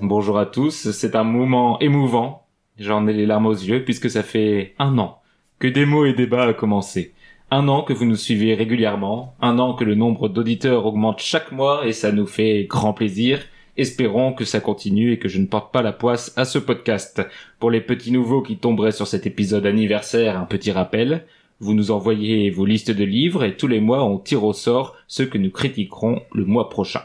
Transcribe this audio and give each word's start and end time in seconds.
Bonjour 0.00 0.38
à 0.38 0.46
tous. 0.46 0.90
C'est 0.90 1.14
un 1.14 1.24
moment 1.24 1.78
émouvant. 1.80 2.46
J'en 2.78 3.06
ai 3.06 3.12
les 3.12 3.26
larmes 3.26 3.46
aux 3.46 3.52
yeux 3.52 3.84
puisque 3.84 4.08
ça 4.08 4.22
fait 4.22 4.74
un 4.78 4.96
an 4.96 5.20
que 5.58 5.68
Démo 5.68 6.06
et 6.06 6.14
Débat 6.14 6.44
a 6.44 6.54
commencé. 6.54 7.12
Un 7.50 7.68
an 7.68 7.82
que 7.82 7.92
vous 7.92 8.06
nous 8.06 8.16
suivez 8.16 8.54
régulièrement, 8.54 9.34
un 9.42 9.58
an 9.58 9.74
que 9.74 9.84
le 9.84 9.94
nombre 9.94 10.30
d'auditeurs 10.30 10.86
augmente 10.86 11.20
chaque 11.20 11.52
mois 11.52 11.86
et 11.86 11.92
ça 11.92 12.10
nous 12.10 12.26
fait 12.26 12.64
grand 12.64 12.94
plaisir. 12.94 13.40
Espérons 13.76 14.32
que 14.32 14.46
ça 14.46 14.60
continue 14.60 15.12
et 15.12 15.18
que 15.18 15.28
je 15.28 15.38
ne 15.38 15.46
porte 15.46 15.72
pas 15.72 15.82
la 15.82 15.92
poisse 15.92 16.32
à 16.38 16.46
ce 16.46 16.58
podcast. 16.58 17.20
Pour 17.58 17.70
les 17.70 17.82
petits 17.82 18.12
nouveaux 18.12 18.40
qui 18.40 18.56
tomberaient 18.56 18.92
sur 18.92 19.06
cet 19.06 19.26
épisode 19.26 19.66
anniversaire, 19.66 20.38
un 20.38 20.46
petit 20.46 20.72
rappel. 20.72 21.26
Vous 21.58 21.74
nous 21.74 21.90
envoyez 21.90 22.48
vos 22.48 22.64
listes 22.64 22.92
de 22.92 23.04
livres 23.04 23.44
et 23.44 23.58
tous 23.58 23.66
les 23.66 23.80
mois 23.80 24.04
on 24.04 24.16
tire 24.16 24.44
au 24.44 24.54
sort 24.54 24.96
ceux 25.06 25.26
que 25.26 25.36
nous 25.36 25.50
critiquerons 25.50 26.22
le 26.32 26.46
mois 26.46 26.70
prochain. 26.70 27.02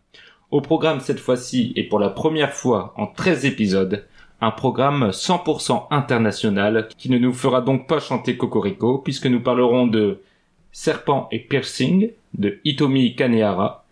Au 0.51 0.61
programme 0.61 0.99
cette 0.99 1.19
fois-ci 1.19 1.73
et 1.75 1.85
pour 1.85 1.97
la 1.97 2.09
première 2.09 2.53
fois 2.53 2.93
en 2.97 3.07
13 3.07 3.45
épisodes, 3.45 4.05
un 4.41 4.51
programme 4.51 5.09
100% 5.09 5.87
international 5.89 6.87
qui 6.99 7.09
ne 7.09 7.17
nous 7.17 7.33
fera 7.33 7.61
donc 7.61 7.87
pas 7.87 7.99
chanter 7.99 8.37
Cocorico 8.37 8.99
puisque 8.99 9.25
nous 9.25 9.41
parlerons 9.41 9.87
de 9.87 10.19
Serpent 10.77 11.29
et 11.31 11.39
Piercing 11.39 12.11
de 12.37 12.59
Hitomi 12.65 13.15
Kanehara, 13.15 13.85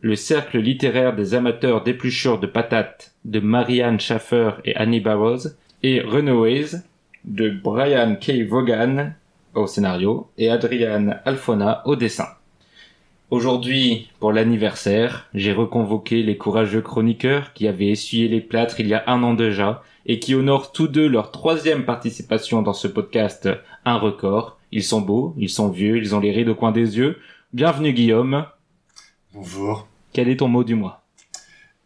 le 0.00 0.16
cercle 0.16 0.58
littéraire 0.58 1.14
des 1.14 1.34
amateurs 1.34 1.84
d'épluchures 1.84 2.40
de 2.40 2.46
patates 2.46 3.12
de 3.26 3.40
Marianne 3.40 4.00
Schaffer 4.00 4.52
et 4.64 4.74
Annie 4.74 5.00
Barrows, 5.00 5.48
et 5.82 6.00
Runaways 6.00 6.80
de 7.26 7.50
Brian 7.50 8.16
K. 8.16 8.48
Vaughan 8.48 9.12
au 9.52 9.66
scénario 9.66 10.30
et 10.38 10.48
Adrian 10.48 11.10
Alfona 11.26 11.82
au 11.84 11.94
dessin. 11.94 12.28
Aujourd'hui, 13.30 14.08
pour 14.18 14.32
l'anniversaire, 14.32 15.28
j'ai 15.34 15.52
reconvoqué 15.52 16.22
les 16.22 16.38
courageux 16.38 16.80
chroniqueurs 16.80 17.52
qui 17.52 17.68
avaient 17.68 17.88
essuyé 17.88 18.28
les 18.28 18.40
plâtres 18.40 18.80
il 18.80 18.88
y 18.88 18.94
a 18.94 19.04
un 19.08 19.22
an 19.24 19.34
déjà 19.34 19.82
et 20.06 20.18
qui 20.18 20.34
honorent 20.34 20.72
tous 20.72 20.88
deux 20.88 21.06
leur 21.06 21.32
troisième 21.32 21.84
participation 21.84 22.62
dans 22.62 22.72
ce 22.72 22.88
podcast, 22.88 23.46
un 23.84 23.98
record, 23.98 24.56
ils 24.72 24.84
sont 24.84 25.00
beaux, 25.00 25.34
ils 25.38 25.48
sont 25.48 25.68
vieux, 25.68 25.96
ils 25.96 26.14
ont 26.14 26.20
les 26.20 26.30
rides 26.30 26.48
au 26.48 26.54
coin 26.54 26.72
des 26.72 26.96
yeux. 26.96 27.18
Bienvenue 27.52 27.92
Guillaume. 27.92 28.46
Bonjour. 29.34 29.88
Quel 30.12 30.28
est 30.28 30.36
ton 30.36 30.48
mot 30.48 30.64
du 30.64 30.74
mois? 30.74 31.04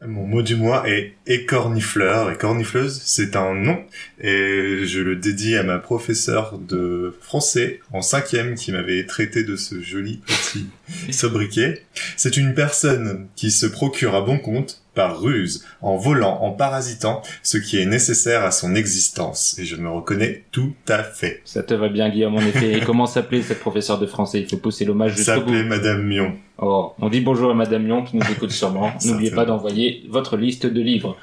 Mon 0.07 0.27
mot 0.27 0.43
du 0.43 0.55
mois 0.55 0.87
est 0.87 1.15
écornifleur. 1.27 2.31
Écornifleuse, 2.31 3.01
c'est 3.05 3.37
un 3.37 3.55
nom 3.55 3.83
et 4.21 4.85
je 4.85 5.01
le 5.01 5.17
dédie 5.17 5.57
à 5.57 5.63
ma 5.63 5.79
professeure 5.79 6.59
de 6.59 7.17
français 7.23 7.81
en 7.91 8.03
cinquième 8.03 8.55
qui 8.55 8.71
m'avait 8.71 9.07
traité 9.07 9.45
de 9.45 9.57
ce 9.57 9.81
joli 9.81 10.19
petit 10.19 10.67
sobriquet. 11.13 11.83
C'est 12.19 12.37
une 12.37 12.53
personne 12.53 13.29
qui 13.35 13.51
se 13.51 13.65
procure 13.65 14.15
à 14.15 14.21
bon 14.21 14.39
compte 14.39 14.84
par 14.95 15.21
ruse, 15.21 15.65
en 15.83 15.97
volant, 15.97 16.39
en 16.43 16.53
parasitant, 16.53 17.23
ce 17.43 17.59
qui 17.59 17.79
est 17.79 17.87
nécessaire 17.87 18.45
à 18.45 18.51
son 18.51 18.75
existence. 18.75 19.59
Et 19.59 19.65
je 19.65 19.77
me 19.77 19.91
reconnais 19.91 20.45
tout 20.53 20.73
à 20.89 21.03
fait. 21.03 21.43
Ça 21.45 21.63
te 21.63 21.75
va 21.75 21.89
bien, 21.89 22.09
Guillaume, 22.09 22.37
en 22.37 22.41
effet. 22.41 22.73
Et 22.73 22.81
comment 22.81 23.07
s'appelait 23.07 23.43
cette 23.43 23.61
professeure 23.61 23.99
de 23.99 24.07
français? 24.07 24.41
Il 24.41 24.49
faut 24.49 24.57
pousser 24.57 24.85
l'hommage 24.85 25.17
jusqu'au 25.17 25.33
bout. 25.33 25.41
S'appelait 25.41 25.65
Madame 25.65 26.03
Mion. 26.03 26.35
Oh, 26.59 26.93
on 27.01 27.09
dit 27.09 27.21
bonjour 27.21 27.51
à 27.51 27.55
Madame 27.55 27.85
Mion 27.87 28.05
qui 28.05 28.17
nous 28.17 28.31
écoute 28.31 28.51
sûrement. 28.53 28.93
N'oubliez 29.05 29.31
pas 29.31 29.45
d'envoyer 29.45 30.05
votre 30.09 30.37
liste 30.37 30.67
de 30.67 30.81
livres. 30.81 31.17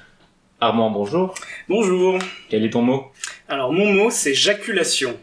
Armand, 0.59 0.91
bonjour. 0.91 1.33
Bonjour. 1.69 2.19
Quel 2.49 2.63
est 2.63 2.69
ton 2.69 2.83
mot? 2.83 3.05
Alors, 3.47 3.73
mon 3.73 3.91
mot, 3.93 4.11
c'est 4.11 4.35
jaculation. 4.35 5.17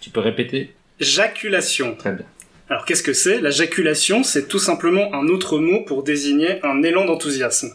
Tu 0.00 0.08
peux 0.08 0.20
répéter? 0.20 0.74
Jaculation. 0.98 1.94
Très 1.94 2.12
bien. 2.12 2.24
Alors, 2.70 2.84
qu'est-ce 2.84 3.02
que 3.02 3.12
c'est? 3.12 3.40
La 3.40 3.50
jaculation, 3.50 4.22
c'est 4.22 4.48
tout 4.48 4.58
simplement 4.58 5.12
un 5.14 5.26
autre 5.28 5.58
mot 5.58 5.84
pour 5.84 6.04
désigner 6.04 6.64
un 6.64 6.82
élan 6.82 7.04
d'enthousiasme. 7.04 7.70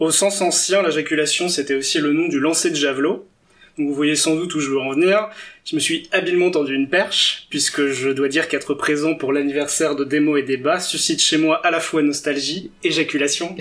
Au 0.00 0.10
sens 0.10 0.40
ancien, 0.40 0.82
l'ajaculation, 0.82 1.48
c'était 1.48 1.74
aussi 1.74 1.98
le 1.98 2.12
nom 2.12 2.28
du 2.28 2.40
lancer 2.40 2.70
de 2.70 2.76
javelot. 2.76 3.26
Vous 3.76 3.92
voyez 3.92 4.14
sans 4.14 4.36
doute 4.36 4.54
où 4.54 4.60
je 4.60 4.70
veux 4.70 4.80
en 4.80 4.92
venir. 4.92 5.28
Je 5.64 5.74
me 5.74 5.80
suis 5.80 6.08
habilement 6.12 6.50
tendu 6.50 6.74
une 6.74 6.88
perche, 6.88 7.46
puisque 7.50 7.86
je 7.86 8.10
dois 8.10 8.28
dire 8.28 8.48
qu'être 8.48 8.74
présent 8.74 9.14
pour 9.14 9.32
l'anniversaire 9.32 9.96
de 9.96 10.04
Démo 10.04 10.36
et 10.36 10.42
Débat 10.42 10.78
suscite 10.78 11.20
chez 11.20 11.38
moi 11.38 11.64
à 11.66 11.70
la 11.70 11.80
fois 11.80 12.02
nostalgie, 12.02 12.70
éjaculation. 12.84 13.56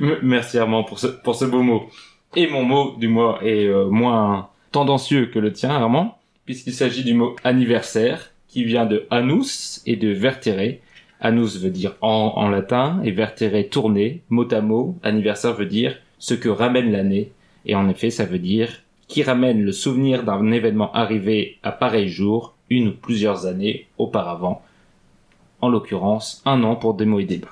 Merci 0.22 0.58
Armand 0.58 0.84
pour 0.84 0.98
ce, 0.98 1.06
pour 1.06 1.34
ce 1.36 1.44
beau 1.44 1.62
mot. 1.62 1.88
Et 2.36 2.48
mon 2.48 2.64
mot 2.64 2.96
du 2.96 3.06
mois 3.06 3.38
est 3.44 3.66
euh, 3.66 3.86
moins 3.86 4.50
tendancieux 4.72 5.26
que 5.26 5.38
le 5.38 5.52
tien 5.52 5.70
Armand, 5.70 6.18
puisqu'il 6.44 6.74
s'agit 6.74 7.04
du 7.04 7.14
mot 7.14 7.36
anniversaire, 7.44 8.32
qui 8.48 8.64
vient 8.64 8.86
de 8.86 9.06
anus 9.10 9.82
et 9.86 9.96
de 9.96 10.08
vertere, 10.08 10.80
Anus 11.24 11.58
veut 11.58 11.70
dire 11.70 11.94
en, 12.02 12.34
en 12.36 12.48
latin 12.50 13.00
et 13.02 13.10
vertere 13.10 13.68
tourner, 13.70 14.20
mot 14.28 14.46
à 14.52 14.60
mot. 14.60 14.94
Anniversaire 15.02 15.54
veut 15.54 15.64
dire 15.64 15.96
ce 16.18 16.34
que 16.34 16.50
ramène 16.50 16.92
l'année. 16.92 17.32
Et 17.64 17.74
en 17.74 17.88
effet, 17.88 18.10
ça 18.10 18.26
veut 18.26 18.38
dire 18.38 18.68
qui 19.08 19.22
ramène 19.22 19.62
le 19.62 19.72
souvenir 19.72 20.22
d'un 20.22 20.52
événement 20.52 20.92
arrivé 20.92 21.58
à 21.62 21.72
pareil 21.72 22.08
jour, 22.08 22.54
une 22.68 22.88
ou 22.88 22.92
plusieurs 22.92 23.46
années 23.46 23.86
auparavant. 23.96 24.62
En 25.62 25.70
l'occurrence, 25.70 26.42
un 26.44 26.62
an 26.62 26.76
pour 26.76 26.92
des 26.92 27.06
mots 27.06 27.20
et 27.20 27.24
débats. 27.24 27.48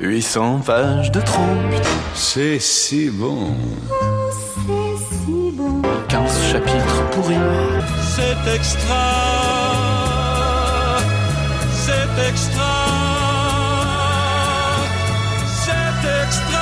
800 0.00 0.60
pages 0.66 1.12
de 1.12 1.20
trop, 1.20 1.42
C'est 2.14 2.58
si 2.58 3.08
bon. 3.10 3.38
c'est 4.32 4.96
si 4.96 5.52
bon. 5.52 5.82
15 6.08 6.52
chapitres 6.52 7.10
pourris. 7.10 7.34
C'est 8.00 8.54
extra. 8.54 9.57
Extra. 12.26 12.98
Extra. 16.24 16.58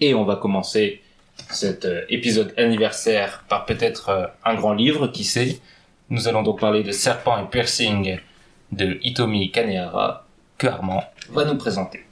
Et 0.00 0.14
on 0.14 0.24
va 0.24 0.36
commencer 0.36 1.02
cet 1.50 1.84
euh, 1.84 2.04
épisode 2.08 2.54
anniversaire 2.56 3.44
par 3.48 3.66
peut-être 3.66 4.08
euh, 4.08 4.26
un 4.44 4.54
grand 4.54 4.72
livre, 4.72 5.08
qui 5.08 5.24
sait. 5.24 5.60
Nous 6.10 6.28
allons 6.28 6.42
donc 6.42 6.60
parler 6.60 6.82
de 6.82 6.92
Serpent 6.92 7.38
et 7.38 7.48
Piercing 7.50 8.18
de 8.72 8.98
Hitomi 9.02 9.50
Kanehara, 9.50 10.26
que 10.58 10.66
Armand 10.66 11.04
va 11.30 11.44
nous 11.44 11.56
présenter. 11.56 12.04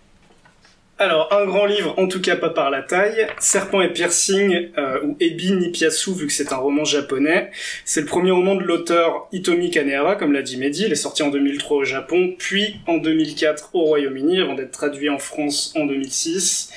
Alors, 1.02 1.32
un 1.32 1.46
grand 1.46 1.66
livre, 1.66 1.98
en 1.98 2.06
tout 2.06 2.20
cas 2.20 2.36
pas 2.36 2.50
par 2.50 2.70
la 2.70 2.80
taille, 2.80 3.26
Serpent 3.40 3.82
et 3.82 3.92
Piercing, 3.92 4.68
euh, 4.78 5.00
ou 5.02 5.16
Ebi 5.18 5.50
Nipiasu, 5.50 6.14
vu 6.14 6.28
que 6.28 6.32
c'est 6.32 6.52
un 6.52 6.58
roman 6.58 6.84
japonais. 6.84 7.50
C'est 7.84 8.02
le 8.02 8.06
premier 8.06 8.30
roman 8.30 8.54
de 8.54 8.62
l'auteur 8.62 9.26
Hitomi 9.32 9.72
Kanehara, 9.72 10.14
comme 10.14 10.32
l'a 10.32 10.42
dit 10.42 10.58
Mehdi. 10.58 10.84
Il 10.84 10.92
est 10.92 10.94
sorti 10.94 11.24
en 11.24 11.30
2003 11.30 11.78
au 11.78 11.84
Japon, 11.84 12.36
puis 12.38 12.76
en 12.86 12.98
2004 12.98 13.70
au 13.72 13.80
Royaume-Uni, 13.80 14.42
avant 14.42 14.54
d'être 14.54 14.70
traduit 14.70 15.10
en 15.10 15.18
France 15.18 15.74
en 15.76 15.86
2006. 15.86 16.72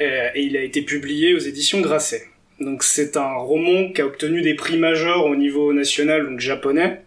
Euh, 0.00 0.28
et 0.34 0.42
il 0.42 0.56
a 0.56 0.62
été 0.62 0.82
publié 0.82 1.32
aux 1.36 1.38
éditions 1.38 1.80
Grasset. 1.80 2.24
Donc 2.58 2.82
c'est 2.82 3.16
un 3.16 3.34
roman 3.34 3.92
qui 3.92 4.00
a 4.00 4.06
obtenu 4.06 4.42
des 4.42 4.54
prix 4.54 4.76
majeurs 4.76 5.26
au 5.26 5.36
niveau 5.36 5.72
national, 5.72 6.26
donc 6.26 6.40
japonais, 6.40 7.02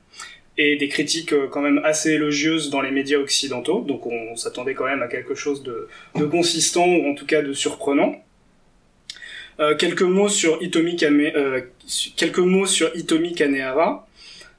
et 0.57 0.77
des 0.77 0.87
critiques 0.87 1.33
euh, 1.33 1.47
quand 1.49 1.61
même 1.61 1.81
assez 1.83 2.11
élogieuses 2.11 2.69
dans 2.69 2.81
les 2.81 2.91
médias 2.91 3.17
occidentaux. 3.17 3.81
Donc 3.81 4.05
on 4.05 4.35
s'attendait 4.35 4.73
quand 4.73 4.85
même 4.85 5.01
à 5.01 5.07
quelque 5.07 5.35
chose 5.35 5.63
de, 5.63 5.87
de 6.15 6.25
consistant 6.25 6.85
ou 6.87 7.09
en 7.09 7.15
tout 7.15 7.25
cas 7.25 7.41
de 7.41 7.53
surprenant. 7.53 8.15
Euh, 9.59 9.75
quelques 9.75 10.01
mots 10.01 10.27
sur 10.29 10.61
Hitomi 10.61 10.95
Kame- 10.97 11.31
euh, 11.35 11.61
Kanehara. 13.35 14.07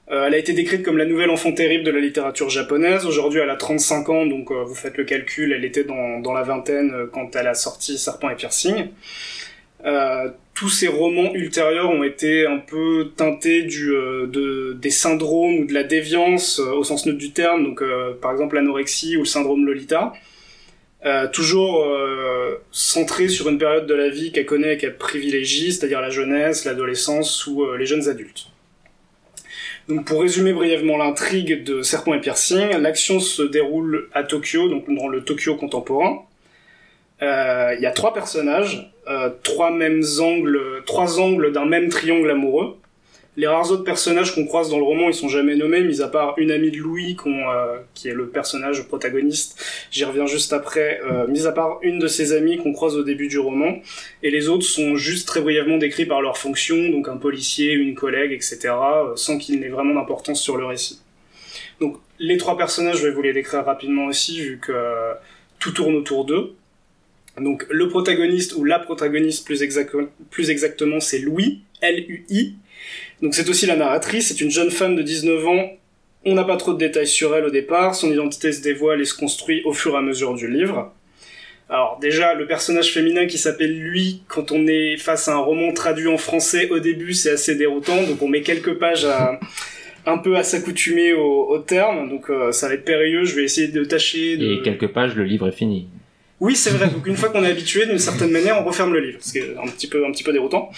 Elle 0.09 0.35
a 0.35 0.39
été 0.39 0.53
décrite 0.53 0.85
comme 0.85 0.99
la 0.99 1.05
nouvelle 1.05 1.31
enfant 1.31 1.53
terrible 1.53 1.83
de 1.83 1.91
la 1.91 1.99
littérature 1.99 2.49
japonaise. 2.49 3.05
Aujourd'hui, 3.07 3.41
elle 3.41 3.51
a 3.51 3.57
35 3.57 4.09
ans, 4.09 4.25
donc 4.25 4.53
vous 4.53 4.75
faites 4.77 4.97
le 4.97 5.03
calcul, 5.03 5.53
elle 5.53 5.65
était 5.65 5.83
dans, 5.83 6.21
dans 6.21 6.33
la 6.33 6.45
vingtaine 6.45 7.09
quand 7.13 7.35
elle 7.35 7.49
a 7.49 7.55
sorti 7.55 7.99
Serpent 7.99 8.31
et 8.31 8.37
Piercing. 8.37 8.91
Euh, 9.85 10.31
tous 10.55 10.71
ces 10.71 10.89
romans 10.89 11.35
ultérieurs 11.35 11.91
ont 11.91 12.03
été 12.03 12.47
un 12.47 12.59
peu 12.59 13.13
teintés 13.15 13.69
euh, 13.71 14.27
de, 14.27 14.73
des 14.73 14.91
syndromes 14.91 15.59
ou 15.59 15.65
de 15.67 15.75
la 15.75 15.85
déviance 15.85 16.61
euh, 16.61 16.73
au 16.73 16.83
sens 16.83 17.05
neutre 17.05 17.19
du 17.19 17.33
terme, 17.33 17.65
donc 17.65 17.83
par 18.21 18.33
exemple 18.33 18.55
l'anorexie 18.55 19.17
ou 19.17 19.21
le 19.21 19.27
syndrome 19.27 19.67
Lolita. 19.67 20.13
Toujours 21.33 21.87
centré 22.73 23.29
sur 23.29 23.49
une 23.49 23.59
période 23.59 23.87
de 23.87 23.95
la 23.95 24.09
vie 24.09 24.33
qu'elle 24.33 24.47
connaît 24.47 24.75
et 24.75 24.77
qu'elle 24.77 24.97
privilégie, 24.97 25.73
c'est-à-dire 25.73 26.01
la 26.01 26.11
jeunesse, 26.11 26.65
l'adolescence 26.65 27.47
ou 27.47 27.65
les 27.77 27.87
jeunes 27.87 28.09
adultes. 28.09 28.49
Donc 29.89 30.05
pour 30.05 30.23
résumer 30.23 30.53
brièvement 30.53 30.97
l'intrigue 30.97 31.63
de 31.63 31.83
Serpent 31.83 32.15
et 32.15 32.21
Piercing, 32.21 32.77
l'action 32.79 33.21
se 33.21 33.43
déroule 33.43 34.09
à 34.15 34.25
Tokyo, 34.25 34.69
donc 34.69 34.93
dans 34.93 35.07
le 35.07 35.23
Tokyo 35.23 35.55
contemporain. 35.55 36.25
Il 37.21 37.79
y 37.81 37.87
a 37.87 37.93
trois 37.93 38.13
personnages, 38.13 38.91
euh, 39.09 39.31
trois 39.43 39.71
mêmes 39.71 40.03
angles, 40.21 40.83
trois 40.85 41.21
angles 41.21 41.53
d'un 41.53 41.65
même 41.65 41.89
triangle 41.89 42.31
amoureux. 42.31 42.77
Les 43.37 43.47
rares 43.47 43.71
autres 43.71 43.85
personnages 43.85 44.35
qu'on 44.35 44.47
croise 44.47 44.71
dans 44.71 44.79
le 44.79 44.83
roman, 44.83 45.09
ils 45.09 45.15
sont 45.15 45.29
jamais 45.29 45.57
nommés, 45.57 45.83
mis 45.83 46.01
à 46.01 46.09
part 46.09 46.35
une 46.39 46.51
amie 46.51 46.71
de 46.71 46.79
Louis, 46.79 47.17
euh, 47.27 47.79
qui 47.93 48.09
est 48.09 48.15
le 48.15 48.29
personnage 48.29 48.83
protagoniste. 48.89 49.63
J'y 49.91 50.05
reviens 50.05 50.25
juste 50.25 50.55
après. 50.55 51.01
Euh, 51.05 51.27
mis 51.27 51.47
à 51.47 51.53
part 51.53 51.79
une 51.83 51.99
de 51.99 52.07
ses 52.07 52.33
amies 52.33 52.57
qu'on 52.57 52.73
croise 52.73 52.97
au 52.97 53.03
début 53.03 53.29
du 53.29 53.39
roman, 53.39 53.77
et 54.23 54.31
les 54.31 54.49
autres 54.49 54.65
sont 54.65 54.97
juste 54.97 55.29
très 55.29 55.43
brièvement 55.43 55.77
décrits 55.77 56.07
par 56.07 56.23
leur 56.23 56.39
fonction, 56.39 56.89
donc 56.89 57.09
un 57.09 57.19
policier, 57.19 57.73
une 57.73 57.95
collègue, 57.95 58.33
etc., 58.33 58.73
sans 59.17 59.37
qu'il 59.37 59.61
n'ait 59.61 59.69
vraiment 59.69 59.95
d'importance 59.95 60.41
sur 60.41 60.57
le 60.57 60.65
récit. 60.65 61.03
Donc 61.79 61.99
les 62.19 62.39
trois 62.39 62.57
personnages, 62.57 62.97
je 62.97 63.07
vais 63.07 63.13
vous 63.13 63.23
les 63.23 63.35
décrire 63.35 63.67
rapidement 63.67 64.07
aussi, 64.07 64.41
vu 64.41 64.59
que 64.59 64.73
tout 65.59 65.73
tourne 65.73 65.95
autour 65.95 66.25
d'eux. 66.25 66.55
Donc 67.41 67.67
le 67.71 67.89
protagoniste 67.89 68.55
ou 68.57 68.65
la 68.65 68.79
protagoniste 68.79 69.45
plus, 69.45 69.63
exact- 69.63 69.95
plus 70.31 70.51
exactement 70.51 71.01
c'est 71.01 71.19
Louis, 71.19 71.61
L-U-I. 71.83 72.55
Donc 73.23 73.35
c'est 73.35 73.49
aussi 73.49 73.67
la 73.67 73.77
narratrice, 73.77 74.29
c'est 74.29 74.41
une 74.41 74.51
jeune 74.51 74.71
femme 74.71 74.97
de 74.97 75.03
19 75.03 75.47
ans. 75.47 75.71
On 76.25 76.35
n'a 76.35 76.45
pas 76.45 76.57
trop 76.57 76.73
de 76.73 76.79
détails 76.79 77.07
sur 77.07 77.37
elle 77.37 77.45
au 77.45 77.51
départ, 77.51 77.95
son 77.95 78.11
identité 78.11 78.53
se 78.53 78.61
dévoile 78.63 79.01
et 79.01 79.05
se 79.05 79.15
construit 79.15 79.63
au 79.65 79.73
fur 79.73 79.95
et 79.95 79.99
à 79.99 80.03
mesure 80.03 80.35
du 80.35 80.49
livre. 80.51 80.93
Alors 81.69 81.99
déjà, 82.01 82.35
le 82.35 82.47
personnage 82.47 82.93
féminin 82.93 83.27
qui 83.27 83.39
s'appelle 83.39 83.77
lui, 83.77 84.23
quand 84.29 84.53
on 84.53 84.67
est 84.67 84.97
face 84.97 85.29
à 85.29 85.35
un 85.35 85.39
roman 85.39 85.73
traduit 85.73 86.07
en 86.09 86.17
français 86.17 86.69
au 86.71 86.79
début, 86.79 87.13
c'est 87.13 87.31
assez 87.31 87.55
déroutant, 87.57 88.03
donc 88.05 88.23
on 88.23 88.29
met 88.29 88.43
quelques 88.43 88.75
pages 88.75 89.05
à 89.05 89.39
un 90.07 90.19
peu 90.19 90.37
à 90.37 90.45
s'accoutumer 90.45 91.13
au, 91.13 91.49
au 91.49 91.59
terme, 91.59 92.09
donc 92.09 92.31
euh, 92.31 92.53
ça 92.53 92.69
va 92.69 92.75
être 92.75 92.85
périlleux, 92.85 93.25
je 93.25 93.35
vais 93.35 93.43
essayer 93.43 93.67
de 93.67 93.83
tâcher 93.85 94.37
de... 94.37 94.47
Et 94.53 94.63
quelques 94.63 94.87
pages, 94.87 95.17
le 95.17 95.25
livre 95.25 95.49
est 95.49 95.53
fini. 95.57 95.89
Oui, 96.41 96.55
c'est 96.55 96.71
vrai. 96.71 96.89
Donc 96.89 97.07
une 97.07 97.17
fois 97.17 97.31
qu'on 97.31 97.43
est 97.45 97.51
habitué, 97.51 97.87
d'une 97.87 97.99
certaine 97.99 98.31
manière, 98.31 98.61
on 98.61 98.65
referme 98.65 98.93
le 98.93 99.01
livre, 99.01 99.19
ce 99.23 99.33
qui 99.33 99.39
est 99.39 99.57
un 99.57 99.67
petit 99.69 99.87
peu 99.87 100.05
un 100.07 100.13
petit 100.13 100.23
peu 100.23 100.33
déroutant. 100.33 100.71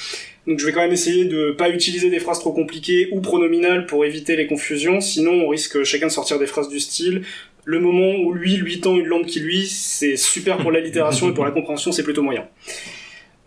Donc 0.46 0.60
je 0.60 0.64
vais 0.66 0.72
quand 0.72 0.80
même 0.80 0.92
essayer 0.92 1.24
de 1.24 1.50
pas 1.50 1.68
utiliser 1.70 2.10
des 2.10 2.20
phrases 2.20 2.38
trop 2.38 2.52
compliquées 2.52 3.08
ou 3.12 3.20
pronominales 3.20 3.86
pour 3.86 4.04
éviter 4.04 4.36
les 4.36 4.46
confusions. 4.46 5.00
Sinon, 5.00 5.32
on 5.32 5.48
risque 5.48 5.82
chacun 5.82 6.06
de 6.06 6.12
sortir 6.12 6.38
des 6.38 6.46
phrases 6.46 6.68
du 6.68 6.78
style. 6.78 7.22
Le 7.64 7.80
moment 7.80 8.14
où 8.24 8.32
lui 8.32 8.56
lui 8.56 8.80
tend 8.80 8.96
une 8.96 9.06
lampe 9.06 9.26
qui 9.26 9.40
lui, 9.40 9.66
c'est 9.66 10.16
super 10.16 10.58
pour 10.58 10.70
l'allitération 10.70 11.28
et 11.28 11.34
pour 11.34 11.44
la 11.44 11.50
compréhension, 11.50 11.90
c'est 11.92 12.04
plutôt 12.04 12.22
moyen. 12.22 12.46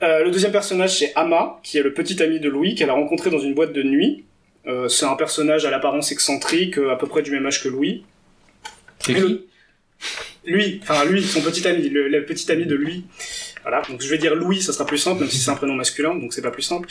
Euh, 0.03 0.23
le 0.25 0.31
deuxième 0.31 0.51
personnage, 0.51 0.97
c'est 0.99 1.13
Ama, 1.15 1.59
qui 1.63 1.77
est 1.77 1.83
le 1.83 1.93
petit 1.93 2.21
ami 2.21 2.39
de 2.39 2.49
Louis 2.49 2.75
qu'elle 2.75 2.89
a 2.89 2.93
rencontré 2.93 3.29
dans 3.29 3.39
une 3.39 3.53
boîte 3.53 3.71
de 3.71 3.83
nuit. 3.83 4.25
Euh, 4.67 4.87
c'est 4.89 5.05
un 5.05 5.15
personnage 5.15 5.65
à 5.65 5.71
l'apparence 5.71 6.11
excentrique, 6.11 6.77
euh, 6.77 6.91
à 6.91 6.97
peu 6.97 7.07
près 7.07 7.21
du 7.23 7.31
même 7.31 7.45
âge 7.45 7.63
que 7.63 7.69
Louis. 7.69 8.03
C'est 8.99 9.13
Et 9.13 9.15
qui? 9.15 9.21
le- 9.21 9.47
Lui, 10.45 10.79
enfin 10.81 11.05
lui, 11.05 11.21
son 11.23 11.41
petit 11.41 11.67
ami, 11.67 11.89
le, 11.89 12.25
petit 12.25 12.51
ami 12.51 12.65
de 12.65 12.75
lui. 12.75 13.05
Voilà, 13.61 13.83
donc 13.87 14.01
je 14.01 14.09
vais 14.09 14.17
dire 14.17 14.35
Louis, 14.35 14.61
ça 14.61 14.73
sera 14.73 14.85
plus 14.85 14.97
simple, 14.97 15.21
même 15.21 15.29
si 15.29 15.37
c'est 15.37 15.51
un 15.51 15.55
prénom 15.55 15.75
masculin, 15.75 16.15
donc 16.15 16.33
c'est 16.33 16.41
pas 16.41 16.51
plus 16.51 16.63
simple. 16.63 16.87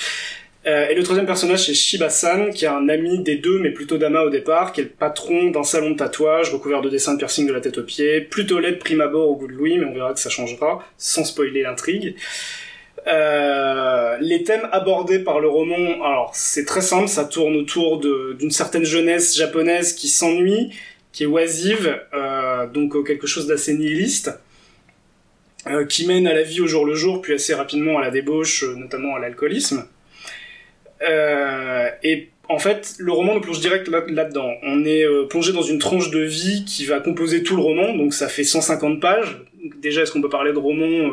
Euh, 0.67 0.89
et 0.89 0.95
le 0.95 1.03
troisième 1.03 1.27
personnage, 1.27 1.67
c'est 1.67 1.75
Shiba-san, 1.75 2.51
qui 2.51 2.67
est 2.67 2.69
un 2.69 2.89
ami 2.89 3.21
des 3.21 3.37
deux, 3.37 3.59
mais 3.59 3.71
plutôt 3.71 3.97
d'Ama 3.97 4.23
au 4.23 4.31
départ, 4.31 4.73
qui 4.73 4.83
est 4.83 4.85
le 4.85 4.91
patron 4.91 5.51
d'un 5.51 5.63
salon 5.63 5.91
de 5.91 5.97
tatouage, 5.97 6.53
recouvert 6.53 6.83
de 6.83 6.91
dessins 6.91 7.15
de 7.15 7.19
piercing 7.19 7.47
de 7.49 7.53
la 7.53 7.61
tête 7.61 7.79
aux 7.79 7.83
pieds, 7.83 8.21
plutôt 8.21 8.59
laid 8.61 8.79
prime 8.79 9.01
abord 9.01 9.31
au 9.31 9.37
goût 9.37 9.47
de 9.47 9.53
Louis, 9.53 9.79
mais 9.79 9.87
on 9.87 9.95
verra 9.95 10.13
que 10.13 10.21
ça 10.21 10.29
changera, 10.29 10.85
sans 10.99 11.25
spoiler 11.25 11.63
l'intrigue. 11.63 12.15
Euh, 13.07 14.19
les 14.21 14.43
thèmes 14.45 14.69
abordés 14.73 15.21
par 15.21 15.41
le 15.41 15.49
roman, 15.49 16.05
alors 16.05 16.33
c'est 16.35 16.67
très 16.67 16.83
simple, 16.83 17.09
ça 17.09 17.25
tourne 17.25 17.57
autour 17.57 17.99
d'une 17.99 18.51
certaine 18.51 18.85
jeunesse 18.85 19.37
japonaise 19.37 19.95
qui 19.95 20.09
s'ennuie, 20.09 20.71
qui 21.13 21.25
est 21.25 21.27
oisive, 21.27 21.99
euh, 22.15 22.67
donc 22.67 22.95
euh, 22.95 23.03
quelque 23.03 23.27
chose 23.27 23.47
d'assez 23.47 23.75
nihiliste, 23.75 24.31
euh, 25.67 25.85
qui 25.85 26.07
mène 26.07 26.27
à 26.27 26.35
la 26.35 26.43
vie 26.43 26.61
au 26.61 26.67
jour 26.67 26.87
le 26.87 26.95
jour, 26.95 27.21
puis 27.21 27.35
assez 27.35 27.55
rapidement 27.55 27.99
à 27.99 28.03
la 28.03 28.11
débauche, 28.11 28.65
notamment 28.77 29.17
à 29.17 29.19
l'alcoolisme. 29.21 29.87
Et 32.03 32.29
en 32.49 32.59
fait, 32.59 32.95
le 32.99 33.13
roman 33.13 33.35
nous 33.35 33.41
plonge 33.41 33.61
direct 33.61 33.89
là- 33.89 34.05
là-dedans. 34.09 34.53
On 34.63 34.85
est 34.85 35.05
plongé 35.29 35.53
dans 35.53 35.63
une 35.63 35.79
tranche 35.79 36.11
de 36.11 36.21
vie 36.21 36.65
qui 36.65 36.85
va 36.85 37.01
composer 37.01 37.43
tout 37.43 37.57
le 37.57 37.63
roman, 37.63 37.95
donc 37.95 38.13
ça 38.15 38.29
fait 38.29 38.45
150 38.45 39.01
pages. 39.01 39.39
Déjà, 39.81 40.03
est-ce 40.03 40.13
qu'on 40.13 40.21
peut 40.23 40.29
parler 40.29 40.53
de 40.53 40.59
roman 40.59 41.11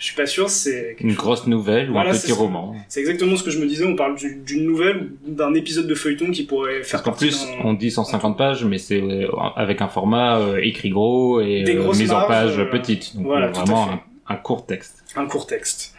Je 0.00 0.06
suis 0.06 0.16
pas 0.16 0.26
sûr, 0.26 0.48
c'est 0.50 0.96
Une 1.00 1.14
grosse 1.14 1.46
nouvelle 1.46 1.90
ou 1.90 1.92
Voilà, 1.92 2.10
un 2.10 2.14
petit 2.14 2.32
roman. 2.32 2.74
c'est 2.88 3.00
exactement 3.00 3.36
ce 3.36 3.42
que 3.44 3.50
je 3.50 3.58
me 3.60 3.66
disais, 3.66 3.84
on 3.84 3.94
parle 3.96 4.16
du- 4.16 4.36
d'une 4.44 4.64
nouvelle 4.64 5.10
ou 5.28 5.32
d'un 5.32 5.52
épisode 5.54 5.86
de 5.86 5.94
feuilleton 5.94 6.30
qui 6.32 6.44
pourrait 6.44 6.82
faire 6.82 6.90
Parce 6.92 7.02
qu'en 7.02 7.12
plus, 7.12 7.46
on 7.62 7.74
dit 7.74 7.90
150 7.90 8.36
pages, 8.38 8.64
mais 8.64 8.78
c'est 8.78 9.00
euh, 9.00 9.28
avec 9.56 9.82
un 9.82 9.88
format 9.88 10.38
euh, 10.40 10.56
écrit 10.62 10.88
gros 10.90 11.40
et 11.42 11.64
euh, 11.68 11.92
mise 11.92 12.10
en 12.12 12.26
page 12.26 12.58
euh, 12.58 12.64
petite. 12.64 13.14
Donc 13.14 13.26
voilà, 13.26 13.48
vraiment 13.48 13.90
un, 13.90 14.00
un 14.26 14.36
court 14.36 14.64
texte. 14.66 15.04
un 15.16 15.26
court 15.26 15.46
texte. 15.46 15.94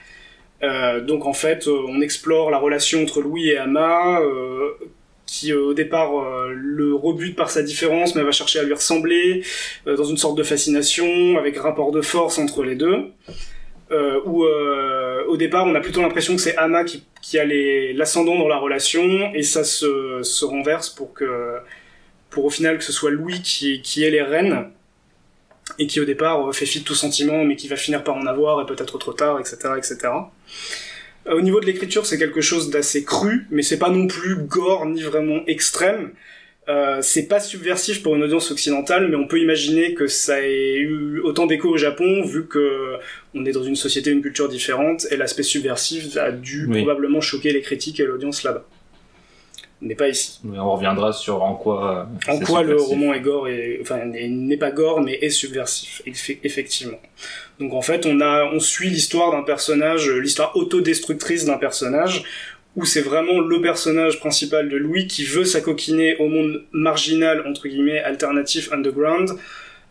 Euh, 0.63 1.01
donc 1.01 1.25
en 1.27 1.33
fait, 1.33 1.67
on 1.67 2.01
explore 2.01 2.49
la 2.51 2.57
relation 2.57 3.03
entre 3.03 3.21
Louis 3.21 3.49
et 3.49 3.57
Ama, 3.59 4.19
euh, 4.21 4.69
qui 5.27 5.53
au 5.53 5.73
départ 5.73 6.11
euh, 6.19 6.51
le 6.53 6.93
rebute 6.95 7.35
par 7.35 7.51
sa 7.51 7.61
différence, 7.63 8.15
mais 8.15 8.23
va 8.23 8.31
chercher 8.31 8.59
à 8.59 8.63
lui 8.63 8.73
ressembler, 8.73 9.43
euh, 9.87 9.95
dans 9.95 10.03
une 10.03 10.17
sorte 10.17 10.37
de 10.37 10.43
fascination, 10.43 11.37
avec 11.37 11.55
rapport 11.57 11.91
de 11.91 12.01
force 12.01 12.37
entre 12.39 12.63
les 12.63 12.75
deux. 12.75 13.05
Euh, 13.91 14.21
où 14.25 14.45
euh, 14.45 15.25
au 15.27 15.35
départ, 15.35 15.65
on 15.65 15.75
a 15.75 15.81
plutôt 15.81 16.01
l'impression 16.01 16.35
que 16.35 16.41
c'est 16.41 16.55
Ama 16.55 16.85
qui, 16.85 17.03
qui 17.21 17.37
a 17.37 17.45
l'ascendant 17.93 18.39
dans 18.39 18.47
la 18.47 18.57
relation, 18.57 19.33
et 19.33 19.43
ça 19.43 19.65
se, 19.65 20.23
se 20.23 20.45
renverse 20.45 20.89
pour 20.89 21.13
que, 21.13 21.57
pour 22.29 22.45
au 22.45 22.49
final 22.49 22.77
que 22.77 22.83
ce 22.83 22.93
soit 22.93 23.11
Louis 23.11 23.41
qui, 23.41 23.81
qui 23.81 24.03
ait 24.05 24.09
les 24.09 24.21
rênes 24.21 24.69
et 25.79 25.87
qui 25.87 25.99
au 25.99 26.05
départ 26.05 26.47
euh, 26.47 26.51
fait 26.51 26.65
fi 26.65 26.79
de 26.79 26.85
tout 26.85 26.95
sentiment, 26.95 27.43
mais 27.43 27.55
qui 27.55 27.67
va 27.67 27.75
finir 27.75 28.03
par 28.03 28.15
en 28.15 28.25
avoir 28.25 28.61
et 28.61 28.65
peut-être 28.65 28.97
trop 28.97 29.13
tard, 29.13 29.39
etc., 29.39 29.57
etc. 29.77 29.97
Euh, 31.27 31.35
Au 31.35 31.41
niveau 31.41 31.59
de 31.59 31.65
l'écriture, 31.65 32.05
c'est 32.05 32.17
quelque 32.17 32.41
chose 32.41 32.69
d'assez 32.69 33.03
cru, 33.03 33.47
mais 33.51 33.61
c'est 33.61 33.79
pas 33.79 33.89
non 33.89 34.07
plus 34.07 34.35
gore 34.35 34.85
ni 34.85 35.01
vraiment 35.01 35.41
extrême. 35.47 36.11
Euh, 36.71 36.99
c'est 37.01 37.27
pas 37.27 37.39
subversif 37.39 38.01
pour 38.03 38.15
une 38.15 38.23
audience 38.23 38.49
occidentale, 38.51 39.07
mais 39.09 39.15
on 39.15 39.27
peut 39.27 39.39
imaginer 39.39 39.93
que 39.93 40.07
ça 40.07 40.41
ait 40.41 40.77
eu 40.77 41.19
autant 41.23 41.45
d'écho 41.47 41.67
au 41.69 41.77
Japon, 41.77 42.23
vu 42.23 42.45
que 42.47 42.93
on 43.35 43.45
est 43.45 43.51
dans 43.51 43.63
une 43.63 43.75
société, 43.75 44.11
une 44.11 44.21
culture 44.21 44.47
différente, 44.47 45.05
et 45.11 45.17
l'aspect 45.17 45.43
subversif 45.43 46.15
a 46.17 46.31
dû 46.31 46.67
Oui. 46.69 46.77
probablement 46.83 47.19
choquer 47.21 47.51
les 47.51 47.61
critiques 47.61 47.99
et 47.99 48.05
l'audience 48.05 48.43
là-bas. 48.43 48.63
Mais 49.83 49.95
pas 49.95 50.09
ici. 50.09 50.39
Mais 50.43 50.59
on 50.59 50.71
reviendra 50.75 51.11
sur 51.11 51.41
en 51.41 51.55
quoi. 51.55 52.07
euh, 52.29 52.31
En 52.31 52.39
quoi 52.39 52.61
le 52.61 52.75
roman 52.75 53.13
est 53.15 53.19
gore 53.21 53.47
et 53.47 53.79
enfin 53.81 54.05
n'est- 54.05 54.29
n'est 54.29 54.57
pas 54.65 54.69
gore 54.71 55.01
mais 55.01 55.13
est 55.25 55.31
subversif 55.31 56.03
effe- 56.05 56.37
effectivement. 56.43 56.99
Donc 57.59 57.73
en 57.73 57.81
fait 57.81 58.05
on 58.05 58.21
a 58.21 58.45
on 58.53 58.59
suit 58.59 58.89
l'histoire 58.89 59.31
d'un 59.31 59.41
personnage, 59.41 60.07
l'histoire 60.07 60.55
autodestructrice 60.55 61.45
d'un 61.45 61.57
personnage 61.57 62.23
où 62.75 62.85
c'est 62.85 63.01
vraiment 63.01 63.39
le 63.41 63.61
personnage 63.61 64.19
principal 64.19 64.69
de 64.69 64.77
Louis 64.77 65.07
qui 65.07 65.25
veut 65.25 65.43
s'acoquiner 65.45 66.15
au 66.17 66.27
monde 66.29 66.63
marginal 66.71 67.43
entre 67.47 67.67
guillemets 67.67 67.99
alternatif 67.99 68.71
underground 68.71 69.31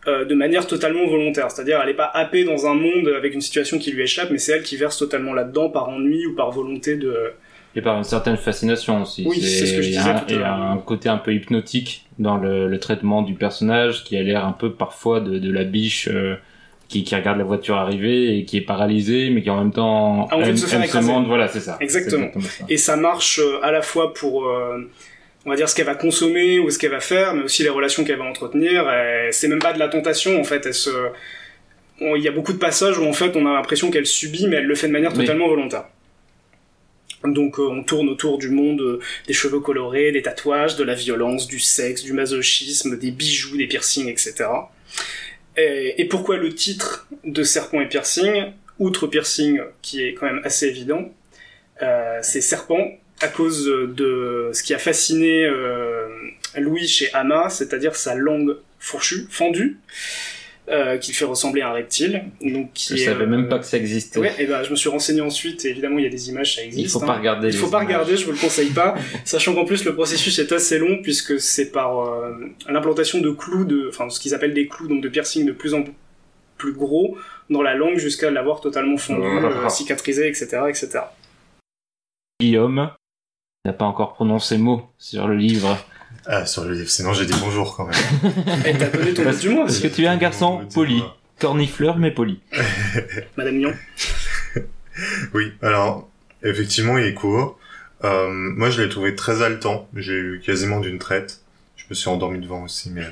euh, 0.07 0.25
de 0.25 0.33
manière 0.33 0.65
totalement 0.65 1.05
volontaire, 1.07 1.51
c'est-à-dire 1.51 1.79
elle 1.81 1.89
n'est 1.89 1.93
pas 1.95 2.09
happée 2.13 2.43
dans 2.43 2.65
un 2.65 2.73
monde 2.73 3.07
avec 3.15 3.35
une 3.35 3.41
situation 3.41 3.77
qui 3.77 3.91
lui 3.91 4.01
échappe, 4.01 4.29
mais 4.31 4.39
c'est 4.39 4.53
elle 4.53 4.63
qui 4.63 4.75
verse 4.75 4.97
totalement 4.97 5.33
là-dedans 5.33 5.69
par 5.69 5.89
ennui 5.89 6.25
ou 6.25 6.33
par 6.35 6.49
volonté 6.49 6.95
de, 6.97 7.33
Et 7.75 7.81
par 7.83 7.95
une 7.99 8.03
certaine 8.03 8.37
fascination 8.37 9.03
aussi. 9.03 9.25
Oui, 9.27 9.39
c'est 9.39 9.67
ce 9.67 9.75
que 9.75 9.81
je 9.83 9.89
disais 9.89 9.99
un- 9.99 10.19
tout 10.19 10.25
à 10.25 10.29
Il 10.29 10.33
y 10.33 10.35
a 10.37 10.39
l'heure. 10.39 10.49
un 10.71 10.77
côté 10.79 11.07
un 11.07 11.17
peu 11.19 11.31
hypnotique 11.35 12.05
dans 12.17 12.37
le, 12.37 12.67
le 12.67 12.79
traitement 12.79 13.21
du 13.21 13.35
personnage 13.35 14.03
qui 14.03 14.17
a 14.17 14.23
l'air 14.23 14.43
un 14.43 14.53
peu 14.53 14.71
parfois 14.73 15.19
de, 15.19 15.37
de 15.37 15.51
la 15.51 15.65
biche 15.65 16.07
euh, 16.11 16.33
qui, 16.91 17.03
qui 17.03 17.15
regarde 17.15 17.37
la 17.37 17.43
voiture 17.43 17.77
arriver 17.77 18.37
et 18.37 18.45
qui 18.45 18.57
est 18.57 18.61
paralysée 18.61 19.29
mais 19.31 19.41
qui 19.41 19.49
en 19.49 19.57
même 19.57 19.71
temps 19.71 20.27
A 20.29 20.35
envie 20.35 20.45
de 20.45 20.49
aime- 20.51 20.57
se 20.57 20.97
monde. 20.99 21.25
Voilà, 21.27 21.47
c'est 21.47 21.59
ça. 21.61 21.77
Exactement. 21.79 22.29
Ça. 22.33 22.65
et 22.69 22.77
ça 22.77 22.95
marche 22.97 23.39
euh, 23.39 23.59
à 23.63 23.71
la 23.71 23.81
fois 23.81 24.13
pour 24.13 24.45
euh, 24.47 24.77
on 25.45 25.49
va 25.49 25.55
dire 25.55 25.67
ce 25.69 25.75
qu'elle 25.75 25.85
va 25.87 25.95
consommer 25.95 26.59
ou 26.59 26.69
ce 26.69 26.77
qu'elle 26.77 26.91
va 26.91 26.99
faire 26.99 27.33
mais 27.33 27.43
aussi 27.43 27.63
les 27.63 27.69
relations 27.69 28.03
qu'elle 28.03 28.19
va 28.19 28.25
entretenir 28.25 28.81
Et 28.91 29.31
c'est 29.31 29.47
même 29.47 29.59
pas 29.59 29.73
de 29.73 29.79
la 29.79 29.87
tentation 29.87 30.39
en 30.39 30.43
fait 30.43 30.65
elle 30.65 30.73
se 30.73 30.91
il 32.01 32.21
y 32.23 32.27
a 32.27 32.31
beaucoup 32.31 32.53
de 32.53 32.57
passages 32.57 32.97
où 32.97 33.05
en 33.05 33.13
fait 33.13 33.35
on 33.35 33.45
a 33.45 33.53
l'impression 33.53 33.89
qu'elle 33.91 34.05
subit 34.07 34.47
mais 34.47 34.57
elle 34.57 34.65
le 34.65 34.75
fait 34.75 34.87
de 34.87 34.91
manière 34.93 35.11
Oui. 35.13 35.19
totalement 35.19 35.47
volontaire 35.47 35.85
donc 37.23 37.59
euh, 37.59 37.67
on 37.69 37.83
tourne 37.83 38.09
autour 38.09 38.39
du 38.39 38.49
monde 38.49 38.81
euh, 38.81 38.99
des 39.27 39.33
cheveux 39.33 39.59
colorés, 39.59 40.11
des 40.11 40.23
tatouages, 40.23 40.75
de 40.75 40.83
la 40.83 40.95
violence, 40.95 41.47
du 41.47 41.59
sexe, 41.59 42.01
du 42.03 42.13
masochisme, 42.13 42.97
des 42.97 43.11
bijoux, 43.11 43.55
des 43.57 43.67
piercings, 43.67 44.07
etc. 44.07 44.45
Et, 45.57 46.05
pourquoi 46.09 46.37
le 46.37 46.53
titre 46.53 47.07
de 47.23 47.43
Serpent 47.43 47.81
et 47.81 47.87
Piercing 47.87 48.53
Outre 48.79 49.05
piercing, 49.05 49.61
qui 49.81 50.03
est 50.03 50.15
quand 50.15 50.25
même 50.25 50.41
assez 50.43 50.65
évident, 50.65 51.13
euh, 51.83 52.19
c'est 52.23 52.41
Serpent 52.41 52.97
à 53.21 53.27
cause 53.27 53.65
de 53.65 54.49
ce 54.53 54.63
qui 54.63 54.73
a 54.73 54.79
fasciné 54.79 55.45
euh, 55.45 56.07
Louis 56.57 56.87
chez 56.87 57.13
Ama, 57.13 57.49
c'est-à-dire 57.49 57.95
sa 57.95 58.15
langue 58.15 58.57
fourchue, 58.79 59.27
fendue, 59.29 59.77
euh, 60.69 60.97
qui 60.97 61.11
fait 61.11 61.25
ressembler 61.25 61.61
à 61.61 61.69
un 61.69 61.73
reptile. 61.73 62.23
Donc, 62.41 62.73
qui 62.73 62.95
Je 62.95 63.01
est, 63.01 63.05
savais 63.05 63.23
euh, 63.23 63.27
même 63.27 63.49
pas 63.49 63.59
que 63.59 63.65
ça 63.65 63.77
existait. 63.77 64.19
Ouais, 64.19 64.33
et 64.37 64.45
ben 64.45 64.63
je 64.63 64.69
me 64.69 64.75
suis 64.75 64.89
renseigné 64.89 65.21
ensuite, 65.21 65.65
et 65.65 65.69
évidemment 65.69 65.97
il 65.97 66.03
y 66.03 66.07
a 66.07 66.11
des 66.11 66.29
images, 66.29 66.55
ça 66.55 66.63
existe. 66.63 66.85
Il 66.85 66.89
faut 66.89 67.03
hein. 67.03 67.07
pas 67.07 67.17
regarder. 67.17 67.47
Il 67.47 67.53
faut 67.53 67.67
pas 67.67 67.79
images. 67.79 67.87
regarder, 67.87 68.17
je 68.17 68.25
vous 68.25 68.31
le 68.31 68.37
conseille 68.37 68.69
pas, 68.69 68.95
sachant 69.25 69.53
qu'en 69.53 69.65
plus 69.65 69.83
le 69.85 69.95
processus 69.95 70.37
est 70.39 70.51
assez 70.51 70.77
long 70.77 71.01
puisque 71.01 71.39
c'est 71.39 71.71
par 71.71 71.99
euh, 71.99 72.35
l'implantation 72.69 73.19
de 73.19 73.31
clous, 73.31 73.65
de, 73.65 73.87
enfin 73.89 74.09
ce 74.09 74.19
qu'ils 74.19 74.33
appellent 74.33 74.53
des 74.53 74.67
clous, 74.67 74.87
donc 74.87 75.01
de 75.01 75.09
piercing 75.09 75.45
de 75.45 75.51
plus 75.51 75.73
en 75.73 75.83
plus 76.57 76.73
gros 76.73 77.17
dans 77.49 77.63
la 77.63 77.75
langue 77.75 77.97
jusqu'à 77.97 78.29
l'avoir 78.29 78.61
totalement 78.61 78.97
fondu, 78.97 79.27
euh, 79.27 79.67
cicatrisé, 79.67 80.27
etc., 80.27 80.61
etc. 80.69 80.99
Guillaume, 82.39 82.91
n'a 83.65 83.73
pas 83.73 83.85
encore 83.85 84.13
prononcé 84.13 84.57
mot 84.57 84.83
sur 84.97 85.27
le 85.27 85.35
livre. 85.35 85.77
Ah, 86.25 86.45
sur 86.45 86.65
le 86.65 86.73
livre, 86.73 86.89
sinon 86.89 87.13
j'ai 87.13 87.25
dit 87.25 87.33
bonjour 87.39 87.75
quand 87.75 87.85
même. 87.87 88.33
Et 88.65 88.77
t'as 88.77 88.87
donné 88.89 89.13
ton 89.13 89.29
du 89.31 89.49
mois, 89.49 89.65
Parce 89.65 89.79
que 89.79 89.87
tu 89.87 90.03
es 90.03 90.07
un 90.07 90.17
garçon 90.17 90.61
poli. 90.73 91.01
Cornifleur, 91.39 91.97
mais 91.97 92.11
poli. 92.11 92.39
Madame 93.37 93.57
Mion. 93.57 93.73
Oui, 95.33 95.53
alors, 95.63 96.09
effectivement, 96.43 96.97
il 96.97 97.05
est 97.05 97.13
court. 97.13 97.57
Euh, 98.03 98.27
moi, 98.29 98.69
je 98.69 98.81
l'ai 98.81 98.89
trouvé 98.89 99.15
très 99.15 99.41
haletant. 99.41 99.87
J'ai 99.95 100.13
eu 100.13 100.41
quasiment 100.45 100.79
d'une 100.79 100.99
traite. 100.99 101.39
Je 101.77 101.85
me 101.89 101.95
suis 101.95 102.09
endormi 102.09 102.39
devant 102.39 102.63
aussi, 102.63 102.91
mais... 102.91 103.05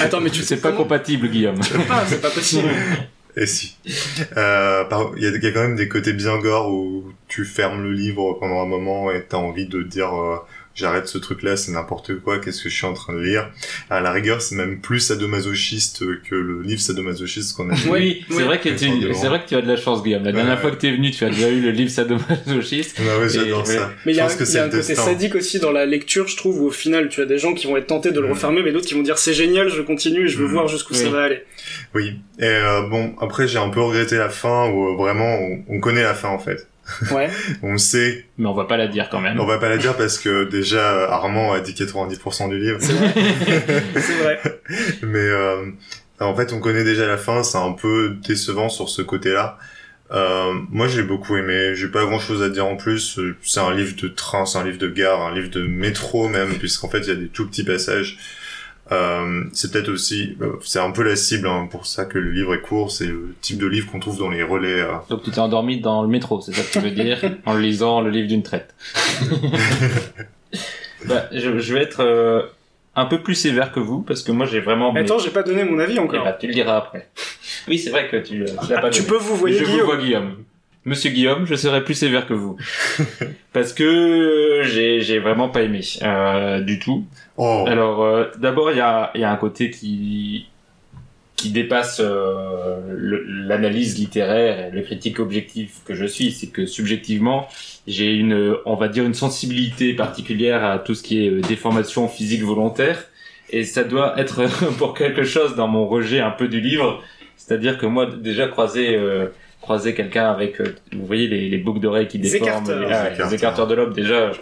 Attends, 0.00 0.20
mais 0.20 0.30
tu 0.30 0.40
sais 0.40 0.56
C'est 0.56 0.60
pas 0.62 0.72
compatible, 0.72 1.28
Guillaume. 1.28 1.58
pas, 1.88 2.06
c'est 2.06 2.22
pas 2.22 2.30
possible. 2.30 2.68
Et 3.36 3.46
si. 3.46 3.76
Euh, 4.36 4.84
Il 5.16 5.22
y, 5.22 5.44
y 5.44 5.46
a 5.46 5.52
quand 5.52 5.60
même 5.62 5.76
des 5.76 5.88
côtés 5.88 6.12
bien 6.12 6.38
gore 6.38 6.70
où 6.72 7.12
tu 7.26 7.44
fermes 7.44 7.82
le 7.82 7.92
livre 7.92 8.34
pendant 8.40 8.62
un 8.62 8.66
moment 8.66 9.10
et 9.10 9.24
t'as 9.28 9.36
envie 9.36 9.66
de 9.66 9.82
dire 9.82 10.14
euh, 10.14 10.36
j'arrête 10.78 11.08
ce 11.08 11.18
truc-là, 11.18 11.56
c'est 11.56 11.72
n'importe 11.72 12.18
quoi, 12.20 12.38
qu'est-ce 12.38 12.62
que 12.62 12.68
je 12.68 12.74
suis 12.74 12.86
en 12.86 12.94
train 12.94 13.12
de 13.14 13.20
lire. 13.20 13.50
À 13.90 14.00
la 14.00 14.12
rigueur, 14.12 14.40
c'est 14.40 14.54
même 14.54 14.80
plus 14.80 15.00
sadomasochiste 15.00 16.04
que 16.28 16.34
le 16.34 16.62
livre 16.62 16.80
sadomasochiste 16.80 17.56
qu'on 17.56 17.68
a 17.70 17.74
lu. 17.74 17.80
Oui, 17.90 18.24
c'est 18.30 18.36
oui. 18.36 18.42
vrai 18.44 18.60
que 18.60 18.68
tu, 18.68 18.88
c'est 19.14 19.26
vrai 19.28 19.42
que 19.42 19.48
tu 19.48 19.54
as 19.56 19.60
de 19.60 19.66
la 19.68 19.76
chance, 19.76 20.02
Guillaume. 20.02 20.24
La 20.24 20.32
dernière 20.32 20.54
Ouais. 20.56 20.60
fois 20.60 20.70
que 20.70 20.76
t'es 20.76 20.92
venu, 20.92 21.10
tu 21.10 21.24
as 21.24 21.30
déjà 21.30 21.48
eu 21.48 21.60
le 21.60 21.70
livre 21.70 21.90
sadomasochiste. 21.90 23.00
Ah 23.00 23.18
ouais, 23.18 23.26
Et- 23.26 23.28
j'adore 23.28 23.66
ça. 23.66 23.90
Mais 24.06 24.12
il 24.12 24.16
y 24.16 24.20
a, 24.20 24.26
il 24.26 24.54
y 24.54 24.58
a 24.58 24.62
un 24.64 24.68
côté 24.68 24.76
destin. 24.76 24.94
sadique 25.02 25.34
aussi 25.34 25.58
dans 25.58 25.72
la 25.72 25.84
lecture, 25.86 26.28
je 26.28 26.36
trouve, 26.36 26.60
où 26.62 26.66
au 26.66 26.70
final, 26.70 27.08
tu 27.08 27.20
as 27.20 27.26
des 27.26 27.38
gens 27.38 27.54
qui 27.54 27.66
vont 27.66 27.76
être 27.76 27.86
tentés 27.88 28.12
de 28.12 28.20
le 28.20 28.28
refermer, 28.30 28.62
mais 28.62 28.72
d'autres 28.72 28.86
qui 28.86 28.94
vont 28.94 29.02
dire 29.02 29.18
c'est 29.18 29.34
génial, 29.34 29.68
je 29.68 29.82
continue 29.82 30.24
et 30.26 30.28
je 30.28 30.38
veux 30.38 30.46
Mm. 30.48 30.52
voir 30.52 30.68
jusqu'où 30.68 30.94
ça 30.94 31.04
Oui. 31.04 31.10
va 31.10 31.22
aller. 31.24 31.42
Oui. 31.94 32.12
Et 32.38 32.44
euh, 32.44 32.82
bon, 32.88 33.14
après, 33.20 33.48
j'ai 33.48 33.58
un 33.58 33.68
peu 33.70 33.80
regretté 33.80 34.16
la 34.16 34.28
fin 34.28 34.68
où 34.70 34.92
euh, 34.92 34.96
vraiment, 34.96 35.34
on, 35.38 35.64
on 35.76 35.80
connaît 35.80 36.02
la 36.02 36.14
fin 36.14 36.28
en 36.28 36.38
fait. 36.38 36.66
Ouais. 37.10 37.30
On 37.62 37.78
sait, 37.78 38.26
Mais 38.38 38.46
on 38.46 38.54
va 38.54 38.64
pas 38.64 38.76
la 38.76 38.88
dire 38.88 39.08
quand 39.10 39.20
même. 39.20 39.38
on 39.40 39.46
va 39.46 39.58
pas 39.58 39.68
la 39.68 39.78
dire 39.78 39.96
parce 39.96 40.18
que 40.18 40.44
déjà, 40.44 41.10
Armand 41.12 41.52
a 41.52 41.60
dit 41.60 41.72
90% 41.72 42.48
du 42.48 42.58
livre. 42.58 42.78
C'est 42.80 42.92
vrai. 42.92 43.14
c'est 43.96 44.22
vrai. 44.22 44.40
Mais 45.02 45.18
euh, 45.18 45.66
en 46.20 46.34
fait, 46.34 46.52
on 46.52 46.60
connaît 46.60 46.84
déjà 46.84 47.06
la 47.06 47.16
fin, 47.16 47.42
c'est 47.42 47.58
un 47.58 47.72
peu 47.72 48.16
décevant 48.26 48.68
sur 48.68 48.88
ce 48.88 49.02
côté-là. 49.02 49.58
Euh, 50.10 50.54
moi, 50.70 50.88
j'ai 50.88 51.02
beaucoup 51.02 51.36
aimé. 51.36 51.74
J'ai 51.74 51.88
pas 51.88 52.04
grand-chose 52.04 52.42
à 52.42 52.48
dire 52.48 52.66
en 52.66 52.76
plus. 52.76 53.20
C'est 53.42 53.60
un 53.60 53.74
livre 53.74 53.94
de 54.00 54.08
train, 54.08 54.46
c'est 54.46 54.58
un 54.58 54.64
livre 54.64 54.78
de 54.78 54.88
gare, 54.88 55.20
un 55.20 55.34
livre 55.34 55.50
de 55.50 55.62
métro 55.66 56.28
même, 56.28 56.54
puisqu'en 56.58 56.88
fait, 56.88 57.00
il 57.00 57.08
y 57.08 57.12
a 57.12 57.16
des 57.16 57.28
tout 57.28 57.46
petits 57.46 57.64
passages. 57.64 58.18
Euh, 58.90 59.44
c'est 59.52 59.70
peut-être 59.70 59.90
aussi, 59.90 60.36
euh, 60.40 60.52
c'est 60.62 60.78
un 60.78 60.90
peu 60.92 61.02
la 61.02 61.14
cible 61.14 61.46
hein, 61.46 61.68
pour 61.70 61.86
ça 61.86 62.04
que 62.06 62.18
le 62.18 62.30
livre 62.30 62.54
est 62.54 62.60
court. 62.60 62.90
C'est 62.90 63.06
le 63.06 63.34
type 63.42 63.58
de 63.58 63.66
livre 63.66 63.90
qu'on 63.90 64.00
trouve 64.00 64.18
dans 64.18 64.30
les 64.30 64.42
relais. 64.42 64.80
euh. 64.80 64.92
Donc 65.10 65.22
tu 65.24 65.30
t'es 65.30 65.40
endormi 65.40 65.80
dans 65.80 66.02
le 66.02 66.08
métro, 66.08 66.40
c'est 66.40 66.52
ça 66.52 66.62
que 66.62 66.72
tu 66.72 66.78
veux 66.80 66.90
dire, 66.94 67.20
en 67.46 67.54
lisant 67.54 68.00
le 68.00 68.10
livre 68.10 68.28
d'une 68.28 68.42
traite. 68.42 68.74
bah, 71.06 71.28
je, 71.32 71.58
je 71.58 71.74
vais 71.74 71.82
être 71.82 72.00
euh, 72.02 72.42
un 72.96 73.06
peu 73.06 73.22
plus 73.22 73.34
sévère 73.34 73.72
que 73.72 73.80
vous, 73.80 74.02
parce 74.02 74.22
que 74.22 74.32
moi 74.32 74.46
j'ai 74.46 74.60
vraiment... 74.60 74.92
Mais 74.92 75.00
Attends, 75.00 75.18
j'ai 75.18 75.30
pas 75.30 75.42
donné 75.42 75.64
mon 75.64 75.78
avis 75.78 75.94
Eh 75.96 76.00
encore. 76.00 76.24
bah, 76.24 76.32
tu 76.32 76.46
le 76.46 76.52
diras 76.54 76.76
après. 76.76 77.08
Oui, 77.68 77.78
c'est 77.78 77.90
vrai 77.90 78.08
que 78.08 78.16
tu, 78.16 78.42
euh, 78.42 78.46
tu 78.66 78.72
l'as 78.72 78.80
pas 78.80 78.90
tu 78.90 79.00
donné. 79.02 79.10
peux 79.12 79.18
vous 79.18 79.36
voyez 79.36 79.58
je 79.58 79.64
vous 79.64 79.70
Guillaume. 79.70 79.86
vois 79.86 79.96
Guillaume. 79.98 80.36
Monsieur 80.84 81.10
Guillaume, 81.10 81.44
je 81.46 81.54
serai 81.54 81.84
plus 81.84 81.94
sévère 81.94 82.26
que 82.26 82.32
vous. 82.34 82.56
Parce 83.52 83.72
que 83.74 84.62
j'ai 84.64 85.02
j'ai 85.02 85.18
vraiment 85.18 85.50
pas 85.50 85.62
aimé 85.62 85.80
euh, 86.02 86.60
du 86.60 86.78
tout. 86.78 87.04
Oh, 87.38 87.64
Alors, 87.66 88.02
euh, 88.04 88.24
d'abord, 88.38 88.70
il 88.72 88.76
y 88.78 88.80
a, 88.80 89.10
il 89.14 89.20
y 89.22 89.24
a 89.24 89.30
un 89.32 89.36
côté 89.36 89.70
qui 89.70 90.46
qui 91.36 91.50
dépasse 91.52 92.00
euh, 92.04 92.80
le- 92.90 93.22
l'analyse 93.46 93.96
littéraire 93.96 94.66
et 94.66 94.70
le 94.76 94.82
critique 94.82 95.20
objectif 95.20 95.82
que 95.84 95.94
je 95.94 96.04
suis. 96.04 96.32
C'est 96.32 96.48
que 96.48 96.66
subjectivement, 96.66 97.46
j'ai 97.86 98.12
une, 98.12 98.56
on 98.66 98.74
va 98.74 98.88
dire, 98.88 99.04
une 99.04 99.14
sensibilité 99.14 99.94
particulière 99.94 100.64
à 100.64 100.80
tout 100.80 100.96
ce 100.96 101.02
qui 101.04 101.24
est 101.24 101.30
euh, 101.30 101.40
déformation 101.40 102.08
physique 102.08 102.42
volontaire. 102.42 103.04
Et 103.50 103.62
ça 103.62 103.84
doit 103.84 104.18
être 104.18 104.46
pour 104.78 104.94
quelque 104.94 105.22
chose 105.22 105.54
dans 105.54 105.68
mon 105.68 105.86
rejet 105.86 106.18
un 106.18 106.32
peu 106.32 106.48
du 106.48 106.60
livre. 106.60 107.00
C'est-à-dire 107.36 107.78
que 107.78 107.86
moi, 107.86 108.06
déjà 108.06 108.48
croiser 108.48 108.96
euh, 108.96 109.26
croiser 109.60 109.94
quelqu'un 109.94 110.28
avec, 110.32 110.60
euh, 110.60 110.74
vous 110.92 111.06
voyez, 111.06 111.28
les, 111.28 111.48
les 111.48 111.58
boucles 111.58 111.78
d'oreilles 111.80 112.08
qui 112.08 112.18
Les 112.18 112.30
déforment, 112.32 112.64
écarteurs. 112.64 112.80
les, 112.80 112.86
Les 112.88 112.92
ah, 112.92 113.04
les 113.04 113.14
écarteurs. 113.14 113.32
écarteurs 113.34 113.66
de 113.68 113.74
lobe, 113.76 113.94
déjà, 113.94 114.32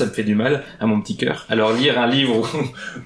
ça 0.00 0.06
me 0.06 0.10
fait 0.18 0.24
du 0.32 0.34
mal 0.34 0.62
à 0.80 0.86
mon 0.86 1.00
petit 1.00 1.16
cœur. 1.16 1.46
Alors 1.48 1.72
lire 1.72 1.94
un 1.98 2.06
livre 2.16 2.34
où, 2.38 2.44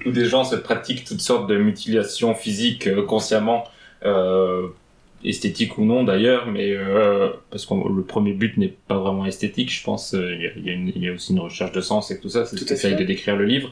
où 0.09 0.11
des 0.11 0.25
gens 0.25 0.43
se 0.43 0.55
pratiquent 0.55 1.03
toutes 1.09 1.21
sortes 1.21 1.47
de 1.49 1.57
mutilations 1.57 2.33
physiques 2.43 2.87
euh, 2.87 3.03
consciemment, 3.13 3.63
euh, 4.05 4.67
esthétiques 5.23 5.77
ou 5.79 5.85
non 5.85 6.03
d'ailleurs, 6.03 6.43
mais 6.55 6.69
euh, 6.75 7.29
parce 7.51 7.65
que 7.65 7.73
le 7.73 8.03
premier 8.03 8.33
but 8.33 8.57
n'est 8.57 8.75
pas 8.87 8.97
vraiment 8.97 9.25
esthétique, 9.25 9.71
je 9.73 9.83
pense. 9.83 10.13
Il 10.13 10.41
y, 10.43 10.47
a, 10.47 10.51
il 10.59 10.65
y 10.65 10.69
a 10.69 10.73
une- 10.73 10.91
il 10.95 11.03
y 11.03 11.09
a 11.09 11.13
aussi 11.13 11.31
une 11.33 11.39
recherche 11.39 11.71
de 11.71 11.81
sens 11.81 12.11
et 12.11 12.19
tout 12.19 12.29
ça, 12.29 12.45
c'est 12.45 12.57
ce 12.57 12.65
qu'essaye 12.65 12.93
fait. 12.93 12.99
de 12.99 13.05
décrire 13.05 13.35
le 13.35 13.45
livre. 13.45 13.69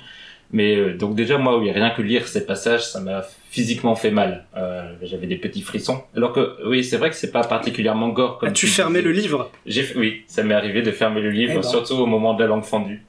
Mais 0.53 0.75
euh, 0.77 0.95
donc 0.95 1.15
déjà 1.15 1.37
moi, 1.37 1.57
oui, 1.57 1.71
rien 1.71 1.89
que 1.89 2.01
lire 2.01 2.27
ces 2.27 2.45
passages, 2.45 2.85
ça 2.87 2.99
m'a 3.01 3.23
physiquement 3.49 3.95
fait 3.95 4.11
mal. 4.11 4.45
Euh, 4.55 4.83
J'avais 5.01 5.27
des 5.27 5.35
petits 5.37 5.61
frissons. 5.63 6.03
Alors 6.15 6.31
que 6.31 6.57
oui, 6.67 6.83
c'est 6.83 6.97
vrai 6.97 7.09
que 7.09 7.15
c'est 7.15 7.31
pas 7.31 7.43
particulièrement 7.43 8.09
gore. 8.09 8.37
Comme 8.37 8.49
As-tu 8.49 8.67
tu 8.67 8.71
fermé 8.71 9.01
le 9.01 9.11
livre? 9.11 9.49
J'ai 9.65 9.85
oui, 9.95 10.21
ça 10.27 10.43
m'est 10.43 10.53
arrivé 10.53 10.81
de 10.83 10.91
fermer 10.91 11.21
le 11.21 11.31
livre, 11.31 11.53
Eh 11.55 11.61
ben. 11.61 11.63
surtout 11.63 11.95
au 11.95 12.05
moment 12.05 12.33
de 12.35 12.41
la 12.43 12.47
langue 12.47 12.63
fendue, 12.63 13.03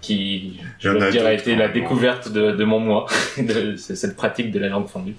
qui, 0.00 0.58
je 0.80 0.90
dois 0.90 1.06
le 1.06 1.10
dire, 1.12 1.24
a 1.26 1.32
été 1.32 1.54
la 1.56 1.68
découverte 1.68 2.30
de, 2.32 2.52
de 2.52 2.64
mon 2.64 2.80
moi, 2.80 3.06
de 3.38 3.76
c'est 3.76 3.96
cette 3.96 4.16
pratique 4.16 4.50
de 4.50 4.58
la 4.58 4.68
langue 4.68 4.88
fendue. 4.88 5.14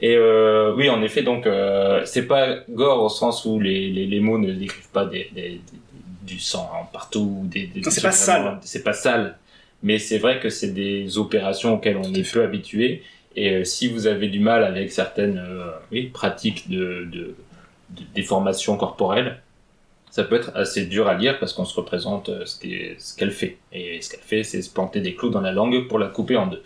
Et 0.00 0.16
euh, 0.16 0.74
oui, 0.76 0.88
en 0.88 1.02
effet, 1.02 1.22
donc 1.22 1.46
euh, 1.46 2.02
c'est 2.04 2.26
pas 2.26 2.58
gore 2.70 3.02
au 3.04 3.08
sens 3.08 3.44
où 3.44 3.60
les, 3.60 3.88
les, 3.90 4.06
les 4.06 4.20
mots 4.20 4.38
ne 4.38 4.52
décrivent 4.52 4.88
pas 4.92 5.04
des, 5.04 5.30
des- 5.34 5.42
des- 5.42 5.60
du 6.22 6.38
sang 6.38 6.70
hein, 6.74 6.86
partout, 6.92 7.40
des, 7.46 7.66
des 7.66 7.80
Non, 7.80 7.90
c'est 7.90 8.00
pas 8.02 8.12
sale. 8.12 8.58
C'est 8.62 8.84
pas 8.84 8.92
sale, 8.92 9.36
mais 9.82 9.98
c'est 9.98 10.18
vrai 10.18 10.40
que 10.40 10.48
c'est 10.50 10.72
des 10.72 11.18
opérations 11.18 11.74
auxquelles 11.74 11.96
on 11.96 12.12
est 12.14 12.30
peu 12.30 12.42
habitué. 12.42 13.02
Et 13.36 13.50
euh, 13.56 13.64
si 13.64 13.88
vous 13.88 14.06
avez 14.06 14.28
du 14.28 14.40
mal 14.40 14.64
avec 14.64 14.92
certaines 14.92 15.38
euh, 15.38 15.70
oui, 15.90 16.08
pratiques 16.12 16.68
de, 16.70 17.06
de, 17.10 17.34
de 17.90 18.02
déformation 18.14 18.76
corporelle, 18.76 19.40
ça 20.10 20.24
peut 20.24 20.36
être 20.36 20.52
assez 20.54 20.84
dur 20.84 21.08
à 21.08 21.14
lire 21.14 21.38
parce 21.38 21.54
qu'on 21.54 21.64
se 21.64 21.74
représente 21.74 22.28
euh, 22.28 22.44
ce 22.44 23.16
qu'elle 23.16 23.30
fait. 23.30 23.56
Et 23.72 24.02
ce 24.02 24.10
qu'elle 24.10 24.20
fait, 24.20 24.44
c'est 24.44 24.60
se 24.62 24.70
planter 24.70 25.00
des 25.00 25.14
clous 25.14 25.30
dans 25.30 25.40
la 25.40 25.52
langue 25.52 25.88
pour 25.88 25.98
la 25.98 26.08
couper 26.08 26.36
en 26.36 26.46
deux. 26.46 26.62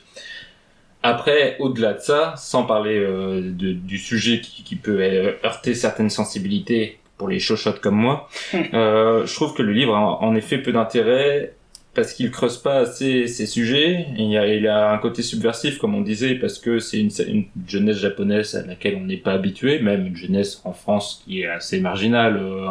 Après, 1.03 1.57
au-delà 1.61 1.93
de 1.95 2.01
ça, 2.01 2.35
sans 2.37 2.65
parler 2.65 2.99
euh, 2.99 3.41
de- 3.43 3.73
du 3.73 3.99
sujet 3.99 4.41
qui, 4.41 4.65
qui 4.65 4.77
peut 4.77 5.01
heurter 5.45 5.75
certaines 5.75 6.11
sensibilités 6.11 6.99
pour 7.17 7.29
les 7.29 7.39
chochottes 7.39 7.81
comme 7.81 7.95
moi, 7.97 8.29
euh, 8.75 9.25
je 9.25 9.35
trouve 9.35 9.55
que 9.55 9.63
le 9.63 9.73
livre 9.73 9.95
a 9.95 10.23
en 10.23 10.35
effet 10.35 10.59
peu 10.59 10.73
d'intérêt 10.73 11.55
parce 11.97 12.13
qu'il 12.13 12.31
creuse 12.31 12.59
pas 12.59 12.77
assez 12.81 13.27
ces 13.27 13.47
sujets. 13.47 14.07
Il 14.17 14.37
a, 14.37 14.47
il 14.55 14.69
a 14.69 14.93
un 14.93 14.99
côté 14.99 15.23
subversif, 15.23 15.79
comme 15.79 15.95
on 15.95 16.03
disait, 16.03 16.37
parce 16.37 16.59
que 16.59 16.79
c'est 16.79 17.01
une, 17.01 17.11
une 17.27 17.47
jeunesse 17.67 17.97
japonaise 17.97 18.55
à 18.55 18.65
laquelle 18.65 18.97
on 19.01 19.05
n'est 19.05 19.17
pas 19.17 19.33
habitué, 19.33 19.81
même 19.81 20.07
une 20.07 20.17
jeunesse 20.17 20.61
en 20.65 20.73
France 20.73 21.23
qui 21.25 21.41
est 21.41 21.49
assez 21.49 21.81
marginale 21.81 22.37
euh, 22.37 22.69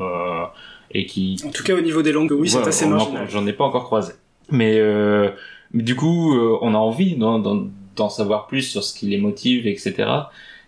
euh, 0.00 0.44
et 0.90 1.06
qui, 1.06 1.40
En 1.46 1.50
tout 1.50 1.64
cas, 1.64 1.74
au 1.74 1.80
niveau 1.80 2.02
des 2.02 2.12
langues, 2.12 2.32
oui, 2.32 2.50
c'est 2.50 2.66
assez 2.66 2.86
marginal. 2.86 3.26
J'en 3.30 3.46
ai 3.46 3.52
pas 3.52 3.64
encore 3.64 3.84
croisé. 3.84 4.12
Mais, 4.50 4.78
euh, 4.78 5.30
du 5.72 5.96
coup, 5.96 6.34
euh, 6.34 6.58
on 6.60 6.74
a 6.74 6.78
envie 6.78 7.16
d'en 7.16 8.08
savoir 8.08 8.46
plus 8.46 8.62
sur 8.62 8.84
ce 8.84 8.94
qui 8.96 9.06
les 9.06 9.18
motive, 9.18 9.66
etc. 9.66 10.08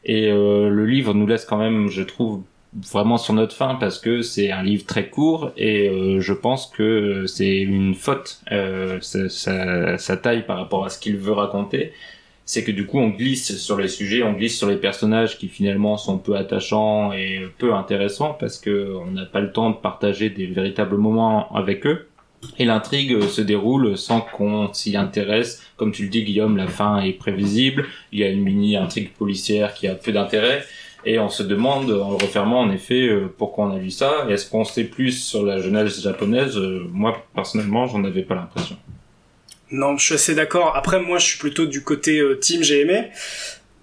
Et 0.04 0.30
euh, 0.30 0.68
le 0.68 0.86
livre 0.86 1.14
nous 1.14 1.26
laisse 1.26 1.44
quand 1.44 1.58
même, 1.58 1.88
je 1.88 2.02
trouve, 2.02 2.42
vraiment 2.90 3.16
sur 3.18 3.34
notre 3.34 3.54
faim 3.54 3.76
parce 3.80 3.98
que 3.98 4.22
c'est 4.22 4.50
un 4.50 4.62
livre 4.62 4.84
très 4.86 5.08
court 5.08 5.52
et 5.56 5.88
euh, 5.88 6.20
je 6.20 6.32
pense 6.32 6.66
que 6.66 7.24
c'est 7.26 7.56
une 7.58 7.94
faute, 7.94 8.40
euh, 8.52 8.98
sa, 9.00 9.28
sa- 9.98 10.16
taille 10.16 10.44
par 10.46 10.58
rapport 10.58 10.84
à 10.84 10.88
ce 10.90 10.98
qu'il 10.98 11.16
veut 11.16 11.32
raconter. 11.32 11.92
C'est 12.44 12.62
que 12.62 12.70
du 12.70 12.86
coup 12.86 12.98
on 12.98 13.08
glisse 13.08 13.56
sur 13.58 13.76
les 13.78 13.88
sujets, 13.88 14.22
on 14.22 14.32
glisse 14.32 14.56
sur 14.56 14.68
les 14.68 14.76
personnages 14.76 15.36
qui 15.38 15.48
finalement 15.48 15.96
sont 15.96 16.18
peu 16.18 16.36
attachants 16.36 17.12
et 17.12 17.40
peu 17.58 17.74
intéressants 17.74 18.36
parce 18.38 18.58
que 18.58 18.94
on 19.04 19.10
n'a 19.10 19.24
pas 19.26 19.40
le 19.40 19.50
temps 19.52 19.70
de 19.70 19.76
partager 19.76 20.30
des 20.30 20.46
véritables 20.46 20.96
moments 20.96 21.52
avec 21.54 21.86
eux. 21.86 22.06
Et 22.58 22.64
l'intrigue 22.66 23.20
se 23.22 23.40
déroule 23.40 23.96
sans 23.96 24.20
qu'on 24.20 24.72
s'y 24.72 24.96
intéresse. 24.96 25.62
Comme 25.76 25.90
tu 25.90 26.02
le 26.04 26.08
dis, 26.08 26.22
Guillaume, 26.22 26.56
la 26.56 26.68
fin 26.68 27.00
est 27.00 27.14
prévisible. 27.14 27.86
Il 28.12 28.20
y 28.20 28.24
a 28.24 28.28
une 28.28 28.42
mini-intrigue 28.42 29.10
policière 29.14 29.74
qui 29.74 29.88
a 29.88 29.94
peu 29.94 30.12
d'intérêt. 30.12 30.62
Et 31.08 31.20
on 31.20 31.28
se 31.28 31.44
demande, 31.44 31.88
en 31.92 32.10
le 32.10 32.16
refermant, 32.16 32.62
en 32.62 32.72
effet, 32.72 33.06
euh, 33.06 33.32
pourquoi 33.38 33.66
on 33.66 33.76
a 33.76 33.78
lu 33.78 33.92
ça. 33.92 34.26
Est-ce 34.28 34.50
qu'on 34.50 34.64
sait 34.64 34.82
plus 34.82 35.12
sur 35.12 35.44
la 35.44 35.60
jeunesse 35.60 36.02
japonaise? 36.02 36.58
Euh, 36.58 36.84
Moi, 36.92 37.24
personnellement, 37.32 37.86
j'en 37.86 38.02
avais 38.02 38.22
pas 38.22 38.34
l'impression. 38.34 38.76
Non, 39.70 39.96
je 39.96 40.04
suis 40.04 40.14
assez 40.14 40.34
d'accord. 40.34 40.74
Après, 40.74 40.98
moi, 40.98 41.18
je 41.18 41.26
suis 41.26 41.38
plutôt 41.38 41.66
du 41.66 41.84
côté 41.84 42.18
euh, 42.18 42.34
team, 42.34 42.64
j'ai 42.64 42.80
aimé. 42.80 43.10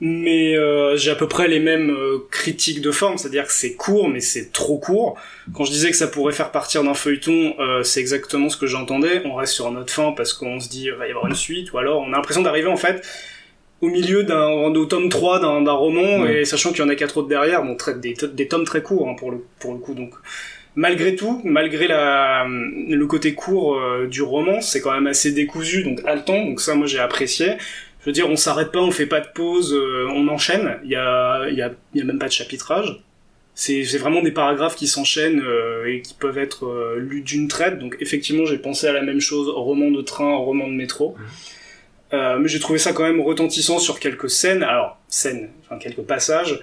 Mais 0.02 0.56
j'ai 0.98 1.12
à 1.12 1.16
peu 1.16 1.30
près 1.30 1.48
les 1.48 1.62
mêmes 1.62 1.96
critiques 2.30 2.82
de 2.82 2.92
forme, 2.92 3.18
c'est-à-dire 3.18 3.46
que 3.46 3.54
c'est 3.54 3.76
court, 3.76 4.10
mais 4.10 4.20
c'est 4.20 4.52
trop 4.52 4.78
court. 4.78 5.16
Quand 5.54 5.64
je 5.64 5.72
disais 5.72 5.92
que 5.92 5.96
ça 5.96 6.08
pourrait 6.08 6.34
faire 6.34 6.52
partir 6.52 6.84
d'un 6.84 6.94
feuilleton, 6.94 7.56
c'est 7.84 8.02
exactement 8.02 8.50
ce 8.50 8.58
que 8.58 8.68
j'entendais. 8.68 9.22
On 9.24 9.36
reste 9.36 9.54
sur 9.54 9.72
notre 9.72 9.94
fin 9.94 10.12
parce 10.12 10.34
qu'on 10.34 10.60
se 10.60 10.68
dit 10.68 10.88
il 10.88 10.94
va 10.94 11.08
y 11.08 11.12
avoir 11.12 11.28
une 11.28 11.36
suite, 11.36 11.72
ou 11.72 11.78
alors 11.78 12.02
on 12.02 12.12
a 12.12 12.18
l'impression 12.18 12.42
d'arriver 12.42 12.68
en 12.68 12.76
fait 12.76 13.02
au 13.84 13.90
milieu 13.90 14.24
d'un 14.24 14.48
au 14.50 14.86
tome 14.86 15.10
3 15.10 15.40
d'un 15.42 15.72
roman, 15.72 16.22
Ouais. 16.22 16.42
et 16.42 16.46
sachant 16.46 16.70
qu'il 16.72 16.80
y 16.80 16.86
en 16.86 16.90
a 16.90 16.96
quatre 16.96 17.18
autres 17.18 17.28
derrière, 17.28 17.64
bon, 17.64 17.76
très- 17.76 17.96
des, 17.96 18.16
des 18.34 18.48
tomes 18.48 18.64
très 18.64 18.82
courts 18.82 19.10
hein, 19.10 19.16
pour, 19.18 19.30
le, 19.32 19.40
pour 19.60 19.74
le 19.74 19.80
coup. 19.80 19.94
Donc 19.94 20.14
malgré 20.76 21.16
tout, 21.16 21.42
malgré 21.44 21.88
la, 21.88 22.46
le 22.48 23.06
côté 23.08 23.34
court 23.34 23.78
euh, 23.78 24.08
du 24.08 24.22
roman, 24.22 24.62
c'est 24.62 24.82
quand 24.82 24.94
même 24.94 25.08
assez 25.08 25.32
décousu, 25.34 25.84
donc 25.84 26.00
haletant, 26.06 26.46
donc 26.46 26.62
ça 26.62 26.76
moi 26.76 26.88
j'ai 26.88 27.00
apprécié. 27.00 27.48
Je 28.02 28.06
veux 28.08 28.12
dire, 28.14 28.30
on 28.30 28.36
s'arrête 28.36 28.72
pas, 28.72 28.80
on 28.82 28.92
fait 28.92 29.06
pas 29.06 29.22
de 29.22 29.28
pause, 29.34 29.74
euh, 29.74 30.08
on 30.14 30.28
enchaîne. 30.28 30.78
Il 30.84 30.90
y 30.90 30.96
a, 30.96 31.48
il 31.50 31.56
y 31.58 31.62
a, 31.62 31.72
il 31.94 32.00
y 32.00 32.02
a 32.02 32.06
même 32.06 32.20
pas 32.20 32.28
de 32.28 32.34
chapitrage. 32.34 33.02
C'est, 33.56 33.84
vraiment 33.98 34.22
des 34.22 34.32
paragraphes 34.32 34.76
qui 34.76 34.88
s'enchaînent 34.88 35.42
euh, 35.46 35.86
et 35.86 36.02
qui 36.02 36.14
peuvent 36.14 36.38
être 36.40 36.96
lus 36.98 37.22
d'une 37.22 37.48
traite. 37.48 37.80
Donc 37.80 37.96
effectivement, 38.02 38.46
j'ai 38.46 38.58
pensé 38.58 38.88
à 38.88 38.94
la 38.94 39.02
même 39.04 39.22
chose, 39.22 39.48
roman 39.50 39.90
de 39.92 40.02
train, 40.02 40.36
roman 40.36 40.68
de 40.68 40.74
métro. 40.74 41.16
Euh, 42.14 42.38
mais 42.38 42.48
j'ai 42.48 42.60
trouvé 42.60 42.80
ça 42.80 42.94
quand 42.94 43.04
même 43.04 43.22
retentissant 43.22 43.80
sur 43.80 44.00
quelques 44.00 44.30
scènes. 44.30 44.64
Alors 44.64 45.00
scènes, 45.08 45.50
enfin 45.64 45.78
quelques 45.78 46.02
passages 46.04 46.60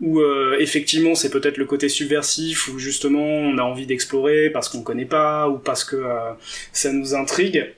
où 0.00 0.20
euh, 0.20 0.56
effectivement 0.58 1.14
c'est 1.14 1.30
peut-être 1.30 1.58
le 1.58 1.64
côté 1.64 1.88
subversif 1.88 2.68
où 2.68 2.78
justement 2.78 3.24
on 3.24 3.56
a 3.58 3.62
envie 3.62 3.86
d'explorer 3.86 4.50
parce 4.50 4.68
qu'on 4.68 4.82
connaît 4.82 5.06
pas 5.06 5.48
ou 5.48 5.58
parce 5.58 5.84
que 5.84 5.96
euh, 5.96 6.32
ça 6.72 6.92
nous 6.92 7.14
intrigue. 7.14 7.72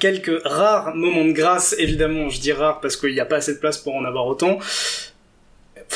Quelques 0.00 0.42
rares 0.44 0.94
moments 0.96 1.26
de 1.26 1.32
grâce, 1.32 1.74
évidemment, 1.78 2.30
je 2.30 2.40
dis 2.40 2.52
rares 2.52 2.80
parce 2.80 2.96
qu'il 2.96 3.12
n'y 3.12 3.20
a 3.20 3.26
pas 3.26 3.36
assez 3.36 3.52
de 3.52 3.58
place 3.58 3.76
pour 3.76 3.94
en 3.94 4.06
avoir 4.06 4.26
autant. 4.26 4.58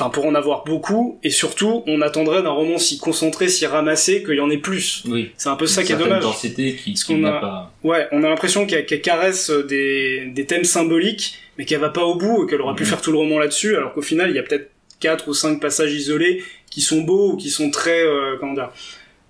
Enfin, 0.01 0.11
pour 0.11 0.27
en 0.27 0.35
avoir 0.37 0.63
beaucoup, 0.65 1.19
et 1.25 1.31
surtout, 1.31 1.83
on 1.89 2.01
attendrait 2.03 2.43
d'un 2.45 2.51
roman 2.51 2.79
si 2.79 2.99
concentré, 2.99 3.49
si 3.49 3.67
ramassé, 3.67 4.23
qu'il 4.23 4.35
y 4.37 4.41
en 4.41 4.49
ait 4.49 4.59
plus. 4.59 5.03
Oui. 5.09 5.33
C'est 5.37 5.49
un 5.49 5.57
peu 5.57 5.67
ça 5.67 5.83
qui 5.83 5.93
est 5.93 5.97
dommage. 5.97 6.23
densité 6.23 6.77
qui, 6.77 6.95
qui 6.95 7.15
n'a 7.17 7.37
a- 7.37 7.41
pas. 7.41 7.73
Ouais, 7.83 8.07
on 8.13 8.23
a 8.23 8.29
l'impression 8.29 8.65
qu'elle 8.65 8.87
caresse 9.01 9.51
des, 9.51 10.27
des 10.33 10.47
thèmes 10.47 10.63
symboliques, 10.63 11.35
mais 11.59 11.65
qu'elle 11.65 11.81
va 11.81 11.89
pas 11.89 12.05
au 12.05 12.15
bout, 12.15 12.45
et 12.45 12.47
qu'elle 12.49 12.61
aurait 12.61 12.77
pu 12.77 12.85
Mhm. 12.85 12.89
faire 12.91 13.01
tout 13.01 13.11
le 13.11 13.19
roman 13.19 13.41
là-dessus, 13.41 13.75
alors 13.77 13.93
qu'au 13.93 14.03
final, 14.03 14.31
il 14.31 14.37
y 14.37 14.39
a 14.39 14.43
peut-être 14.45 14.71
quatre 15.01 15.27
ou 15.27 15.35
cinq 15.35 15.61
passages 15.61 15.93
isolés 15.93 16.45
qui 16.71 16.81
sont 16.81 17.01
beaux 17.03 17.33
ou 17.33 17.37
qui 17.37 17.51
sont 17.51 17.71
très, 17.73 18.01
euh, 18.03 18.37
comment 18.39 18.55
dire, 18.55 18.71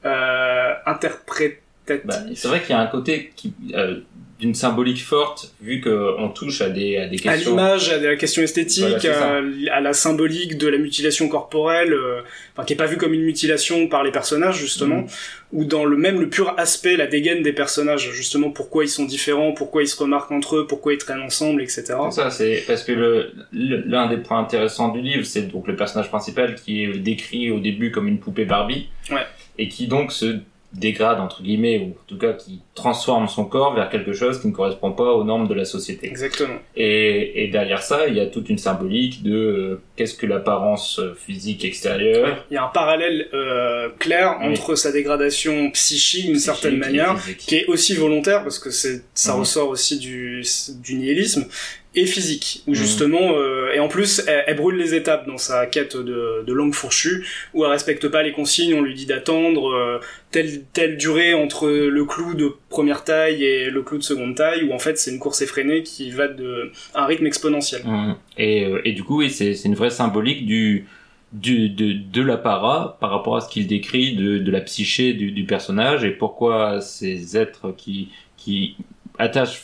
euh, 0.04 0.74
interprétatifs. 0.84 2.04
Bah, 2.04 2.14
c'est 2.34 2.48
vrai 2.48 2.60
qu'il 2.60 2.70
y 2.70 2.72
a 2.74 2.80
un 2.80 2.86
côté 2.86 3.32
qui, 3.34 3.54
euh, 3.74 4.00
d'une 4.38 4.54
symbolique 4.54 5.02
forte, 5.04 5.52
vu 5.60 5.80
qu'on 5.80 6.28
touche 6.28 6.60
à 6.60 6.68
des, 6.70 6.96
à 6.96 7.08
des 7.08 7.16
à 7.26 7.32
questions. 7.34 7.50
l'image, 7.50 7.88
à 7.90 7.98
la 7.98 8.14
question 8.14 8.40
esthétique, 8.42 8.84
Voilà, 9.02 9.40
à, 9.72 9.76
à 9.76 9.80
la 9.80 9.92
symbolique 9.92 10.56
de 10.58 10.68
la 10.68 10.78
mutilation 10.78 11.28
corporelle, 11.28 11.92
euh, 11.92 12.20
enfin 12.54 12.64
qui 12.64 12.74
est 12.74 12.76
pas 12.76 12.86
vue 12.86 12.96
comme 12.98 13.14
une 13.14 13.24
mutilation 13.24 13.88
par 13.88 14.04
les 14.04 14.12
personnages 14.12 14.56
justement, 14.58 14.98
Mhm. 15.02 15.06
ou 15.52 15.64
dans 15.64 15.84
le 15.84 15.96
même 15.96 16.20
le 16.20 16.28
pur 16.28 16.54
aspect, 16.56 16.96
la 16.96 17.08
dégaine 17.08 17.42
des 17.42 17.52
personnages, 17.52 18.12
justement 18.12 18.50
pourquoi 18.50 18.84
ils 18.84 18.88
sont 18.88 19.04
différents, 19.06 19.50
pourquoi 19.52 19.82
ils 19.82 19.88
se 19.88 19.96
remarquent 20.00 20.30
entre 20.30 20.56
eux, 20.58 20.66
pourquoi 20.68 20.92
ils 20.92 20.98
traînent 20.98 21.22
ensemble, 21.22 21.60
etc. 21.60 21.94
Ça, 22.12 22.30
c'est 22.30 22.62
parce 22.66 22.84
que 22.84 22.92
le- 22.92 23.32
l'un 23.52 24.08
des 24.08 24.18
points 24.18 24.38
intéressants 24.38 24.88
du 24.90 25.00
livre, 25.00 25.24
c'est 25.24 25.42
donc 25.50 25.66
le 25.66 25.74
personnage 25.74 26.10
principal 26.10 26.54
qui 26.54 26.84
est 26.84 26.92
décrit 26.98 27.50
au 27.50 27.58
début 27.58 27.90
comme 27.90 28.06
une 28.06 28.20
poupée 28.20 28.44
Barbie, 28.44 28.88
Ouais. 29.10 29.26
et 29.58 29.66
qui 29.68 29.88
donc 29.88 30.12
se 30.12 30.36
dégrade 30.74 31.18
entre 31.18 31.42
guillemets, 31.42 31.78
ou 31.78 31.84
en 31.92 32.04
tout 32.06 32.18
cas 32.18 32.34
qui 32.34 32.60
transforme 32.74 33.26
son 33.26 33.46
corps 33.46 33.74
vers 33.74 33.88
quelque 33.88 34.12
chose 34.12 34.40
qui 34.40 34.48
ne 34.48 34.52
correspond 34.52 34.92
pas 34.92 35.12
aux 35.12 35.24
normes 35.24 35.48
de 35.48 35.54
la 35.54 35.64
société. 35.64 36.06
Exactement. 36.06 36.58
Et, 36.76 37.44
et 37.44 37.48
derrière 37.48 37.82
ça, 37.82 38.06
il 38.06 38.14
y 38.14 38.20
a 38.20 38.26
toute 38.26 38.48
une 38.50 38.58
symbolique 38.58 39.22
de 39.22 39.34
euh, 39.34 39.80
qu'est-ce 39.96 40.14
que 40.14 40.26
l'apparence 40.26 40.98
euh, 40.98 41.14
physique 41.14 41.64
extérieure, 41.64 42.44
Il 42.50 42.54
y 42.54 42.56
a 42.58 42.64
un 42.64 42.68
parallèle 42.68 43.28
euh, 43.32 43.88
clair 43.98 44.36
Oui. 44.40 44.48
entre 44.52 44.74
sa 44.74 44.92
dégradation 44.92 45.70
psychique 45.70 46.26
d'une 46.26 46.38
certaine 46.38 46.76
manière, 46.76 47.16
qui 47.38 47.56
est 47.56 47.66
aussi 47.66 47.94
volontaire 47.94 48.42
parce 48.42 48.58
que 48.58 48.70
c'est 48.70 49.02
ça 49.14 49.32
Mhm. 49.34 49.40
ressort 49.40 49.68
aussi 49.70 49.98
du, 49.98 50.44
du 50.82 50.94
nihilisme 50.96 51.46
et 51.94 52.04
physique 52.06 52.62
où 52.66 52.70
Mhm. 52.72 52.76
justement 52.76 53.32
euh, 53.38 53.72
et 53.74 53.80
en 53.80 53.88
plus 53.88 54.22
elle, 54.26 54.44
elle 54.46 54.56
brûle 54.56 54.76
les 54.76 54.94
étapes 54.94 55.26
dans 55.26 55.38
sa 55.38 55.66
quête 55.66 55.96
de, 55.96 56.44
de 56.46 56.52
langue 56.52 56.74
fourchue 56.74 57.26
où 57.54 57.64
elle 57.64 57.70
respecte 57.70 58.06
pas 58.08 58.22
les 58.22 58.32
consignes 58.32 58.74
on 58.74 58.82
lui 58.82 58.94
dit 58.94 59.06
d'attendre 59.06 59.70
euh, 59.72 59.98
telle 60.30 60.64
telle 60.74 60.98
durée 60.98 61.32
entre 61.32 61.68
le 61.68 62.04
clou 62.04 62.34
de 62.34 62.52
première 62.68 63.04
taille 63.04 63.42
et 63.42 63.70
le 63.70 63.82
clou 63.82 63.96
de 63.98 64.02
seconde 64.02 64.34
taille 64.36 64.64
où 64.64 64.72
en 64.72 64.78
fait 64.78 64.98
c'est 64.98 65.10
une 65.10 65.18
course 65.18 65.40
effrénée 65.40 65.82
qui 65.82 66.10
va 66.10 66.28
de 66.28 66.70
à 66.94 67.04
un 67.04 67.06
rythme 67.06 67.26
exponentiel 67.26 67.82
Mhm. 67.84 68.16
Et, 68.36 68.64
euh, 68.66 68.80
et 68.84 68.92
du 68.92 69.02
coup, 69.02 69.18
oui, 69.20 69.30
c'est 69.30 69.54
c'est 69.54 69.66
une 69.68 69.74
vraie 69.74 69.90
symbolique 69.90 70.44
du, 70.46 70.86
du 71.32 71.70
de, 71.70 71.92
de 71.94 72.22
l'apparat 72.22 72.98
par 73.00 73.10
rapport 73.10 73.36
à 73.36 73.40
ce 73.40 73.48
qu'il 73.48 73.66
décrit 73.66 74.14
de, 74.14 74.38
de 74.38 74.50
la 74.50 74.60
psyché 74.60 75.14
du, 75.14 75.30
du 75.32 75.44
personnage 75.44 76.04
et 76.04 76.10
pourquoi 76.10 76.80
ces 76.82 77.36
êtres 77.36 77.74
qui, 77.76 78.08
qui 78.36 78.76
attachent 79.18 79.58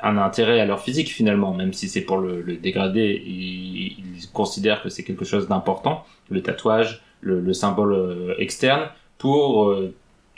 un 0.00 0.16
intérêt 0.18 0.60
à 0.60 0.66
leur 0.66 0.80
physique 0.80 1.08
finalement, 1.10 1.54
même 1.54 1.72
si 1.72 1.88
c'est 1.88 2.02
pour 2.02 2.18
le, 2.18 2.42
dégrader, 2.56 3.22
ils, 3.26 3.96
considèrent 4.32 4.82
que 4.82 4.88
c'est 4.88 5.04
quelque 5.04 5.24
chose 5.24 5.48
d'important, 5.48 6.04
le 6.30 6.42
tatouage, 6.42 7.02
le, 7.20 7.40
le 7.40 7.52
symbole 7.52 7.92
euh, 7.94 8.34
externe, 8.38 8.88
pour 9.18 9.70
euh, 9.70 9.94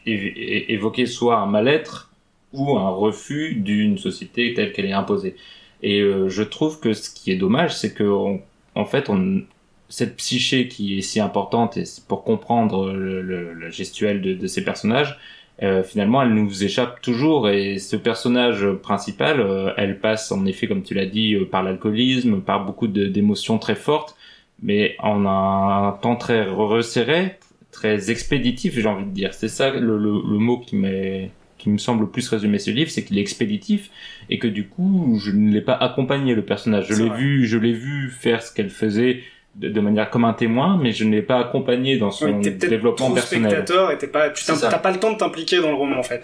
évoquer 0.07 1.07
soit 1.07 1.39
un 1.39 1.47
mal-être 1.47 2.11
ou 2.53 2.77
un 2.79 2.89
refus 2.91 3.55
d'une 3.55 3.99
société 3.99 4.55
telle 4.55 4.73
qu'elle 4.73 4.87
est 4.87 4.93
imposée. 4.93 5.37
Et 5.83 6.01
euh, 6.01 6.29
je 6.29 6.43
trouve 6.43 6.81
que 6.81 6.93
ce 6.93 7.11
qui 7.11 7.31
est 7.31 7.37
dommage, 7.37 7.75
c'est 7.77 7.95
que 7.95 8.39
en 8.75 8.85
fait, 8.85 9.11
on, 9.11 9.43
cette 9.89 10.17
psyché 10.17 10.69
qui 10.69 10.99
est 10.99 11.03
si 11.03 11.21
importante 11.21 11.77
et 11.77 11.85
pour 12.09 12.25
comprendre 12.25 12.93
le, 12.93 13.23
le- 13.23 13.53
la 13.55 13.71
gestuelle 13.71 14.21
de, 14.23 14.35
de 14.35 14.47
ces 14.47 14.65
personnages, 14.65 15.19
euh, 15.63 15.83
finalement, 15.83 16.23
elle 16.23 16.35
nous 16.35 16.65
échappe 16.65 17.01
toujours. 17.03 17.49
Et 17.49 17.79
ce 17.79 17.97
personnage 17.97 18.67
principal, 18.83 19.41
euh, 19.41 19.73
elle 19.77 19.99
passe 20.01 20.33
en 20.33 20.47
effet, 20.47 20.67
comme 20.67 20.83
tu 20.83 20.95
l'as 20.95 21.07
dit, 21.07 21.35
euh, 21.35 21.45
par 21.45 21.63
l'alcoolisme, 21.63 22.41
par 22.41 22.65
beaucoup 22.65 22.89
d'émotions 22.89 23.59
très 23.59 23.75
fortes, 23.75 24.17
mais 24.63 24.97
en 25.01 25.27
un 25.27 25.93
temps 26.01 26.17
très 26.17 26.47
resserré, 26.47 27.39
très 27.73 28.11
expéditif, 28.11 28.75
j'ai 28.75 28.87
envie 28.89 29.05
de 29.05 29.11
dire. 29.11 29.35
C'est 29.35 29.49
ça 29.49 29.71
le, 29.71 29.99
le, 29.99 30.13
le 30.13 30.39
mot 30.39 30.59
qui 30.59 30.77
m'est 30.77 31.31
qui 31.61 31.69
me 31.69 31.77
semble 31.77 32.05
le 32.05 32.09
plus 32.09 32.27
résumer 32.29 32.59
ce 32.59 32.71
livre, 32.71 32.91
c'est 32.91 33.05
qu'il 33.05 33.19
est 33.19 33.21
expéditif 33.21 33.91
et 34.31 34.39
que 34.39 34.49
du 34.49 34.67
coup, 34.67 35.21
je 35.23 35.31
ne 35.31 35.53
l'ai 35.53 35.61
pas 35.61 35.75
accompagné 35.75 36.35
le 36.35 36.43
personnage. 36.43 36.87
Je 36.89 36.95
l'ai 36.95 37.11
vu, 37.11 37.47
je 37.47 37.59
l'ai 37.59 37.75
vu 37.75 38.09
faire 38.09 38.43
ce 38.43 38.53
qu'elle 38.53 38.71
faisait 38.71 39.21
de, 39.57 39.69
de 39.69 39.81
manière 39.81 40.11
comme 40.11 40.25
un 40.25 40.33
témoin, 40.33 40.79
mais 40.81 40.93
je 40.93 41.05
ne 41.05 41.11
l'ai 41.11 41.23
pas 41.23 41.39
accompagné 41.41 41.99
dans 41.99 42.11
son 42.11 42.27
Ouais, 42.41 42.51
développement 42.51 43.07
trop 43.07 43.15
personnel. 43.15 43.51
spectateur 43.51 43.91
et 43.91 43.99
t'es 43.99 44.07
pas, 44.07 44.31
tu 44.31 44.45
t'as 44.45 44.79
pas 44.79 44.91
le 44.93 44.99
temps 45.01 45.13
de 45.13 45.19
t'impliquer 45.19 45.59
dans 45.61 45.69
le 45.71 45.75
roman 45.75 45.99
en 45.99 46.03
fait. 46.03 46.23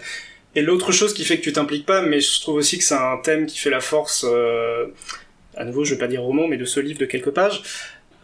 Et 0.55 0.61
l'autre 0.61 0.91
chose 0.91 1.13
qui 1.13 1.23
fait 1.23 1.37
que 1.37 1.43
tu 1.43 1.53
t'impliques 1.53 1.85
pas, 1.85 2.01
mais 2.01 2.19
je 2.19 2.41
trouve 2.41 2.55
aussi 2.55 2.77
que 2.77 2.83
c'est 2.83 2.95
un 2.95 3.17
thème 3.23 3.45
qui 3.45 3.59
fait 3.59 3.69
la 3.69 3.79
force, 3.81 4.25
euh, 4.27 4.87
à 5.55 5.65
nouveau 5.65 5.83
je 5.83 5.93
vais 5.93 5.99
pas 5.99 6.07
dire 6.07 6.21
roman, 6.21 6.47
mais 6.47 6.57
de 6.57 6.65
ce 6.65 6.79
livre 6.79 6.99
de 6.99 7.05
quelques 7.05 7.29
pages, 7.31 7.61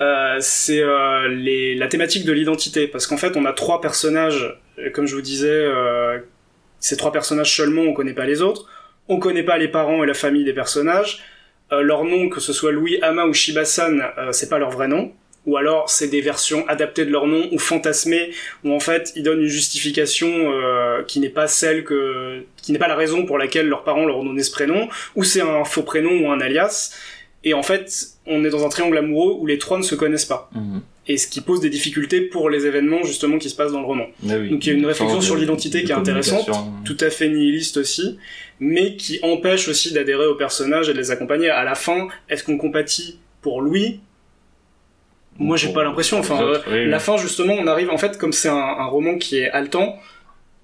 euh, 0.01 0.37
c'est 0.39 0.79
euh, 0.81 1.27
les, 1.27 1.75
la 1.75 1.87
thématique 1.87 2.25
de 2.25 2.31
l'identité. 2.31 2.87
Parce 2.87 3.05
qu'en 3.05 3.17
fait 3.17 3.35
on 3.35 3.45
a 3.45 3.53
trois 3.53 3.81
personnages, 3.81 4.57
comme 4.93 5.05
je 5.05 5.15
vous 5.15 5.21
disais, 5.21 5.47
euh, 5.49 6.17
ces 6.79 6.97
trois 6.97 7.11
personnages 7.11 7.55
seulement, 7.55 7.81
on 7.83 7.93
connaît 7.93 8.13
pas 8.13 8.25
les 8.25 8.41
autres, 8.41 8.65
on 9.09 9.19
connaît 9.19 9.43
pas 9.43 9.57
les 9.57 9.67
parents 9.67 10.03
et 10.03 10.07
la 10.07 10.13
famille 10.15 10.43
des 10.45 10.53
personnages, 10.53 11.19
leur 11.81 12.03
nom, 12.03 12.29
que 12.29 12.39
ce 12.39 12.53
soit 12.53 12.71
Louis 12.71 12.99
Hama 13.01 13.25
ou 13.25 13.33
Shibasan, 13.33 13.99
euh, 14.17 14.31
c'est 14.31 14.49
pas 14.49 14.59
leur 14.59 14.71
vrai 14.71 14.87
nom. 14.87 15.11
Ou 15.45 15.57
alors 15.57 15.89
c'est 15.89 16.07
des 16.07 16.21
versions 16.21 16.65
adaptées 16.69 17.05
de 17.05 17.11
leur 17.11 17.27
nom 17.27 17.49
ou 17.51 17.59
fantasmées 17.59 18.31
où 18.63 18.71
en 18.71 18.79
fait 18.79 19.11
ils 19.17 19.23
donnent 19.23 19.41
une 19.41 19.47
justification 19.47 20.29
euh, 20.29 21.03
qui 21.03 21.19
n'est 21.19 21.27
pas 21.27 21.47
celle 21.47 21.83
que 21.83 22.45
qui 22.61 22.71
n'est 22.71 22.79
pas 22.79 22.87
la 22.87 22.95
raison 22.95 23.25
pour 23.25 23.37
laquelle 23.37 23.67
leurs 23.67 23.83
parents 23.83 24.05
leur 24.05 24.19
ont 24.19 24.23
donné 24.23 24.41
ce 24.41 24.51
prénom. 24.51 24.87
Ou 25.17 25.25
c'est 25.25 25.41
un 25.41 25.65
faux 25.65 25.83
prénom 25.83 26.11
ou 26.21 26.31
un 26.31 26.39
alias 26.39 26.93
et 27.43 27.53
en 27.53 27.63
fait 27.63 28.07
on 28.25 28.43
est 28.45 28.49
dans 28.49 28.65
un 28.65 28.69
triangle 28.69 28.97
amoureux 28.97 29.35
où 29.39 29.45
les 29.45 29.57
trois 29.57 29.77
ne 29.77 29.83
se 29.83 29.95
connaissent 29.95 30.25
pas. 30.25 30.49
Mhm. 30.53 30.81
et 31.07 31.17
ce 31.17 31.27
qui 31.27 31.41
pose 31.41 31.59
des 31.59 31.69
difficultés 31.69 32.21
pour 32.21 32.49
les 32.49 32.65
événements 32.65 33.03
justement 33.03 33.37
qui 33.37 33.49
se 33.49 33.55
passent 33.57 33.73
dans 33.73 33.81
le 33.81 33.85
roman. 33.85 34.05
Oui, 34.23 34.49
Donc, 34.49 34.65
il 34.65 34.69
y 34.69 34.75
a 34.75 34.77
une 34.79 34.85
réflexion 34.85 35.19
sur 35.19 35.35
de- 35.35 35.41
l'identité 35.41 35.81
de 35.81 35.85
qui 35.85 35.91
est 35.91 35.95
intéressante, 35.95 36.49
tout 36.85 36.95
à 37.01 37.09
fait 37.09 37.27
nihiliste 37.27 37.75
aussi 37.77 38.17
mais 38.61 38.95
qui 38.95 39.19
empêche 39.23 39.67
aussi 39.67 39.91
d'adhérer 39.93 40.27
aux 40.27 40.35
personnages 40.35 40.87
et 40.89 40.93
de 40.93 40.97
les 40.97 41.11
accompagner. 41.11 41.49
À 41.49 41.65
la 41.65 41.75
fin 41.75 42.07
est-ce 42.29 42.43
qu'on 42.45 42.57
compatit 42.57 43.19
pour 43.41 43.61
Louis? 43.61 43.99
Moi 45.39 45.57
j'ai 45.57 45.73
pas 45.73 45.83
l'impression. 45.83 46.19
Enfin 46.19 46.39
autres, 46.41 46.63
oui, 46.71 46.85
la 46.85 46.97
oui. 46.97 47.03
fin, 47.03 47.17
justement, 47.17 47.53
on 47.59 47.65
arrive, 47.67 47.89
en 47.89 47.97
fait, 47.97 48.17
comme 48.19 48.31
c'est 48.33 48.49
un, 48.49 48.55
un 48.55 48.85
roman 48.85 49.17
qui 49.17 49.37
est 49.39 49.49
haletant, 49.49 49.97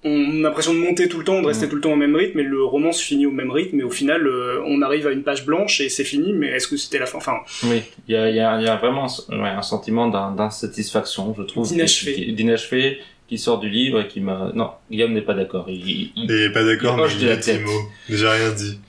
on 0.04 0.30
a 0.40 0.50
l'impression 0.50 0.74
de 0.74 0.80
monter 0.80 1.10
tout 1.10 1.18
le 1.20 1.26
temps, 1.26 1.42
de 1.42 1.48
rester 1.48 1.66
Mm. 1.66 1.70
tout 1.70 1.76
le 1.76 1.82
temps 1.82 1.92
au 1.94 1.96
même 1.98 2.16
rythme, 2.16 2.40
et 2.40 2.44
le 2.44 2.64
roman 2.64 2.92
se 2.92 3.04
finit 3.04 3.26
au 3.26 3.32
même 3.32 3.52
rythme, 3.52 3.80
et 3.80 3.84
au 3.84 3.90
final, 3.90 4.26
euh, 4.28 4.62
on 4.66 4.82
arrive 4.82 5.08
à 5.08 5.12
une 5.12 5.24
page 5.24 5.46
blanche 5.46 5.82
et 5.82 5.90
c'est 5.90 6.04
fini, 6.06 6.32
mais 6.34 6.48
est-ce 6.48 6.68
que 6.68 6.78
c'était 6.78 7.00
la 7.00 7.06
fin? 7.06 7.18
Enfin, 7.18 7.38
Oui, 7.64 7.82
il 8.08 8.14
y 8.14 8.18
a, 8.18 8.30
y, 8.30 8.40
a, 8.40 8.62
y 8.62 8.68
a 8.68 8.76
vraiment 8.78 9.08
ouais, 9.30 9.50
un 9.50 9.62
sentiment 9.62 10.08
d'in- 10.08 10.32
d'insatisfaction, 10.32 11.36
je 11.38 11.44
trouve. 11.44 11.68
D'inachevé. 11.68 12.32
D'inachevé, 12.32 13.00
qui 13.28 13.38
sort 13.38 13.60
du 13.60 13.70
livre 13.70 14.02
et 14.02 14.08
qui 14.08 14.22
m'a... 14.22 14.52
Non, 14.56 14.72
Guillaume 14.90 15.14
n'est 15.14 15.22
pas 15.22 15.34
d'accord. 15.36 15.66
Il, 15.70 16.12
Et 16.32 16.50
pas 16.52 16.64
d'accord, 16.64 16.98
mais 16.98 17.04
il 17.20 17.26
la 17.28 17.36
dit 17.36 17.60
mots. 17.60 17.72
J'ai 18.10 18.28
rien 18.28 18.52
dit. 18.52 18.80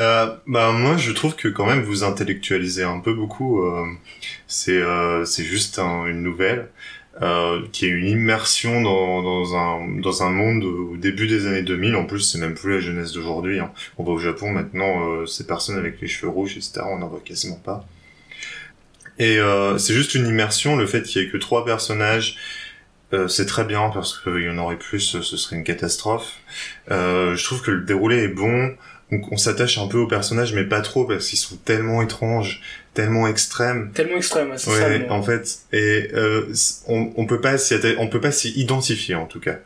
Euh, 0.00 0.26
bah 0.46 0.72
moi 0.72 0.98
je 0.98 1.10
trouve 1.12 1.36
que 1.36 1.48
quand 1.48 1.64
même 1.64 1.82
vous 1.82 2.04
intellectualisez 2.04 2.82
un 2.82 3.00
peu 3.00 3.14
beaucoup. 3.14 3.62
euh, 3.64 3.84
c'est 4.46 4.72
euh, 4.76 5.24
c'est 5.24 5.42
juste 5.44 5.78
un- 5.78 6.04
une 6.06 6.22
nouvelle 6.22 6.68
euh, 7.22 7.60
qui 7.72 7.86
est 7.86 7.90
une 7.90 8.06
immersion 8.08 8.80
dans, 8.82 9.22
dans 9.22 9.56
un 9.56 9.88
dans 10.00 10.22
un 10.24 10.30
monde 10.30 10.64
au 10.64 10.96
début 10.96 11.26
des 11.28 11.46
années 11.46 11.62
2000. 11.62 11.96
En 11.96 12.04
plus 12.06 12.20
c'est 12.20 12.38
même 12.38 12.54
plus 12.54 12.74
la 12.74 12.80
jeunesse 12.80 13.12
d'aujourd'hui. 13.12 13.60
hein. 13.60 13.72
On 13.98 14.04
va 14.04 14.12
au 14.12 14.18
Japon 14.18 14.50
maintenant, 14.50 15.10
euh, 15.22 15.26
ces 15.26 15.46
personnes 15.46 15.78
avec 15.78 16.00
les 16.00 16.08
cheveux 16.08 16.30
rouges 16.32 16.56
etc. 16.56 16.86
On 16.90 16.98
n'en 16.98 17.08
voit 17.08 17.20
quasiment 17.24 17.56
pas. 17.64 17.86
Et 19.18 19.38
euh, 19.38 19.78
c'est 19.78 19.94
juste 19.94 20.14
une 20.14 20.26
immersion, 20.26 20.76
le 20.76 20.86
fait 20.86 21.02
qu'il 21.02 21.22
y 21.22 21.24
ait 21.26 21.30
que 21.30 21.36
trois 21.36 21.64
personnages 21.64 22.36
Euh, 23.14 23.28
c'est 23.28 23.46
très 23.46 23.64
bien 23.64 23.90
parce 23.94 24.18
qu'il 24.20 24.42
y 24.42 24.50
en 24.50 24.58
aurait 24.58 24.78
plus, 24.78 25.00
ce 25.22 25.36
serait 25.36 25.56
une 25.56 25.64
catastrophe. 25.64 26.40
Euh, 26.90 27.36
je 27.36 27.44
trouve 27.44 27.62
que 27.62 27.70
le 27.70 27.82
déroulé 27.82 28.18
est 28.24 28.28
bon. 28.28 28.74
On, 29.12 29.20
on 29.32 29.36
s'attache 29.36 29.78
un 29.78 29.88
peu 29.88 29.98
aux 29.98 30.08
personnages, 30.08 30.54
mais 30.54 30.64
pas 30.64 30.80
trop 30.82 31.04
parce 31.06 31.28
qu'ils 31.28 31.38
sont 31.38 31.56
tellement 31.58 32.02
étranges, 32.02 32.62
tellement 32.94 33.26
extrêmes. 33.28 33.90
Tellement 33.92 34.16
extrême, 34.16 34.50
ouais, 34.50 34.58
c'est 34.58 34.70
ça. 34.70 34.88
le 34.88 34.94
Ouais, 35.00 35.06
mot. 35.06 35.12
en 35.12 35.22
fait, 35.22 35.58
et 35.72 36.08
euh, 36.14 36.42
on, 36.88 37.12
on 37.16 37.26
peut 37.26 37.40
pas 37.40 37.58
s'y 37.58 37.74
on 37.98 38.08
peut 38.08 38.20
pas 38.20 38.32
s'y 38.32 38.50
identifier 38.52 39.14
en 39.16 39.26
tout 39.26 39.40
cas. 39.40 39.58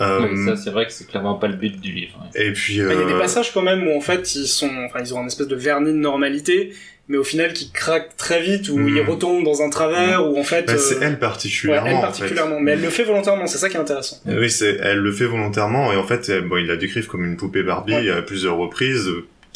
Euh, 0.00 0.28
Oui, 0.30 0.46
ça 0.46 0.56
c'est 0.56 0.70
vrai 0.70 0.86
que 0.86 0.92
c'est 0.92 1.06
clairement 1.08 1.34
pas 1.34 1.48
le 1.48 1.56
but 1.56 1.80
du 1.80 1.90
livre. 1.92 2.16
ouais. 2.34 2.46
et 2.46 2.52
puis, 2.52 2.78
Bah, 2.80 2.92
Il 2.92 3.00
y 3.00 3.02
a 3.02 3.06
des 3.06 3.12
euh, 3.12 3.18
passages 3.18 3.52
quand 3.52 3.62
même 3.62 3.88
où 3.88 3.96
en 3.96 4.00
fait 4.00 4.34
ils 4.36 4.46
sont, 4.46 4.70
enfin 4.86 5.00
ils 5.00 5.12
ont 5.14 5.20
un 5.20 5.26
espèce 5.26 5.48
de 5.48 5.56
vernis 5.56 5.90
de 5.92 5.96
normalité, 5.98 6.72
mais 7.08 7.16
au 7.16 7.24
final 7.24 7.52
qui 7.52 7.72
craquent 7.72 8.16
très 8.16 8.40
vite, 8.40 8.68
où 8.68 8.78
Hmm. 8.78 8.88
ils 8.96 9.00
retombent 9.02 9.42
dans 9.44 9.62
un 9.62 9.68
travers, 9.70 10.24
où 10.30 10.38
en 10.38 10.44
fait. 10.44 10.64
bah, 10.68 10.78
c'est 10.78 10.94
euh, 10.94 10.98
elle 11.02 11.12
ouais, 11.14 11.16
particulièrement. 11.18 11.88
elle 11.88 11.94
en 11.96 12.00
fait. 12.02 12.06
particulièrement, 12.06 12.60
mais 12.60 12.70
elle 12.72 12.82
le 12.82 12.88
fait 12.90 13.02
volontairement, 13.02 13.48
c'est 13.48 13.58
ça 13.58 13.68
qui 13.68 13.76
est 13.76 13.80
intéressant. 13.80 14.18
Euh, 14.28 14.38
Oui, 14.38 14.48
c'est, 14.48 14.78
elle 14.80 14.98
le 14.98 15.10
fait 15.10 15.24
volontairement 15.26 15.92
et 15.92 15.96
en 15.96 16.06
fait, 16.06 16.30
bon, 16.46 16.58
ils 16.58 16.66
la 16.68 16.76
décrivent 16.76 17.08
comme 17.08 17.24
une 17.24 17.36
poupée 17.36 17.64
Barbie 17.64 17.94
Ouais. 17.94 18.10
à 18.10 18.22
plusieurs 18.22 18.58
reprises. 18.58 19.08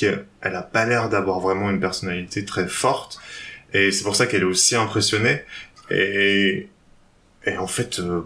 Euh, 0.02 0.04
qui 0.07 0.07
est- 0.07 0.24
elle 0.42 0.54
a 0.57 0.62
pas 0.62 0.87
l'air 0.87 1.09
d'avoir 1.09 1.40
vraiment 1.40 1.70
une 1.70 1.80
personnalité 1.80 2.44
très 2.44 2.68
forte 2.68 3.18
et 3.72 3.90
c'est 3.90 4.04
pour 4.04 4.16
ça 4.16 4.26
qu'elle 4.26 4.42
est 4.42 4.44
aussi 4.44 4.76
impressionnée. 4.76 5.42
Et, 5.90 6.68
et 7.46 7.57
en 7.59 7.66
fait, 7.66 7.98
euh, 8.00 8.22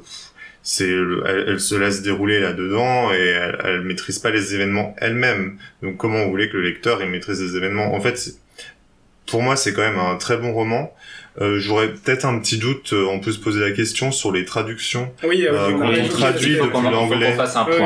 c'est, 0.62 0.86
le- 0.86 1.24
elle, 1.26 1.60
se 1.60 1.74
laisse 1.74 2.02
dérouler 2.02 2.40
là-dedans 2.40 3.12
et 3.12 3.18
elle, 3.18 3.58
elle 3.64 3.80
maîtrise 3.82 4.18
pas 4.18 4.30
les 4.30 4.54
événements 4.54 4.94
elle-même. 4.98 5.58
Donc 5.82 5.96
comment 5.96 6.24
vous 6.24 6.30
voulez 6.30 6.48
que 6.50 6.56
le 6.56 6.64
lecteur 6.64 7.02
il 7.02 7.10
maîtrise 7.10 7.40
les 7.42 7.56
événements? 7.56 7.94
En 7.94 8.00
fait, 8.00 8.34
pour 9.26 9.42
moi, 9.42 9.56
c'est 9.56 9.72
quand 9.74 9.82
même 9.82 9.98
un 9.98 10.16
très 10.16 10.36
bon 10.36 10.52
roman. 10.52 10.94
Euh, 11.40 11.58
J'aurais 11.60 11.88
peut-être 11.92 12.24
un 12.24 12.38
petit 12.40 12.58
doute. 12.58 12.92
euh, 12.92 13.06
on 13.10 13.20
peut 13.20 13.30
se 13.32 13.38
poser 13.38 13.60
la 13.60 13.70
question 13.70 14.10
sur 14.10 14.32
les 14.32 14.44
traductions. 14.44 15.12
Oui, 15.24 15.46
euh, 15.46 15.52
Euh, 15.52 15.70
on 15.72 15.82
a 15.82 15.94
quand 15.96 16.02
on 16.04 16.08
traduit 16.08 16.54
depuis 16.56 16.82
l'anglais. 16.90 17.36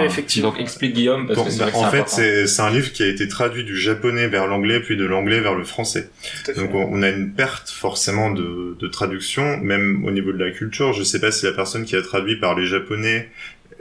effectivement. 0.06 0.50
Donc 0.50 0.60
explique 0.60 0.94
Guillaume 0.94 1.26
parce 1.26 1.38
Bon, 1.38 1.44
que 1.44 1.50
c'est 1.50 1.58
bah, 1.58 1.70
en 1.74 1.90
fait, 1.90 2.04
c'est 2.08 2.46
c'est 2.46 2.62
un 2.62 2.70
livre 2.70 2.92
qui 2.92 3.02
a 3.02 3.06
été 3.08 3.28
traduit 3.28 3.64
du 3.64 3.76
japonais 3.76 4.26
vers 4.28 4.46
l'anglais, 4.46 4.80
puis 4.80 4.96
de 4.96 5.04
l'anglais 5.04 5.40
vers 5.40 5.54
le 5.54 5.64
français. 5.64 6.08
Donc 6.56 6.74
on, 6.74 6.88
on 6.90 7.02
a 7.02 7.08
une 7.10 7.32
perte 7.32 7.68
forcément 7.70 8.30
de, 8.30 8.76
de 8.78 8.86
traduction, 8.88 9.58
même 9.58 10.04
au 10.06 10.10
niveau 10.10 10.32
de 10.32 10.42
la 10.42 10.50
culture. 10.50 10.92
Je 10.92 11.02
sais 11.02 11.20
pas 11.20 11.30
si 11.30 11.44
la 11.44 11.52
personne 11.52 11.84
qui 11.84 11.94
a 11.96 12.02
traduit 12.02 12.38
par 12.40 12.58
les 12.58 12.66
japonais 12.66 13.28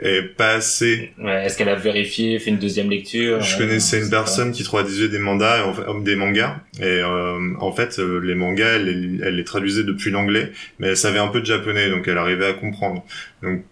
est 0.02 0.24
pas 0.24 0.54
assez. 0.54 1.12
Ouais, 1.20 1.46
Est-ce 1.46 1.58
qu'elle 1.58 1.70
a 1.70 1.76
vérifié, 1.76 2.38
fait 2.40 2.50
une 2.50 2.58
deuxième 2.60 2.90
lecture 2.90 3.42
Je 3.42 3.58
connaissais 3.58 4.00
je 4.00 4.06
une 4.06 4.10
personne 4.10 4.52
qui 4.52 4.64
traduisait 4.64 5.10
des 5.10 5.20
mangas, 5.20 5.60
et 5.60 5.62
en 5.62 5.74
fait- 5.74 6.04
des 6.04 6.16
mangas, 6.16 6.58
et 6.80 6.84
euh, 6.84 7.38
en 7.60 7.72
fait 7.72 8.00
euh, 8.00 8.20
les 8.20 8.36
mangas, 8.36 8.76
elle, 8.78 8.86
les- 8.86 9.24
elle 9.24 9.36
les 9.36 9.44
traduisait 9.44 9.84
depuis 9.84 10.12
l'anglais, 10.12 10.52
mais 10.80 10.88
elle 10.88 10.98
savait 10.98 11.20
un 11.20 11.28
peu 11.28 11.40
de 11.40 11.46
japonais, 11.46 11.90
donc 11.90 12.08
elle 12.08 12.18
arrivait 12.18 12.48
à 12.48 12.54
comprendre. 12.54 13.06
Donc 13.44 13.64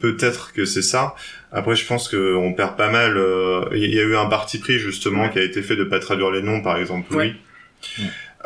peut-être 0.00 0.52
que 0.52 0.64
c'est 0.64 0.82
ça. 0.82 1.14
Après, 1.52 1.76
je 1.76 1.86
pense 1.86 2.08
qu'on 2.08 2.52
perd 2.52 2.76
pas 2.76 2.90
mal. 2.90 3.16
euh, 3.16 3.64
Il 3.74 3.94
y 3.94 3.98
a 4.00 4.02
eu 4.02 4.16
un 4.16 4.26
parti 4.26 4.58
pris 4.58 4.78
justement 4.78 5.22
Ouais. 5.24 5.30
qui 5.30 5.38
a 5.38 5.42
été 5.42 5.62
fait 5.62 5.76
de 5.76 5.84
pas 5.84 5.98
traduire 6.00 6.30
les 6.30 6.42
noms, 6.42 6.60
par 6.62 6.78
exemple. 6.78 7.14
Ouais. 7.14 7.34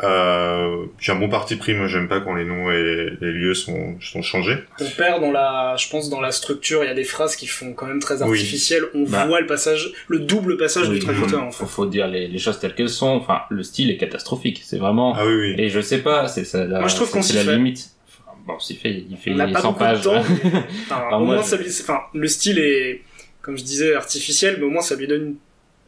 Euh, 0.03 0.85
j'ai 0.99 1.11
un 1.11 1.15
bon 1.15 1.27
parti 1.29 1.55
pris. 1.57 1.73
Moi, 1.73 1.87
j'aime 1.87 2.07
pas 2.07 2.21
quand 2.21 2.33
les 2.33 2.45
noms 2.45 2.71
et 2.71 3.09
les 3.19 3.31
lieux 3.31 3.53
sont, 3.53 3.95
sont 3.99 4.21
changés. 4.21 4.57
On 4.79 4.85
perd 4.89 5.19
dans 5.21 5.31
la, 5.31 5.75
je 5.77 5.89
pense 5.89 6.09
dans 6.09 6.21
la 6.21 6.31
structure, 6.31 6.83
il 6.83 6.87
y 6.87 6.89
a 6.89 6.93
des 6.93 7.03
phrases 7.03 7.35
qui 7.35 7.47
font 7.47 7.73
quand 7.73 7.85
même 7.85 7.99
très 7.99 8.21
Oui. 8.23 8.29
artificielles. 8.29 8.83
On 8.93 9.03
Bah. 9.03 9.25
voit 9.27 9.41
le 9.41 9.45
passage, 9.47 9.91
le 10.07 10.19
double 10.19 10.57
passage 10.57 10.87
Oui, 10.87 10.99
du 10.99 11.05
traducteur 11.05 11.43
en 11.43 11.51
faut, 11.51 11.65
fait. 11.65 11.71
faut 11.71 11.85
dire 11.85 12.07
les, 12.07 12.27
les 12.27 12.37
choses 12.39 12.59
telles 12.59 12.75
qu'elles 12.75 12.89
sont. 12.89 13.07
Enfin, 13.07 13.41
le 13.49 13.61
style 13.63 13.91
est 13.91 13.97
catastrophique. 13.97 14.61
C'est 14.63 14.77
vraiment. 14.77 15.13
Ah 15.17 15.25
oui, 15.25 15.33
oui. 15.35 15.55
Et 15.57 15.69
je 15.69 15.81
sais 15.81 15.99
pas, 15.99 16.27
c'est 16.29 16.45
ça. 16.45 16.65
la- 16.65 16.79
Moi, 16.79 16.87
je 16.87 16.95
trouve 16.95 17.11
qu'on 17.11 17.21
c'est 17.21 17.31
s'y 17.33 17.37
la 17.37 17.43
fait. 17.43 17.55
limite. 17.57 17.89
Enfin, 18.07 18.37
bon, 18.47 18.53
on 18.55 18.59
s'y 18.59 18.75
fait. 18.77 19.03
Il 19.09 19.17
fait 19.17 19.31
On 19.31 19.35
n'a 19.35 19.47
pas 19.47 19.61
100 19.61 19.71
beaucoup 19.73 19.83
de 19.83 19.89
pages. 19.89 20.01
temps. 20.01 20.23
mais- 20.43 20.49
Enfin, 20.89 21.03
Enfin, 21.07 21.17
au 21.17 21.25
moi, 21.25 21.35
moins, 21.35 21.43
je- 21.43 21.49
ça 21.49 21.57
lui, 21.57 21.65
enfin, 21.67 21.99
le 22.13 22.27
style 22.27 22.57
est, 22.59 23.01
comme 23.41 23.57
je 23.57 23.63
disais, 23.63 23.93
artificiel, 23.95 24.55
mais 24.59 24.65
au 24.65 24.69
moins 24.69 24.81
ça 24.81 24.95
lui 24.95 25.07
donne 25.07 25.21
une, 25.23 25.35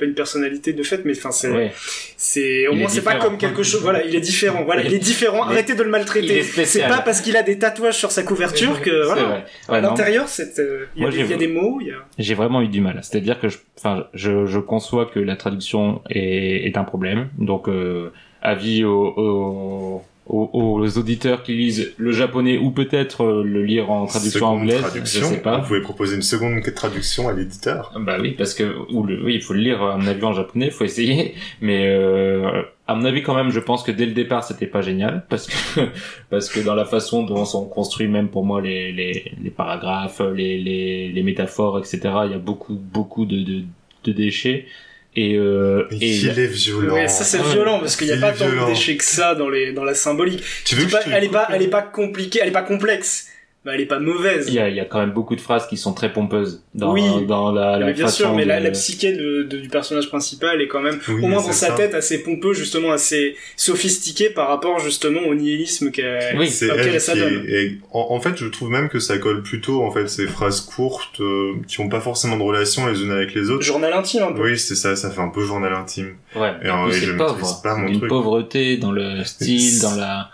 pas 0.02 0.06
une 0.08 0.14
personnalité 0.16 0.74
de 0.74 0.84
fait, 0.84 1.02
mais 1.06 1.14
enfin 1.18 1.32
c'est, 1.32 1.50
Ouais. 1.50 1.72
c'est, 2.18 2.68
au 2.68 2.74
Il 2.74 2.80
moins 2.80 2.88
est 2.88 2.92
c'est 2.92 3.02
pas 3.02 3.16
comme 3.16 3.38
quelque 3.38 3.64
chose. 3.64 3.82
Voilà, 3.82 4.04
il 4.04 4.14
est 4.16 4.20
différent. 4.20 4.64
Voilà, 4.66 4.84
il 4.84 4.94
est 4.94 5.00
différent. 5.00 5.44
Arrêtez 5.44 5.76
de 5.76 5.84
le 5.84 5.90
maltraiter. 5.90 6.44
C'est 6.44 6.88
pas 6.88 7.00
parce 7.02 7.22
qu'il 7.22 7.38
a 7.38 7.44
des 7.44 7.58
tatouages 7.58 7.98
sur 7.98 8.12
sa 8.12 8.24
couverture 8.24 8.82
que 8.82 9.06
voilà. 9.06 9.46
À 9.70 9.80
l'intérieur, 9.80 10.28
c'est, 10.28 10.60
euh, 10.60 10.86
il 10.96 11.04
y, 11.04 11.06
a 11.06 11.10
des- 11.10 11.18
j'ai- 11.18 11.24
il 11.24 11.30
y 11.32 11.34
a 11.34 11.38
des 11.38 11.48
mots, 11.48 11.80
a. 11.82 12.06
J'ai 12.18 12.34
vraiment 12.36 12.62
eu 12.62 12.68
du 12.68 12.82
mal. 12.82 13.00
C'est-à-dire 13.04 13.40
que 13.40 13.48
je, 13.50 13.58
enfin, 13.78 14.06
je, 14.14 14.46
je 14.46 14.60
conçois 14.60 15.06
que 15.06 15.20
la 15.20 15.36
traduction 15.36 16.02
est, 16.10 16.68
est 16.68 16.78
un 16.78 16.84
problème. 16.84 17.30
Donc, 17.38 17.68
euh, 17.70 18.12
avis 18.42 18.84
aux, 18.84 19.14
aux, 19.18 20.04
aux, 20.28 20.50
aux 20.54 20.98
auditeurs 20.98 21.44
qui 21.44 21.54
lisent 21.54 21.94
le 21.98 22.12
japonais 22.12 22.58
ou 22.58 22.72
peut-être 22.72 23.24
euh, 23.24 23.44
le 23.44 23.64
lire 23.64 23.90
en 23.92 24.06
traduction 24.06 24.40
Seconde 24.40 24.60
anglaise. 24.62 24.82
traduction. 24.82 25.22
Je 25.22 25.26
sais 25.26 25.42
pas. 25.42 25.58
Vous 25.60 25.68
pouvez 25.68 25.82
proposer 25.82 26.16
une 26.16 26.22
seconde 26.22 26.62
traduction 26.76 27.28
à 27.28 27.34
l'éditeur. 27.34 27.92
Bah 28.00 28.18
oui, 28.20 28.32
parce 28.38 28.54
que 28.54 28.76
ou 28.94 29.04
le, 29.04 29.24
oui, 29.24 29.36
il 29.36 29.42
faut 29.42 29.54
le 29.54 29.62
lire 29.62 29.82
à 29.82 29.98
mon 29.98 30.08
avis 30.08 30.24
en 30.24 30.34
japonais, 30.34 30.68
il 30.68 30.72
faut 30.72 30.84
essayer. 30.84 31.34
Mais 31.60 31.88
euh, 31.88 32.62
à 32.88 32.96
mon 32.96 33.04
avis 33.04 33.24
quand 33.24 33.36
même, 33.36 33.52
je 33.52 33.60
pense 33.60 33.84
que 33.84 33.92
dès 33.92 34.06
le 34.06 34.14
départ 34.14 34.44
c'était 34.44 34.68
pas 34.68 34.82
génial 34.82 35.26
parce 35.30 35.48
que 35.48 35.82
parce 36.30 36.50
que 36.50 36.60
dans 36.60 36.76
la 36.76 36.86
façon 36.86 37.24
dont 37.24 37.44
sont 37.46 37.66
construits 37.66 38.08
même 38.08 38.30
pour 38.30 38.46
moi 38.46 38.62
les 38.62 38.92
les, 38.92 39.32
les 39.42 39.50
paragraphes, 39.50 40.22
les, 40.36 40.58
les 40.60 41.10
les 41.10 41.24
métaphores, 41.24 41.80
etc. 41.80 42.00
Il 42.26 42.32
y 42.32 42.36
a 42.36 42.40
beaucoup 42.40 42.76
beaucoup 42.76 43.26
de 43.26 43.38
de, 43.38 43.64
de 44.04 44.12
déchets 44.12 44.66
et 45.15 45.36
euh, 45.38 45.86
Mais 45.91 45.97
et 45.97 46.15
il 46.15 46.39
est 46.39 46.47
violent. 46.47 46.93
Ouais, 46.93 47.08
ça 47.08 47.24
c'est 47.24 47.39
Ouais. 47.39 47.52
violent 47.52 47.80
parce 47.80 47.95
qu'il 47.95 48.08
y 48.08 48.12
a 48.13 48.17
pas 48.17 48.32
tant 48.32 48.45
de 48.47 48.65
déchets 48.67 48.95
que 48.97 49.04
ça 49.04 49.36
dans 49.36 49.50
les 49.50 49.74
dans 49.74 49.84
la 49.84 49.93
symbolique. 49.93 50.41
Tu 50.65 50.76
veux 50.76 50.88
pas- 50.88 51.02
je 51.02 51.10
te 51.10 51.13
elle 51.15 51.24
est 51.26 51.30
pas 51.30 51.47
elle 51.52 51.62
est 51.62 51.67
pas 51.67 51.82
compliquée, 51.82 52.39
elle 52.41 52.50
est 52.50 52.52
pas 52.54 52.62
complexe. 52.63 53.28
Mais 53.63 53.74
elle 53.76 53.82
est 53.82 53.86
pas 53.86 54.00
mauvaise. 54.00 54.45
il 54.47 54.56
y 54.56 54.60
a 54.60 54.69
il 54.69 54.76
y 54.76 54.80
a 54.80 54.86
quand 54.86 55.00
même 55.00 55.12
beaucoup 55.12 55.36
de 55.36 55.41
phrases 55.41 55.67
qui 55.67 55.78
sont 55.78 55.93
très 55.93 56.12
pompeuses 56.12 56.63
dans 56.74 56.93
Oui. 56.93 57.04
dans 57.28 57.52
la, 57.52 57.78
la 57.78 57.86
mais 57.86 57.93
bien 57.93 58.06
façon 58.06 58.17
sûr, 58.17 58.34
mais 58.34 58.43
la, 58.43 58.60
de- 58.60 58.63
la 58.63 58.71
psyché 58.71 59.12
de, 59.13 59.43
de- 59.43 59.58
du 59.60 59.69
personnage 59.69 60.10
principal 60.10 60.60
est 60.63 60.67
quand 60.67 60.82
même, 60.82 61.00
Oui, 61.08 61.21
au 61.24 61.28
moins 61.28 61.41
dans 61.43 61.52
sa 61.52 61.67
ça. 61.67 61.74
tête, 61.74 61.93
assez 61.93 62.24
pompeux, 62.24 62.54
justement, 62.54 62.91
assez 62.91 63.36
sophistiqué 63.56 64.32
par 64.32 64.47
rapport 64.47 64.80
justement 64.80 65.21
au 65.28 65.36
nihilisme 65.36 65.91
qu'elle, 65.91 66.36
Oui. 66.39 66.52
Auquel 66.63 66.88
elle 66.95 67.02
s'adonne. 67.02 67.45
est, 67.47 67.52
et 67.65 67.78
en, 67.91 68.08
en 68.10 68.19
fait, 68.19 68.36
je 68.36 68.47
trouve 68.47 68.69
même 68.71 68.89
que 68.89 68.97
ça 69.00 69.19
colle 69.19 69.43
plutôt, 69.43 69.84
en 69.84 69.91
fait, 69.91 70.08
ces 70.08 70.26
phrases 70.26 70.62
courtes, 70.62 71.21
euh, 71.21 71.54
qui 71.67 71.80
ont 71.82 71.89
pas 71.89 72.02
forcément 72.02 72.38
de 72.38 72.43
relation 72.43 72.88
les 72.88 73.02
unes 73.04 73.12
avec 73.12 73.36
les 73.36 73.52
autres. 73.52 73.62
Journal 73.63 73.93
intime 73.93 74.24
un 74.24 74.32
peu. 74.34 74.41
Oui, 74.43 74.58
c'est 74.58 74.76
ça, 74.76 74.95
ça 74.95 75.12
fait 75.12 75.21
un 75.21 75.30
peu 75.30 75.45
journal 75.45 75.71
intime. 75.74 76.15
ouais, 76.36 76.52
Et 76.63 76.69
en 76.71 76.86
vrai, 76.86 76.93
c'est 76.93 77.06
je 77.06 77.12
pauvre, 77.13 77.62
pas 77.62 77.76
mon 77.76 77.88
une 77.88 77.97
truc. 78.00 78.10
pauvreté 78.10 78.78
dans 78.78 78.91
le 78.91 79.24
style, 79.24 79.80
dans 79.84 79.95
la 79.95 80.32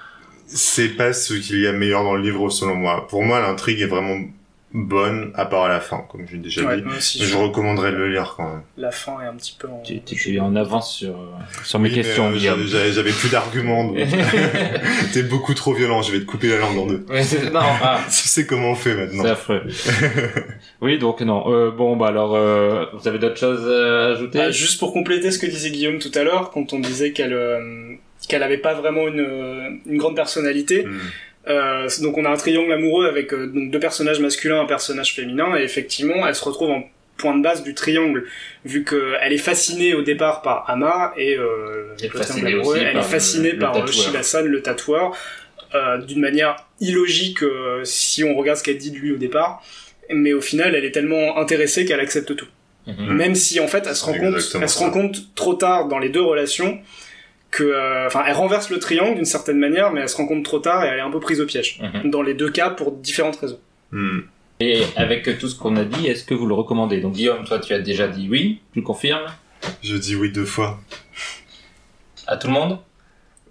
C'est 0.47 0.89
pas 0.89 1.13
ce 1.13 1.33
qu'il 1.33 1.59
y 1.59 1.67
a 1.67 1.73
meilleur 1.73 2.03
dans 2.03 2.15
le 2.15 2.21
livre, 2.23 2.49
selon 2.49 2.75
moi. 2.75 3.05
Pour 3.07 3.21
moi, 3.23 3.39
l'intrigue 3.41 3.81
est 3.81 3.85
vraiment 3.85 4.17
bonne, 4.73 5.31
à 5.33 5.45
part 5.45 5.63
à 5.63 5.69
la 5.69 5.79
fin, 5.79 6.05
comme 6.11 6.25
j'ai 6.29 6.37
déjà 6.37 6.61
Ouais, 6.63 6.77
dit. 6.81 6.83
aussi, 6.97 7.19
Je 7.19 7.25
je- 7.25 7.37
recommanderais 7.37 7.91
de 7.91 7.97
le 7.97 8.09
lire, 8.11 8.33
quand 8.37 8.43
même. 8.49 8.61
La 8.77 8.91
fin 8.91 9.19
est 9.21 9.25
un 9.25 9.33
petit 9.35 9.55
peu 9.57 9.67
en... 9.67 9.81
Tu, 9.81 10.01
tu, 10.01 10.15
tu 10.15 10.35
es 10.35 10.39
en 10.39 10.55
avance 10.57 10.93
sur, 10.97 11.15
euh, 11.15 11.25
sur 11.63 11.79
mes 11.79 11.87
Oui, 11.89 11.95
questions, 11.95 12.27
euh, 12.31 12.37
j'avais 12.37 12.91
j'avais 12.91 13.11
plus 13.11 13.29
d'arguments. 13.31 13.85
donc. 13.85 13.97
T'es 15.13 15.23
beaucoup 15.23 15.53
trop 15.53 15.73
violent, 15.73 16.01
je 16.01 16.11
vais 16.11 16.19
te 16.19 16.25
couper 16.25 16.49
la 16.49 16.57
langue 16.59 16.77
en 16.79 16.85
deux. 16.85 17.05
Ouais, 17.09 17.23
c'est- 17.23 17.49
non, 17.49 17.61
ah, 17.63 18.01
Tu 18.07 18.27
sais 18.27 18.45
comment 18.45 18.71
on 18.71 18.75
fait 18.75 18.93
maintenant. 18.95 19.23
c'est 19.23 19.29
affreux. 19.31 19.63
oui, 20.81 20.97
donc 20.99 21.21
non. 21.21 21.51
Euh, 21.51 21.71
bon, 21.71 21.95
bah 21.95 22.07
alors, 22.07 22.35
euh, 22.35 22.85
vous 22.93 23.07
avez 23.07 23.19
d'autres 23.19 23.37
choses 23.37 23.67
à 23.67 24.07
ajouter? 24.15 24.39
Ah, 24.41 24.51
juste 24.51 24.79
pour 24.79 24.93
compléter 24.93 25.31
ce 25.31 25.39
que 25.39 25.45
disait 25.47 25.71
Guillaume 25.71 25.99
tout 25.99 26.11
à 26.13 26.23
l'heure, 26.23 26.51
quand 26.51 26.73
on 26.73 26.79
disait 26.79 27.13
qu'elle 27.13 27.33
euh, 27.33 27.95
qu'elle 28.27 28.43
avait 28.43 28.57
pas 28.57 28.73
vraiment 28.73 29.07
une, 29.07 29.19
euh, 29.21 29.69
une 29.85 29.97
grande 29.97 30.15
personnalité, 30.15 30.83
Hmm. 30.85 30.99
Euh, 31.49 31.87
donc 32.01 32.17
on 32.17 32.25
a 32.25 32.29
un 32.29 32.35
triangle 32.35 32.73
amoureux 32.73 33.07
avec 33.07 33.33
euh, 33.33 33.47
donc 33.47 33.71
deux 33.71 33.79
personnages 33.79 34.19
masculins, 34.19 34.59
un 34.59 34.65
personnage 34.65 35.13
féminin, 35.15 35.55
et 35.57 35.63
effectivement, 35.63 36.27
elle 36.27 36.35
se 36.35 36.43
retrouve 36.43 36.71
en 36.71 36.83
point 37.15 37.37
de 37.37 37.41
base 37.41 37.63
du 37.63 37.73
triangle, 37.73 38.25
vu 38.65 38.83
qu'elle 38.83 39.31
est 39.31 39.37
fascinée 39.37 39.93
au 39.93 40.01
départ 40.01 40.41
par 40.41 40.69
Ama, 40.69 41.13
et 41.15 41.37
euh, 41.37 41.93
Elle 41.99 42.05
est 42.07 42.13
le 42.13 42.19
fascinée 42.19 42.53
amoureux, 42.53 42.75
elle 42.77 42.91
par 42.93 43.01
est 43.01 43.07
fascinée 43.07 43.51
le- 43.53 43.59
par. 43.59 43.87
Shiba-san, 43.87 44.45
le 44.45 44.61
tatoueur, 44.61 45.15
d'une 46.05 46.19
manière 46.19 46.57
illogique 46.81 47.39
si 47.83 48.23
on 48.25 48.35
regarde 48.35 48.57
ce 48.57 48.63
qu'elle 48.63 48.77
dit 48.77 48.91
de 48.91 48.97
lui 48.97 49.13
au 49.13 49.17
départ, 49.17 49.63
mais 50.13 50.33
au 50.33 50.41
final, 50.41 50.75
elle 50.75 50.83
est 50.85 50.91
tellement 50.91 51.37
intéressée 51.37 51.85
qu'elle 51.85 51.99
accepte 52.01 52.35
tout. 52.35 52.47
Mhm. 52.87 53.13
Même 53.13 53.35
si 53.35 53.59
en 53.61 53.67
fait, 53.67 53.85
elle 53.87 53.95
se 53.95 54.03
rend 54.03 54.13
compte, 54.13 54.35
elle 54.61 54.69
se 54.69 54.79
rend 54.79 54.91
compte 54.91 55.33
trop 55.35 55.53
tard 55.53 55.87
dans 55.87 55.99
les 55.99 56.09
deux 56.09 56.21
relations 56.21 56.79
que, 57.51 57.63
euh, 57.63 58.07
enfin, 58.07 58.23
elle 58.27 58.33
renverse 58.35 58.69
le 58.69 58.79
triangle 58.79 59.15
d'une 59.15 59.25
certaine 59.25 59.57
manière, 59.57 59.91
mais 59.91 60.01
elle 60.01 60.09
se 60.09 60.17
rend 60.17 60.27
compte 60.27 60.43
trop 60.43 60.59
tard 60.59 60.83
et 60.83 60.87
elle 60.87 60.97
est 60.99 61.01
un 61.01 61.11
peu 61.11 61.19
prise 61.19 61.39
au 61.41 61.45
piège. 61.45 61.79
Mhm. 61.81 62.11
Dans 62.11 62.21
les 62.21 62.33
deux 62.33 62.49
cas, 62.51 62.69
pour 62.69 62.91
différentes 62.91 63.37
raisons. 63.37 63.59
Hmm. 63.91 64.19
Et 64.59 64.81
avec 64.95 65.37
tout 65.39 65.47
ce 65.47 65.55
qu'on 65.55 65.75
a 65.77 65.85
dit, 65.85 66.07
est-ce 66.07 66.23
que 66.23 66.33
vous 66.33 66.45
le 66.47 66.53
recommandez? 66.55 66.99
Donc 66.99 67.13
Guillaume, 67.13 67.45
toi, 67.45 67.59
tu 67.59 67.73
as 67.73 67.79
déjà 67.79 68.07
dit 68.07 68.27
oui. 68.29 68.59
Tu 68.73 68.79
le 68.79 68.85
confirmes? 68.85 69.27
Je 69.83 69.95
dis 69.95 70.15
oui 70.15 70.31
deux 70.31 70.45
fois. 70.45 70.79
À 72.25 72.37
tout 72.37 72.47
le 72.47 72.53
monde? 72.53 72.79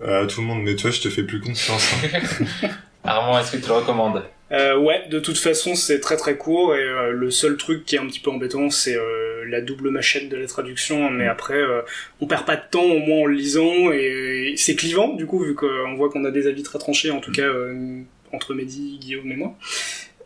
Euh, 0.02 0.26
tout 0.26 0.40
le 0.40 0.46
monde, 0.46 0.62
mais 0.62 0.76
toi, 0.76 0.90
je 0.90 1.00
te 1.00 1.08
fais 1.08 1.22
plus 1.22 1.40
confiance. 1.40 1.94
hein. 2.04 2.68
Armand, 3.04 3.38
est-ce 3.38 3.52
que 3.52 3.56
tu 3.58 3.68
le 3.68 3.74
recommandes? 3.74 4.22
Euh, 4.52 4.78
ouais, 4.78 5.08
de 5.08 5.18
toute 5.18 5.38
façon, 5.38 5.74
c'est 5.74 5.98
très 5.98 6.16
très 6.16 6.36
court 6.36 6.74
et 6.74 6.82
euh, 6.82 7.10
le 7.10 7.30
seul 7.30 7.56
truc 7.56 7.84
qui 7.84 7.96
est 7.96 7.98
un 7.98 8.06
petit 8.06 8.20
peu 8.20 8.30
embêtant, 8.30 8.70
c'est 8.70 8.96
euh, 8.96 9.44
la 9.48 9.60
double 9.60 9.90
machette 9.90 10.28
de 10.28 10.36
la 10.36 10.46
traduction. 10.46 11.10
Mais 11.10 11.26
après, 11.26 11.54
euh, 11.54 11.82
on 12.20 12.26
perd 12.26 12.44
pas 12.46 12.56
de 12.56 12.62
temps 12.70 12.84
au 12.84 13.00
moins 13.00 13.22
en 13.22 13.26
le 13.26 13.34
lisant 13.34 13.90
et 13.92 14.54
c'est 14.56 14.76
clivant 14.76 15.14
du 15.14 15.26
coup, 15.26 15.40
vu 15.40 15.54
qu'on 15.54 15.94
voit 15.96 16.10
qu'on 16.10 16.24
a 16.24 16.30
des 16.30 16.46
avis 16.46 16.62
très 16.62 16.78
tranchés, 16.78 17.10
en 17.10 17.20
tout 17.20 17.32
cas 17.32 17.42
euh, 17.42 18.02
entre 18.32 18.54
Mehdi, 18.54 18.98
Guillaume 19.00 19.32
et 19.32 19.36
moi. 19.36 19.54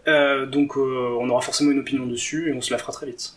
Euh, 0.08 0.46
donc 0.46 0.76
on 0.76 1.28
aura 1.28 1.40
forcément 1.42 1.70
une 1.70 1.78
opinion 1.78 2.06
dessus 2.06 2.50
et 2.50 2.52
on 2.54 2.60
se 2.60 2.72
la 2.72 2.78
fera 2.78 2.92
très 2.92 3.06
vite. 3.06 3.34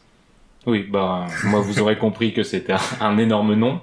Oui, 0.65 0.83
bah 0.83 1.27
moi 1.45 1.59
vous 1.59 1.79
aurez 1.81 1.97
compris 1.97 2.33
que 2.33 2.43
c'était 2.43 2.73
un, 2.73 2.79
un 3.01 3.17
énorme 3.17 3.55
nom. 3.55 3.81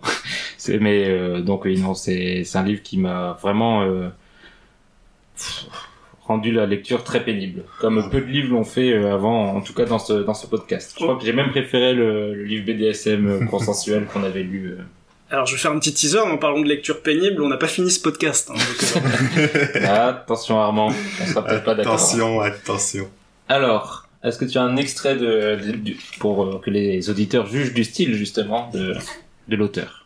Mais 0.69 1.09
euh, 1.09 1.41
donc 1.41 1.65
oui 1.65 1.81
non 1.81 1.95
c'est 1.95 2.45
un 2.55 2.63
livre 2.63 2.83
qui 2.83 2.99
m'a 2.99 3.39
vraiment 3.41 3.83
euh, 3.83 4.09
rendu 6.31 6.53
la 6.53 6.67
lecture 6.67 7.03
très 7.05 7.23
pénible. 7.25 7.65
Comme 7.81 8.09
peu 8.11 8.21
de 8.21 8.27
livres 8.27 8.53
l'ont 8.55 8.65
fait 8.65 8.93
euh, 8.93 9.13
avant, 9.15 9.55
en 9.57 9.61
tout 9.61 9.75
cas 9.75 9.85
dans 9.85 9.99
ce 9.99 10.13
dans 10.15 10.35
ce 10.35 10.47
podcast. 10.47 10.95
Je 10.99 11.05
crois 11.05 11.17
que 11.19 11.25
j'ai 11.25 11.33
même 11.33 11.51
préféré 11.51 11.93
le, 11.93 12.35
le 12.35 12.45
livre 12.45 12.65
BDSM 12.67 13.27
euh, 13.29 13.47
consensuel 13.47 14.07
qu'on 14.07 14.23
avait 14.23 14.43
lu. 14.43 14.77
euh. 14.79 14.83
Alors 15.33 15.47
je 15.47 15.55
vais 15.55 15.61
faire 15.61 15.71
un 15.73 15.79
petit 15.79 15.95
teaser 15.95 16.19
en 16.21 16.39
parlant 16.39 16.61
de 16.61 16.69
lecture 16.69 17.03
pénible, 17.03 17.43
on 17.43 17.49
n'a 17.49 17.57
pas 17.57 17.69
fini 17.69 17.91
ce 17.91 18.01
podcast. 18.01 18.51
hein, 18.51 18.55
donc, 18.55 19.83
Attention 19.85 20.61
Armand, 20.61 20.93
on 21.23 21.27
sera 21.27 21.45
peut-être 21.45 21.65
pas 21.65 21.75
d'accord. 21.75 21.95
Attention, 21.95 22.41
attention. 22.41 23.09
Alors, 23.49 24.07
est-ce 24.25 24.39
que 24.39 24.45
tu 24.45 24.59
as 24.59 24.63
un 24.63 24.77
extrait 24.77 25.17
de, 25.17 25.59
pour 26.19 26.61
que 26.61 26.71
les 26.71 27.11
auditeurs 27.11 27.47
jugent 27.47 27.75
du 27.75 27.85
style 27.85 28.15
justement 28.15 28.71
de 28.73 28.95
de 29.49 29.57
l'auteur? 29.57 30.05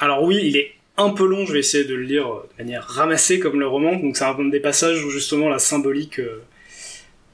Alors 0.00 0.22
oui, 0.22 0.38
il 0.44 0.56
est 0.56 0.72
un 0.98 1.10
peu 1.10 1.24
long, 1.24 1.46
je 1.46 1.52
vais 1.52 1.60
essayer 1.60 1.84
de 1.84 1.94
le 1.94 2.02
lire 2.02 2.26
de 2.26 2.62
manière 2.62 2.84
ramassée 2.84 3.38
comme 3.38 3.60
le 3.60 3.66
roman, 3.66 3.96
donc 3.96 4.16
c'est 4.16 4.24
un 4.24 4.48
des 4.48 4.60
passages 4.60 5.04
où 5.04 5.10
justement 5.10 5.48
la 5.48 5.60
symbolique 5.60 6.18
euh, 6.18 6.42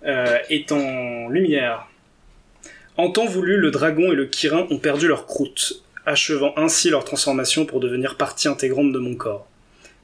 euh, 0.04 0.36
est 0.50 0.70
en 0.70 1.28
lumière. 1.30 1.88
En 2.96 3.10
temps 3.10 3.26
voulu, 3.26 3.56
le 3.56 3.70
dragon 3.70 4.12
et 4.12 4.14
le 4.14 4.26
kirin 4.26 4.66
ont 4.70 4.78
perdu 4.78 5.08
leur 5.08 5.26
croûte, 5.26 5.82
achevant 6.06 6.52
ainsi 6.56 6.90
leur 6.90 7.04
transformation 7.04 7.64
pour 7.64 7.80
devenir 7.80 8.16
partie 8.16 8.48
intégrante 8.48 8.92
de 8.92 8.98
mon 8.98 9.16
corps. 9.16 9.48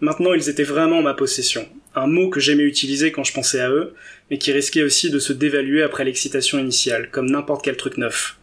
Maintenant, 0.01 0.33
ils 0.33 0.49
étaient 0.49 0.64
vraiment 0.64 1.03
ma 1.03 1.12
possession, 1.12 1.68
un 1.94 2.07
mot 2.07 2.31
que 2.31 2.40
j'aimais 2.40 2.62
utiliser 2.62 3.12
quand 3.12 3.25
je 3.25 3.35
pensais 3.35 3.61
à 3.61 3.68
eux, 3.70 3.94
mais 4.31 4.38
qui 4.38 4.51
risquait 4.53 4.83
aussi 4.83 5.11
de 5.11 5.18
se 5.18 5.35
dévaluer 5.35 5.83
après 5.83 6.05
l'excitation 6.05 6.59
initiale, 6.59 7.11
comme 7.11 7.31
n'importe 7.31 7.62
quel 7.62 7.77
truc 7.77 7.99
neuf. 7.99 8.38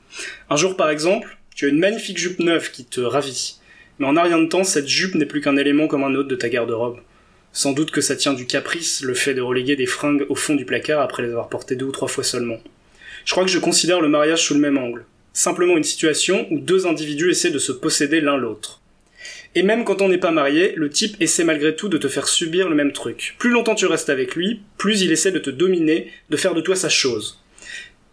Un 0.51 0.55
jour 0.55 0.77
par 0.77 0.91
exemple, 0.91 1.37
tu 1.55 1.65
as 1.65 1.69
une 1.69 1.79
magnifique 1.79 2.19
jupe 2.19 2.39
neuve 2.39 2.69
qui 2.69 2.85
te 2.85 3.01
ravit, 3.01 3.57
mais 3.99 4.05
en 4.07 4.21
rien 4.21 4.39
de 4.39 4.45
temps, 4.45 4.63
cette 4.63 4.87
jupe 4.87 5.15
n'est 5.15 5.25
plus 5.25 5.41
qu'un 5.41 5.57
élément 5.57 5.87
comme 5.87 6.03
un 6.03 6.13
autre 6.15 6.29
de 6.29 6.35
ta 6.35 6.49
garde-robe. 6.49 6.99
Sans 7.53 7.73
doute 7.73 7.91
que 7.91 8.01
ça 8.01 8.15
tient 8.15 8.33
du 8.33 8.45
caprice, 8.45 9.01
le 9.01 9.13
fait 9.13 9.33
de 9.33 9.41
reléguer 9.41 9.75
des 9.75 9.87
fringues 9.87 10.25
au 10.29 10.35
fond 10.35 10.55
du 10.55 10.65
placard 10.65 11.01
après 11.01 11.23
les 11.23 11.29
avoir 11.29 11.49
portées 11.49 11.75
deux 11.75 11.85
ou 11.85 11.91
trois 11.91 12.07
fois 12.07 12.23
seulement. 12.23 12.59
Je 13.25 13.31
crois 13.31 13.43
que 13.43 13.51
je 13.51 13.59
considère 13.59 13.99
le 13.99 14.09
mariage 14.09 14.43
sous 14.43 14.53
le 14.53 14.59
même 14.59 14.77
angle. 14.77 15.05
Simplement 15.33 15.77
une 15.77 15.83
situation 15.83 16.47
où 16.51 16.59
deux 16.59 16.87
individus 16.87 17.31
essaient 17.31 17.49
de 17.49 17.59
se 17.59 17.71
posséder 17.71 18.21
l'un 18.21 18.37
l'autre. 18.37 18.81
Et 19.55 19.63
même 19.63 19.85
quand 19.85 20.01
on 20.01 20.09
n'est 20.09 20.19
pas 20.19 20.31
marié, 20.31 20.73
le 20.75 20.89
type 20.89 21.17
essaie 21.19 21.43
malgré 21.43 21.75
tout 21.75 21.89
de 21.89 21.97
te 21.97 22.07
faire 22.07 22.27
subir 22.27 22.69
le 22.69 22.75
même 22.75 22.91
truc. 22.91 23.35
Plus 23.39 23.49
longtemps 23.49 23.75
tu 23.75 23.87
restes 23.87 24.09
avec 24.09 24.35
lui, 24.35 24.61
plus 24.77 25.01
il 25.01 25.11
essaie 25.11 25.31
de 25.31 25.39
te 25.39 25.49
dominer, 25.49 26.11
de 26.29 26.37
faire 26.37 26.53
de 26.53 26.61
toi 26.61 26.75
sa 26.75 26.89
chose. 26.89 27.43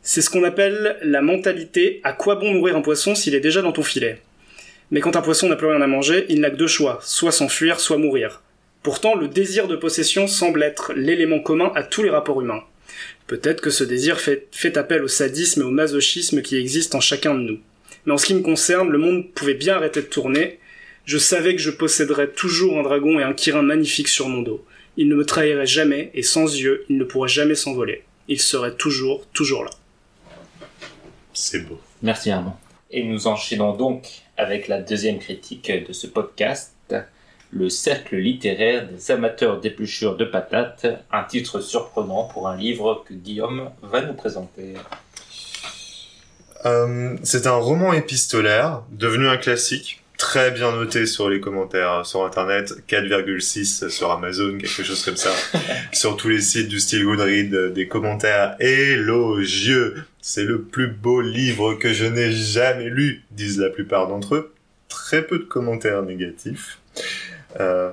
C'est 0.02 0.22
ce 0.22 0.30
qu'on 0.30 0.44
appelle 0.44 0.98
la 1.02 1.22
mentalité 1.22 2.00
à 2.02 2.12
quoi 2.12 2.36
bon 2.36 2.52
nourrir 2.52 2.76
un 2.76 2.82
poisson 2.82 3.14
s'il 3.14 3.34
est 3.34 3.40
déjà 3.40 3.62
dans 3.62 3.72
ton 3.72 3.82
filet? 3.82 4.20
Mais 4.94 5.00
quand 5.00 5.16
un 5.16 5.22
poisson 5.22 5.48
n'a 5.48 5.56
plus 5.56 5.66
rien 5.66 5.82
à 5.82 5.88
manger, 5.88 6.24
il 6.28 6.38
n'a 6.38 6.50
que 6.50 6.56
deux 6.56 6.68
choix, 6.68 7.00
soit 7.02 7.32
s'enfuir, 7.32 7.80
soit 7.80 7.96
mourir. 7.98 8.42
Pourtant, 8.84 9.16
le 9.16 9.26
désir 9.26 9.66
de 9.66 9.74
possession 9.74 10.28
semble 10.28 10.62
être 10.62 10.92
l'élément 10.94 11.40
commun 11.40 11.72
à 11.74 11.82
tous 11.82 12.04
les 12.04 12.10
rapports 12.10 12.40
humains. 12.40 12.62
Peut-être 13.26 13.60
que 13.60 13.70
ce 13.70 13.82
désir 13.82 14.20
fait, 14.20 14.46
fait 14.52 14.76
appel 14.76 15.02
au 15.02 15.08
sadisme 15.08 15.62
et 15.62 15.64
au 15.64 15.72
masochisme 15.72 16.42
qui 16.42 16.56
existent 16.56 16.98
en 16.98 17.00
chacun 17.00 17.34
de 17.34 17.40
nous. 17.40 17.58
Mais 18.06 18.12
en 18.12 18.18
ce 18.18 18.26
qui 18.26 18.34
me 18.34 18.42
concerne, 18.42 18.88
le 18.88 18.98
monde 18.98 19.28
pouvait 19.34 19.54
bien 19.54 19.74
arrêter 19.74 20.00
de 20.00 20.06
tourner. 20.06 20.60
Je 21.06 21.18
savais 21.18 21.56
que 21.56 21.60
je 21.60 21.72
posséderais 21.72 22.28
toujours 22.28 22.78
un 22.78 22.84
dragon 22.84 23.18
et 23.18 23.24
un 23.24 23.32
kirin 23.32 23.62
magnifique 23.62 24.06
sur 24.06 24.28
mon 24.28 24.42
dos. 24.42 24.64
Il 24.96 25.08
ne 25.08 25.16
me 25.16 25.24
trahirait 25.24 25.66
jamais, 25.66 26.12
et 26.14 26.22
sans 26.22 26.56
yeux, 26.56 26.84
il 26.88 26.98
ne 26.98 27.04
pourrait 27.04 27.28
jamais 27.28 27.56
s'envoler. 27.56 28.04
Il 28.28 28.40
serait 28.40 28.76
toujours, 28.76 29.26
toujours 29.32 29.64
là. 29.64 29.70
C'est 31.32 31.66
beau. 31.66 31.80
Merci 32.00 32.30
Armand. 32.30 32.60
Et 32.96 33.02
nous 33.02 33.26
enchaînons 33.26 33.74
donc 33.74 34.06
avec 34.36 34.68
la 34.68 34.80
deuxième 34.80 35.18
critique 35.18 35.68
de 35.68 35.92
ce 35.92 36.06
podcast, 36.06 36.76
le 37.50 37.68
cercle 37.68 38.14
littéraire 38.14 38.86
des 38.86 39.10
amateurs 39.10 39.60
d'épluchures 39.60 40.16
de 40.16 40.24
patates, 40.24 40.86
un 41.10 41.24
titre 41.24 41.58
surprenant 41.58 42.28
pour 42.28 42.48
un 42.48 42.56
livre 42.56 43.04
que 43.04 43.12
Guillaume 43.12 43.70
va 43.82 44.00
nous 44.02 44.14
présenter. 44.14 44.74
Euh, 46.66 47.16
c'est 47.24 47.48
un 47.48 47.56
roman 47.56 47.92
épistolaire 47.92 48.82
devenu 48.92 49.26
un 49.26 49.38
classique, 49.38 50.00
très 50.16 50.52
bien 50.52 50.70
noté 50.70 51.06
sur 51.06 51.28
les 51.28 51.40
commentaires 51.40 52.06
sur 52.06 52.24
internet, 52.24 52.74
4,6 52.88 53.88
sur 53.88 54.12
Amazon, 54.12 54.56
quelque 54.58 54.84
chose 54.84 55.04
comme 55.04 55.16
ça, 55.16 55.32
sur 55.92 56.16
tous 56.16 56.28
les 56.28 56.40
sites 56.40 56.68
du 56.68 56.78
style 56.78 57.04
Goodread, 57.04 57.72
des 57.72 57.88
commentaires 57.88 58.54
élogieux. 58.60 60.04
C'est 60.26 60.44
le 60.44 60.62
plus 60.62 60.88
beau 60.88 61.20
livre 61.20 61.74
que 61.74 61.92
je 61.92 62.06
n'ai 62.06 62.32
jamais 62.32 62.88
lu, 62.88 63.24
disent 63.30 63.58
la 63.58 63.68
plupart 63.68 64.08
d'entre 64.08 64.36
eux. 64.36 64.54
Très 64.88 65.20
peu 65.22 65.38
de 65.38 65.44
commentaires 65.44 66.02
négatifs. 66.02 66.78
Euh, 67.60 67.90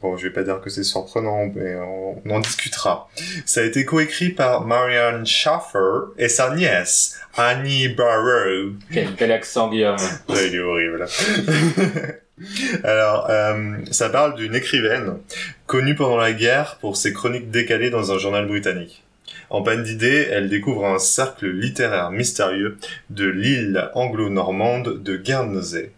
Bon, 0.00 0.16
je 0.16 0.28
vais 0.28 0.32
pas 0.32 0.44
dire 0.44 0.60
que 0.60 0.70
c'est 0.70 0.84
surprenant, 0.84 1.50
mais 1.54 1.74
on, 1.74 2.22
on 2.24 2.30
en 2.30 2.38
discutera. 2.38 3.10
Ça 3.44 3.60
a 3.62 3.64
été 3.64 3.84
coécrit 3.84 4.28
par 4.30 4.64
Marianne 4.64 5.26
Schaffer 5.26 6.12
et 6.16 6.28
sa 6.28 6.54
nièce, 6.54 7.18
Annie 7.36 7.88
Barrow. 7.88 8.74
Quel 8.92 9.12
bel 9.14 9.32
accent 9.32 9.68
Guillaume. 9.68 9.96
Il 10.28 10.54
est 10.54 10.60
horrible. 10.60 11.04
Alors, 12.84 13.26
euh, 13.28 13.76
ça 13.90 14.08
parle 14.08 14.36
d'une 14.36 14.54
écrivaine 14.54 15.18
connue 15.66 15.96
pendant 15.96 16.16
la 16.16 16.32
guerre 16.32 16.78
pour 16.80 16.96
ses 16.96 17.12
chroniques 17.12 17.50
décalées 17.50 17.90
dans 17.90 18.12
un 18.12 18.18
journal 18.18 18.46
britannique. 18.46 19.02
En 19.50 19.62
panne 19.62 19.82
d'idées, 19.82 20.28
elle 20.30 20.48
découvre 20.48 20.84
un 20.84 20.98
cercle 20.98 21.48
littéraire 21.48 22.10
mystérieux 22.10 22.76
de 23.10 23.26
l'île 23.26 23.90
anglo-normande 23.94 25.02
de 25.02 25.16
Guernsey, 25.16 25.92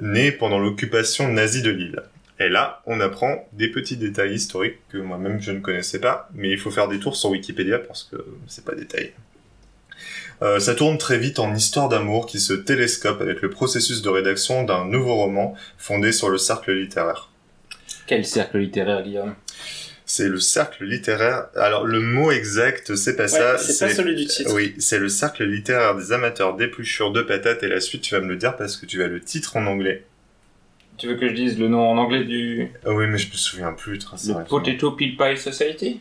né 0.00 0.30
pendant 0.30 0.58
l'occupation 0.58 1.28
nazie 1.28 1.62
de 1.62 1.70
l'île. 1.70 2.02
Et 2.38 2.50
là, 2.50 2.82
on 2.84 3.00
apprend 3.00 3.48
des 3.54 3.68
petits 3.68 3.96
détails 3.96 4.34
historiques 4.34 4.78
que 4.90 4.98
moi-même 4.98 5.40
je 5.40 5.52
ne 5.52 5.60
connaissais 5.60 6.00
pas, 6.00 6.28
mais 6.34 6.50
il 6.50 6.58
faut 6.58 6.70
faire 6.70 6.88
des 6.88 6.98
tours 6.98 7.16
sur 7.16 7.30
Wikipédia 7.30 7.78
parce 7.78 8.04
que 8.04 8.16
c'est 8.46 8.64
pas 8.64 8.74
détaillé. 8.74 9.14
Euh, 10.42 10.60
ça 10.60 10.74
tourne 10.74 10.98
très 10.98 11.16
vite 11.18 11.38
en 11.38 11.54
histoire 11.54 11.88
d'amour 11.88 12.26
qui 12.26 12.40
se 12.40 12.52
télescope 12.52 13.22
avec 13.22 13.40
le 13.40 13.48
processus 13.48 14.02
de 14.02 14.10
rédaction 14.10 14.64
d'un 14.64 14.84
nouveau 14.84 15.14
roman 15.14 15.54
fondé 15.78 16.12
sur 16.12 16.28
le 16.28 16.36
cercle 16.36 16.72
littéraire. 16.72 17.30
Quel 18.06 18.26
cercle 18.26 18.58
littéraire 18.58 19.02
Guillaume? 19.02 19.34
C'est 20.08 20.28
le 20.28 20.38
cercle 20.38 20.84
littéraire. 20.84 21.46
Alors 21.56 21.84
le 21.84 22.00
mot 22.00 22.30
exact, 22.30 22.94
c'est 22.94 23.16
pas 23.16 23.26
ça. 23.26 23.58
C'est 23.58 23.86
pas 23.86 23.92
celui 23.92 24.14
du 24.14 24.26
titre. 24.26 24.52
Oui, 24.54 24.74
c'est 24.78 24.98
le 25.00 25.08
cercle 25.08 25.44
littéraire 25.44 25.96
des 25.96 26.12
amateurs 26.12 26.54
d'épluchures 26.56 27.10
de 27.10 27.22
patates. 27.22 27.64
Et 27.64 27.68
la 27.68 27.80
suite, 27.80 28.02
tu 28.02 28.14
vas 28.14 28.20
me 28.20 28.28
le 28.28 28.36
dire 28.36 28.56
parce 28.56 28.76
que 28.76 28.86
tu 28.86 29.02
as 29.02 29.08
le 29.08 29.20
titre 29.20 29.56
en 29.56 29.66
anglais. 29.66 30.04
Tu 30.96 31.08
veux 31.08 31.16
que 31.16 31.28
je 31.28 31.34
dise 31.34 31.58
le 31.58 31.66
nom 31.68 31.90
en 31.90 31.98
anglais 31.98 32.22
du 32.24 32.68
Ah 32.86 32.92
oui, 32.92 33.06
mais 33.08 33.18
je 33.18 33.28
me 33.30 33.36
souviens 33.36 33.72
plus. 33.72 33.98
très 33.98 34.16
le. 34.16 34.44
Potato 34.48 34.92
Peel 34.92 35.16
Pie 35.16 35.36
Society? 35.36 36.00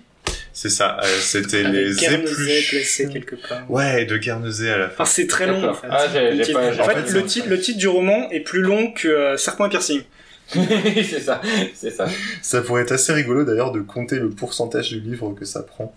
C'est 0.53 0.69
ça. 0.69 0.99
euh, 1.03 1.07
C'était 1.19 1.63
les 1.63 2.05
épluchures. 2.05 3.09
quelque 3.11 3.35
part. 3.35 3.69
Ouais, 3.69 4.05
de 4.05 4.17
Guernesey 4.17 4.69
à 4.69 4.77
la 4.77 4.87
fin. 4.89 5.03
Enfin, 5.03 5.11
c'est 5.11 5.27
très 5.27 5.47
long 5.47 5.67
en 5.67 5.73
fait. 5.73 5.87
Ah, 5.89 6.05
en 6.07 7.23
titre, 7.23 7.49
le 7.49 7.59
titre 7.59 7.77
du 7.79 7.87
roman 7.87 8.29
est 8.31 8.39
plus 8.39 8.61
long 8.61 8.91
que 8.93 9.07
euh, 9.07 9.35
Serpent 9.37 9.65
et 9.65 9.69
Piercing. 9.69 10.03
c'est 10.53 11.19
ça, 11.19 11.41
c'est 11.73 11.89
ça. 11.89 12.07
Ça 12.41 12.61
pourrait 12.61 12.83
être 12.83 12.91
assez 12.91 13.13
rigolo 13.13 13.43
d'ailleurs 13.43 13.71
de 13.71 13.81
compter 13.81 14.19
le 14.19 14.29
pourcentage 14.29 14.89
du 14.89 14.99
livre 14.99 15.33
que 15.33 15.43
ça 15.43 15.63
prend. 15.63 15.93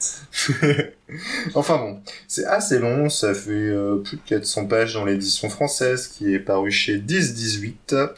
enfin 1.54 1.76
bon, 1.76 2.00
c'est 2.26 2.46
assez 2.46 2.78
long, 2.78 3.10
ça 3.10 3.34
fait 3.34 3.50
euh, 3.50 3.96
plus 3.96 4.16
de 4.16 4.22
400 4.26 4.66
pages 4.66 4.94
dans 4.94 5.04
l'édition 5.04 5.50
française 5.50 6.08
qui 6.08 6.34
est 6.34 6.38
paru 6.38 6.70
chez 6.70 6.98
10-18 6.98 8.10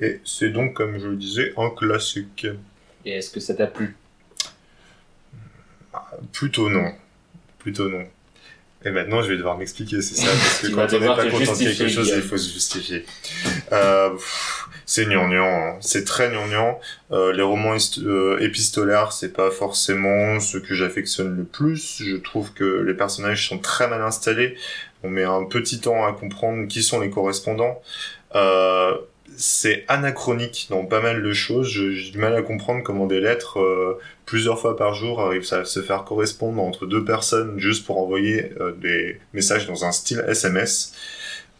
et 0.00 0.20
c'est 0.24 0.50
donc 0.50 0.74
comme 0.74 0.98
je 0.98 1.06
le 1.06 1.16
disais 1.16 1.52
un 1.56 1.70
classique. 1.70 2.46
Et 3.04 3.12
est-ce 3.12 3.30
que 3.30 3.40
ça 3.40 3.54
t'a 3.54 3.66
plu? 3.66 3.94
Plutôt 6.32 6.68
non. 6.68 6.92
Plutôt 7.58 7.88
non. 7.88 8.04
Et 8.84 8.90
maintenant, 8.90 9.22
je 9.22 9.30
vais 9.30 9.36
devoir 9.36 9.58
m'expliquer, 9.58 10.00
c'est 10.00 10.14
ça, 10.14 10.26
parce 10.30 10.60
que 10.60 10.66
quand 10.68 10.86
on 10.92 11.00
n'est 11.00 11.06
pas 11.06 11.24
te 11.24 11.30
content 11.30 11.52
de 11.52 11.58
quelque 11.58 11.88
chose, 11.88 12.12
il 12.14 12.22
faut 12.22 12.36
se 12.36 12.52
justifier. 12.52 13.04
Euh, 13.72 14.10
pff, 14.10 14.65
c'est 14.86 15.06
gnangnan, 15.06 15.44
hein. 15.44 15.76
c'est 15.80 16.04
très 16.04 16.30
gnangnan. 16.30 16.78
Euh, 17.10 17.32
les 17.32 17.42
romans 17.42 17.76
euh, 17.98 18.38
épistolaires, 18.38 19.12
c'est 19.12 19.32
pas 19.32 19.50
forcément 19.50 20.38
ce 20.38 20.58
que 20.58 20.74
j'affectionne 20.74 21.36
le 21.36 21.44
plus. 21.44 22.02
Je 22.04 22.16
trouve 22.16 22.52
que 22.52 22.82
les 22.82 22.94
personnages 22.94 23.48
sont 23.48 23.58
très 23.58 23.88
mal 23.88 24.00
installés. 24.02 24.56
On 25.02 25.10
met 25.10 25.24
un 25.24 25.44
petit 25.44 25.80
temps 25.80 26.06
à 26.06 26.12
comprendre 26.12 26.68
qui 26.68 26.82
sont 26.82 27.00
les 27.00 27.10
correspondants. 27.10 27.82
Euh, 28.36 28.96
c'est 29.36 29.84
anachronique 29.88 30.66
dans 30.70 30.84
pas 30.84 31.00
mal 31.00 31.22
de 31.22 31.32
choses. 31.32 31.68
J'ai 31.68 32.10
du 32.10 32.18
mal 32.18 32.34
à 32.34 32.42
comprendre 32.42 32.82
comment 32.82 33.06
des 33.06 33.20
lettres 33.20 33.60
euh, 33.60 33.98
plusieurs 34.24 34.58
fois 34.58 34.76
par 34.76 34.94
jour 34.94 35.20
arrivent 35.20 35.52
à 35.52 35.64
se 35.64 35.82
faire 35.82 36.04
correspondre 36.04 36.62
entre 36.62 36.86
deux 36.86 37.04
personnes 37.04 37.58
juste 37.58 37.84
pour 37.86 37.98
envoyer 37.98 38.52
euh, 38.60 38.72
des 38.72 39.20
messages 39.34 39.66
dans 39.66 39.84
un 39.84 39.92
style 39.92 40.24
SMS. 40.26 40.94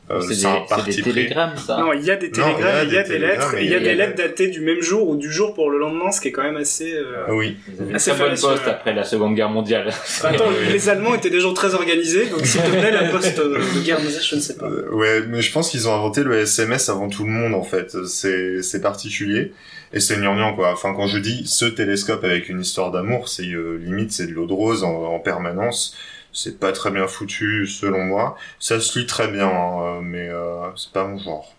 Euh, 0.09 0.21
c'est 0.21 0.85
des, 0.87 0.93
des 0.97 1.03
télégrammes, 1.03 1.57
ça. 1.57 1.79
Non, 1.79 1.93
il 1.93 2.05
y 2.05 2.13
a 2.13 2.17
des 2.17 2.31
télégrammes, 2.31 2.87
il 2.87 2.93
y 2.93 2.97
a 2.97 3.03
des 3.03 3.19
lettres, 3.19 3.55
il 3.61 3.69
y 3.69 3.75
a 3.75 3.79
des 3.81 3.85
il 3.87 3.89
y 3.89 3.91
a- 3.91 3.95
lettres 4.07 4.15
datées 4.17 4.47
du 4.49 4.61
même 4.61 4.81
jour 4.81 5.09
ou 5.09 5.17
du 5.17 5.33
jour 5.33 5.53
pour 5.53 5.69
le 5.69 5.79
lendemain, 5.79 6.13
ce 6.13 6.21
qui 6.21 6.29
est 6.29 6.33
quand 6.33 6.45
même 6.45 6.57
assez... 6.57 6.95
euh, 6.95 7.25
Ah 7.27 7.35
oui. 7.35 7.57
Une 7.81 7.95
Assez 7.97 8.11
très 8.13 8.21
bonne 8.21 8.31
poste 8.39 8.65
ouais. 8.65 8.71
après 8.71 8.95
la 8.95 9.03
Seconde 9.03 9.35
Guerre 9.35 9.51
mondiale. 9.51 9.91
Attends, 10.23 10.45
les 10.71 10.89
Allemands 10.89 11.17
étaient 11.17 11.31
des 11.31 11.41
gens 11.41 11.55
très 11.55 11.75
organisés, 11.75 12.27
donc 12.27 12.47
s'ils 12.47 12.63
donnaient 12.63 12.93
la 12.93 13.09
poste 13.09 13.37
euh, 13.41 13.59
de 13.59 13.81
guerre 13.85 14.01
nazie, 14.01 14.25
je 14.31 14.37
ne 14.37 14.41
sais 14.41 14.57
pas. 14.57 14.67
Euh, 14.67 14.89
ouais, 14.93 15.23
mais 15.29 15.43
je 15.43 15.51
pense 15.51 15.71
qu'ils 15.71 15.89
ont 15.89 15.95
inventé 15.95 16.23
le 16.23 16.39
SMS 16.39 16.89
avant 16.89 17.09
tout 17.09 17.25
le 17.25 17.31
monde 17.31 17.55
en 17.55 17.65
fait. 17.65 17.97
C'est 18.07 18.63
c'est 18.63 18.81
particulier 18.81 19.53
et 19.93 19.99
c'est 19.99 20.17
gnangnan 20.19 20.55
quoi. 20.55 20.71
Enfin 20.73 20.95
quand 20.95 21.09
je 21.09 21.19
dis 21.19 21.43
ce 21.47 21.65
télescope 21.65 22.23
avec 22.23 22.49
une 22.49 22.61
histoire 22.61 22.93
d'amour, 22.93 23.29
c'est 23.29 23.43
euh, 23.47 23.77
limite 23.83 24.13
c'est 24.13 24.27
de 24.29 24.33
l'eau 24.33 24.47
de 24.47 24.53
rose 24.53 24.85
en, 24.85 24.93
en 25.07 25.19
permanence. 25.19 25.97
C'est 26.37 26.61
pas 26.61 26.73
très 26.73 26.91
bien 26.91 27.07
foutu 27.07 27.67
selon 27.67 28.05
moi. 28.05 28.37
Ça 28.59 28.79
se 28.79 28.99
lit 28.99 29.07
très 29.07 29.29
bien, 29.29 29.49
hein, 29.49 30.01
mais 30.03 30.29
euh, 30.29 30.69
c'est 30.77 30.93
pas 30.93 31.07
mon 31.07 31.17
genre. 31.17 31.55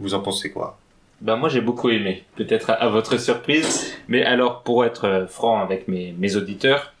Vous 0.00 0.12
en 0.12 0.20
pensez 0.20 0.50
quoi? 0.50 0.78
Ben 1.22 1.36
moi 1.36 1.48
j'ai 1.48 1.62
beaucoup 1.62 1.88
aimé, 1.88 2.24
peut-être 2.36 2.70
à, 2.70 2.88
votre 2.88 3.18
surprise, 3.18 3.92
mais 4.06 4.24
alors 4.24 4.62
pour 4.62 4.84
être 4.84 5.06
euh, 5.06 5.26
franc 5.26 5.60
avec 5.62 5.88
mes, 5.88 6.36
auditeurs, 6.36 6.92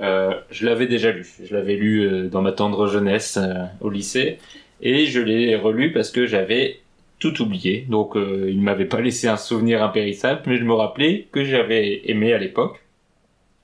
euh, 0.00 0.32
je 0.50 0.64
l'avais 0.64 0.86
déjà 0.86 1.12
lu. 1.12 1.28
Je 1.44 1.54
l'avais 1.54 1.76
lu 1.76 2.00
euh, 2.00 2.28
dans 2.28 2.40
ma 2.40 2.50
tendre 2.50 2.88
jeunesse 2.88 3.36
euh, 3.36 3.66
au 3.82 3.90
lycée, 3.90 4.38
et 4.80 5.04
je 5.04 5.20
l'ai 5.20 5.56
relu 5.56 5.92
parce 5.92 6.10
que 6.10 6.26
j'avais 6.26 6.80
tout 7.18 7.42
oublié. 7.42 7.86
Donc 7.90 8.16
euh, 8.16 8.50
il 8.50 8.62
m'avait 8.62 8.86
pas 8.86 9.02
laissé 9.02 9.28
un 9.28 9.36
souvenir 9.36 9.82
impérissable, 9.82 10.40
mais 10.46 10.56
je 10.56 10.64
me 10.64 10.72
rappelais 10.72 11.28
que 11.30 11.44
j'avais 11.44 12.10
aimé 12.10 12.32
à 12.32 12.38
l'époque. 12.38 12.79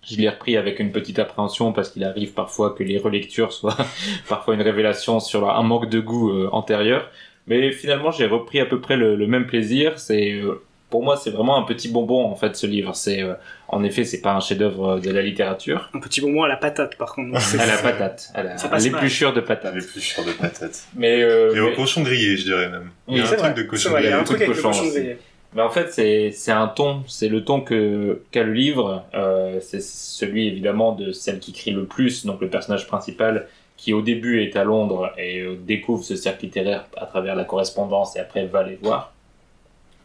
Je 0.09 0.17
l'ai 0.17 0.29
repris 0.29 0.57
avec 0.57 0.79
une 0.79 0.93
petite 0.93 1.19
appréhension 1.19 1.73
parce 1.73 1.91
qu'il 1.91 2.05
arrive 2.05 2.33
parfois 2.33 2.71
que 2.71 2.83
les 2.85 2.99
relectures 2.99 3.53
soient 3.53 3.77
parfois 4.29 4.55
une 4.55 4.63
révélation 4.63 5.19
sur 5.21 5.51
un 5.51 5.63
manque 5.63 5.89
de 5.91 6.01
goût 6.01 6.31
euh, 6.31 6.49
antérieur. 6.53 7.11
Mais 7.49 7.71
finalement, 7.73 8.11
j'ai 8.11 8.27
repris 8.27 8.61
à 8.61 8.67
peu 8.67 8.81
près 8.81 8.97
le, 8.97 9.17
le 9.17 9.27
même 9.27 9.47
plaisir. 9.47 9.99
C'est 9.99 10.33
euh, 10.33 10.63
pour 10.91 11.03
moi, 11.03 11.17
c'est 11.17 11.31
vraiment 11.31 11.57
un 11.59 11.63
petit 11.65 11.89
bonbon 11.89 12.25
en 12.25 12.37
fait 12.37 12.55
ce 12.57 12.67
livre. 12.67 12.95
C'est 12.95 13.23
euh, 13.23 13.35
en 13.69 13.83
effet, 13.83 14.05
c'est 14.05 14.21
pas 14.21 14.33
un 14.35 14.41
chef-d'œuvre 14.41 15.01
de 15.01 15.11
la 15.11 15.23
littérature. 15.23 15.91
Un 15.95 15.99
petit 16.01 16.21
bonbon 16.21 16.45
à 16.45 16.49
la 16.49 16.57
patate, 16.57 16.97
par 16.97 17.13
contre. 17.15 17.37
À 17.61 17.67
la 17.67 17.77
patate, 17.79 18.31
à 18.35 18.43
la 18.45 18.79
l'épluchure 18.79 19.33
de 19.33 19.41
patate. 19.41 19.75
Chers 19.99 20.25
de 20.25 20.33
patates. 20.33 20.87
Mais, 20.95 21.21
euh, 21.23 21.55
Et 21.55 21.61
au 21.61 21.71
mais- 21.71 21.75
cochon 21.75 22.03
grillé, 22.03 22.37
je 22.37 22.45
dirais 22.45 22.69
même. 22.69 22.91
Il 23.09 23.17
y 23.17 23.21
a 23.21 23.25
un 23.25 23.27
c'est 23.27 23.37
truc 23.37 23.53
vrai, 23.53 23.63
de 23.65 23.69
cochon 23.69 23.91
vrai, 23.91 24.03
il 24.03 24.05
y 24.05 24.07
a 24.07 24.11
grillé. 24.11 24.21
un 24.21 24.25
truc 24.25 24.41
de 24.41 24.47
cochon 24.63 24.89
grillé. 24.89 25.19
Mais 25.57 25.63
en 25.63 25.71
fait, 25.71 25.91
c'est 25.91 26.33
c'est 26.33 26.53
un 26.53 26.69
ton, 26.69 27.03
c'est 27.07 27.31
le 27.31 27.43
ton 27.43 27.63
que 27.63 28.21
qu'a 28.31 28.43
le 28.43 28.53
livre. 28.53 29.05
Euh, 29.15 29.59
c'est 29.63 29.81
celui 29.81 30.49
évidemment 30.49 30.93
de 30.93 31.13
celle 31.13 31.41
qui 31.41 31.55
crie 31.55 31.71
le 31.71 31.87
plus, 31.87 32.27
donc 32.27 32.43
le 32.43 32.51
personnage 32.51 32.87
principal 32.87 33.49
qui 33.79 33.95
au 33.95 34.03
début 34.03 34.43
est 34.43 34.55
à 34.55 34.65
Londres 34.65 35.13
et 35.17 35.41
euh, 35.41 35.57
découvre 35.57 36.05
ce 36.05 36.15
cercle 36.15 36.45
littéraire 36.45 36.85
à 36.99 37.07
travers 37.07 37.35
la 37.35 37.45
correspondance 37.45 38.17
et 38.17 38.21
après 38.21 38.45
va 38.45 38.65
les 38.65 38.77
voir. 38.77 39.15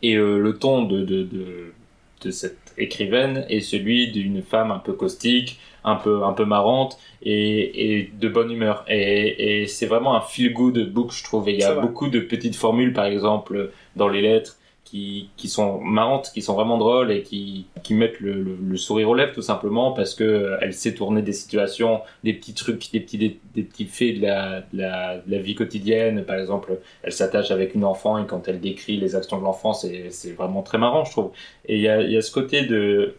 Et 0.02 0.16
euh, 0.16 0.38
le 0.40 0.58
ton 0.58 0.84
de, 0.84 1.02
de, 1.02 1.24
de, 1.24 1.74
de 2.22 2.32
cette 2.32 2.74
écrivaine 2.78 3.46
est 3.50 3.60
celui 3.60 4.10
d'une 4.10 4.42
femme 4.42 4.72
un 4.72 4.80
peu 4.80 4.94
caustique, 4.94 5.60
un 5.84 5.96
peu, 5.96 6.24
un 6.24 6.32
peu 6.32 6.46
marrante 6.46 6.98
et, 7.24 7.98
et 7.98 8.12
de 8.18 8.30
bonne 8.30 8.52
humeur. 8.52 8.86
Et, 8.88 9.64
et 9.64 9.68
c'est 9.68 9.86
vraiment 9.86 10.16
un 10.16 10.22
feel-good 10.22 10.90
book, 10.94 11.12
je 11.12 11.26
trouve. 11.26 11.50
Et 11.50 11.54
il 11.54 11.60
y 11.60 11.64
a 11.64 11.76
beaucoup 11.76 12.08
de 12.08 12.22
petites 12.22 12.56
formules, 12.56 12.94
par 12.94 13.06
exemple, 13.06 13.72
dans 13.98 14.08
les 14.08 14.22
lettres 14.22 14.58
qui, 14.84 15.48
sont 15.48 15.80
marrantes, 15.80 16.32
qui 16.34 16.42
sont 16.42 16.54
vraiment 16.54 16.78
drôles 16.78 17.12
et 17.12 17.24
qui, 17.24 17.66
qui 17.82 17.94
mettent 17.94 18.20
le, 18.20 18.76
sourire 18.76 19.10
aux 19.10 19.16
lèvres 19.16 19.32
tout 19.32 19.42
simplement 19.42 19.94
parce 19.94 20.14
que 20.14 20.24
euh, 20.24 20.72
sait 20.72 20.94
tourner 20.94 21.22
des 21.22 21.32
situations, 21.32 22.02
des 22.24 22.34
petits 22.34 22.54
trucs, 22.54 22.92
des 22.92 23.00
petits, 23.00 23.18
des, 23.18 23.64
petits 23.64 23.86
faits 23.86 24.20
de 24.20 24.22
la, 24.22 24.64
la, 24.74 25.38
vie 25.40 25.56
quotidienne. 25.56 26.26
Par 26.26 26.38
exemple, 26.38 26.80
elle 27.04 27.14
s'attache 27.14 27.52
avec 27.52 27.74
une 27.74 27.86
enfant 27.86 28.22
et 28.22 28.28
quand 28.28 28.48
elle 28.48 28.60
décrit 28.60 28.98
les 28.98 29.16
actions 29.16 29.38
de 29.40 29.44
l'enfant, 29.44 29.74
c'est 29.74 30.10
c'est 30.12 30.34
vraiment 30.34 30.62
très 30.62 30.78
marrant, 30.78 31.06
je 31.06 31.12
trouve. 31.12 31.32
Et 31.66 31.78
il 31.78 31.82
y 31.82 31.88
a, 31.88 32.02
y 32.02 32.18
a 32.18 32.22
ce 32.22 32.32
côté 32.32 32.66
de... 32.66 33.16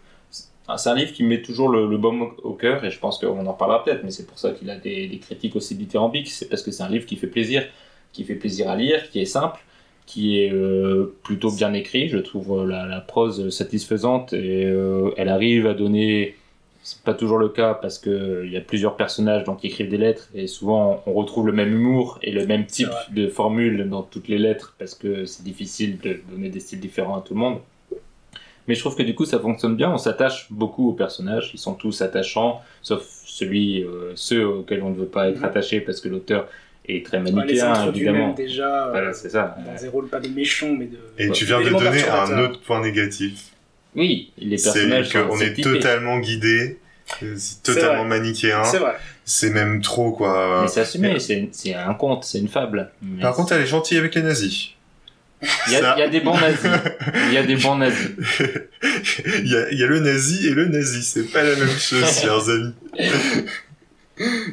C'est 0.77 0.90
un 0.90 0.94
livre 0.94 1.12
qui 1.12 1.25
met 1.25 1.42
toujours 1.42 1.68
le, 1.68 1.88
le 1.88 1.98
baume 1.98 2.35
au- 2.42 2.53
cœur 2.53 2.85
et 2.85 2.90
je 2.90 2.98
pense 2.98 3.18
qu'on 3.18 3.46
en 3.46 3.53
parlera 3.53 3.85
peut-être, 3.85 4.05
mais 4.05 4.11
c'est 4.11 4.27
pour 4.27 4.38
ça 4.38 4.53
qu'il 4.53 4.70
a 4.70 4.77
des, 4.77 5.09
des 5.09 5.18
critiques 5.18 5.57
aussi 5.57 5.75
dithyrambiques. 5.75 6.31
C'est 6.31 6.48
parce 6.48 6.62
que 6.62 6.70
c'est 6.70 6.83
un 6.83 6.88
livre 6.88 7.05
qui 7.05 7.16
fait 7.16 7.27
plaisir, 7.27 7.66
qui 8.12 8.25
fait 8.25 8.37
plaisir 8.37 8.70
à 8.70 8.77
lire, 8.77 9.11
qui 9.11 9.20
est 9.20 9.27
simple 9.27 9.61
qui 10.12 10.40
est 10.40 10.53
euh, 10.53 11.14
plutôt 11.22 11.51
bien 11.51 11.72
écrit. 11.72 12.09
Je 12.09 12.18
trouve 12.18 12.61
euh, 12.61 12.66
la, 12.66 12.87
la 12.87 13.01
prose 13.01 13.48
satisfaisante 13.51 14.33
et 14.35 14.64
euh, 14.66 15.11
elle 15.16 15.29
arrive 15.29 15.66
à 15.66 15.75
donner. 15.75 16.35
C'est 16.83 17.01
pas 17.03 17.14
toujours 17.14 17.38
le 17.38 17.48
cas 17.48 17.75
parce 17.75 17.98
que 17.98 18.42
il 18.44 18.53
y 18.53 18.57
a 18.57 18.61
plusieurs 18.61 18.96
personnages 18.96 19.44
donc 19.44 19.61
qui 19.61 19.68
écrivent 19.68 19.88
des 19.88 19.98
lettres 19.98 20.29
et 20.35 20.46
souvent 20.48 21.01
on 21.07 21.12
retrouve 21.12 21.46
le 21.46 21.53
même 21.53 21.72
humour 21.72 22.18
et 22.22 22.33
le 22.33 22.44
même 22.46 22.66
type 22.66 22.88
de 23.14 23.29
formule 23.29 23.88
dans 23.88 24.03
toutes 24.03 24.27
les 24.29 24.38
lettres 24.38 24.75
parce 24.79 24.94
que 24.96 25.25
c'est 25.25 25.44
difficile 25.44 25.98
de 26.01 26.20
donner 26.31 26.48
des 26.51 26.59
styles 26.61 26.81
différents 26.81 27.18
à 27.18 27.22
tout 27.22 27.35
le 27.35 27.40
monde. 27.40 27.59
Mais 28.68 28.75
je 28.75 28.81
trouve 28.81 28.96
que 28.96 29.03
du 29.05 29.14
coup 29.14 29.25
ça 29.25 29.38
fonctionne 29.38 29.77
bien. 29.77 29.92
On 29.92 29.98
s'attache 29.98 30.48
beaucoup 30.51 30.88
aux 30.90 30.92
personnages. 30.92 31.51
Ils 31.55 31.59
sont 31.59 31.75
tous 31.75 32.03
attachants, 32.03 32.61
sauf 32.83 33.03
celui, 33.27 33.83
euh, 33.85 34.12
ceux 34.14 34.46
auxquels 34.46 34.83
on 34.83 34.90
ne 34.90 34.96
veut 34.96 35.07
pas 35.07 35.29
être 35.31 35.38
Mhm. 35.38 35.44
attaché 35.44 35.81
parce 35.81 36.01
que 36.01 36.09
l'auteur 36.09 36.48
est 36.88 37.05
très 37.07 37.18
Ouais, 37.18 37.31
manichéen 37.33 37.73
introduits 37.73 38.03
évidemment. 38.07 38.33
déjà, 38.35 38.87
euh, 38.87 38.90
Voilà, 38.90 39.12
c'est 39.12 39.31
ça. 39.31 39.57
dans 39.64 39.81
des 39.81 39.88
rôles 39.88 40.09
pas 40.09 40.21
de 40.21 40.29
méchants, 40.29 40.75
mais 40.79 40.87
de... 40.87 40.99
Et 41.18 41.31
tu 41.31 41.45
viens 41.45 41.61
de 41.61 41.68
donner 41.71 42.05
un 42.09 42.38
autre 42.38 42.61
point 42.61 42.81
négatif. 42.83 43.38
Oui, 43.95 44.33
les 44.38 44.57
C'est 44.59 44.73
personnages 44.73 45.09
sont 45.11 45.27
qu'on 45.29 45.40
est 45.40 45.62
totalement 45.62 46.18
guidé, 46.18 46.79
c'est 47.37 47.62
totalement 47.62 48.05
manichéen. 48.05 48.64
C'est 48.64 48.79
vrai. 48.79 48.95
C'est 49.25 49.51
même 49.51 49.81
trop, 49.83 50.12
quoi. 50.12 50.62
Mais 50.62 50.68
c'est 50.68 50.81
assumé, 50.81 51.21
c'est 51.21 51.49
c'est 51.53 51.75
un 51.75 51.95
conte, 51.95 52.25
c'est 52.25 52.38
une 52.38 52.49
fable. 52.49 52.90
Mais 53.03 53.21
Par 53.23 53.35
contre, 53.35 53.53
elle 53.53 53.61
est 53.62 53.66
gentille 53.66 53.99
avec 53.99 54.14
les 54.14 54.23
nazis. 54.23 54.71
il 55.68 55.73
y, 55.73 55.77
a, 55.77 55.81
ça- 55.81 55.95
il 55.97 56.01
y 56.01 56.03
a 56.05 56.09
des 56.09 56.21
bons 56.21 56.38
nazis. 56.38 56.71
Il 57.29 57.33
y 57.35 57.37
a 57.37 57.42
des 57.42 57.57
bons 57.57 57.77
nazis. 57.77 58.11
il, 59.42 59.49
y 59.51 59.57
a, 59.57 59.71
il 59.71 59.79
y 59.79 59.83
a 59.85 59.87
le 59.87 60.01
nazi 60.01 60.47
et 60.49 60.51
le 60.51 60.66
nazi, 60.66 61.03
c'est 61.03 61.25
pas 61.31 61.42
la 61.42 61.55
même 61.57 61.68
chose, 61.68 62.05
chers 62.21 62.49
amis. 62.49 62.73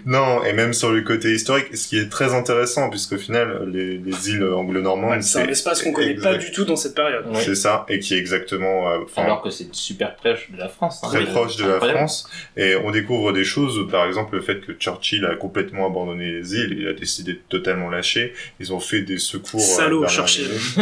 Non, 0.06 0.44
et 0.44 0.54
même 0.54 0.74
sur 0.74 0.92
le 0.92 1.02
côté 1.02 1.34
historique, 1.34 1.76
ce 1.76 1.88
qui 1.88 1.98
est 1.98 2.10
très 2.10 2.34
intéressant, 2.34 2.90
puisqu'au 2.90 3.18
final, 3.18 3.70
les, 3.72 3.98
les 3.98 4.30
îles 4.30 4.44
anglo-normandes, 4.44 5.10
Ouais, 5.18 5.22
c'est 5.22 5.42
un 5.42 5.48
espace 5.48 5.82
qu'on 5.82 5.92
connaît 5.94 6.16
pas 6.16 6.36
du 6.36 6.52
tout 6.52 6.66
dans 6.66 6.76
cette 6.76 6.96
période. 6.96 7.26
Ouais. 7.28 7.42
C'est 7.44 7.56
ça, 7.56 7.86
et 7.90 8.00
qui 8.00 8.14
est 8.14 8.18
exactement, 8.18 8.92
euh, 8.92 8.98
Alors 9.16 9.42
que 9.42 9.50
c'est 9.50 9.74
super 9.74 10.16
proche 10.16 10.50
de 10.52 10.58
la 10.58 10.70
France. 10.70 11.02
hein. 11.04 11.08
très 11.10 11.26
proche 11.26 11.56
de 11.58 11.66
la. 11.68 11.80
France, 11.80 12.30
et 12.58 12.76
on 12.76 12.92
découvre 12.92 13.32
des 13.32 13.44
choses, 13.44 13.88
par 13.90 14.06
exemple 14.06 14.36
le 14.36 14.42
fait 14.42 14.60
que 14.62 14.74
Churchill 14.74 15.26
a 15.26 15.36
complètement 15.36 15.88
abandonné 15.88 16.32
les 16.32 16.54
îles, 16.56 16.76
il 16.80 16.88
a 16.88 16.94
décidé 16.94 17.34
de 17.34 17.42
totalement 17.50 17.90
lâcher, 17.90 18.34
ils 18.60 18.74
ont 18.74 18.80
fait 18.80 19.02
des 19.02 19.18
secours. 19.18 19.60
euh, 19.60 19.64
Salaud, 19.64 20.08
Churchill. 20.08 20.48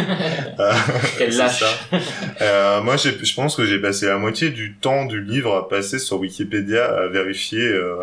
Euh, 0.60 0.72
Quel 1.18 1.36
lâche. 1.38 1.60
ça. 1.60 1.68
Euh, 2.42 2.82
moi, 2.82 2.96
je 2.98 3.34
pense 3.36 3.56
que 3.56 3.66
j'ai 3.66 3.80
passé 3.80 4.08
la 4.08 4.18
moitié 4.18 4.50
du 4.50 4.74
temps 4.76 5.06
du 5.06 5.22
livre 5.22 5.56
à 5.56 5.70
passer 5.70 6.00
sur 6.00 6.20
Wikipédia 6.20 6.86
à 6.86 7.08
vérifier 7.08 7.62
euh, 7.62 7.98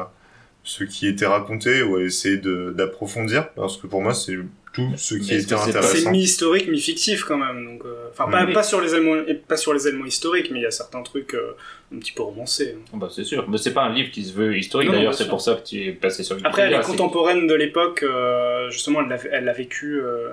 ce 0.64 0.82
qui 0.84 1.06
était 1.06 1.26
raconté 1.26 1.82
ou 1.82 1.96
à 1.96 2.02
essayer 2.02 2.38
de- 2.38 2.72
d'approfondir, 2.76 3.50
parce 3.50 3.76
que 3.76 3.86
pour 3.86 4.02
moi, 4.02 4.14
c'est 4.14 4.36
tout 4.72 4.90
ce 4.96 5.14
qui 5.14 5.34
était 5.34 5.42
que 5.54 5.60
c'est 5.60 5.68
intéressant. 5.76 6.10
mi-historique, 6.10 6.68
mi-fictif 6.68 7.22
quand 7.24 7.36
même. 7.36 7.64
Donc, 7.64 7.82
euh, 7.84 8.08
enfin, 8.10 8.28
pas, 8.30 8.44
Oui. 8.44 8.52
pas 8.52 8.62
sur 8.64 8.80
les 8.80 8.92
éléments, 8.94 9.22
pas 9.46 9.56
sur 9.56 9.72
les 9.72 9.86
éléments 9.86 10.06
historiques, 10.06 10.50
mais 10.50 10.58
il 10.60 10.62
y 10.62 10.66
a 10.66 10.70
certains 10.72 11.02
trucs 11.02 11.34
euh, 11.34 11.52
un 11.94 11.98
petit 11.98 12.10
peu 12.12 12.22
romancés. 12.24 12.76
Bah, 12.92 13.08
c'est 13.14 13.22
sûr. 13.24 13.48
Mais 13.48 13.58
c'est 13.58 13.72
pas 13.74 13.84
un 13.84 13.92
livre 13.94 14.10
qui 14.10 14.24
se 14.24 14.32
veut 14.32 14.56
historique. 14.56 14.90
D'ailleurs, 14.90 15.14
c'est 15.14 15.28
pour 15.28 15.40
ça 15.40 15.54
que 15.54 15.64
tu 15.68 15.84
es 15.86 15.92
passé 15.92 16.24
sur 16.24 16.36
Après, 16.42 16.62
elle 16.62 16.72
est 16.72 16.80
contemporaine 16.80 17.46
de 17.46 17.54
l'époque. 17.54 18.02
euh, 18.02 18.68
justement, 18.70 19.00
elle 19.02 19.08
l'a, 19.10 19.18
elle 19.32 19.44
l'a 19.44 19.52
vécu. 19.52 20.00
euh, 20.00 20.30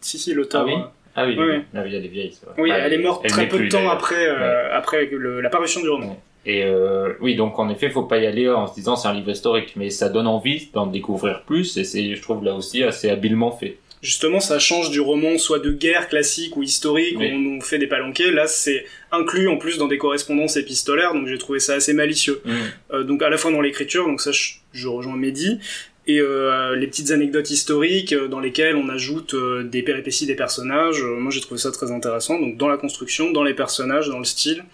Si, 0.00 0.18
si, 0.18 0.34
l'auteur. 0.34 0.62
Ah 0.62 0.64
oui? 0.66 0.72
euh, 0.74 0.84
Ah 1.16 1.24
oui, 1.26 1.34
Oui, 1.38 1.44
oui. 1.48 1.56
oui. 1.56 1.62
Ah 1.74 1.80
oui, 1.84 1.94
elle 1.94 2.04
est 2.04 2.08
vieille, 2.08 2.32
c'est 2.38 2.46
vrai. 2.46 2.54
oui, 2.58 2.68
Bah, 2.70 2.78
elle 2.78 2.92
est 2.92 2.98
morte 2.98 3.22
elle 3.24 3.30
très 3.30 3.48
peu 3.48 3.58
de 3.60 3.68
temps 3.68 3.88
après, 3.88 4.26
euh, 4.28 4.76
après 4.76 5.06
le- 5.06 5.40
la 5.40 5.48
parution 5.50 5.80
du 5.80 5.88
roman. 5.88 6.20
Et 6.46 6.64
euh, 6.64 7.12
oui, 7.20 7.36
donc 7.36 7.58
en 7.58 7.68
effet, 7.68 7.90
faut 7.90 8.04
pas 8.04 8.18
y 8.18 8.26
aller 8.26 8.48
en 8.48 8.66
se 8.66 8.74
disant 8.74 8.96
c'est 8.96 9.08
un 9.08 9.14
livre 9.14 9.30
historique, 9.30 9.74
mais 9.76 9.90
ça 9.90 10.08
donne 10.08 10.26
envie 10.26 10.70
d'en 10.72 10.86
découvrir 10.86 11.42
plus, 11.42 11.76
et 11.76 11.84
c'est, 11.84 12.14
je 12.14 12.22
trouve 12.22 12.42
là 12.44 12.54
aussi 12.54 12.82
assez 12.82 13.10
habilement 13.10 13.50
fait. 13.52 13.76
Justement, 14.02 14.40
ça 14.40 14.58
change 14.58 14.90
du 14.90 15.00
roman 15.00 15.36
soit 15.36 15.58
de 15.58 15.70
guerre 15.70 16.08
classique 16.08 16.56
ou 16.56 16.62
historique 16.62 17.16
Oui. 17.18 17.26
où 17.30 17.34
on 17.34 17.38
nous 17.38 17.60
fait 17.60 17.76
des 17.76 17.86
palanquets. 17.86 18.30
Là, 18.30 18.46
c'est 18.46 18.86
inclus 19.12 19.46
en 19.48 19.58
plus 19.58 19.76
dans 19.76 19.88
des 19.88 19.98
correspondances 19.98 20.56
épistolaires, 20.56 21.12
donc 21.12 21.26
j'ai 21.26 21.36
trouvé 21.36 21.60
ça 21.60 21.74
assez 21.74 21.92
malicieux. 21.92 22.40
Euh, 22.94 23.04
donc 23.04 23.22
à 23.22 23.28
la 23.28 23.36
fois 23.36 23.50
dans 23.52 23.60
l'écriture, 23.60 24.06
donc 24.06 24.22
ça 24.22 24.32
je, 24.32 24.52
je 24.72 24.88
rejoins 24.88 25.16
Mehdi, 25.16 25.58
et 26.06 26.18
euh, 26.18 26.74
les 26.76 26.86
petites 26.86 27.10
anecdotes 27.10 27.50
historiques 27.50 28.14
dans 28.14 28.40
lesquelles 28.40 28.76
on 28.76 28.88
ajoute 28.88 29.34
euh, 29.34 29.64
des 29.64 29.82
péripéties 29.82 30.24
des 30.24 30.34
personnages. 30.34 31.02
Moi 31.02 31.30
j'ai 31.30 31.42
trouvé 31.42 31.60
ça 31.60 31.70
très 31.70 31.90
intéressant, 31.92 32.40
donc 32.40 32.56
dans 32.56 32.68
la 32.68 32.78
construction, 32.78 33.32
dans 33.32 33.44
les 33.44 33.52
personnages, 33.54 34.08
dans 34.08 34.18
le 34.18 34.24
style. 34.24 34.64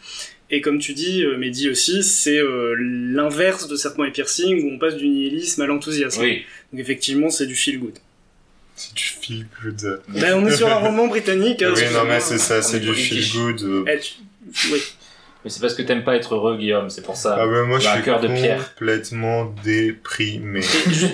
Et 0.51 0.61
comme 0.61 0.79
tu 0.79 0.93
dis, 0.93 1.25
euh, 1.25 1.37
Mehdi 1.37 1.69
aussi, 1.69 2.03
c'est 2.05 2.39
euh, 2.39 2.75
l'inverse 2.79 3.67
de 3.69 3.75
Serpent 3.77 4.05
et 4.05 4.13
Piercing 4.13 4.63
où 4.65 4.75
on 4.75 4.79
passe 4.79 4.95
du 4.97 5.09
nihilisme 5.09 5.63
à 5.63 5.67
l'enthousiasme. 5.67 6.21
Oui. 6.23 6.45
Donc 6.73 6.81
effectivement 6.81 7.31
c'est 7.31 7.47
du 7.47 7.57
feel 7.57 7.81
good. 7.81 7.95
C'est 8.77 8.95
du 8.95 9.03
feel 9.03 9.47
good. 9.63 10.01
Ben, 10.09 10.35
on 10.35 10.47
est 10.47 10.55
sur 10.57 10.69
un 10.69 10.77
roman 10.77 11.07
britannique. 11.09 11.63
hein, 11.63 11.73
oui, 11.75 11.83
non, 11.93 12.05
mais 12.05 12.21
c'est 12.21 12.39
ça, 12.39 12.63
c'est 12.63 12.77
est 12.77 12.81
du 12.81 12.95
feel 12.95 13.25
good. 13.33 13.63
euh. 13.63 13.85
Eh, 13.93 13.99
tu- 14.01 14.15
Oui. 14.73 14.81
Mais 15.45 15.51
c'est 15.51 15.61
parce 15.61 15.75
que 15.75 15.83
t'aimes 15.83 16.05
pas 16.05 16.15
être 16.17 16.35
heureux, 16.35 16.57
Guillaume, 16.59 16.91
c'est 16.91 17.03
pour 17.03 17.17
ça. 17.17 17.37
Ah 17.41 17.47
ben 17.47 17.63
moi, 17.65 17.79
je 17.79 17.89
suis 17.89 18.03
cœur 18.03 18.21
de 18.21 18.27
pierre. 18.29 18.75
complètement 18.75 19.55
déprimé. 19.65 20.61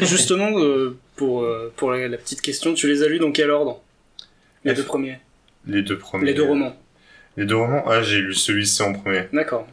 Justement, 0.03 0.59
euh, 0.59 0.97
pour, 1.17 1.43
euh, 1.45 1.73
pour 1.77 1.91
la, 1.93 2.09
la 2.09 2.17
petite 2.19 2.41
question, 2.43 2.73
tu 2.75 2.89
les 2.89 3.03
as 3.03 3.09
lus 3.09 3.19
dans 3.19 3.31
quel 3.33 3.51
ordre? 3.51 3.81
Les 4.65 4.73
F. 4.75 4.79
deux 4.79 4.85
premiers. 4.85 5.19
Les 5.67 5.83
deux 5.83 5.99
premiers. 5.99 6.27
Les 6.27 6.35
deux 6.35 6.45
romans. 6.45 6.77
Les 7.37 7.45
deux 7.45 7.57
romans 7.57 7.85
Ah, 7.87 8.03
j'ai 8.03 8.21
lu 8.21 8.35
celui-ci 8.35 8.83
en 8.83 8.93
premier. 8.93 9.23
D'accord. 9.33 9.67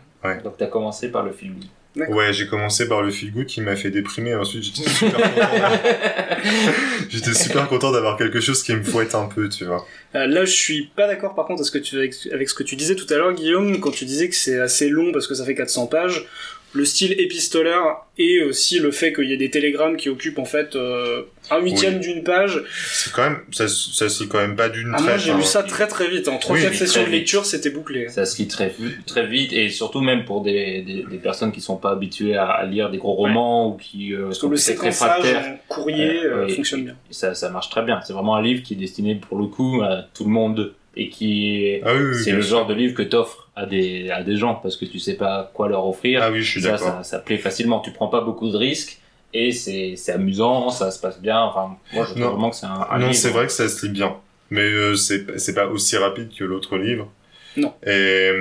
Donc 0.43 0.57
t'as 0.57 0.67
commencé 0.67 1.09
par 1.09 1.23
le 1.23 1.31
film. 1.31 1.55
Ouais, 1.95 2.31
j'ai 2.33 2.47
commencé 2.47 2.87
par 2.87 3.01
le 3.01 3.09
feel 3.09 3.31
good 3.31 3.45
qui 3.45 3.61
m'a 3.61 3.75
fait 3.75 3.89
déprimer. 3.89 4.35
Ensuite, 4.35 4.63
j'étais 4.63 4.89
super 4.89 5.17
content. 5.17 5.47
j'étais 7.09 7.33
super 7.33 7.67
content 7.67 7.91
d'avoir 7.91 8.15
quelque 8.15 8.39
chose 8.39 8.61
qui 8.63 8.73
me 8.73 8.83
fouette 8.83 9.15
un 9.15 9.25
peu, 9.25 9.49
tu 9.49 9.65
vois. 9.65 9.85
Euh, 10.15 10.27
là, 10.27 10.45
je 10.45 10.51
suis 10.51 10.91
pas 10.95 11.07
d'accord 11.07 11.35
par 11.35 11.45
contre 11.45 11.61
avec 11.61 11.67
ce, 11.67 11.71
que 11.71 11.77
tu, 11.79 11.97
avec, 11.97 12.13
avec 12.31 12.49
ce 12.49 12.53
que 12.53 12.63
tu 12.63 12.75
disais 12.75 12.95
tout 12.95 13.11
à 13.11 13.17
l'heure, 13.17 13.33
Guillaume, 13.33 13.79
quand 13.79 13.91
tu 13.91 14.05
disais 14.05 14.29
que 14.29 14.35
c'est 14.35 14.59
assez 14.59 14.89
long 14.89 15.11
parce 15.11 15.27
que 15.27 15.33
ça 15.33 15.43
fait 15.45 15.55
400 15.55 15.87
pages. 15.87 16.25
Le 16.73 16.85
style 16.85 17.13
épistolaire 17.19 17.81
et 18.19 18.43
aussi 18.43 18.77
le 18.79 18.91
fait 18.91 19.11
qu'il 19.11 19.25
y 19.29 19.33
ait 19.33 19.37
des 19.37 19.49
télégrammes 19.49 19.97
qui 19.97 20.07
occupent 20.09 20.37
en 20.37 20.45
fait 20.45 20.75
euh, 20.75 21.23
un 21.49 21.59
huitième 21.61 21.95
Oui. 21.95 21.99
d'une 22.01 22.23
page. 22.23 22.61
C'est 22.93 23.11
quand 23.11 23.23
même, 23.23 23.39
ça, 23.51 23.67
ça 23.67 24.07
c'est 24.07 24.27
quand 24.27 24.37
même 24.37 24.55
pas 24.55 24.69
d'une 24.69 24.93
Ah, 24.95 25.01
moi, 25.01 25.17
j'ai 25.17 25.31
hein. 25.31 25.37
lu 25.37 25.43
ça 25.43 25.63
très 25.63 25.87
très 25.87 26.07
vite. 26.09 26.27
En 26.27 26.35
3-4 26.37 26.51
Oui, 26.51 26.59
mais 26.69 26.73
sessions 26.75 27.03
de 27.03 27.09
lecture, 27.09 27.43
c'était 27.45 27.71
bouclé. 27.71 28.07
Ça 28.09 28.25
se 28.25 28.37
lit 28.39 28.47
très, 28.47 28.71
très 29.07 29.25
vite 29.25 29.51
et 29.51 29.69
surtout 29.69 30.01
même 30.01 30.25
pour 30.25 30.41
des, 30.43 30.83
des, 30.83 31.05
des 31.09 31.17
personnes 31.17 31.51
qui 31.51 31.61
sont 31.61 31.77
pas 31.77 31.91
habituées 31.91 32.35
à, 32.35 32.45
à 32.45 32.65
lire 32.65 32.91
des 32.91 32.97
gros 32.99 33.13
romans 33.13 33.69
ou 33.69 33.77
qui 33.77 34.13
euh, 34.13 34.25
Parce 34.25 34.37
que 34.39 34.45
le 34.47 34.57
séquençage 34.57 35.21
fractaires. 35.21 35.45
en 35.53 35.59
courrier 35.73 36.19
Euh, 36.23 36.45
euh, 36.45 36.49
fonctionne 36.49 36.83
bien. 36.83 36.95
Ça, 37.09 37.33
ça 37.33 37.49
marche 37.49 37.69
très 37.71 37.81
bien. 37.81 37.99
C'est 38.05 38.13
vraiment 38.13 38.35
un 38.35 38.43
livre 38.43 38.61
qui 38.61 38.73
est 38.75 38.77
destiné 38.77 39.15
pour 39.15 39.39
le 39.39 39.45
coup 39.47 39.81
à 39.81 40.03
tout 40.13 40.23
le 40.25 40.29
monde 40.29 40.73
et 40.95 41.09
qui 41.09 41.65
est, 41.65 41.81
Ah 41.85 41.93
oui, 41.95 42.01
oui, 42.13 42.23
c'est 42.23 42.31
le 42.31 42.41
sûr. 42.41 42.57
genre 42.57 42.67
de 42.67 42.73
livre 42.73 42.93
que 42.95 43.01
t'offres 43.03 43.49
à 43.55 43.65
des, 43.65 44.09
à 44.09 44.23
des 44.23 44.35
gens 44.37 44.55
parce 44.55 44.75
que 44.77 44.85
tu 44.85 44.99
sais 44.99 45.15
pas 45.15 45.51
quoi 45.53 45.69
leur 45.69 45.85
offrir. 45.87 46.21
Ah 46.23 46.31
oui, 46.31 46.41
je 46.41 46.49
suis 46.51 46.61
ça, 46.61 46.71
d'accord. 46.71 46.87
ça, 46.97 47.03
ça 47.03 47.19
plaît 47.19 47.37
facilement. 47.37 47.79
Tu 47.79 47.91
prends 47.91 48.07
pas 48.07 48.21
beaucoup 48.21 48.49
de 48.51 48.57
risques 48.57 48.99
et 49.33 49.51
c'est, 49.51 49.93
c'est 49.95 50.11
amusant, 50.13 50.69
ça 50.71 50.89
se 50.91 50.99
passe 50.99 51.21
bien. 51.21 51.39
Enfin, 51.39 51.77
moi, 51.93 52.03
je 52.05 52.09
trouve 52.11 52.21
Non. 52.23 52.29
vraiment 52.31 52.49
que 52.49 52.55
c'est 52.55 52.65
un, 52.65 52.87
un 52.89 52.99
non, 52.99 53.13
c'est 53.13 53.29
vrai 53.29 53.45
que 53.45 53.51
ça 53.51 53.69
se 53.69 53.85
lit 53.85 53.91
bien. 53.91 54.15
Mais 54.49 54.61
euh, 54.61 54.95
c'est 54.95 55.37
c'est 55.39 55.53
pas 55.53 55.67
aussi 55.67 55.95
rapide 55.97 56.29
que 56.35 56.43
l'autre 56.43 56.77
livre. 56.77 57.11
Non. 57.55 57.71
Et 57.85 58.31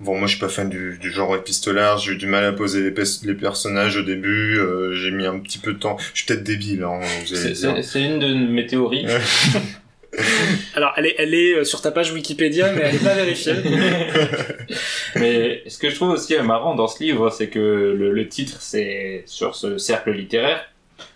bon, 0.00 0.18
moi 0.18 0.26
je 0.26 0.32
suis 0.32 0.40
pas 0.40 0.48
fan 0.50 0.68
du, 0.68 0.98
du 1.00 1.10
genre 1.10 1.34
épistolaire. 1.34 1.96
J'ai 1.98 2.12
eu 2.12 2.16
du 2.16 2.26
mal 2.26 2.44
à 2.44 2.52
poser 2.52 2.82
les, 2.90 2.94
les 3.24 3.34
personnages 3.34 3.96
au 3.96 4.02
début. 4.02 4.58
euh, 4.58 4.92
j'ai 4.94 5.10
mis 5.10 5.24
un 5.24 5.38
petit 5.38 5.58
peu 5.58 5.72
de 5.72 5.78
temps. 5.78 5.96
Je 6.12 6.18
suis 6.22 6.26
peut-être 6.26 6.44
débile. 6.44 6.82
Hein, 6.82 7.00
c'est 7.24 8.02
une 8.02 8.18
de 8.18 8.34
mes 8.34 8.66
théories. 8.66 9.06
Alors, 10.74 10.92
elle 10.96 11.06
est, 11.06 11.14
elle 11.18 11.34
est 11.34 11.54
euh, 11.54 11.64
sur 11.64 11.80
ta 11.80 11.90
page 11.90 12.12
Wikipédia, 12.12 12.72
mais 12.72 12.82
elle 12.82 12.94
est 12.96 13.04
pas 13.04 13.14
vérifiée. 13.14 13.54
Mais 15.16 15.62
ce 15.68 15.78
que 15.78 15.90
je 15.90 15.94
trouve 15.94 16.10
aussi 16.10 16.36
marrant 16.38 16.74
dans 16.74 16.88
ce 16.88 17.02
livre, 17.02 17.30
c'est 17.30 17.48
que 17.48 17.58
le, 17.58 18.12
le 18.12 18.28
titre, 18.28 18.56
c'est 18.60 19.22
sur 19.26 19.54
ce 19.54 19.78
cercle 19.78 20.12
littéraire. 20.12 20.64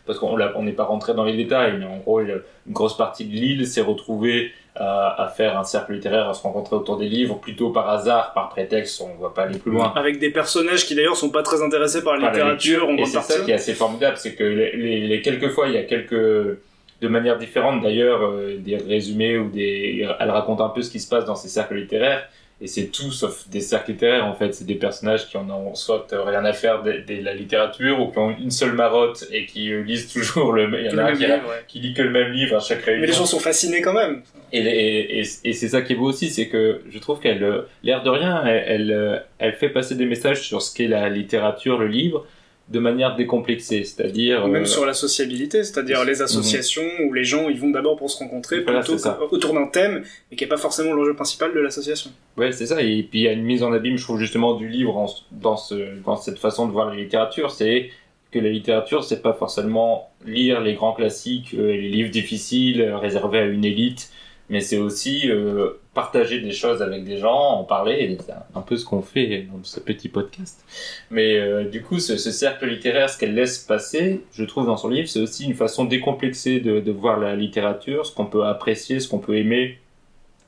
Parce 0.07 0.19
qu'on 0.19 0.39
on 0.41 0.63
n'est 0.63 0.73
pas 0.73 0.85
rentré 0.85 1.15
dans 1.15 1.25
les 1.25 1.37
détails, 1.37 1.75
mais 1.79 1.85
en 1.85 1.99
gros, 1.99 2.21
une 2.21 2.41
grosse 2.69 2.97
partie 2.97 3.27
de 3.27 3.33
l'île 3.33 3.67
s'est 3.67 3.83
retrouvée 3.83 4.53
à, 4.75 5.23
à 5.25 5.29
faire 5.29 5.59
un 5.59 5.65
cercle 5.65 5.93
littéraire, 5.93 6.29
à 6.29 6.35
se 6.35 6.43
rencontrer 6.43 6.77
autour 6.77 6.97
des 6.97 7.09
livres, 7.09 7.39
plutôt 7.39 7.71
par 7.71 7.91
hasard, 7.91 8.33
par 8.33 8.49
prétexte, 8.49 9.03
on 9.03 9.21
va 9.23 9.31
pas 9.31 9.43
aller 9.43 9.59
plus 9.59 9.71
loin. 9.71 9.93
Avec 9.97 10.19
des 10.19 10.31
personnages 10.31 10.87
qui 10.87 10.95
d'ailleurs 10.95 11.17
sont 11.17 11.31
pas 11.31 11.43
très 11.43 11.63
intéressés 11.63 12.03
par 12.03 12.15
la 12.17 12.29
par 12.29 12.33
la 12.33 12.55
littérature 12.55 12.89
en 12.89 12.97
Et 12.97 13.05
c'est 13.05 13.21
ça 13.21 13.41
qui 13.45 13.51
est 13.51 13.55
assez 13.55 13.75
formidable, 13.75 14.17
c'est 14.17 14.35
que 14.35 14.45
les, 14.45 14.77
les, 14.77 15.07
les 15.07 15.21
quelques 15.21 15.51
fois, 15.51 15.69
il 15.69 15.75
y 15.75 15.79
a 15.79 15.83
quelques, 15.83 16.59
de 17.01 17.09
manière 17.09 17.39
différente 17.39 17.83
d'ailleurs, 17.83 18.23
euh, 18.23 18.57
des 18.59 18.77
résumés 18.77 19.39
ou 19.39 19.49
des, 19.51 20.07
elle 20.19 20.31
raconte 20.31 20.61
un 20.61 20.69
peu 20.69 20.83
ce 20.83 20.91
qui 20.91 21.01
se 21.01 21.09
passe 21.09 21.25
dans 21.25 21.37
ces 21.37 21.49
cercles 21.49 21.77
littéraires. 21.77 22.29
Et 22.61 22.67
c'est 22.67 22.87
tout 22.87 23.13
sauf 23.13 23.49
des 23.49 23.61
cercles 23.61 23.93
littéraires 23.93 24.27
en 24.27 24.35
fait, 24.35 24.53
c'est 24.53 24.65
des 24.67 24.75
personnages 24.75 25.29
qui 25.29 25.37
en 25.37 25.49
ont 25.49 25.77
soit 25.77 26.09
rien 26.11 26.45
à 26.45 26.53
faire 26.53 26.83
de, 26.83 26.91
de 27.07 27.23
la 27.23 27.33
littérature 27.33 28.01
ou 28.01 28.11
qui 28.11 28.19
ont 28.19 28.31
une 28.37 28.51
seule 28.51 28.73
marotte 28.73 29.25
et 29.31 29.47
qui 29.47 29.73
euh, 29.73 29.83
lisent 29.83 30.13
toujours 30.13 30.53
le, 30.53 30.65
il 30.81 30.87
y 30.87 30.91
en 30.91 30.95
Le 30.95 30.99
a 30.99 31.03
un 31.03 31.07
même 31.11 31.17
qui, 31.17 31.25
livre, 31.25 31.49
ouais. 31.49 31.65
qui 31.69 31.79
lit 31.79 31.95
que 31.95 32.03
le 32.03 32.11
même 32.11 32.33
livre 32.33 32.57
à 32.57 32.61
chaque 32.61 32.83
réunion. 32.83 33.03
Mais 33.03 33.07
les 33.07 33.13
gens 33.13 33.27
sont 33.27 33.39
fascinés 33.39 33.81
quand 33.81 33.93
même. 33.93 34.23
Et, 34.53 34.59
et, 34.59 35.21
et, 35.21 35.25
et 35.45 35.53
c'est 35.53 35.69
ça 35.69 35.83
qui 35.83 35.93
est 35.93 35.97
beau 35.97 36.07
aussi, 36.09 36.31
c'est 36.31 36.49
que 36.49 36.81
je 36.91 36.99
trouve 36.99 37.21
qu'elle, 37.21 37.45
euh, 37.45 37.63
l'air 37.85 38.03
de 38.03 38.11
rien, 38.11 38.45
elle, 38.45 38.65
elle, 38.67 38.91
euh, 38.93 39.19
elle 39.39 39.53
fait 39.53 39.69
passer 39.69 39.95
des 39.95 40.07
messages 40.07 40.41
sur 40.41 40.61
ce 40.61 40.75
qu'est 40.75 40.89
la 40.89 41.09
littérature, 41.09 41.79
le 41.79 41.87
livre, 41.87 42.27
de 42.71 42.79
manière 42.79 43.17
décomplexée, 43.17 43.83
c'est-à-dire... 43.85 44.47
Même 44.47 44.63
euh, 44.63 44.67
sur 44.67 44.85
la 44.85 44.93
sociabilité, 44.93 45.65
c'est-à-dire 45.65 46.05
les 46.05 46.21
associations 46.21 46.83
où 47.07 47.13
les 47.15 47.25
gens 47.25 47.49
ils 47.49 47.59
vont 47.59 47.71
d'abord 47.71 47.97
pour 47.97 48.11
se 48.11 48.19
rencontrer 48.19 48.61
Voilà, 48.61 48.81
plutôt 48.81 48.99
autour 49.31 49.55
d'un 49.55 49.67
thème, 49.69 50.03
mais 50.31 50.37
qui 50.37 50.45
est 50.45 50.49
pas 50.49 50.59
forcément 50.59 50.93
l'enjeu 50.93 51.15
principal 51.15 51.55
de 51.55 51.61
l'association. 51.61 52.11
Ouais, 52.37 52.53
c'est 52.53 52.67
ça. 52.67 52.83
Et 52.83 53.03
puis 53.03 53.21
il 53.21 53.23
y 53.23 53.29
a 53.29 53.33
une 53.33 53.45
mise 53.45 53.63
en 53.63 53.73
abîme, 53.73 53.97
je 53.97 54.03
trouve 54.05 54.19
justement 54.21 54.55
du 54.55 54.69
livre 54.69 54.97
en- 54.99 55.07
dans 55.33 55.57
ce 55.57 55.75
dans 56.05 56.17
cette 56.17 56.39
façon 56.39 56.67
de 56.67 56.73
voir 56.73 56.91
la 56.91 56.97
littérature, 56.97 57.51
c'est 57.51 57.91
que 58.31 58.39
la 58.39 58.51
littérature, 58.51 59.03
c'est 59.05 59.23
pas 59.23 59.33
forcément 59.33 60.11
lire 60.27 60.61
les 60.61 60.75
grands 60.75 60.93
classiques, 60.93 61.55
euh, 61.55 61.73
les 61.73 61.89
livres 61.89 62.11
difficiles 62.11 62.83
euh, 62.83 62.99
réservés 62.99 63.39
à 63.39 63.45
une 63.47 63.65
élite, 63.65 64.11
mais 64.51 64.61
c'est 64.61 64.79
aussi 64.79 65.31
euh, 65.31 65.73
partager 65.93 66.41
des 66.41 66.53
choses 66.53 66.81
avec 66.81 67.05
des 67.05 67.19
gens, 67.19 67.37
en 67.37 67.65
parler. 67.65 68.17
Un 68.55 68.63
peu 68.63 68.77
ce 68.77 68.85
qu'on 68.85 69.03
fait 69.03 69.47
dans 69.53 69.63
ce 69.63 69.79
petit 69.81 70.09
podcast. 70.09 70.65
Mais 71.11 71.37
euh, 71.37 71.65
du 71.65 71.83
coup, 71.83 71.99
ce, 71.99 72.17
ce 72.17 72.31
cercle 72.31 72.67
littéraire, 72.67 73.11
ce 73.11 73.19
qu'elle 73.19 73.35
laisse 73.35 73.59
passer, 73.59 74.23
je 74.33 74.45
trouve 74.45 74.67
dans 74.67 74.77
son 74.77 74.89
livre, 74.89 75.09
c'est 75.09 75.21
aussi 75.21 75.45
une 75.45 75.55
façon 75.55 75.85
décomplexée 75.85 76.61
de, 76.61 76.91
voir 76.91 77.19
la 77.19 77.37
littérature, 77.37 78.07
ce 78.07 78.15
qu'on 78.15 78.27
peut 78.27 78.45
apprécier, 78.45 79.01
ce 79.01 79.09
qu'on 79.09 79.19
peut 79.19 79.37
aimer, 79.37 79.79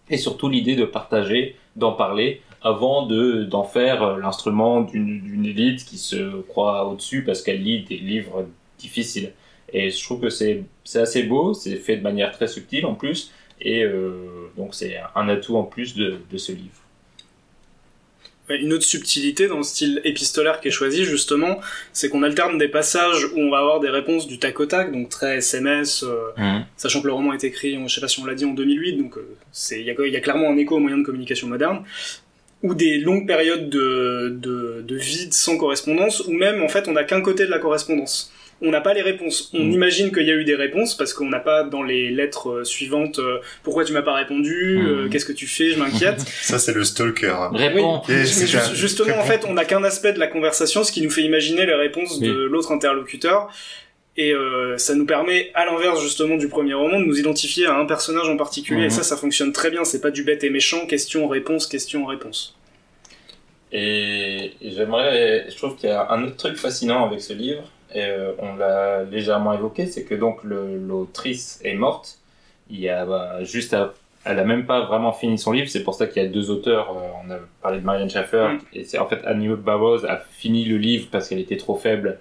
et 0.08 0.16
surtout 0.16 0.48
l'idée 0.48 0.76
de 0.76 0.84
partager, 0.84 1.56
d'en 1.76 1.92
parler, 1.92 2.40
avant 2.62 3.06
de 3.06 3.44
d'en 3.44 3.64
faire 3.64 4.02
euh, 4.02 4.18
l'instrument 4.18 4.80
d'une 4.80 5.46
élite 5.46 5.84
qui 5.84 5.98
se 5.98 6.40
croit 6.42 6.86
au-dessus 6.86 7.24
parce 7.24 7.42
qu'elle 7.42 7.62
lit 7.62 7.84
des 7.84 7.96
livres 7.96 8.46
difficiles. 8.78 9.32
Et 9.72 9.90
je 9.90 10.04
trouve 10.04 10.20
que 10.20 10.30
c'est 10.30 10.64
assez 10.94 11.22
beau, 11.22 11.54
c'est 11.54 11.76
fait 11.76 11.96
de 11.96 12.02
manière 12.02 12.32
très 12.32 12.48
subtile 12.48 12.86
en 12.86 12.94
plus, 12.94 13.32
et 13.60 13.82
euh, 13.84 14.12
donc 14.56 14.74
c'est 14.74 14.96
un 15.14 15.28
atout 15.28 15.56
en 15.56 15.64
plus 15.64 15.94
de, 15.94 16.16
de 16.30 16.38
ce 16.38 16.52
livre. 16.52 16.68
Une 18.48 18.72
autre 18.72 18.82
subtilité 18.84 19.46
dans 19.46 19.58
le 19.58 19.62
style 19.62 20.00
épistolaire 20.02 20.60
qui 20.60 20.68
est 20.68 20.72
choisi 20.72 21.04
justement, 21.04 21.60
c'est 21.92 22.08
qu'on 22.08 22.24
alterne 22.24 22.58
des 22.58 22.66
passages 22.66 23.24
où 23.26 23.38
on 23.38 23.48
va 23.48 23.58
avoir 23.58 23.78
des 23.78 23.90
réponses 23.90 24.26
du 24.26 24.40
tac 24.40 24.58
au 24.58 24.66
tac, 24.66 24.90
donc 24.90 25.08
très 25.08 25.36
SMS, 25.36 26.02
euh, 26.02 26.16
sachant 26.76 27.00
que 27.00 27.06
le 27.06 27.12
roman 27.12 27.32
est 27.32 27.44
écrit, 27.44 27.78
on- 27.78 27.86
je 27.86 27.94
sais 27.94 28.00
pas 28.00 28.08
si 28.08 28.18
on 28.18 28.24
l'a 28.24 28.34
dit, 28.34 28.44
en 28.44 28.52
2008, 28.52 28.94
donc 28.94 29.16
euh, 29.18 29.36
il 29.70 29.82
y 29.82 29.90
a, 29.90 29.94
il 30.04 30.12
y 30.12 30.16
a 30.16 30.20
clairement 30.20 30.50
un 30.50 30.56
écho 30.56 30.74
aux 30.74 30.80
moyens 30.80 31.00
de 31.02 31.06
communication 31.06 31.46
modernes, 31.46 31.84
ou 32.64 32.74
des 32.74 32.98
longues 32.98 33.24
périodes 33.28 33.70
de, 33.70 34.36
de, 34.36 34.82
de 34.84 34.96
vide 34.96 35.32
sans 35.32 35.56
correspondance, 35.56 36.18
ou 36.26 36.32
même 36.32 36.60
en 36.60 36.68
fait 36.68 36.88
on 36.88 36.92
n'a 36.92 37.04
qu'un 37.04 37.20
côté 37.20 37.46
de 37.46 37.50
la 37.52 37.60
correspondance. 37.60 38.32
On 38.62 38.70
n'a 38.70 38.80
pas 38.82 38.92
les 38.92 39.00
réponses. 39.02 39.50
On 39.54 39.64
Mm. 39.64 39.72
imagine 39.72 40.12
qu'il 40.12 40.24
y 40.26 40.30
a 40.30 40.34
eu 40.34 40.44
des 40.44 40.54
réponses 40.54 40.94
parce 40.96 41.14
qu'on 41.14 41.28
n'a 41.28 41.40
pas 41.40 41.64
dans 41.64 41.82
les 41.82 42.10
lettres 42.10 42.50
euh, 42.50 42.64
suivantes 42.64 43.18
euh, 43.18 43.38
pourquoi 43.62 43.84
tu 43.84 43.92
m'as 43.94 44.02
pas 44.02 44.14
répondu, 44.14 44.80
euh, 44.86 45.06
Mm. 45.06 45.10
qu'est-ce 45.10 45.24
que 45.24 45.32
tu 45.32 45.46
fais, 45.46 45.70
je 45.70 45.78
m'inquiète. 45.78 46.20
Ça, 46.42 46.58
c'est 46.58 46.74
le 46.74 46.84
stalker. 46.84 47.34
Réponds. 47.52 48.02
Oui, 48.08 48.14
ju- 48.26 48.58
justement, 48.74 49.16
en 49.18 49.24
fait, 49.24 49.44
on 49.48 49.54
n'a 49.54 49.64
qu'un 49.64 49.82
aspect 49.84 50.12
de 50.12 50.18
la 50.18 50.26
conversation, 50.26 50.84
ce 50.84 50.92
qui 50.92 51.00
nous 51.02 51.10
fait 51.10 51.22
imaginer 51.22 51.64
les 51.64 51.74
réponses 51.74 52.20
de 52.20 52.32
l'autre 52.32 52.70
interlocuteur. 52.72 53.48
Et 54.16 54.34
euh, 54.34 54.76
ça 54.76 54.94
nous 54.94 55.06
permet, 55.06 55.50
à 55.54 55.64
l'inverse 55.64 56.02
justement 56.02 56.36
du 56.36 56.48
premier 56.48 56.74
roman, 56.74 56.98
de 57.00 57.04
nous 57.06 57.18
identifier 57.18 57.64
à 57.66 57.76
un 57.76 57.86
personnage 57.86 58.28
en 58.28 58.36
particulier. 58.36 58.86
Et 58.86 58.90
ça, 58.90 59.02
ça 59.02 59.16
fonctionne 59.16 59.52
très 59.52 59.70
bien. 59.70 59.84
C'est 59.84 60.00
pas 60.02 60.10
du 60.10 60.24
bête 60.24 60.44
et 60.44 60.50
méchant, 60.50 60.84
question-réponse, 60.86 61.66
question-réponse. 61.68 62.54
Et, 63.72 64.52
et 64.60 64.70
j'aimerais, 64.72 65.46
je 65.48 65.56
trouve 65.56 65.76
qu'il 65.76 65.88
y 65.88 65.92
a 65.92 66.10
un 66.10 66.24
autre 66.24 66.36
truc 66.36 66.56
fascinant 66.56 67.06
avec 67.06 67.20
ce 67.22 67.32
livre, 67.32 67.62
et 67.94 68.02
euh, 68.04 68.32
on 68.38 68.56
l'a 68.56 69.04
légèrement 69.04 69.52
évoqué, 69.52 69.86
c'est 69.86 70.04
que 70.04 70.14
donc 70.14 70.38
l'autrice 70.44 71.60
est 71.64 71.74
morte. 71.74 72.18
Il 72.70 72.80
y 72.80 72.88
a 72.88 73.04
bah, 73.04 73.42
juste, 73.44 73.74
à- 73.74 73.94
elle 74.24 74.38
a 74.38 74.44
même 74.44 74.66
pas 74.66 74.82
vraiment 74.82 75.12
fini 75.12 75.38
son 75.38 75.52
livre. 75.52 75.68
C'est 75.68 75.82
pour 75.82 75.94
ça 75.94 76.06
qu'il 76.06 76.22
y 76.22 76.26
a 76.26 76.28
deux 76.28 76.50
auteurs. 76.50 76.90
euh, 76.90 77.26
on 77.26 77.30
a 77.30 77.38
parlé 77.62 77.80
de 77.80 77.84
Marianne 77.84 78.10
Schaeffer, 78.10 78.48
Mm. 78.54 78.58
et 78.74 78.84
c'est 78.84 78.98
en 78.98 79.06
fait 79.06 79.20
Annie 79.24 79.48
Barrows 79.48 80.04
a 80.06 80.16
fini 80.18 80.64
le 80.64 80.76
livre 80.76 81.08
parce 81.10 81.28
qu'elle 81.28 81.40
était 81.40 81.56
trop 81.56 81.76
faible. 81.76 82.18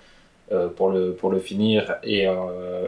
euh, 0.52 0.68
pour 0.68 0.90
le 0.90 1.14
pour 1.14 1.30
le 1.30 1.38
finir 1.38 1.98
et 2.04 2.22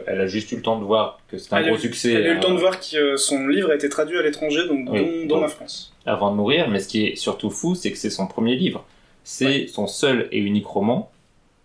elle 0.08 0.20
a 0.20 0.26
juste 0.26 0.50
eu 0.50 0.56
le 0.56 0.62
temps 0.62 0.80
de 0.80 0.84
voir 0.84 1.20
que 1.28 1.38
c'était 1.38 1.54
un 1.54 1.58
Elle 1.58 1.66
gros 1.68 1.76
eu- 1.76 1.78
succès 1.78 2.12
Elle 2.12 2.26
a 2.26 2.30
eu 2.30 2.34
le 2.34 2.40
temps 2.40 2.54
de 2.54 2.58
voir 2.58 2.80
que 2.80 3.16
son 3.16 3.46
livre 3.46 3.70
a 3.70 3.76
été 3.76 3.88
traduit 3.88 4.18
à 4.18 4.22
l'étranger, 4.22 4.66
donc 4.66 4.88
Oui, 4.90 5.28
donc. 5.28 5.42
la 5.42 5.46
France. 5.46 5.92
avant 6.04 6.32
de 6.32 6.36
mourir, 6.36 6.68
mais 6.68 6.80
ce 6.80 6.88
qui 6.88 7.06
est 7.06 7.14
surtout 7.14 7.50
fou, 7.50 7.76
c'est 7.76 7.92
que 7.92 7.98
c'est 7.98 8.10
son 8.10 8.26
premier 8.26 8.56
livre. 8.56 8.84
C'est 9.22 9.68
son 9.68 9.86
seul 9.86 10.26
et 10.32 10.38
unique 10.40 10.66
roman. 10.66 11.08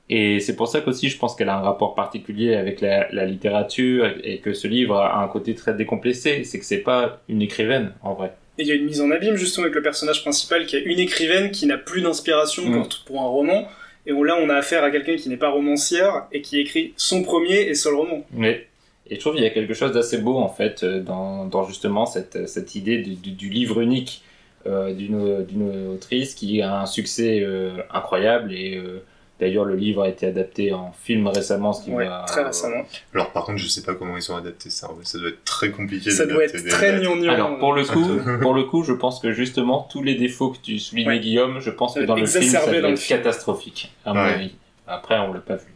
Et 0.09 0.39
c'est 0.39 0.55
pour 0.55 0.67
ça 0.69 0.79
qu'aussi, 0.81 1.09
je 1.09 1.17
pense 1.17 1.35
qu'elle 1.35 1.49
a 1.49 1.57
un 1.57 1.61
rapport 1.61 1.93
particulier 1.93 2.55
avec 2.55 2.79
la, 2.79 3.11
la 3.11 3.25
littérature 3.25 4.09
et 4.23 4.37
que 4.39 4.53
ce 4.53 4.67
livre 4.67 4.95
a 4.97 5.21
un 5.21 5.27
côté 5.27 5.53
très 5.53 5.73
décomplexé. 5.73 6.43
C'est 6.45 6.59
que 6.59 6.65
c'est 6.65 6.77
pas 6.77 7.21
une 7.27 7.41
écrivaine, 7.41 7.91
en 8.01 8.13
vrai. 8.13 8.31
Et 8.57 8.63
il 8.63 8.67
y 8.67 8.71
a 8.71 8.75
une 8.75 8.85
mise 8.85 9.01
en 9.01 9.11
abîme 9.11 9.35
justement 9.35 9.65
avec 9.65 9.75
le 9.75 9.81
personnage 9.81 10.21
principal 10.21 10.65
qui 10.65 10.77
est 10.77 10.81
une 10.83 10.99
écrivaine 10.99 11.51
qui 11.51 11.65
n'a 11.67 11.77
plus 11.77 12.01
d'inspiration 12.01 12.63
Mm. 12.69 12.73
pour, 12.73 12.87
pour 13.05 13.21
un 13.21 13.25
roman. 13.27 13.67
Et 14.05 14.11
là, 14.11 14.37
on 14.41 14.49
a 14.49 14.55
affaire 14.55 14.83
à 14.85 14.91
quelqu'un 14.91 15.17
qui 15.17 15.27
n'est 15.27 15.35
pas 15.37 15.49
romancière 15.49 16.27
et 16.31 16.41
qui 16.41 16.59
écrit 16.61 16.93
son 16.95 17.21
premier 17.23 17.59
et 17.63 17.73
seul 17.75 17.93
roman. 17.95 18.25
Mais, 18.31 18.65
et 19.09 19.15
je 19.15 19.19
trouve 19.19 19.33
qu'il 19.35 19.43
y 19.43 19.47
a 19.47 19.49
quelque 19.49 19.73
chose 19.73 19.91
d'assez 19.91 20.19
beau, 20.19 20.37
en 20.37 20.47
fait, 20.47 20.83
euh, 20.83 21.01
dans, 21.01 21.45
dans 21.45 21.65
justement 21.67 22.05
cette, 22.05 22.47
cette 22.47 22.75
idée 22.75 22.99
du, 22.99 23.15
du- 23.15 23.31
du 23.31 23.49
livre 23.49 23.81
unique 23.81 24.23
euh, 24.65 24.93
d'une 24.93 25.43
d'une 25.43 25.89
autrice 25.93 26.33
qui 26.33 26.61
a 26.61 26.79
un 26.81 26.85
succès 26.85 27.41
euh, 27.41 27.71
incroyable 27.93 28.53
et 28.53 28.77
euh, 28.77 29.03
D'ailleurs, 29.39 29.65
le 29.65 29.75
livre 29.75 30.01
a 30.01 30.09
été 30.09 30.25
adapté 30.25 30.73
en 30.73 30.91
film 31.03 31.27
récemment, 31.27 31.71
ce 31.71 31.83
qui 31.85 31.91
Ouais, 31.91 32.05
va... 32.07 32.23
très 32.27 32.43
récemment. 32.43 32.83
Alors 33.13 33.31
par 33.31 33.43
contre, 33.45 33.59
je 33.59 33.67
sais 33.67 33.83
pas 33.83 33.93
comment 33.93 34.17
ils 34.17 34.31
ont 34.31 34.35
adapté 34.35 34.69
ça. 34.71 34.89
Ça 35.03 35.19
doit 35.19 35.29
être 35.29 35.43
très 35.45 35.69
compliqué 35.69 36.09
Ça 36.09 36.25
doit 36.25 36.37
d'adapter 36.37 36.57
être 36.57 36.63
des 36.63 36.69
très 36.69 36.99
gnangnan. 36.99 37.31
Alors 37.33 37.59
pour 37.59 37.73
le 37.73 37.83
coup, 37.85 38.17
pour 38.41 38.53
le 38.55 38.63
coup, 38.63 38.83
je 38.83 38.93
pense 38.93 39.19
que 39.19 39.31
justement 39.31 39.87
tous 39.91 40.01
les 40.01 40.15
défauts 40.15 40.49
que 40.49 40.57
tu 40.57 40.79
soulignais 40.79 41.07
Ouais. 41.09 41.19
Guillaume, 41.19 41.59
je 41.59 41.69
pense 41.69 41.93
que 41.93 41.99
Euh, 41.99 42.05
dans 42.07 42.15
le 42.15 42.25
film 42.25 42.43
ça 42.45 42.65
doit 42.65 42.75
être 42.89 42.97
film. 42.99 43.19
catastrophique 43.19 43.93
à 44.05 44.13
mon 44.15 44.21
Ouais. 44.23 44.33
avis. 44.33 44.55
Après 44.87 45.19
on 45.19 45.31
l'a 45.33 45.39
pas 45.39 45.55
vu, 45.57 45.67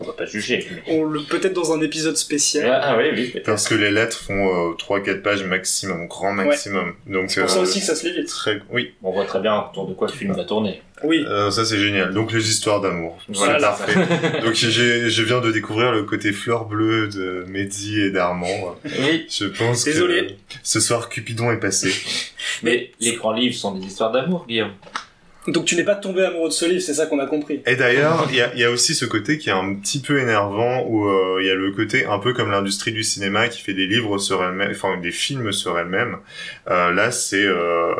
on 0.00 0.04
va 0.06 0.12
pas 0.14 0.24
juger. 0.26 0.66
On 0.86 1.04
le 1.04 1.20
peut-être 1.22 1.52
dans 1.52 1.72
un 1.72 1.80
épisode 1.80 2.16
spécial. 2.16 2.66
Ah, 2.70 2.80
ah 2.82 2.96
oui 2.98 3.10
oui. 3.12 3.42
Parce 3.44 3.68
que 3.68 3.74
les 3.74 3.90
lettres 3.90 4.16
font 4.18 4.70
euh, 4.70 4.74
3-4 4.74 5.20
pages 5.22 5.44
maximum, 5.44 6.06
grand 6.08 6.32
maximum. 6.32 6.94
Donc 7.06 7.30
C'est 7.30 7.42
pour 7.42 7.50
ça 7.50 7.58
euh, 7.58 7.62
aussi 7.62 7.80
que 7.80 7.86
ça 7.86 7.94
se 7.94 8.06
lit 8.06 8.14
vite. 8.16 8.28
très... 8.28 8.60
Oui, 8.70 8.94
On 9.02 9.12
voit 9.12 9.24
très 9.26 9.40
bien 9.40 9.56
autour 9.58 9.86
de 9.86 9.94
quoi 9.94 10.08
le 10.08 10.12
film 10.12 10.32
va 10.34 10.44
tourner. 10.44 10.82
Oui. 11.02 11.24
euh, 11.26 11.50
ça 11.50 11.64
c'est 11.64 11.78
génial. 11.78 12.12
Donc 12.12 12.32
les 12.32 12.48
histoires 12.48 12.80
d'amour. 12.80 13.18
Voilà, 13.28 13.76
c'est 13.78 13.94
parfait. 13.94 14.40
Donc 14.44 14.54
j'ai, 14.54 15.08
je 15.10 15.22
viens 15.22 15.40
de 15.40 15.50
découvrir 15.52 15.92
le 15.92 16.02
côté 16.04 16.32
fleur 16.32 16.66
bleue 16.66 17.08
de 17.08 17.44
Mehdi 17.48 18.00
et 18.00 18.10
d'Armand. 18.10 18.76
Oui. 18.84 19.26
Je 19.30 19.46
pense 19.46 19.84
Désolé. 19.84 20.26
que 20.26 20.32
ce 20.62 20.80
soir 20.80 21.08
Cupidon 21.08 21.50
est 21.52 21.60
passé. 21.60 21.92
Mais 22.62 22.90
les 23.00 23.14
grands 23.14 23.32
livres 23.32 23.54
sont 23.54 23.74
des 23.74 23.86
histoires 23.86 24.12
d'amour, 24.12 24.44
Guillaume. 24.46 24.72
Donc 25.50 25.64
tu 25.64 25.76
n'es 25.76 25.84
pas 25.84 25.96
tombé 25.96 26.24
amoureux 26.24 26.48
de 26.48 26.54
ce 26.54 26.64
livre, 26.64 26.80
c'est 26.80 26.94
ça 26.94 27.06
qu'on 27.06 27.18
a 27.18 27.26
compris. 27.26 27.62
Et 27.66 27.76
d'ailleurs, 27.76 28.26
il 28.30 28.36
y 28.36 28.40
a, 28.40 28.52
il 28.54 28.60
y 28.60 28.64
a 28.64 28.70
aussi 28.70 28.94
ce 28.94 29.04
côté 29.04 29.38
qui 29.38 29.48
est 29.50 29.52
un 29.52 29.74
petit 29.74 30.00
peu 30.00 30.20
énervant, 30.20 30.84
où 30.86 31.08
euh, 31.08 31.38
il 31.40 31.46
y 31.46 31.50
a 31.50 31.54
le 31.54 31.72
côté 31.72 32.06
un 32.06 32.18
peu 32.18 32.32
comme 32.32 32.50
l'industrie 32.50 32.92
du 32.92 33.02
cinéma 33.02 33.48
qui 33.48 33.60
fait 33.60 33.74
des 33.74 33.86
livres 33.86 34.18
sur 34.18 34.42
elle-même, 34.44 34.70
enfin 34.70 34.96
des 34.98 35.10
films 35.10 35.52
sur 35.52 35.78
elle-même. 35.78 36.18
Euh, 36.68 36.92
là, 36.92 37.10
c'est 37.10 37.44
euh, 37.44 37.94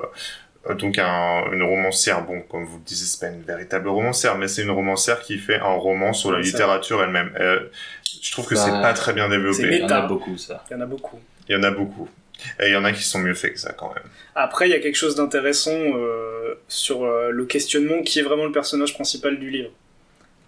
donc 0.79 0.99
un, 0.99 1.51
une 1.53 1.63
romancière. 1.63 2.25
Bon, 2.25 2.41
comme 2.43 2.65
vous 2.65 2.79
le 2.79 2.85
disiez, 2.85 3.07
c'est 3.07 3.21
pas 3.21 3.33
une 3.35 3.43
véritable 3.43 3.89
romancière, 3.89 4.37
mais 4.39 4.47
c'est 4.49 4.63
une 4.63 4.71
romancière 4.71 5.21
qui 5.21 5.39
fait 5.39 5.59
un 5.59 5.75
roman 5.75 6.13
sur 6.13 6.33
la 6.33 6.41
littérature 6.41 7.03
elle-même. 7.03 7.33
Euh, 7.41 7.61
je 8.23 8.31
trouve 8.33 8.47
que 8.47 8.55
Bah, 8.55 8.63
c'est 8.65 8.71
pas 8.83 8.93
très 8.93 9.13
bien 9.13 9.29
développé. 9.29 9.63
Il 9.63 9.79
y 9.79 9.85
en 9.85 9.89
a 9.89 10.03
beaucoup 10.03 10.37
ça. 10.37 10.65
Il 10.71 10.75
y 10.75 10.77
en 10.77 10.83
a 10.83 10.87
beaucoup. 10.87 11.19
Il 11.49 11.57
y 11.57 11.59
en 11.59 11.63
a 11.63 11.71
beaucoup. 11.71 12.09
Et 12.61 12.69
il 12.69 12.73
y 12.73 12.77
en 12.77 12.85
a 12.85 12.93
qui 12.93 13.03
sont 13.03 13.19
mieux 13.19 13.35
faits 13.35 13.55
que 13.55 13.61
ça 13.61 13.73
quand 13.73 13.89
même. 13.95 14.05
Après, 14.35 14.69
il 14.69 14.71
y 14.73 14.75
a 14.75 14.81
quelque 14.81 14.97
chose 14.97 15.15
d'intéressant 15.15 15.73
euh, 15.77 16.55
sur 16.69 17.05
euh, 17.05 17.31
le 17.31 17.45
questionnement 17.47 18.03
qui 18.03 18.19
est 18.19 18.23
vraiment 18.23 18.45
le 18.47 18.53
personnage 18.53 18.95
principal 18.95 19.39
du 19.39 19.51
livre. 19.51 19.71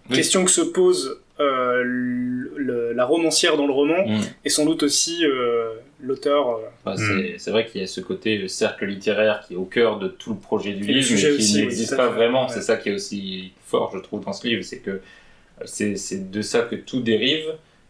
Oui. 0.09 0.17
Question 0.17 0.43
que 0.45 0.51
se 0.51 0.61
pose 0.61 1.19
euh, 1.39 1.81
le- 1.83 2.93
la 2.93 3.05
romancière 3.05 3.57
dans 3.57 3.65
le 3.65 3.73
roman 3.73 4.05
Mm. 4.05 4.21
et 4.45 4.49
sans 4.49 4.65
doute 4.65 4.83
aussi 4.83 5.25
euh, 5.25 5.71
l'auteur. 6.01 6.49
euh, 6.49 6.59
Bah, 6.85 6.93
Mm. 6.95 6.97
c'est, 6.97 7.35
c'est 7.39 7.51
vrai 7.51 7.65
qu'il 7.65 7.81
y 7.81 7.83
a 7.83 7.87
ce 7.87 8.01
côté 8.01 8.37
le 8.37 8.47
cercle 8.47 8.85
littéraire 8.85 9.43
qui 9.47 9.53
est 9.53 9.57
au 9.57 9.65
cœur 9.65 9.97
de 9.99 10.07
tout 10.09 10.31
le 10.33 10.39
projet 10.39 10.73
du 10.73 10.83
Et 10.89 10.93
livre, 10.93 11.07
sujet 11.07 11.31
mais 11.31 11.37
qui 11.37 11.55
n'existe 11.61 11.95
pas 11.97 12.07
vraiment. 12.07 12.47
Ouais. 12.47 12.53
C'est 12.53 12.61
ça 12.61 12.75
qui 12.77 12.89
est 12.89 12.93
aussi 12.93 13.51
fort, 13.65 13.91
je 13.95 13.99
trouve, 13.99 14.23
dans 14.23 14.33
ce 14.33 14.45
livre, 14.45 14.63
c'est 14.63 14.79
que 14.79 15.01
c'est, 15.65 15.95
c'est 15.95 16.29
de 16.29 16.41
ça 16.41 16.61
que 16.61 16.75
tout 16.75 16.99
dérive, 17.01 17.45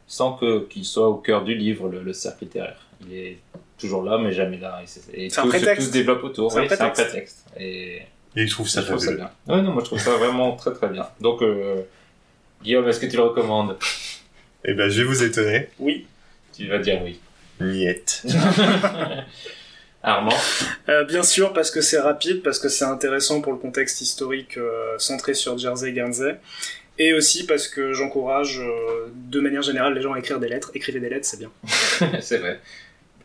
sans 0.08 0.34
que 0.34 0.66
qu'il 0.68 0.86
soit 0.86 1.10
au 1.10 1.16
cœur 1.16 1.44
du 1.44 1.56
livre, 1.56 1.90
le, 1.90 2.02
le 2.04 2.14
cercle 2.14 2.44
littéraire. 2.46 2.80
Il 3.08 3.18
est 3.18 3.38
toujours 3.78 4.04
là, 4.04 4.18
mais 4.18 4.32
jamais 4.32 4.58
là. 4.58 4.80
Et, 4.84 4.88
c'est, 4.88 5.02
et 5.14 5.30
C'est 5.30 5.40
un 5.40 5.44
tout, 5.44 5.52
se- 5.52 5.58
prétexte. 5.58 5.82
tout 5.82 5.88
se 5.88 5.92
développe 5.94 6.24
autour. 6.24 6.52
C'est 6.52 6.60
un 6.60 6.62
Oui, 6.62 6.68
c'est 6.70 6.82
un 6.82 6.90
prétexte. 6.90 7.10
prétexte. 7.12 7.46
Et 7.60 7.96
Et 8.36 8.42
il 8.44 8.50
trouve 8.50 8.68
ça 8.70 8.82
je 8.82 8.88
trouve 8.88 9.00
ça 9.00 9.14
bien. 9.14 9.30
Ouais, 9.48 9.62
non, 9.62 9.72
moi 9.72 9.82
je 9.82 9.86
trouve 9.88 10.00
ça 10.00 10.16
vraiment 10.18 10.56
très 10.56 10.74
très 10.74 10.88
bien. 10.90 11.08
Donc, 11.22 11.42
euh, 11.42 11.82
Guillaume, 12.64 12.88
est-ce 12.88 13.00
que 13.00 13.06
tu 13.08 13.18
le 13.18 13.24
recommandes? 13.24 13.78
Eh 14.66 14.74
ben, 14.74 14.90
je 14.90 15.02
vais 15.02 15.08
vous 15.08 15.24
étonner. 15.24 15.68
Oui. 15.80 16.08
Tu 16.56 16.68
vas 16.68 16.78
dire 16.80 17.02
oui. 17.04 17.20
Niette. 17.60 18.24
Armand? 20.06 20.36
Euh, 20.90 21.06
bien 21.06 21.24
sûr, 21.24 21.54
parce 21.54 21.72
que 21.72 21.80
c'est 21.82 22.00
rapide, 22.00 22.42
parce 22.44 22.60
que 22.60 22.68
c'est 22.68 22.84
intéressant 22.86 23.42
pour 23.42 23.54
le 23.54 23.58
contexte 23.60 24.02
historique 24.02 24.58
euh, 24.58 24.96
centré 24.98 25.34
sur 25.34 25.58
Jersey 25.58 25.92
Guernsey. 25.94 26.36
Et 27.00 27.14
aussi 27.14 27.46
parce 27.46 27.68
que 27.68 27.94
j'encourage 27.94 28.60
euh, 28.60 29.08
de 29.16 29.40
manière 29.40 29.62
générale 29.64 29.94
les 29.96 30.02
gens 30.02 30.14
à 30.14 30.20
écrire 30.20 30.40
des 30.40 30.48
lettres. 30.50 30.72
Écrivez 30.76 31.00
des 31.00 31.10
lettres, 31.10 31.26
c'est 31.26 31.40
bien. 31.40 31.52
C'est 32.22 32.38
vrai. 32.38 32.60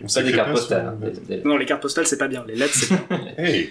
On 0.03 0.07
Pas 0.07 0.23
des 0.23 0.33
cartes 0.33 0.51
postales. 0.53 0.87
hein, 0.87 0.97
des- 1.29 1.37
des- 1.39 1.45
Non, 1.45 1.57
les 1.57 1.67
cartes 1.67 1.83
postales, 1.83 2.07
c'est 2.07 2.19
pas 2.19 2.29
bien. 2.29 2.45
Les 2.47 2.55
lettres, 2.55 2.75
c'est 2.75 2.89
bien. 2.95 3.05
Hey 3.39 3.71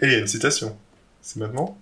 Et 0.00 0.06
il 0.06 0.12
y 0.12 0.14
a 0.14 0.18
une 0.18 0.26
citation. 0.26 0.76
C'est 1.20 1.40
maintenant? 1.40 1.76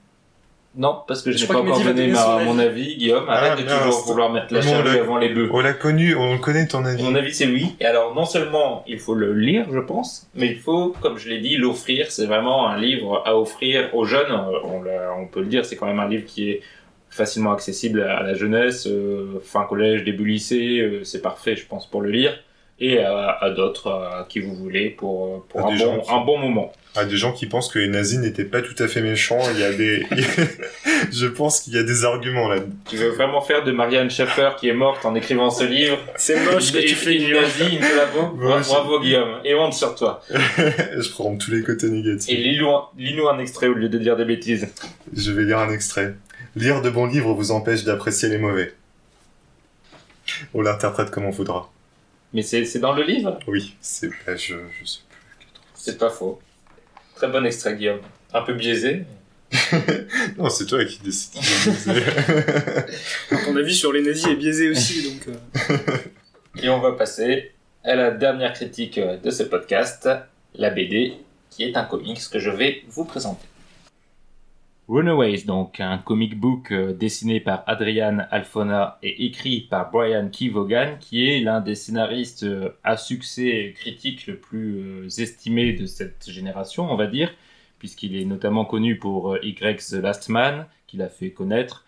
Non, 0.74 1.00
parce 1.06 1.20
que 1.20 1.30
je, 1.32 1.36
Je 1.36 1.42
n'ai 1.42 1.48
crois 1.48 1.60
pas 1.62 1.66
que 1.68 1.72
encore 1.74 1.84
donné 1.84 2.06
ma- 2.06 2.38
mon 2.44 2.58
avis, 2.58 2.96
Guillaume. 2.96 3.28
Arrête 3.28 3.52
Ah, 3.56 3.60
de 3.60 3.66
mince. 3.66 3.78
toujours 3.82 4.04
vouloir 4.06 4.32
mettre 4.32 4.54
la 4.54 4.62
charrue 4.62 4.98
avant 4.98 5.18
les 5.18 5.28
bœufs. 5.28 5.50
On 5.52 5.60
l'a 5.60 5.74
connu, 5.74 6.14
on 6.16 6.38
connaît 6.38 6.66
ton 6.66 6.82
avis. 6.86 7.02
Mon 7.02 7.14
avis, 7.14 7.34
c'est 7.34 7.46
oui. 7.46 7.76
Et 7.78 7.84
alors, 7.84 8.14
non 8.14 8.24
seulement 8.24 8.82
il 8.86 8.98
faut 8.98 9.14
le 9.14 9.34
lire, 9.34 9.66
je 9.70 9.80
pense, 9.80 10.26
mais 10.34 10.46
il 10.46 10.58
faut, 10.58 10.94
comme 11.02 11.18
je 11.18 11.28
l'ai 11.28 11.40
dit, 11.40 11.58
l'offrir. 11.58 12.10
C'est 12.10 12.24
vraiment 12.24 12.66
un 12.70 12.78
livre 12.78 13.22
à 13.26 13.36
offrir 13.38 13.94
aux 13.94 14.06
jeunes. 14.06 14.32
On 14.32 15.26
peut 15.26 15.40
le 15.40 15.46
dire, 15.46 15.66
c'est 15.66 15.76
quand 15.76 15.84
même 15.86 16.00
un 16.00 16.08
livre 16.08 16.24
qui 16.24 16.48
est 16.50 16.62
facilement 17.10 17.52
accessible 17.52 18.00
à 18.02 18.22
la 18.22 18.32
jeunesse, 18.32 18.86
euh, 18.86 19.42
fin 19.44 19.64
collège, 19.64 20.04
début 20.04 20.24
lycée. 20.24 20.78
euh, 20.80 21.04
c'est 21.04 21.20
parfait, 21.20 21.54
je 21.56 21.66
pense, 21.66 21.86
pour 21.86 22.00
le 22.00 22.10
lire. 22.10 22.32
Et 22.80 22.98
à, 22.98 23.30
à 23.40 23.50
d'autres, 23.50 23.90
à 23.92 24.26
qui 24.28 24.40
vous 24.40 24.54
voulez, 24.56 24.90
pour, 24.90 25.46
un, 25.54 25.60
bon, 25.62 25.76
qui- 26.00 26.10
un 26.10 26.20
bon 26.24 26.38
moment. 26.38 26.72
À 26.96 27.04
des 27.04 27.16
gens 27.16 27.32
qui 27.32 27.46
pensent 27.46 27.68
que 27.70 27.78
les 27.78 27.86
nazis 27.88 28.18
n'étaient 28.18 28.44
pas 28.44 28.60
tout 28.60 28.74
à 28.82 28.88
fait 28.88 29.00
méchants, 29.00 29.38
il 29.54 29.60
y 29.60 29.64
a 29.64 29.72
des... 29.72 30.04
je 31.12 31.26
pense 31.26 31.60
qu'il 31.60 31.74
y 31.74 31.78
a 31.78 31.84
des 31.84 32.04
arguments 32.04 32.48
là. 32.48 32.56
Tu 32.90 32.96
veux 32.96 33.10
vraiment 33.10 33.40
faire 33.40 33.62
de 33.64 33.70
Marianne 33.72 34.10
Schaeffer 34.10 34.50
qui 34.58 34.68
est 34.68 34.74
morte 34.74 35.04
en 35.06 35.14
écrivant 35.14 35.48
ce 35.50 35.64
livre? 35.64 35.96
C'est 36.16 36.44
moche 36.44 36.72
que 36.72 36.78
tu 36.78 36.94
fais, 36.94 37.14
une 37.14 37.32
nazie, 37.32 37.76
une 37.76 37.80
collabo 37.80 38.36
je- 38.62 38.68
Bravo 38.68 39.00
Guillaume, 39.00 39.38
et 39.44 39.54
honte 39.54 39.74
sur 39.74 39.94
toi. 39.94 40.20
je 40.30 41.10
prends 41.12 41.34
tous 41.36 41.50
les 41.52 41.62
côtés 41.62 41.88
négatifs. 41.88 42.28
Et 42.28 42.36
lis-nous 42.36 43.28
un 43.28 43.38
extrait 43.38 43.68
au 43.68 43.74
lieu 43.74 43.88
de 43.88 43.98
dire 43.98 44.16
des 44.16 44.24
bêtises. 44.24 44.68
Je 45.16 45.30
vais 45.30 45.44
lire 45.44 45.60
un 45.60 45.72
extrait. 45.72 46.14
Lire 46.56 46.82
de 46.82 46.90
bons 46.90 47.06
livres 47.06 47.32
vous 47.32 47.52
empêche 47.52 47.84
d'apprécier 47.84 48.28
les 48.28 48.38
mauvais. 48.38 48.74
On 50.52 50.60
l'interprète 50.62 51.10
comme 51.10 51.24
on 51.24 51.30
voudra. 51.30 51.70
Mais 52.34 52.42
c'est 52.42 52.64
c'est 52.64 52.78
dans 52.78 52.92
le 52.94 53.02
livre 53.02 53.38
Oui, 53.46 53.74
c'est... 53.80 54.08
bah, 54.26 54.36
je, 54.36 54.54
je 54.80 54.84
sais 54.86 55.00
C'est 55.74 55.98
pas 55.98 56.10
faux. 56.10 56.40
Très 57.16 57.28
bon 57.28 57.44
extrait 57.44 57.76
Guillaume. 57.76 58.00
Un 58.32 58.42
peu 58.42 58.54
biaisé. 58.54 59.04
plus. 59.50 59.58
Non, 60.38 60.48
c'est 60.48 60.64
toi 60.66 60.82
qui 60.86 60.98
décides. 61.00 61.42
Ton 63.44 63.54
avis 63.56 63.74
sur 63.74 63.92
les 63.92 64.00
nazis 64.02 64.26
est 64.26 64.36
biaisé 64.36 64.70
aussi, 64.70 65.02
donc. 65.12 65.28
euh, 65.28 65.96
Et 66.62 66.68
on 66.70 66.80
va 66.80 66.92
passer 66.92 67.52
à 67.84 67.94
la 67.94 68.10
dernière 68.10 68.54
critique 68.54 68.98
de 68.98 69.30
ce 69.30 69.42
podcast, 69.42 70.08
la 70.54 70.70
BD, 70.70 71.14
qui 71.50 71.64
est 71.64 71.76
un 71.76 71.84
comics 71.84 72.20
que 72.30 72.38
je 72.38 72.48
vais 72.50 72.82
vous 72.88 73.04
présenter. 73.04 73.46
Runaways, 74.88 75.44
donc 75.44 75.78
un 75.78 75.98
comic 75.98 76.38
book 76.38 76.72
euh, 76.72 76.92
dessiné 76.92 77.38
par 77.38 77.62
Adrian 77.68 78.26
Alfona 78.32 78.98
et 79.02 79.26
écrit 79.26 79.60
par 79.60 79.92
Brian 79.92 80.28
Kevogan, 80.28 80.98
qui 80.98 81.28
est 81.28 81.40
l'un 81.40 81.60
des 81.60 81.76
scénaristes 81.76 82.42
euh, 82.42 82.70
à 82.82 82.96
succès 82.96 83.74
critique 83.76 84.26
le 84.26 84.38
plus 84.38 84.80
euh, 84.80 85.06
estimé 85.06 85.72
de 85.72 85.86
cette 85.86 86.28
génération, 86.28 86.90
on 86.90 86.96
va 86.96 87.06
dire, 87.06 87.32
puisqu'il 87.78 88.16
est 88.16 88.24
notamment 88.24 88.64
connu 88.64 88.98
pour 88.98 89.36
Y 89.40 89.78
The 89.88 90.02
Last 90.02 90.28
Man, 90.28 90.66
qu'il 90.88 91.00
a 91.02 91.08
fait 91.08 91.30
connaître, 91.30 91.84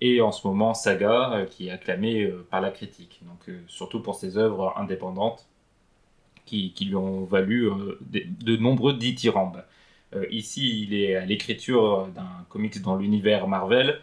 et 0.00 0.22
en 0.22 0.32
ce 0.32 0.46
moment 0.46 0.72
Saga, 0.72 1.44
qui 1.50 1.68
est 1.68 1.70
acclamé 1.70 2.32
par 2.50 2.62
la 2.62 2.70
critique, 2.70 3.20
donc 3.26 3.54
surtout 3.66 4.00
pour 4.00 4.14
ses 4.14 4.38
œuvres 4.38 4.72
indépendantes 4.78 5.46
qui, 6.46 6.72
qui 6.72 6.86
lui 6.86 6.94
ont 6.94 7.24
valu 7.24 7.68
de 8.10 8.56
nombreux 8.56 8.94
dithyrambes. 8.94 9.62
Euh, 10.14 10.26
ici, 10.30 10.82
il 10.82 10.94
est 10.94 11.16
à 11.16 11.24
l'écriture 11.24 12.08
d'un 12.14 12.26
comics 12.48 12.80
dans 12.82 12.96
l'univers 12.96 13.46
Marvel, 13.46 13.98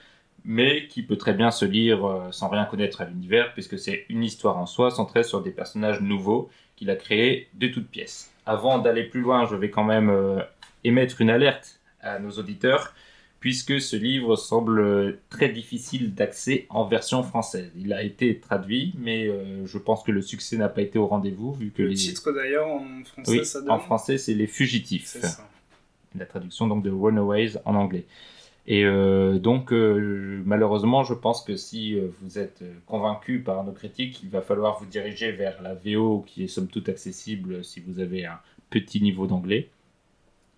mais 0.45 0.87
qui 0.87 1.03
peut 1.03 1.17
très 1.17 1.33
bien 1.33 1.51
se 1.51 1.65
lire 1.65 2.05
euh, 2.05 2.31
sans 2.31 2.47
rien 2.47 2.65
connaître 2.65 3.01
à 3.01 3.05
l'univers, 3.05 3.53
puisque 3.53 3.77
c'est 3.77 4.05
une 4.09 4.23
histoire 4.23 4.57
en 4.57 4.65
soi 4.65 4.91
centrée 4.91 5.23
sur 5.23 5.41
des 5.41 5.51
personnages 5.51 5.99
nouveaux 6.01 6.49
qu'il 6.77 6.89
a 6.89 6.95
créés 6.95 7.49
de 7.55 7.67
toutes 7.67 7.89
pièces. 7.89 8.31
Avant 8.45 8.79
d'aller 8.79 9.03
plus 9.03 9.19
loin, 9.21 9.45
je 9.45 9.55
vais 9.55 9.69
quand 9.69 9.83
même 9.83 10.09
euh, 10.09 10.39
émettre 10.85 11.19
une 11.21 11.29
alerte 11.29 11.79
à 12.01 12.19
nos 12.19 12.31
auditeurs, 12.31 12.93
puisque 13.41 13.81
ce 13.81 13.95
livre 13.97 14.35
semble 14.35 15.19
très 15.29 15.49
difficile 15.49 16.13
d'accès 16.15 16.65
en 16.69 16.85
version 16.85 17.23
française. 17.23 17.71
Il 17.77 17.91
a 17.93 18.01
été 18.03 18.39
traduit, 18.39 18.93
mais 18.97 19.27
euh, 19.27 19.65
je 19.65 19.77
pense 19.77 20.03
que 20.03 20.11
le 20.11 20.21
succès 20.21 20.55
n'a 20.57 20.69
pas 20.69 20.81
été 20.81 20.97
au 20.97 21.07
rendez-vous, 21.07 21.51
vu 21.53 21.71
que 21.71 21.81
Le 21.81 21.89
les... 21.89 21.95
titre 21.95 22.31
d'ailleurs 22.31 22.67
en 22.67 23.03
français, 23.03 23.31
Oui, 23.31 23.45
ça 23.45 23.59
donne. 23.59 23.71
en 23.71 23.79
français, 23.79 24.17
c'est 24.17 24.33
Les 24.33 24.47
Fugitifs 24.47 25.05
C'est 25.07 25.25
ça. 25.25 25.47
La 26.19 26.25
traduction 26.25 26.67
donc 26.67 26.83
de 26.83 26.89
Runaways 26.91 27.57
en 27.65 27.75
anglais. 27.75 28.05
Et 28.69 28.83
euh, 28.83 29.39
donc, 29.39 29.71
euh, 29.71 30.41
malheureusement, 30.45 31.05
je 31.05 31.13
pense 31.13 31.41
que 31.41 31.55
si 31.55 31.97
euh, 31.97 32.09
vous 32.21 32.37
êtes 32.37 32.63
convaincu 32.85 33.39
par 33.39 33.63
nos 33.63 33.71
critiques, 33.71 34.21
il 34.23 34.29
va 34.29 34.41
falloir 34.41 34.77
vous 34.79 34.85
diriger 34.85 35.31
vers 35.31 35.61
la 35.61 35.73
VO 35.73 36.25
qui 36.27 36.43
est 36.43 36.47
somme 36.47 36.67
toute 36.67 36.89
accessible 36.89 37.63
si 37.63 37.79
vous 37.79 38.01
avez 38.01 38.25
un 38.25 38.39
petit 38.69 39.01
niveau 39.01 39.25
d'anglais. 39.25 39.69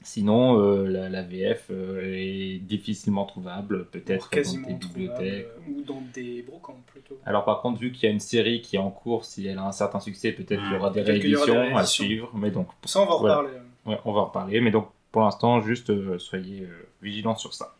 Sinon, 0.01 0.57
euh, 0.61 0.87
la, 0.87 1.09
la 1.09 1.21
VF 1.23 1.69
est 1.71 2.59
difficilement 2.63 3.25
trouvable, 3.25 3.85
peut-être 3.91 4.29
dans 4.31 4.67
des 4.67 4.73
bibliothèques. 4.73 5.47
ou 5.69 5.81
dans 5.81 6.01
des 6.13 6.41
brocantes 6.41 6.81
plutôt. 6.87 7.19
Alors 7.25 7.43
par 7.43 7.61
contre, 7.61 7.79
vu 7.79 7.91
qu'il 7.91 8.03
y 8.07 8.07
a 8.07 8.13
une 8.13 8.21
série 8.21 8.61
qui 8.61 8.77
est 8.77 8.79
en 8.79 8.91
cours, 8.91 9.25
si 9.25 9.45
elle 9.45 9.57
a 9.57 9.65
un 9.67 9.73
certain 9.73 9.99
succès, 9.99 10.31
peut-être 10.31 10.63
qu'il 10.63 10.71
y 10.71 10.75
aura 10.77 10.89
des 10.89 11.01
rééditions 11.01 11.75
à 11.75 11.85
suivre. 11.85 12.31
Mais 12.33 12.49
donc, 12.49 12.69
Ça, 12.85 13.01
on 13.01 13.05
va 13.05 13.11
en 13.13 13.19
Voilà. 13.19 13.37
reparler. 13.39 13.57
Ouais, 13.85 13.97
on 14.05 14.13
va 14.13 14.21
en 14.21 14.25
reparler, 14.25 14.61
mais 14.61 14.71
donc 14.71 14.87
pour 15.11 15.23
l'instant, 15.23 15.61
juste 15.61 15.89
euh, 15.89 16.19
soyez 16.19 16.63
euh, 16.63 16.87
vigilants 17.01 17.35
sur 17.35 17.53
ça. 17.53 17.75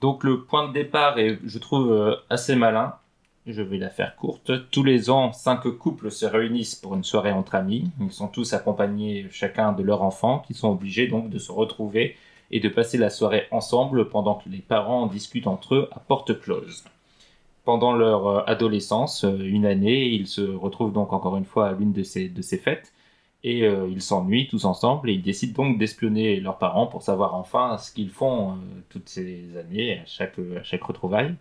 Donc 0.00 0.24
le 0.24 0.42
point 0.42 0.68
de 0.68 0.72
départ 0.72 1.18
est, 1.18 1.38
je 1.44 1.58
trouve, 1.58 1.92
euh, 1.92 2.16
assez 2.28 2.56
malin. 2.56 2.94
Je 3.46 3.62
vais 3.62 3.78
la 3.78 3.88
faire 3.88 4.16
courte. 4.16 4.52
Tous 4.70 4.84
les 4.84 5.08
ans, 5.08 5.32
cinq 5.32 5.62
couples 5.78 6.10
se 6.10 6.26
réunissent 6.26 6.74
pour 6.74 6.94
une 6.94 7.04
soirée 7.04 7.32
entre 7.32 7.54
amis. 7.54 7.90
Ils 8.00 8.12
sont 8.12 8.28
tous 8.28 8.52
accompagnés 8.52 9.26
chacun 9.30 9.72
de 9.72 9.82
leur 9.82 10.02
enfant, 10.02 10.40
qui 10.46 10.52
sont 10.52 10.70
obligés 10.70 11.06
donc 11.06 11.30
de 11.30 11.38
se 11.38 11.50
retrouver 11.50 12.16
et 12.50 12.60
de 12.60 12.68
passer 12.68 12.98
la 12.98 13.08
soirée 13.08 13.46
ensemble 13.50 14.10
pendant 14.10 14.34
que 14.34 14.48
les 14.48 14.58
parents 14.58 15.06
discutent 15.06 15.46
entre 15.46 15.74
eux 15.74 15.88
à 15.92 16.00
porte 16.00 16.38
close. 16.38 16.84
Pendant 17.64 17.94
leur 17.94 18.48
adolescence, 18.48 19.24
une 19.24 19.64
année, 19.64 20.08
ils 20.08 20.26
se 20.26 20.42
retrouvent 20.42 20.92
donc 20.92 21.12
encore 21.12 21.36
une 21.36 21.44
fois 21.44 21.68
à 21.68 21.72
l'une 21.72 21.92
de 21.92 22.02
ces 22.02 22.58
fêtes 22.58 22.92
et 23.42 23.62
euh, 23.62 23.88
ils 23.90 24.02
s'ennuient 24.02 24.48
tous 24.48 24.64
ensemble 24.64 25.08
et 25.10 25.14
ils 25.14 25.22
décident 25.22 25.64
donc 25.64 25.78
d'espionner 25.78 26.40
leurs 26.40 26.58
parents 26.58 26.86
pour 26.86 27.02
savoir 27.02 27.34
enfin 27.34 27.78
ce 27.78 27.92
qu'ils 27.92 28.10
font 28.10 28.52
euh, 28.52 28.54
toutes 28.90 29.08
ces 29.08 29.56
années 29.56 30.00
à 30.00 30.06
chaque, 30.06 30.38
à 30.38 30.62
chaque 30.62 30.82
retrouvaille. 30.82 31.34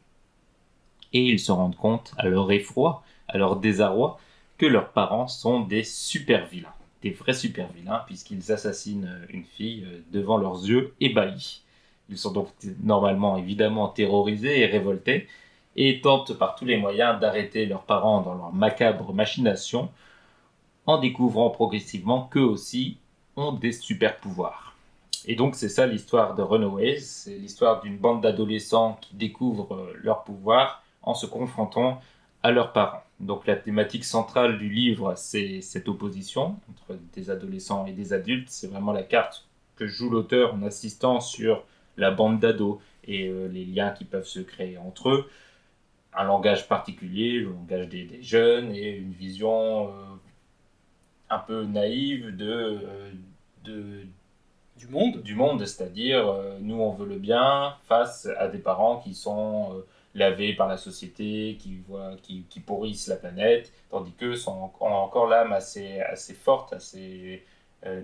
Et 1.11 1.25
ils 1.25 1.39
se 1.39 1.51
rendent 1.51 1.75
compte, 1.75 2.13
à 2.17 2.27
leur 2.29 2.51
effroi, 2.51 3.03
à 3.27 3.37
leur 3.37 3.55
désarroi, 3.55 4.19
que 4.59 4.65
leurs 4.65 4.89
parents 4.89 5.27
sont 5.27 5.61
des 5.61 5.83
super 5.83 6.45
vilains, 6.45 6.73
des 7.01 7.11
vrais 7.11 7.33
super 7.33 7.67
vilains, 7.69 8.03
puisqu'ils 8.05 8.51
assassinent 8.51 9.09
euh, 9.09 9.25
une 9.29 9.45
fille 9.45 9.85
euh, 9.85 10.01
devant 10.11 10.37
leurs 10.37 10.65
yeux 10.65 10.93
ébahis. 10.99 11.63
Ils 12.09 12.17
sont 12.17 12.31
donc 12.31 12.49
normalement 12.83 13.37
évidemment 13.37 13.87
terrorisés 13.87 14.59
et 14.59 14.65
révoltés, 14.65 15.27
et 15.75 16.01
tentent 16.01 16.33
par 16.33 16.55
tous 16.55 16.65
les 16.65 16.77
moyens 16.77 17.19
d'arrêter 17.19 17.65
leurs 17.65 17.83
parents 17.83 18.21
dans 18.21 18.33
leur 18.33 18.51
macabre 18.51 19.13
machination, 19.13 19.89
en 20.89 20.97
découvrant 20.97 21.51
progressivement 21.51 22.23
qu'eux 22.23 22.41
aussi 22.41 22.97
ont 23.35 23.51
des 23.51 23.71
super 23.71 24.17
pouvoirs. 24.17 24.75
Et 25.27 25.35
donc 25.35 25.53
c'est 25.53 25.69
ça 25.69 25.85
l'histoire 25.85 26.33
de 26.33 26.41
Runaways, 26.41 26.99
c'est 27.01 27.37
l'histoire 27.37 27.81
d'une 27.81 27.97
bande 27.97 28.21
d'adolescents 28.21 28.97
qui 28.99 29.13
découvrent 29.13 29.75
euh, 29.75 29.93
leurs 30.01 30.23
pouvoirs 30.23 30.81
en 31.03 31.13
se 31.13 31.27
confrontant 31.27 32.01
à 32.41 32.49
leurs 32.49 32.73
parents. 32.73 33.03
Donc 33.19 33.45
la 33.45 33.55
thématique 33.55 34.03
centrale 34.03 34.57
du 34.57 34.67
livre, 34.67 35.13
c'est 35.15 35.61
cette 35.61 35.87
opposition 35.87 36.55
entre 36.71 36.99
des 37.13 37.29
adolescents 37.29 37.85
et 37.85 37.91
des 37.91 38.11
adultes. 38.11 38.49
C'est 38.49 38.67
vraiment 38.67 38.91
la 38.91 39.03
carte 39.03 39.45
que 39.75 39.85
joue 39.85 40.09
l'auteur 40.09 40.55
en 40.55 40.63
insistant 40.63 41.19
sur 41.19 41.63
la 41.97 42.09
bande 42.09 42.39
d'ados 42.39 42.79
et 43.05 43.27
euh, 43.27 43.47
les 43.47 43.65
liens 43.65 43.91
qui 43.91 44.05
peuvent 44.05 44.25
se 44.25 44.39
créer 44.39 44.79
entre 44.79 45.09
eux. 45.09 45.29
Un 46.15 46.23
langage 46.23 46.67
particulier, 46.67 47.33
le 47.33 47.51
langage 47.51 47.89
des, 47.89 48.23
jeunes 48.23 48.71
et 48.71 48.97
une 48.97 49.11
vision 49.11 49.89
euh, 49.89 49.91
un 51.29 51.39
peu 51.39 51.65
naïve 51.65 52.35
de, 52.35 52.49
euh, 52.49 53.11
de, 53.63 54.05
Du 54.77 54.87
monde 54.87 55.21
du 55.21 55.35
monde, 55.35 55.65
c'est-à-dire 55.65 56.27
euh, 56.27 56.57
nous 56.61 56.75
on 56.81 56.91
veut 56.91 57.05
le 57.07 57.17
bien 57.17 57.75
face 57.87 58.27
à 58.37 58.47
des 58.47 58.59
parents 58.59 58.99
qui 58.99 59.13
sont 59.13 59.73
euh, 59.73 59.85
lavés 60.15 60.53
par 60.55 60.67
la 60.67 60.77
société, 60.77 61.57
qui, 61.59 61.77
voient, 61.87 62.15
qui, 62.23 62.43
qui 62.49 62.59
pourrissent 62.59 63.07
la 63.07 63.17
planète, 63.17 63.71
tandis 63.89 64.13
qu'eux 64.13 64.35
sont 64.35 64.71
ont 64.79 64.85
encore 64.85 65.27
l'âme 65.27 65.53
assez, 65.53 65.99
assez 66.01 66.33
forte, 66.33 66.73
assez 66.73 67.45
euh, 67.85 68.03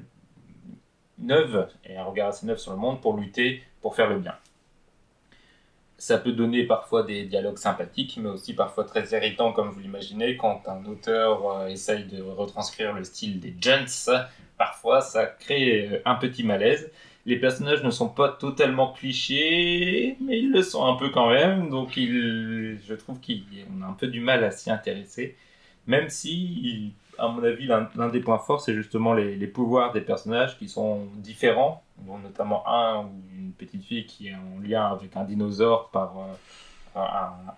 neuve, 1.17 1.67
et 1.85 1.97
un 1.97 2.03
regard 2.03 2.29
assez 2.29 2.45
neuf 2.45 2.59
sur 2.59 2.71
le 2.71 2.77
monde 2.77 3.01
pour 3.01 3.15
lutter, 3.17 3.63
pour 3.81 3.95
faire 3.95 4.09
le 4.09 4.19
bien. 4.19 4.35
Ça 5.97 6.17
peut 6.17 6.33
donner 6.33 6.63
parfois 6.65 7.03
des 7.03 7.23
dialogues 7.25 7.57
sympathiques, 7.57 8.19
mais 8.21 8.29
aussi 8.29 8.53
parfois 8.53 8.83
très 8.83 9.05
irritants, 9.13 9.53
comme 9.53 9.69
vous 9.69 9.79
l'imaginez, 9.79 10.35
quand 10.35 10.61
un 10.67 10.85
auteur 10.85 11.49
euh, 11.49 11.67
essaye 11.67 12.03
de 12.03 12.21
retranscrire 12.21 12.93
le 12.93 13.03
style 13.03 13.39
des 13.39 13.55
gents. 13.61 14.11
Parfois, 14.57 15.01
ça 15.01 15.25
crée 15.25 15.87
euh, 15.87 16.01
un 16.05 16.15
petit 16.15 16.43
malaise. 16.43 16.91
Les 17.25 17.37
personnages 17.37 17.83
ne 17.83 17.89
sont 17.89 18.09
pas 18.09 18.29
totalement 18.29 18.91
clichés, 18.91 20.17
mais 20.21 20.39
ils 20.39 20.51
le 20.51 20.61
sont 20.61 20.85
un 20.85 20.95
peu 20.95 21.09
quand 21.09 21.29
même, 21.29 21.69
donc 21.69 21.97
il, 21.97 22.77
je 22.85 22.93
trouve 22.93 23.19
qu'on 23.19 23.81
a 23.81 23.87
un 23.87 23.93
peu 23.93 24.07
du 24.07 24.19
mal 24.19 24.43
à 24.43 24.51
s'y 24.51 24.69
intéresser. 24.69 25.35
Même 25.87 26.09
si, 26.09 26.93
à 27.17 27.27
mon 27.27 27.43
avis, 27.43 27.65
l'un 27.67 28.09
des 28.09 28.19
points 28.19 28.39
forts, 28.39 28.61
c'est 28.61 28.73
justement 28.73 29.13
les, 29.13 29.47
pouvoirs 29.47 29.91
des 29.91 30.01
personnages 30.01 30.57
qui 30.57 30.67
sont 30.69 31.05
différents, 31.17 31.83
dont 31.99 32.17
notamment 32.17 32.67
un 32.67 33.05
ou 33.05 33.11
une 33.37 33.51
petite 33.53 33.83
fille 33.83 34.05
qui 34.05 34.27
est 34.27 34.35
en 34.35 34.59
lien 34.61 34.85
avec 34.87 35.15
un 35.15 35.23
dinosaure 35.23 35.89
par 35.89 36.15
euh, 36.95 36.99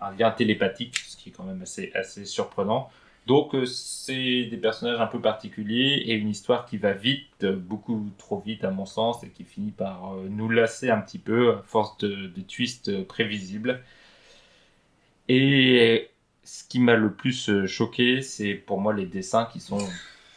un, 0.02 0.12
lien 0.18 0.32
télépathique, 0.32 0.98
ce 0.98 1.18
qui 1.18 1.30
est 1.30 1.32
quand 1.32 1.44
même 1.44 1.62
assez, 1.62 1.92
assez 1.96 2.26
surprenant. 2.26 2.90
Donc 3.26 3.56
euh, 3.56 3.66
c'est 3.66 4.46
des 4.46 4.58
personnages 4.58 5.02
un 5.02 5.08
peu 5.08 5.20
particuliers 5.20 6.04
et 6.06 6.16
une 6.16 6.30
histoire 6.30 6.66
qui 6.66 6.78
va 6.78 6.94
vite, 6.94 7.46
beaucoup 7.46 8.10
trop 8.18 8.40
vite 8.40 8.64
à 8.64 8.72
mon 8.72 8.86
sens, 8.86 9.24
et 9.24 9.30
qui 9.30 9.44
finit 9.44 9.72
par 9.72 10.14
euh, 10.14 10.28
nous 10.30 10.50
lasser 10.50 10.90
un 10.90 11.02
petit 11.02 11.20
peu 11.20 11.54
à 11.54 11.62
force 11.64 11.98
de, 11.98 12.28
de 12.28 12.42
twists 12.42 13.04
prévisibles. 13.06 13.82
Et 15.30 16.10
ce 16.48 16.64
qui 16.64 16.80
m'a 16.80 16.96
le 16.96 17.12
plus 17.12 17.50
euh, 17.50 17.68
choqué, 17.68 18.22
c'est 18.22 18.54
pour 18.54 18.80
moi 18.80 18.94
les 18.94 19.06
dessins 19.06 19.50
qui 19.52 19.60
sont 19.60 19.86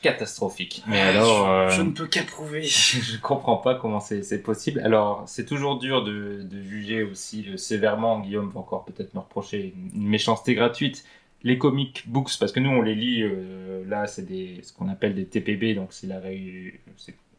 catastrophiques. 0.03 0.83
Mais 0.89 1.01
alors, 1.01 1.47
je, 1.47 1.53
euh, 1.53 1.69
je 1.71 1.83
ne 1.83 1.93
peux 1.93 2.07
qu'approuver. 2.07 2.63
je 2.65 3.17
comprends 3.21 3.59
pas 3.59 3.77
comment 3.77 4.01
c'est 4.01 4.43
possible. 4.43 4.81
Alors, 4.81 5.23
c'est 5.27 5.47
toujours 5.47 5.79
dur 5.79 6.03
de, 6.03 6.43
de 6.43 6.63
juger 6.63 7.05
aussi 7.05 7.47
euh, 7.49 7.57
sévèrement. 7.57 8.19
Guillaume 8.19 8.51
va 8.51 8.59
encore 8.59 8.85
peut-être 8.85 9.15
me 9.15 9.21
reprocher 9.21 9.73
une, 9.95 10.09
méchanceté 10.09 10.55
gratuite. 10.55 11.05
Les 11.45 11.59
comic 11.59 12.09
books, 12.09 12.33
parce 12.41 12.51
que 12.51 12.61
nous 12.61 12.71
on 12.71 12.83
les 12.83 12.95
lit, 12.95 13.23
euh, 13.23 13.83
là 13.87 14.07
c'est 14.07 14.27
des 14.27 14.61
ce 14.63 14.75
qu'on 14.75 14.89
appelle 14.91 15.15
des 15.15 15.25
TPB, 15.25 15.75
donc 15.75 15.89
c'est 15.95 16.07
la, 16.07 16.21
réu- 16.21 16.79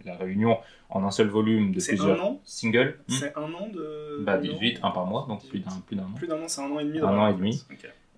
la 0.05 0.15
réunion 0.15 0.57
en 0.89 1.03
un 1.03 1.11
seul 1.11 1.27
volume 1.27 1.71
de 1.71 1.79
plusieurs 1.85 2.19
un 2.19 2.23
an 2.23 2.41
singles. 2.43 2.97
Hmm. 3.07 3.13
C'est 3.13 3.37
un 3.37 3.53
an 3.53 3.67
de. 3.71 4.23
Bah 4.23 4.37
non 4.37 4.53
18, 4.53 4.79
un 4.81 4.89
par 4.89 5.05
mois, 5.05 5.27
donc 5.29 5.47
plus 5.47 5.59
d'un 5.59 5.69
plus 5.85 5.95
d'un 5.95 6.05
an. 6.05 6.13
Plus 6.15 6.27
d'un 6.27 6.41
an, 6.41 6.47
c'est 6.47 6.61
un 6.61 6.71
an 6.71 6.79
et 6.79 6.85
demi. 6.85 6.99
Un 6.99 7.15
an 7.15 7.27
et 7.27 7.33
demi. 7.35 7.63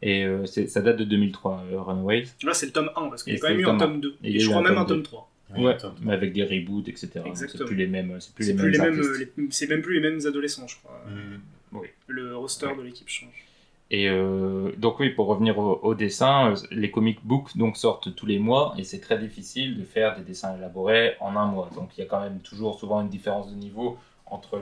Et 0.06 0.26
euh, 0.26 0.46
ça 0.46 0.82
date 0.82 0.98
de 0.98 1.06
2003, 1.06 1.64
euh, 1.72 1.82
Runaways. 1.82 2.26
Là, 2.44 2.54
c'est 2.54 2.66
le 2.66 2.74
tome 2.74 2.90
1, 2.96 3.08
parce 3.10 3.24
qu'il 3.24 3.34
y 3.34 3.38
a 3.38 3.40
quand 3.40 3.48
même 3.48 3.58
c'est 3.58 3.64
eu 3.64 3.68
un 3.68 3.78
tome 3.78 3.92
tome 3.94 4.02
2. 4.02 4.16
Et 4.26 4.40
je 4.40 4.50
crois 4.50 4.60
un 4.60 4.64
même 4.64 4.78
un 4.78 4.86
tome 4.86 4.98
deux. 4.98 5.04
3. 5.04 5.30
Ouais, 5.58 5.78
mais 6.02 6.14
avec 6.14 6.34
des 6.34 6.44
reboots, 6.44 6.88
etc. 6.90 7.10
C'est 7.14 7.28
Exactement. 7.30 7.68
plus 7.68 7.76
les 7.76 7.88
mêmes, 7.88 8.18
c'est 8.20 8.34
plus 8.34 8.44
C'est 8.46 8.52
les 8.54 8.58
plus 8.58 8.72
mêmes 8.72 8.82
les 8.96 8.98
mêmes, 8.98 9.00
euh, 9.00 9.48
c'est 9.52 9.70
même 9.70 9.82
plus 9.82 10.00
les 10.02 10.10
mêmes 10.10 10.20
adolescents, 10.26 10.68
je 10.68 10.76
crois. 10.78 11.00
Hmm. 11.08 11.80
Le 12.08 12.36
roster 12.36 12.68
Ouais. 12.68 12.76
de 12.76 12.82
l'équipe 12.82 13.08
change. 13.08 13.46
Et 13.92 14.10
euh, 14.10 14.72
donc 14.78 15.00
oui, 15.00 15.10
pour 15.12 15.28
revenir 15.28 15.60
au, 15.60 15.80
au 15.84 15.94
dessin, 15.94 16.52
euh, 16.52 16.56
les 16.72 16.90
comic 16.90 17.20
books 17.24 17.56
donc 17.56 17.78
sortent 17.78 18.16
tous 18.16 18.26
les 18.26 18.40
mois 18.40 18.74
et 18.78 18.84
c'est 18.84 19.00
très 19.00 19.20
difficile 19.20 19.78
de 19.78 19.84
faire 19.84 20.16
des 20.18 20.24
dessins 20.24 20.58
élaborés 20.58 21.14
en 21.20 21.36
un 21.36 21.46
mois. 21.46 21.70
Donc 21.76 21.92
il 21.96 22.02
y 22.02 22.04
a 22.04 22.08
quand 22.08 22.22
même 22.22 22.40
toujours 22.40 22.80
souvent 22.80 23.02
une 23.02 23.10
différence 23.10 23.52
de 23.52 23.56
niveau 23.56 23.98
entre 24.34 24.62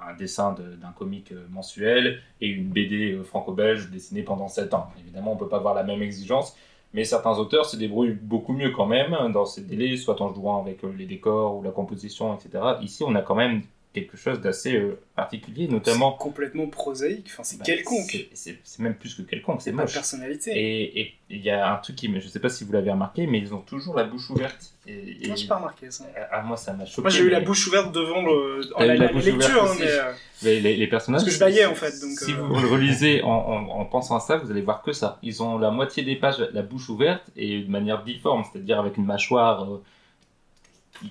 un 0.00 0.14
dessin 0.16 0.52
de- 0.52 0.76
d'un 0.76 0.92
comic 0.92 1.32
euh, 1.32 1.46
mensuel 1.50 2.20
et 2.40 2.48
une 2.48 2.68
BD 2.68 3.12
euh, 3.12 3.24
franco-belge 3.24 3.90
dessinée 3.90 4.22
pendant 4.22 4.48
7 4.48 4.74
ans. 4.74 4.88
Évidemment, 5.00 5.32
on 5.32 5.36
peut 5.36 5.48
pas 5.48 5.56
avoir 5.56 5.74
la 5.74 5.82
même 5.82 6.02
exigence, 6.02 6.56
mais 6.94 7.04
certains 7.04 7.36
auteurs 7.38 7.64
se 7.66 7.76
débrouillent 7.76 8.18
beaucoup 8.20 8.52
mieux 8.52 8.70
quand 8.70 8.86
même 8.86 9.32
dans 9.32 9.44
ces 9.44 9.62
délais, 9.62 9.96
soit 9.96 10.20
en 10.22 10.32
jouant 10.32 10.60
avec 10.60 10.84
euh, 10.84 10.92
les 10.96 11.06
décors 11.06 11.56
ou 11.56 11.62
la 11.62 11.70
composition, 11.70 12.34
etc. 12.34 12.64
Ici, 12.82 13.02
on 13.06 13.14
a 13.14 13.22
quand 13.22 13.34
même 13.34 13.62
quelque 14.00 14.16
chose 14.16 14.40
d'assez 14.40 14.76
euh, 14.76 14.98
particulier, 15.16 15.68
notamment 15.68 16.12
complètement 16.12 16.66
prosaïque, 16.66 17.26
enfin, 17.28 17.42
c'est 17.42 17.58
bah, 17.58 17.64
quelconque. 17.64 18.28
c'est- 18.34 18.58
même 18.78 18.94
plus 18.94 19.14
que 19.14 19.22
quelconque, 19.22 19.62
c'est 19.62 19.72
moche. 19.72 19.92
personnalité. 19.94 20.52
Et 20.54 21.14
il 21.30 21.40
y 21.42 21.50
a 21.50 21.72
un 21.72 21.76
truc 21.76 21.96
qui 21.96 22.12
je 22.20 22.26
sais 22.28 22.40
pas 22.40 22.48
si 22.48 22.64
vous 22.64 22.72
l'avez 22.72 22.90
remarqué, 22.90 23.26
mais 23.26 23.38
ils 23.38 23.52
ont 23.54 23.60
toujours 23.60 23.94
la 23.96 24.04
bouche 24.04 24.30
ouverte. 24.30 24.72
Et, 24.86 25.18
et- 25.22 25.26
Moi, 25.26 25.36
j'ai 25.36 25.46
pas 25.46 25.56
remarqué 25.56 25.90
ça. 25.90 26.04
ah, 26.32 26.42
moi 26.42 26.56
ça 26.56 26.72
m'a 26.72 26.86
choqué. 26.86 27.02
Moi, 27.02 27.10
j'ai 27.10 27.22
eu 27.24 27.28
la 27.30 27.40
bouche 27.40 27.66
ouverte 27.66 27.92
devant 27.92 28.22
le... 28.22 28.60
en 28.74 28.80
la, 28.80 28.86
la 28.86 28.94
la 28.94 29.12
bouche 29.12 29.24
lecture, 29.24 29.64
hein, 29.64 29.74
mais... 29.78 29.86
euh, 29.86 30.12
les, 30.60 30.76
les 30.76 30.86
personnages. 30.86 31.20
Parce 31.22 31.30
que 31.30 31.34
je 31.34 31.40
baillais, 31.40 31.66
en 31.66 31.74
fait, 31.74 32.00
donc, 32.00 32.10
Si 32.18 32.32
euh, 32.32 32.36
vous 32.36 32.58
le 32.60 32.68
relisez 32.68 33.22
en, 33.22 33.28
en, 33.28 33.68
en 33.80 33.84
pensant 33.84 34.16
à 34.16 34.20
ça, 34.20 34.36
vous 34.38 34.50
allez 34.50 34.62
voir 34.62 34.82
que 34.82 34.92
ça. 34.92 35.18
Ils 35.22 35.42
ont 35.42 35.58
la 35.58 35.70
moitié 35.70 36.02
des 36.04 36.16
pages 36.16 36.38
la 36.52 36.62
bouche 36.62 36.88
ouverte 36.88 37.24
et 37.36 37.60
de 37.62 37.70
manière 37.70 38.02
difforme, 38.04 38.44
c'est-à-dire 38.50 38.78
avec 38.78 38.96
une 38.96 39.04
mâchoire 39.04 39.64
euh, 39.64 39.82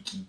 qui, 0.03 0.25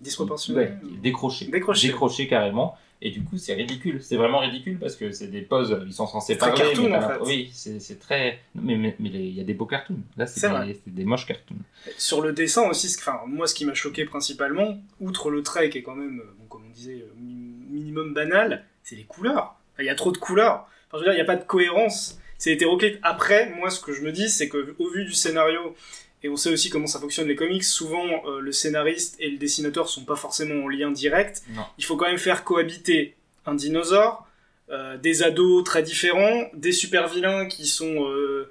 ouais. 0.55 0.73
Décrochée. 1.03 1.47
Décrochée 1.89 2.27
carrément. 2.29 2.77
Et 3.01 3.11
du 3.13 3.23
coup, 3.23 3.39
c'est 3.39 3.55
ridicule. 3.55 4.03
C'est 4.03 4.17
vraiment 4.17 4.41
ridicule 4.41 4.77
parce 4.77 4.97
que 4.97 5.13
c'est 5.13 5.29
des 5.29 5.43
poses, 5.43 5.81
ils 5.87 5.93
sont 5.93 6.09
censés 6.09 6.35
parler. 6.37 6.61
cartoon, 6.63 6.89
mais 6.89 6.97
en 6.97 7.09
fait. 7.09 7.19
Oui, 7.25 7.51
c'est 7.53 8.01
très. 8.01 8.41
Mais 8.57 8.77
mais 8.77 8.97
mais 8.99 9.09
il 9.11 9.35
y 9.37 9.41
a 9.41 9.45
des 9.45 9.55
beaux 9.55 9.67
cartoons. 9.67 10.01
Là, 10.17 10.27
c'est 10.27 10.41
des, 10.67 10.77
des 10.87 11.05
moches 11.05 11.25
cartoons. 11.27 11.55
Sur 11.97 12.23
le 12.23 12.33
dessin 12.33 12.69
aussi, 12.69 12.93
enfin, 12.99 13.21
moi, 13.27 13.47
ce 13.47 13.55
qui 13.55 13.65
m'a 13.65 13.75
choqué 13.75 14.05
principalement, 14.05 14.81
outre 15.01 15.31
le 15.31 15.45
trait 15.45 15.71
qui 15.71 15.79
est 15.79 15.83
quand 15.83 15.95
même, 15.95 16.19
euh, 16.21 16.35
bon, 16.41 16.47
comme 16.49 16.63
on 16.69 16.75
disait, 16.75 16.95
euh, 17.03 17.13
mi- 17.21 17.55
minimum 17.71 18.15
banal, 18.15 18.65
c'est 18.83 18.97
les 18.97 19.05
couleurs. 19.05 19.55
Enfin, 19.75 19.85
Il 19.85 19.87
y 19.87 19.91
a 19.91 19.95
trop 19.95 20.11
de 20.11 20.19
couleurs. 20.19 20.67
Enfin, 20.89 20.95
je 20.95 20.99
veux 20.99 21.05
dire, 21.05 21.13
il 21.13 21.17
n'y 21.17 21.23
a 21.23 21.25
pas 21.25 21.37
de 21.37 21.45
cohérence. 21.45 22.19
C'est 22.37 22.53
hétéroclite. 22.53 22.99
Après, 23.03 23.51
moi, 23.51 23.71
ce 23.71 23.79
que 23.81 23.93
je 23.93 24.03
me 24.03 24.11
dis, 24.11 24.29
c'est 24.29 24.49
que 24.49 24.75
au 24.81 24.91
vu 24.91 25.05
du 25.05 25.13
scénario, 25.13 25.77
et 26.23 26.29
on 26.29 26.37
sait 26.37 26.51
aussi 26.51 26.69
comment 26.69 26.87
ça 26.87 26.99
fonctionne 26.99 27.29
les 27.29 27.37
comics, 27.37 27.65
souvent 27.65 28.07
euh, 28.27 28.41
le 28.41 28.51
scénariste 28.51 29.17
et 29.21 29.31
le 29.31 29.39
dessinateur 29.39 29.89
sont 29.89 30.05
pas 30.05 30.17
forcément 30.17 30.65
en 30.65 30.69
lien 30.69 30.91
direct. 30.91 31.43
Non. 31.51 31.63
Il 31.79 31.85
faut 31.85 31.97
quand 31.97 32.07
même 32.07 32.19
faire 32.19 32.45
cohabiter 32.45 33.17
un 33.47 33.55
dinosaure, 33.55 34.27
euh, 34.71 34.97
des 34.97 35.23
ados 35.23 35.63
très 35.65 35.83
différents, 35.83 36.49
des 36.55 36.73
super 36.73 37.09
vilains 37.09 37.47
qui 37.47 37.67
sont 37.67 38.05
euh, 38.09 38.51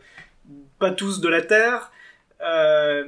pas 0.79 0.91
tous 0.91 1.19
de 1.19 1.27
la 1.27 1.41
Terre, 1.41 1.91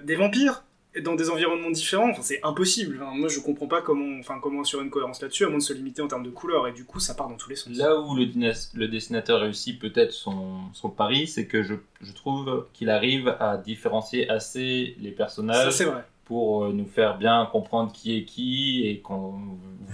des 0.03 0.16
vampires. 0.16 0.64
Dans 1.04 1.16
des 1.16 1.30
environnements 1.30 1.70
différents, 1.70 2.10
enfin, 2.10 2.22
c'est 2.24 2.40
impossible. 2.44 3.00
Enfin, 3.02 3.16
moi, 3.16 3.30
je 3.30 3.40
comprends 3.40 3.68
pas 3.68 3.82
comment, 3.82 4.20
enfin, 4.20 4.40
comment 4.42 4.62
assurer 4.62 4.84
une 4.84 4.90
cohérence 4.90 5.22
là-dessus, 5.22 5.46
à 5.46 5.50
moins 5.50 5.60
de 5.60 5.64
se 5.64 5.74
limiter 5.74 6.02
en 6.02 6.08
termes 6.08 6.24
de 6.24 6.32
couleurs, 6.32 6.68
et 6.68 6.72
du 6.72 6.84
coup, 6.84 7.00
ça 7.00 7.14
part 7.14 7.28
dans 7.30 7.36
tous 7.38 7.50
les 7.50 7.56
sens. 7.56 7.76
Là 7.78 8.00
où 8.00 8.16
le, 8.16 8.88
dessinateur 8.88 9.42
réussit 9.42 9.80
peut-être 9.80 10.12
son, 10.12 10.60
son 10.74 10.90
pari, 10.90 11.28
c'est 11.28 11.46
que 11.46 11.62
je, 11.62 11.76
je 12.02 12.12
trouve 12.12 12.66
qu'il 12.74 12.90
arrive 12.90 13.36
à 13.40 13.58
différencier 13.58 14.30
assez 14.30 14.96
les 15.00 15.12
Ça, 15.12 15.16
personnages 15.16 15.72
c'est 15.74 15.86
vrai. 15.86 16.04
pour 16.26 16.66
euh, 16.66 16.74
nous 16.74 16.88
faire 16.88 17.18
bien 17.18 17.48
comprendre 17.52 17.92
qui 17.92 18.18
est 18.18 18.24
qui 18.24 18.88
et 18.88 19.00
qu'on 19.00 19.40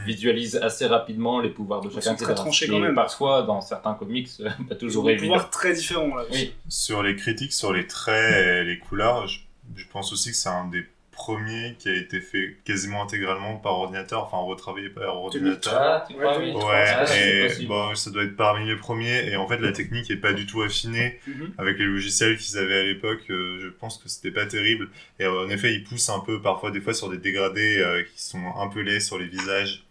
visualise 0.05 0.55
assez 0.57 0.85
rapidement 0.85 1.39
les 1.41 1.49
pouvoirs 1.49 1.81
de 1.81 1.89
chacun. 1.89 2.15
sont 2.17 2.49
très 2.49 2.65
Et 2.65 2.67
quand 2.69 2.79
même. 2.79 2.95
Parfois, 2.95 3.43
dans 3.43 3.59
certains 3.61 3.95
comics, 3.95 4.29
pas 4.69 4.75
toujours 4.75 5.05
des 5.05 5.11
évident. 5.13 5.33
pouvoirs 5.33 5.49
très 5.49 5.73
différents, 5.73 6.15
là. 6.15 6.23
aussi. 6.29 6.43
Oui. 6.45 6.53
Sur 6.69 7.03
les 7.03 7.15
critiques, 7.15 7.53
sur 7.53 7.73
les 7.73 7.85
traits 7.87 8.33
et 8.33 8.63
les 8.63 8.79
couleurs, 8.79 9.27
je, 9.27 9.39
je 9.75 9.85
pense 9.87 10.11
aussi 10.13 10.31
que 10.31 10.37
c'est 10.37 10.49
un 10.49 10.67
des 10.67 10.85
premiers 11.11 11.75
qui 11.79 11.87
a 11.87 11.93
été 11.95 12.19
fait 12.19 12.57
quasiment 12.65 13.01
intégralement 13.01 13.55
par 13.55 13.71
ordinateur, 13.73 14.23
enfin 14.25 14.37
retravaillé 14.37 14.89
par 14.89 15.15
ordinateur. 15.15 15.73
Ah, 15.81 16.03
tu 16.05 16.13
crois, 16.13 16.37
Ouais, 16.37 16.53
oui. 16.53 16.61
Ouais, 16.61 17.05
c'est 17.07 17.63
et 17.63 17.65
bon, 17.67 17.95
ça 17.95 18.09
doit 18.11 18.23
être 18.23 18.35
parmi 18.35 18.67
les 18.67 18.75
premiers. 18.75 19.29
Et 19.29 19.37
en 19.37 19.47
fait, 19.47 19.59
la 19.59 19.71
technique 19.71 20.11
est 20.11 20.17
pas 20.17 20.33
du 20.33 20.45
tout 20.45 20.61
affinée 20.61 21.19
Mhm. 21.25 21.53
avec 21.57 21.77
les 21.79 21.85
logiciels 21.85 22.37
qu'ils 22.37 22.57
avaient 22.57 22.79
à 22.79 22.83
l'époque. 22.83 23.23
euh, 23.29 23.59
je 23.61 23.69
pense 23.69 23.97
que 23.97 24.09
c'était 24.09 24.31
pas 24.31 24.45
terrible. 24.45 24.89
Et 25.19 25.23
euh, 25.23 25.45
en 25.45 25.49
effet, 25.49 25.73
ils 25.73 25.85
poussent 25.85 26.09
un 26.09 26.19
peu 26.19 26.41
parfois, 26.41 26.71
des 26.71 26.81
fois, 26.81 26.93
sur 26.93 27.09
des 27.09 27.17
dégradés 27.17 27.77
euh, 27.79 28.03
qui 28.03 28.21
sont 28.21 28.43
un 28.57 28.67
peu 28.67 28.81
laids 28.81 28.99
sur 28.99 29.17
les 29.17 29.27
visages. 29.27 29.85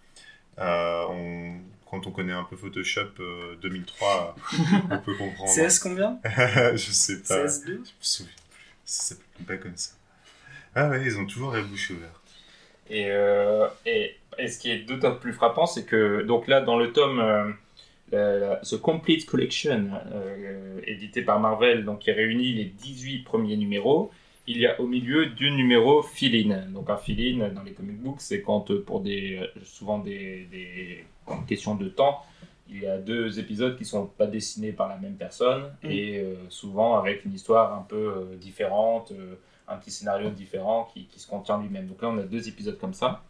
Euh, 0.59 1.05
on- 1.09 1.61
Quand 1.91 2.07
on 2.09 2.11
connaît 2.11 2.32
un 2.32 2.43
peu 2.45 2.57
Photoshop 2.57 3.11
euh, 3.20 3.55
2003, 3.62 4.35
euh, 4.53 4.59
on 4.91 4.99
peut 4.99 5.14
comprendre. 5.18 5.53
CS 5.55 5.78
combien? 5.78 6.18
Je 6.74 6.91
sais 6.91 7.22
pas. 7.22 7.47
CS2 7.47 7.66
Je 7.66 7.78
me 7.78 7.85
souviens 8.01 8.32
plus. 8.35 8.43
Ça 8.85 9.14
s'appelle 9.14 9.47
pas 9.47 9.57
comme 9.57 9.76
ça. 9.76 9.95
Ah 10.74 10.89
ouais, 10.89 11.03
ils 11.05 11.18
ont 11.18 11.26
toujours 11.26 11.53
la 11.53 11.62
bouche 11.62 11.91
ouverte. 11.91 12.20
Et, 12.91 13.07
euh, 13.09 13.66
et, 13.87 14.16
et 14.39 14.49
ce 14.49 14.59
qui 14.59 14.70
est 14.70 14.80
d'autant 14.80 15.14
plus 15.14 15.32
frappant, 15.32 15.66
c'est 15.66 15.85
que 15.85 16.22
donc 16.22 16.49
là, 16.49 16.61
dans 16.61 16.76
le 16.76 16.93
tome 16.93 17.57
euh, 18.12 18.57
The 18.62 18.76
Complete 18.80 19.26
Collection, 19.26 19.91
euh, 20.12 20.80
édité 20.87 21.22
par 21.22 21.41
Marvel, 21.41 21.85
donc 21.85 22.01
qui 22.01 22.12
réunit 22.12 22.53
les 22.53 22.64
18 22.64 23.20
premiers 23.24 23.57
numéros, 23.57 24.11
il 24.47 24.59
y 24.59 24.66
a 24.66 24.78
au 24.80 24.87
milieu 24.87 25.26
deux 25.26 25.49
numéros 25.49 26.03
fill-in. 26.03 26.66
Donc 26.68 26.91
un 26.91 26.99
fill-in 26.99 27.49
dans 27.49 27.62
les 27.62 27.72
comic 27.72 27.97
books, 27.99 28.20
c'est 28.20 28.43
quand 28.43 28.70
pour 28.85 29.01
des 29.01 29.41
souvent 29.64 29.99
des, 29.99 30.47
des 30.51 31.05
questions 31.49 31.74
de 31.76 31.89
temps, 31.89 32.22
il 32.68 32.80
y 32.80 32.86
a 32.86 32.98
deux 32.98 33.38
épisodes 33.38 33.76
qui 33.76 33.84
sont 33.84 34.06
pas 34.06 34.26
dessinés 34.26 34.72
par 34.72 34.88
la 34.88 34.96
même 34.96 35.16
personne 35.16 35.64
Mm. 35.82 35.90
et 35.90 36.18
euh, 36.20 36.34
souvent 36.48 36.96
avec 36.98 37.24
une 37.24 37.34
histoire 37.34 37.74
un 37.74 37.82
peu 37.82 37.96
euh, 38.16 38.36
différente, 38.36 39.12
euh, 39.12 39.34
un 39.68 39.76
petit 39.76 39.90
scénario 39.90 40.30
différent 40.30 40.88
qui, 40.92 41.06
qui 41.06 41.18
se 41.20 41.26
contient 41.28 41.60
lui-même. 41.60 41.86
Donc 41.86 42.00
là, 42.02 42.08
on 42.08 42.18
a 42.18 42.22
deux 42.22 42.48
épisodes 42.48 42.78
comme 42.78 42.94
ça, 42.94 43.22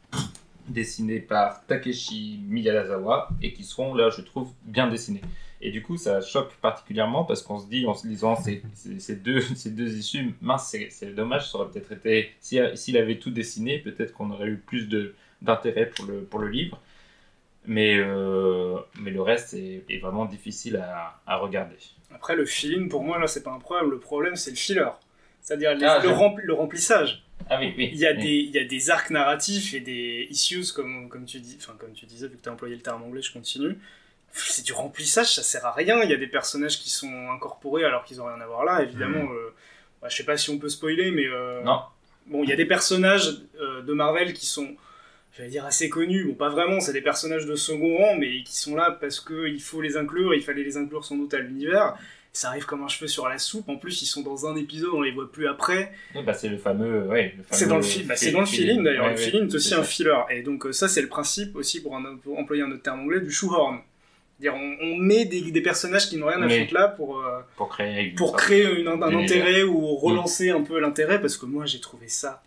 dessinés 0.68 1.20
par 1.20 1.64
Takeshi 1.66 2.40
Miyazawa 2.48 3.28
et 3.42 3.52
qui 3.52 3.64
seront 3.64 3.94
là, 3.94 4.10
je 4.10 4.22
trouve, 4.22 4.50
bien 4.64 4.88
dessinés. 4.88 5.20
Et 5.60 5.70
du 5.70 5.82
coup, 5.82 5.96
ça 5.96 6.20
choque 6.20 6.52
particulièrement 6.56 7.24
parce 7.24 7.42
qu'on 7.42 7.58
se 7.58 7.66
dit, 7.68 7.86
en 7.86 7.94
se 7.94 8.06
lisant 8.06 8.36
ces, 8.36 8.62
ces- 8.74 8.98
ces 8.98 9.16
deux, 9.16 9.40
ces 9.56 9.70
deux 9.70 9.96
issues, 9.96 10.34
mince, 10.40 10.68
c'est- 10.90 11.14
dommage, 11.14 11.50
ça 11.50 11.58
aurait 11.58 11.70
peut-être 11.70 11.92
été, 11.92 12.30
si- 12.40 12.58
s'il 12.74 12.96
avait 12.96 13.18
tout 13.18 13.30
dessiné, 13.30 13.78
peut-être 13.78 14.12
qu'on 14.12 14.30
aurait 14.30 14.48
eu 14.48 14.56
plus 14.58 14.88
d'intérêt 15.40 15.86
pour 15.86 16.06
le, 16.06 16.22
pour 16.24 16.40
le 16.40 16.48
livre. 16.48 16.80
Mais, 17.66 17.96
euh, 17.96 18.76
mais 19.00 19.10
le 19.10 19.22
reste 19.22 19.54
est, 19.54 19.84
est 19.88 19.98
vraiment 19.98 20.26
difficile 20.26 20.76
à, 20.76 21.20
à 21.26 21.36
regarder. 21.36 21.76
Après, 22.14 22.36
le 22.36 22.44
feeling, 22.44 22.88
pour 22.88 23.02
moi, 23.02 23.18
là, 23.18 23.26
c'est 23.26 23.42
pas 23.42 23.52
un 23.52 23.58
problème. 23.58 23.90
Le 23.90 23.98
problème, 23.98 24.36
c'est 24.36 24.50
le 24.50 24.56
filler. 24.56 24.88
C'est-à-dire 25.40 25.76
Ah, 25.82 25.98
le, 26.02 26.52
remplissage. 26.52 27.24
Ah 27.50 27.58
oui, 27.60 27.74
oui. 27.76 27.90
Il 27.92 27.98
y, 27.98 28.06
a 28.06 28.12
oui. 28.12 28.22
des, 28.22 28.28
il 28.36 28.50
y 28.50 28.58
a 28.58 28.64
des 28.64 28.90
arcs 28.90 29.10
narratifs 29.10 29.74
et 29.74 29.80
des 29.80 30.26
issues, 30.30 30.72
comme, 30.74 31.08
comme, 31.08 31.24
tu, 31.26 31.40
dis, 31.40 31.56
enfin, 31.60 31.74
comme 31.78 31.92
tu 31.92 32.06
disais, 32.06 32.28
vu 32.28 32.36
que 32.36 32.42
tu 32.42 32.48
as 32.48 32.52
employé 32.52 32.74
le 32.76 32.80
terme 32.82 33.02
anglais, 33.02 33.22
je 33.22 33.32
continue. 33.32 33.78
C'est 34.32 34.64
du 34.64 34.72
remplissage, 34.72 35.34
ça 35.34 35.42
sert 35.42 35.64
à 35.64 35.72
rien. 35.72 36.02
Il 36.02 36.10
y 36.10 36.14
a 36.14 36.16
des 36.16 36.26
personnages 36.26 36.78
qui 36.80 36.90
sont 36.90 37.30
incorporés 37.30 37.84
alors 37.84 38.04
qu'ils 38.04 38.20
ont 38.20 38.26
rien 38.26 38.40
à 38.40 38.46
voir 38.46 38.64
là. 38.64 38.82
Évidemment, 38.82 39.30
euh, 39.32 39.54
bah, 40.02 40.08
je 40.08 40.16
sais 40.16 40.24
pas 40.24 40.36
si 40.36 40.50
on 40.50 40.58
peut 40.58 40.68
spoiler, 40.68 41.10
mais 41.12 41.26
euh, 41.26 41.62
Non. 41.62 41.82
bon, 42.26 42.42
il 42.42 42.48
y 42.50 42.52
a 42.52 42.56
des 42.56 42.64
personnages 42.66 43.42
euh, 43.60 43.82
de 43.82 43.92
Marvel 43.92 44.32
qui 44.32 44.46
sont, 44.46 44.74
j'allais 45.36 45.50
dire, 45.50 45.64
assez 45.64 45.88
connus. 45.88 46.24
Bon, 46.24 46.34
pas 46.34 46.48
vraiment, 46.50 46.80
c'est 46.80 46.92
des 46.92 47.00
personnages 47.02 47.46
de 47.46 47.54
second 47.56 47.96
rang, 47.98 48.16
mais 48.18 48.42
qui 48.42 48.56
sont 48.58 48.74
là 48.76 48.96
parce 49.00 49.20
qu'il 49.20 49.60
faut 49.60 49.80
les 49.80 49.96
inclure. 49.96 50.34
Il 50.34 50.42
fallait 50.42 50.64
les 50.64 50.76
inclure 50.76 51.04
sans 51.04 51.16
doute 51.16 51.34
à 51.34 51.38
l'univers. 51.38 51.94
Ça 52.36 52.48
arrive 52.48 52.64
comme 52.66 52.82
un 52.82 52.88
cheveu 52.88 53.06
sur 53.06 53.28
la 53.28 53.38
soupe. 53.38 53.68
En 53.68 53.76
plus, 53.76 54.02
ils 54.02 54.06
sont 54.06 54.22
dans 54.22 54.46
un 54.48 54.56
épisode, 54.56 54.90
on 54.92 55.02
les 55.02 55.12
voit 55.12 55.30
plus 55.30 55.46
après. 55.46 55.92
Oui, 56.16 56.22
bah, 56.26 56.34
c'est 56.34 56.48
le 56.48 56.58
fameux. 56.58 57.02
Ouais, 57.06 57.36
C'est 57.52 57.68
dans 57.68 57.76
le, 57.76 57.82
fi- 57.82 58.02
bah, 58.02 58.16
c'est 58.16 58.32
dans 58.32 58.40
le 58.40 58.46
feeling. 58.46 58.82
d'ailleurs. 58.82 59.04
Ouais, 59.04 59.10
le 59.12 59.16
ouais, 59.18 59.22
feeling 59.24 59.48
est 59.48 59.54
aussi 59.54 59.72
un 59.74 59.84
filler. 59.84 60.16
Et 60.30 60.42
donc, 60.42 60.66
euh, 60.66 60.72
ça, 60.72 60.88
c'est 60.88 61.00
le 61.02 61.06
principe 61.08 61.54
aussi, 61.54 61.80
pour, 61.80 61.96
un, 61.96 62.16
pour 62.16 62.36
employer 62.36 62.62
un 62.64 62.72
autre 62.72 62.82
terme 62.82 63.00
anglais, 63.00 63.20
du 63.20 63.30
shoehorn. 63.30 63.78
C'est-à-dire, 64.40 64.60
on, 64.60 64.84
on 64.84 64.96
met 64.96 65.26
des, 65.26 65.42
des 65.52 65.60
personnages 65.60 66.08
qui 66.08 66.16
n'ont 66.16 66.26
rien 66.26 66.42
à 66.42 66.48
foutre 66.48 66.74
là 66.74 66.88
pour, 66.88 67.20
euh, 67.20 67.38
Pour 67.56 67.68
créer, 67.68 68.08
pour 68.16 68.34
créer 68.36 68.64
une- 68.80 68.88
un, 68.88 69.00
intérêt 69.00 69.62
ou 69.62 69.94
relancer 69.94 70.50
un 70.50 70.62
peu 70.62 70.80
l'intérêt. 70.80 71.20
Parce 71.20 71.36
que 71.36 71.46
moi, 71.46 71.66
j'ai 71.66 71.78
trouvé 71.78 72.08
ça 72.08 72.42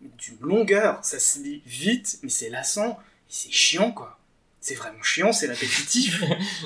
d'une 0.00 0.38
longueur. 0.40 1.04
Ça 1.04 1.18
se 1.18 1.40
lit 1.40 1.62
vite, 1.66 2.18
mais 2.22 2.28
c'est 2.28 2.50
lassant. 2.50 2.98
C'est 3.28 3.50
chiant, 3.52 3.92
quoi. 3.92 4.18
C'est 4.60 4.74
vraiment 4.74 5.02
chiant, 5.02 5.32
c'est 5.32 5.46
répétitif. 5.46 6.22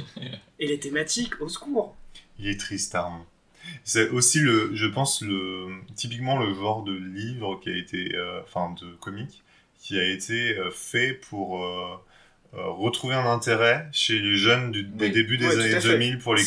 et 0.58 0.66
les 0.66 0.78
thématiques, 0.78 1.40
au 1.40 1.48
secours. 1.48 1.94
Il 2.38 2.48
est 2.48 2.58
triste, 2.58 2.94
Armand. 2.94 3.26
C'est 3.84 4.08
aussi 4.10 4.40
le, 4.40 4.74
je 4.74 4.86
pense 4.86 5.22
le, 5.22 5.68
typiquement 5.94 6.38
le 6.38 6.52
genre 6.54 6.82
de 6.82 6.92
livre 6.94 7.60
qui 7.62 7.70
a 7.70 7.76
été, 7.76 8.14
euh, 8.14 8.40
enfin 8.42 8.74
de 8.80 8.92
comique, 8.96 9.42
qui 9.80 9.98
a 9.98 10.04
été 10.08 10.56
euh, 10.58 10.70
fait 10.70 11.12
pour 11.14 11.62
euh, 11.64 11.96
euh, 12.54 12.68
retrouver 12.70 13.14
un 13.14 13.24
intérêt 13.26 13.88
chez 13.92 14.18
les 14.18 14.34
jeunes 14.36 14.72
du, 14.72 14.86
Oui. 14.98 15.10
débuts 15.10 15.38
des 15.38 15.46
Ouais, 15.46 15.54
années 15.54 15.80
fait. 15.80 15.88
2000 15.88 16.18
pour 16.18 16.34
les 16.34 16.42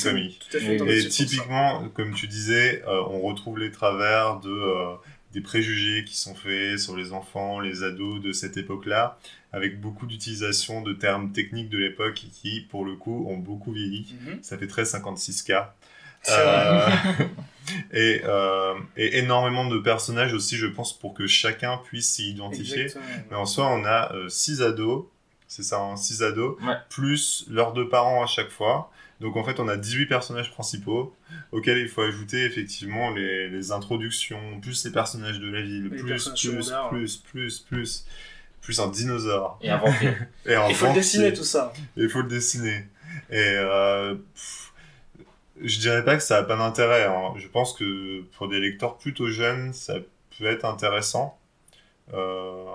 fait 0.60 1.06
Et- 1.06 1.08
typiquement, 1.08 1.88
comme 1.90 2.14
tu 2.14 2.28
disais, 2.28 2.84
euh, 2.86 3.02
on 3.10 3.22
retrouve 3.22 3.58
les 3.60 3.72
travers 3.72 4.40
de 4.42 4.50
euh, 4.52 4.96
des 5.36 5.42
préjugés 5.42 6.06
qui 6.06 6.16
sont 6.18 6.34
faits 6.34 6.80
sur 6.80 6.96
les 6.96 7.12
enfants, 7.12 7.60
les 7.60 7.84
ados 7.84 8.22
de 8.22 8.32
cette 8.32 8.56
époque-là, 8.56 9.20
avec 9.52 9.82
beaucoup 9.82 10.08
d'utilisation 10.08 10.82
de 10.82 10.94
termes 10.94 11.34
techniques 11.34 11.70
de 11.70 11.78
l'époque 11.78 12.24
qui, 12.32 12.62
pour 12.62 12.86
le 12.86 12.96
coup, 12.96 13.28
ont 13.30 13.38
beaucoup 13.38 13.74
vieilli. 13.74 14.16
Mhm. 14.22 14.40
Ça 14.42 14.58
fait 14.58 14.68
très 14.68 14.84
56K. 14.86 15.68
C'est 16.24 16.32
Euh, 16.38 16.88
et, 17.92 18.22
euh, 18.24 18.76
et 18.96 19.18
énormément 19.20 19.68
de 19.68 19.78
personnages 19.78 20.34
aussi, 20.34 20.56
je 20.56 20.68
pense, 20.68 20.98
pour 20.98 21.14
que 21.14 21.28
chacun 21.28 21.78
puisse 21.84 22.10
s'y 22.10 22.32
identifier. 22.32 22.84
Exactement. 22.84 23.26
Mais 23.30 23.36
en 23.36 23.46
soi, 23.46 23.68
on 23.68 23.84
a 23.86 24.12
6 24.30 24.62
ados, 24.62 25.04
c'est 25.48 25.64
ça, 25.64 25.82
6 25.98 26.24
ados, 26.24 26.58
Ouais. 26.64 26.76
plus 26.90 27.46
leurs 27.50 27.74
deux 27.74 27.90
parents 27.90 28.24
à 28.24 28.28
chaque 28.28 28.50
fois. 28.50 28.90
Donc 29.22 29.38
en 29.38 29.44
fait, 29.44 29.60
on 29.60 29.68
a 29.68 29.78
18 29.78 30.08
personnages 30.08 30.52
principaux, 30.52 31.16
auxquels 31.52 31.78
il 31.78 31.88
faut 31.88 32.02
ajouter 32.02 32.44
effectivement 32.46 33.12
les, 33.12 33.50
les 33.50 33.72
introductions, 33.72 34.60
plus 34.60 34.84
les 34.86 34.92
personnages 34.92 35.40
de 35.40 35.50
la 35.50 35.62
ville, 35.62 35.90
plus, 35.90 36.30
plus, 36.30 36.72
plus, 36.90 37.18
plus, 37.18 37.60
plus, 37.62 38.06
plus 38.62 38.80
un 38.80 38.88
dinosaure. 38.90 39.58
Et 39.62 39.70
inventé. 39.70 40.12
Et 40.46 40.56
un 40.56 40.68
Il 40.68 40.76
faut 40.76 40.86
le 40.86 40.90
vampire. 40.90 40.94
dessiner 41.02 41.34
tout 41.34 41.44
ça. 41.46 41.72
Il 41.96 42.10
faut 42.10 42.22
le 42.22 42.28
dessiner. 42.28 42.88
Et 43.30 43.38
euh, 43.40 44.16
pff, 44.16 44.74
je 45.64 45.80
dirais 45.80 46.04
pas 46.04 46.18
que 46.18 46.24
ça 46.24 46.38
a 46.40 46.44
pas 46.44 46.58
d'intérêt. 46.58 47.06
hein. 47.06 47.34
Je 47.38 47.48
pense 47.48 47.72
que 47.74 48.22
pour 48.38 48.50
des 48.50 48.60
lecteurs 48.60 48.98
plutôt 48.98 49.30
jeunes, 49.30 49.72
ça 49.74 49.96
peut 50.38 50.46
être 50.46 50.66
intéressant. 50.66 51.40
Euh, 52.14 52.66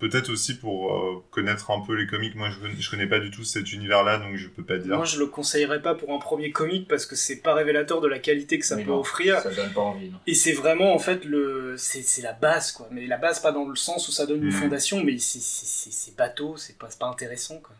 Peut-être 0.00 0.30
aussi 0.30 0.54
pour 0.54 0.92
euh, 0.94 1.22
connaître 1.30 1.70
un 1.70 1.80
peu 1.86 1.94
les 1.94 2.06
comics. 2.06 2.34
Moi, 2.34 2.48
je, 2.50 2.58
connais- 2.58 2.80
je 2.80 2.90
connais 2.90 3.06
pas 3.06 3.20
du 3.20 3.30
tout 3.30 3.44
cet 3.44 3.70
univers-là, 3.72 4.16
donc 4.18 4.34
je 4.36 4.48
peux 4.48 4.64
pas 4.64 4.78
dire. 4.78 4.96
Moi, 4.96 5.04
je 5.04 5.18
le 5.18 5.26
conseillerais 5.26 5.82
pas 5.82 5.94
pour 5.94 6.12
un 6.12 6.18
premier 6.18 6.50
comic 6.52 6.88
parce 6.88 7.04
que 7.06 7.14
c'est 7.14 7.36
pas 7.36 7.52
révélateur 7.54 8.00
de 8.00 8.08
la 8.08 8.18
qualité 8.18 8.58
que 8.58 8.64
ça 8.66 8.76
peut 8.76 8.84
non. 8.84 9.00
offrir. 9.00 9.38
Ça 9.40 9.50
donne 9.50 9.72
pas 9.72 9.82
envie. 9.82 10.08
non. 10.08 10.18
Et 10.26 10.34
c'est 10.34 10.52
vraiment, 10.52 10.94
en 10.94 10.98
fait, 10.98 11.24
le, 11.26 11.74
c'est, 11.76 12.02
c'est 12.02 12.22
la 12.22 12.32
base, 12.32 12.72
quoi. 12.72 12.88
Mais 12.90 13.06
la 13.06 13.18
base, 13.18 13.40
pas 13.40 13.52
dans 13.52 13.66
le 13.68 13.76
sens 13.76 14.08
où 14.08 14.12
ça 14.12 14.24
donne 14.26 14.38
une 14.42 14.46
Mhm. 14.46 14.52
fondation, 14.52 15.04
mais 15.04 15.18
c'est, 15.18 15.38
c'est, 15.40 15.66
c'est, 15.66 15.92
c'est 15.92 16.16
bateau, 16.16 16.56
c'est 16.56 16.78
pas, 16.78 16.88
c'est 16.88 16.98
pas 16.98 17.08
intéressant, 17.08 17.58
quoi. 17.58 17.76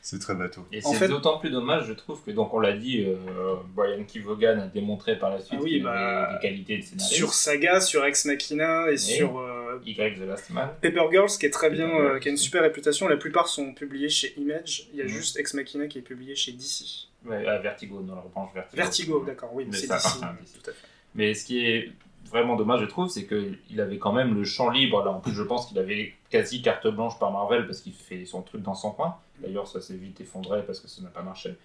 C'est 0.00 0.18
très 0.20 0.34
bateau. 0.34 0.64
Et 0.72 0.80
c'est 0.80 0.94
fait- 0.94 1.08
d'autant 1.08 1.38
plus 1.38 1.50
dommage, 1.50 1.86
je 1.86 1.92
trouve, 1.92 2.22
que 2.24 2.30
donc 2.30 2.54
on 2.54 2.60
l'a 2.60 2.72
dit, 2.72 3.04
euh, 3.04 3.54
Brian 3.74 4.04
Kevogan 4.04 4.58
a 4.60 4.66
démontré 4.66 5.18
par 5.18 5.30
la 5.30 5.40
suite 5.40 5.58
Ah 5.60 5.62
oui, 5.62 5.70
qu'il 5.72 5.82
bah, 5.82 6.22
avait 6.24 6.34
des 6.34 6.40
qualités 6.40 6.78
de 6.78 6.82
scénariste. 6.82 7.14
Sur 7.14 7.32
Saga, 7.34 7.80
sur 7.80 8.04
Ex 8.04 8.24
Machina 8.24 8.90
et 8.90 8.96
sur 8.96 9.38
euh, 9.40 9.78
Y 9.84 10.18
The 10.18 10.26
Last 10.26 10.50
Man. 10.50 10.68
Paper 10.80 11.06
Girls, 11.10 11.28
qui 11.38 11.46
est 11.46 11.50
très 11.50 11.70
bien, 11.70 11.88
euh, 11.90 12.18
qui 12.20 12.28
a 12.28 12.30
une 12.30 12.36
super 12.36 12.62
réputation. 12.62 13.08
La 13.08 13.16
plupart 13.16 13.48
sont 13.48 13.72
publiés 13.74 14.08
chez 14.08 14.32
Image. 14.38 14.88
Il 14.92 14.98
y 14.98 15.02
a 15.02 15.04
Mhm. 15.04 15.10
juste 15.10 15.36
Ex 15.38 15.54
Machina 15.54 15.86
qui 15.88 15.98
est 15.98 16.02
publié 16.02 16.34
chez 16.34 16.52
DC. 16.52 17.08
Ouais, 17.26 17.46
à 17.46 17.58
Vertigo, 17.58 18.00
dans 18.00 18.14
la 18.14 18.20
revanche 18.22 18.50
Vertigo. 18.54 18.76
Vertigo, 18.82 19.24
d'accord, 19.26 19.50
oui, 19.52 19.66
mais, 19.66 19.76
c'est 19.76 19.88
DC. 19.88 19.92
appartient 19.92 20.24
à 20.24 20.36
DC. 20.40 20.62
Tout 20.62 20.70
à 20.70 20.72
fait. 20.72 20.86
Mais 21.14 21.34
ce 21.34 21.44
qui 21.44 21.66
est 21.66 21.90
vraiment 22.30 22.56
dommage, 22.56 22.80
je 22.80 22.86
trouve, 22.86 23.08
c'est 23.08 23.26
qu'il 23.26 23.80
avait 23.80 23.98
quand 23.98 24.12
même 24.12 24.34
le 24.34 24.44
champ 24.44 24.70
libre. 24.70 25.04
Là, 25.04 25.10
en 25.10 25.20
plus, 25.20 25.32
je 25.32 25.42
pense 25.42 25.66
qu'il 25.66 25.78
avait 25.78 26.14
quasi 26.30 26.62
carte 26.62 26.86
blanche 26.88 27.18
par 27.18 27.32
Marvel 27.32 27.66
parce 27.66 27.80
qu'il 27.80 27.92
fait 27.92 28.24
son 28.24 28.42
truc 28.42 28.62
dans 28.62 28.74
son 28.74 28.90
coin. 28.92 29.16
D'ailleurs, 29.40 29.66
ça 29.66 29.80
s'est 29.80 29.96
vite 29.96 30.20
effondré 30.20 30.62
parce 30.64 30.80
que 30.80 30.88
ça 30.88 31.02
n'a 31.02 31.08
pas 31.08 31.22
marché. 31.22 31.56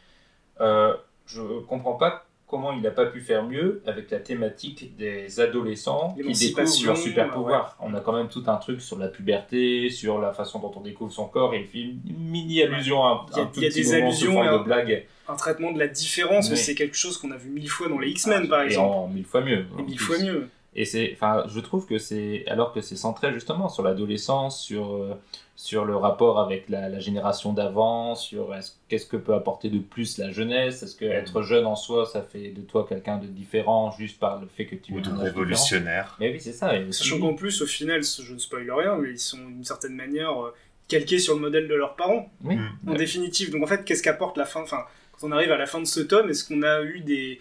Euh, 0.62 0.96
je 1.26 1.62
comprends 1.62 1.94
pas 1.96 2.26
comment 2.54 2.72
il 2.72 2.82
n'a 2.84 2.92
pas 2.92 3.08
pu 3.08 3.20
faire 3.20 3.44
mieux 3.44 3.82
avec 3.88 4.12
la 4.12 4.20
thématique 4.20 4.96
des 4.96 5.40
adolescents 5.40 6.16
qui 6.16 6.22
découvrent 6.48 6.86
leur 6.86 6.98
super 6.98 7.32
pouvoir. 7.32 7.76
On 7.80 7.94
a 7.96 8.00
quand 8.00 8.14
même 8.14 8.28
tout 8.28 8.44
un 8.46 8.58
truc 8.58 8.80
sur 8.80 9.00
la 9.00 9.08
puberté, 9.08 9.90
sur 9.90 10.20
la 10.22 10.32
façon 10.34 10.60
dont 10.60 10.72
on 10.76 10.82
découvre 10.82 11.12
son 11.12 11.26
corps 11.28 11.56
et 11.56 11.60
le 11.60 11.66
film, 11.66 12.00
une 12.08 12.30
mini 12.30 12.62
allusion 12.62 13.04
à 13.04 13.26
un 13.34 13.46
tout 13.46 13.50
il 13.56 13.64
y 13.64 13.66
a 13.66 13.70
des 13.70 13.84
moment 13.84 14.06
allusions 14.08 14.44
de 14.44 14.48
un- 14.48 14.64
blague. 14.64 15.06
Un 15.28 15.36
traitement 15.36 15.72
de 15.72 15.80
la 15.80 15.88
différence, 15.88 16.50
mais 16.52 16.56
c'est 16.58 16.76
quelque 16.76 16.96
chose 16.98 17.18
qu'on 17.18 17.32
a 17.32 17.38
vu 17.38 17.50
mille 17.50 17.70
fois 17.70 17.88
dans 17.90 17.98
les 17.98 18.10
X-Men, 18.10 18.48
par 18.50 18.62
et 18.62 18.66
exemple. 18.68 18.86
en 18.94 19.08
mille 19.08 19.26
fois 19.26 19.42
mieux. 19.42 19.66
Et 19.78 19.82
en 19.82 19.84
mille 19.86 19.96
plus. 19.96 20.06
fois 20.06 20.18
mieux. 20.20 20.50
Et 20.76 20.86
c'est, 20.86 21.12
enfin, 21.14 21.44
je 21.48 21.60
trouve 21.60 21.86
que 21.86 21.98
c'est, 22.00 22.44
alors 22.48 22.74
que 22.74 22.82
c'est 22.82 22.96
centré 22.96 23.32
justement 23.34 23.70
sur 23.70 23.84
l'adolescence, 23.84 24.60
sur, 24.62 24.96
euh, 24.96 25.14
sur 25.56 25.86
le 25.86 25.96
rapport 25.96 26.40
avec 26.40 26.68
la, 26.68 26.90
la 26.90 27.00
génération 27.00 27.54
d'avant, 27.54 28.16
sur 28.16 28.56
est-ce- 28.56 28.72
qu'est-ce 28.90 29.06
que 29.06 29.18
peut 29.18 29.36
apporter 29.36 29.70
de 29.70 29.78
plus 29.78 30.18
la 30.18 30.32
jeunesse, 30.32 30.82
est-ce 30.82 30.96
que 30.96 31.06
être 31.06 31.44
jeune 31.44 31.68
en 31.68 31.76
soi, 31.76 32.06
ça 32.08 32.24
fait 32.24 32.50
de 32.50 32.62
toi 32.62 32.88
quelqu'un 32.90 33.18
de 33.20 33.28
différent 33.28 33.92
juste 33.92 34.20
par 34.20 34.42
le 34.42 34.48
fait 34.48 34.66
que 34.66 34.76
tu 34.76 34.94
Ou 34.94 34.98
es 34.98 35.02
de 35.02 35.10
révolutionnaire. 35.12 36.18
Mais 36.20 36.32
oui, 36.32 36.40
c'est 36.40 36.54
ça. 36.54 36.72
Sachant 36.92 37.20
qu'en 37.20 37.34
plus, 37.36 37.62
au 37.62 37.68
final, 37.68 38.02
je 38.04 38.34
ne 38.34 38.40
spoil 38.40 38.70
rien, 38.72 38.96
mais 38.98 39.12
ils 39.12 39.20
sont 39.20 39.38
d'une 39.38 39.64
certaine 39.64 39.96
manière 39.96 40.44
euh, 40.44 40.54
calqués 40.88 41.20
sur 41.20 41.36
le 41.36 41.40
modèle 41.42 41.68
de 41.68 41.76
leurs 41.76 41.96
parents, 41.96 42.32
Oui. 42.44 42.56
Mm. 42.56 42.90
en 42.90 42.94
définitive. 42.96 43.52
Donc 43.52 43.64
en 43.64 43.68
fait, 43.68 43.86
qu'est-ce 43.86 44.02
qu'apporte 44.04 44.38
la 44.38 44.46
fin? 44.46 44.62
Enfin, 44.62 44.84
quand 45.12 45.28
on 45.28 45.32
arrive 45.32 45.52
à 45.52 45.58
la 45.58 45.68
fin 45.68 45.80
de 45.80 45.86
ce 45.86 46.00
tome, 46.00 46.30
est-ce 46.30 46.48
qu'on 46.48 46.64
a 46.64 46.82
eu 46.82 47.02
des 47.02 47.40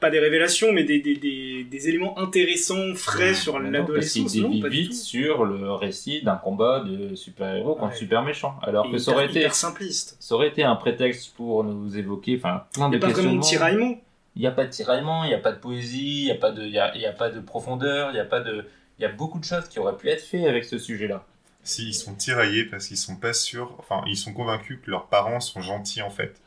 pas 0.00 0.10
des 0.10 0.18
révélations, 0.18 0.72
mais 0.72 0.84
des, 0.84 1.00
des, 1.00 1.16
des, 1.16 1.64
des 1.64 1.88
éléments 1.88 2.18
intéressants, 2.18 2.94
frais 2.94 3.34
sur 3.34 3.58
l'adolescence 3.58 4.32
dévie 4.32 4.62
vite 4.68 4.94
sur 4.94 5.44
le 5.44 5.72
récit 5.72 6.22
d'un 6.22 6.36
combat 6.36 6.80
de 6.80 7.14
super-héros 7.14 7.74
contre 7.74 7.92
Ouais. 7.92 7.98
super 7.98 8.22
méchants. 8.22 8.56
Alors 8.62 8.86
Et 8.86 8.92
que 8.92 8.98
ça 8.98 9.12
aurait, 9.12 9.26
été, 9.26 9.40
hyper 9.40 9.54
simpliste. 9.54 10.16
ça 10.20 10.34
aurait 10.34 10.48
été 10.48 10.62
un 10.64 10.76
prétexte 10.76 11.34
pour 11.34 11.64
nous 11.64 11.96
évoquer 11.96 12.36
enfin, 12.36 12.64
plein 12.74 12.88
Il 12.90 12.92
de 12.92 12.96
n'y 12.98 13.04
a 13.04 13.06
pas 13.08 13.12
vraiment 13.20 13.34
de 13.36 13.40
tiraillement. 13.40 13.98
Il 14.36 14.40
n'y 14.40 14.46
a 14.46 14.50
pas 14.52 14.64
de 14.66 14.70
tiraillement, 14.70 15.24
il 15.24 15.28
n'y 15.28 15.34
a 15.34 15.38
pas 15.38 15.52
de 15.52 15.58
poésie, 15.58 16.22
il 16.22 16.24
n'y 16.26 16.30
a, 16.30 16.34
pas 16.34 16.50
de- 16.52 16.62
il 16.62 16.70
y 16.72 16.78
a, 16.78 16.94
il 16.94 17.00
y 17.00 17.06
a 17.06 17.12
pas 17.12 17.30
de 17.30 17.40
profondeur, 17.40 18.10
il 18.12 18.16
y 18.16 18.20
a 18.20 18.24
pas 18.24 18.40
de... 18.40 18.64
Il 18.98 19.02
y 19.02 19.04
a 19.06 19.08
beaucoup 19.10 19.38
de 19.38 19.44
choses 19.44 19.68
qui 19.68 19.78
auraient 19.78 19.96
pu 19.96 20.08
être 20.08 20.22
faites 20.22 20.46
avec 20.46 20.64
ce 20.64 20.78
sujet-là. 20.78 21.24
Si, 21.62 21.88
ils 21.88 21.94
sont 21.94 22.14
tiraillés 22.14 22.64
parce 22.64 22.86
qu'ils 22.88 22.96
sont 22.96 23.16
pas 23.16 23.32
sûrs, 23.32 23.74
enfin, 23.78 24.02
ils 24.06 24.16
sont 24.16 24.32
convaincus 24.32 24.78
que 24.84 24.90
leurs 24.90 25.06
parents 25.06 25.40
sont 25.40 25.60
gentils 25.62 26.00
en 26.02 26.10
fait. 26.10 26.40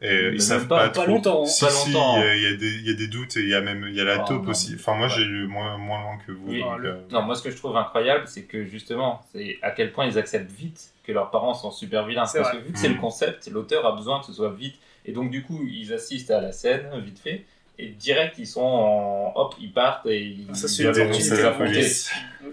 Et 0.00 0.30
ils 0.32 0.40
savent 0.40 0.68
pas, 0.68 0.92
longtemps, 1.06 1.42
hein. 1.42 1.46
Si, 1.46 1.64
Pas 1.64 1.70
si, 1.70 1.90
longtemps. 1.92 2.22
il 2.22 2.24
y 2.24 2.28
a- 2.28 2.34
il 2.36 2.42
y, 2.42 2.46
a 2.46 2.56
des- 2.56 2.74
il 2.78 2.86
y 2.86 2.90
a 2.90 2.94
des 2.94 3.08
doutes 3.08 3.36
et 3.36 3.40
il 3.40 3.48
y 3.48 3.54
a 3.54 3.60
même 3.60 3.84
il 3.88 3.94
y 3.96 4.00
a 4.00 4.04
la 4.04 4.22
Ah, 4.22 4.24
taupe 4.26 4.44
non. 4.44 4.50
aussi. 4.50 4.74
Enfin, 4.76 4.94
moi 4.94 5.06
Ouais. 5.08 5.12
j'ai 5.16 5.24
lu 5.24 5.48
moins, 5.48 5.76
moins 5.76 6.00
loin 6.02 6.18
que 6.24 6.30
vous. 6.32 6.46
Oui. 6.46 6.60
donc, 6.60 6.78
le- 6.78 6.88
euh, 6.90 6.96
Non, 7.10 7.22
moi 7.22 7.34
ce 7.34 7.42
que 7.42 7.50
je 7.50 7.56
trouve 7.56 7.76
incroyable, 7.76 8.24
c'est 8.28 8.42
que 8.44 8.64
justement, 8.64 9.20
c'est 9.32 9.58
à 9.62 9.72
quel 9.72 9.90
point 9.92 10.06
ils 10.06 10.16
acceptent 10.16 10.52
vite 10.52 10.92
que 11.04 11.10
leurs 11.10 11.30
parents 11.30 11.54
sont 11.54 11.70
super 11.72 12.06
vilains. 12.06 12.20
Parce 12.22 12.38
vrai. 12.38 12.52
que 12.58 12.64
vu 12.66 12.72
que 12.72 12.78
c'est 12.78 12.88
Mm. 12.90 12.94
le 12.94 13.00
concept, 13.00 13.48
l'auteur 13.50 13.84
a 13.86 13.96
besoin 13.96 14.20
que 14.20 14.26
ce 14.26 14.32
soit 14.32 14.52
vite. 14.52 14.76
Et 15.04 15.10
donc 15.12 15.30
du 15.30 15.42
coup, 15.42 15.60
ils 15.68 15.92
assistent 15.92 16.30
à 16.30 16.40
la 16.40 16.52
scène, 16.52 16.90
vite 17.04 17.18
fait, 17.18 17.44
et 17.80 17.88
direct, 17.88 18.36
ils 18.38 18.46
sont 18.46 18.60
en... 18.60 19.32
Hop, 19.34 19.54
ils 19.60 19.72
partent 19.72 20.06
et 20.06 20.20
ils 20.22 20.46
Ah, 20.50 20.54
ça, 20.54 20.68
c'est 20.68 20.82
ils 20.84 20.86
une. 20.86 20.92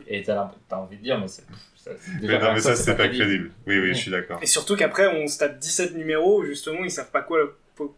Et 0.07 0.23
t'as 0.23 0.49
envie 0.77 0.97
de 0.97 1.01
dire, 1.03 1.19
mais 1.19 1.27
c'est... 1.27 1.43
ça- 1.85 1.91
Mais 2.21 2.39
non, 2.39 2.53
que 2.55 2.59
ça, 2.61 2.75
c'est 2.75 2.95
pas 2.95 3.07
crédible. 3.07 3.51
Oui, 3.67 3.79
oui, 3.79 3.89
je 3.89 3.99
suis 3.99 4.11
d'accord. 4.11 4.39
Et 4.41 4.45
surtout 4.45 4.75
qu'après, 4.75 5.07
on 5.07 5.27
se 5.27 5.37
tape 5.37 5.59
17 5.59 5.95
numéros 5.95 6.41
où 6.41 6.45
justement, 6.45 6.83
ils 6.83 6.91
savent 6.91 7.11
pas 7.11 7.21
quoi, 7.21 7.39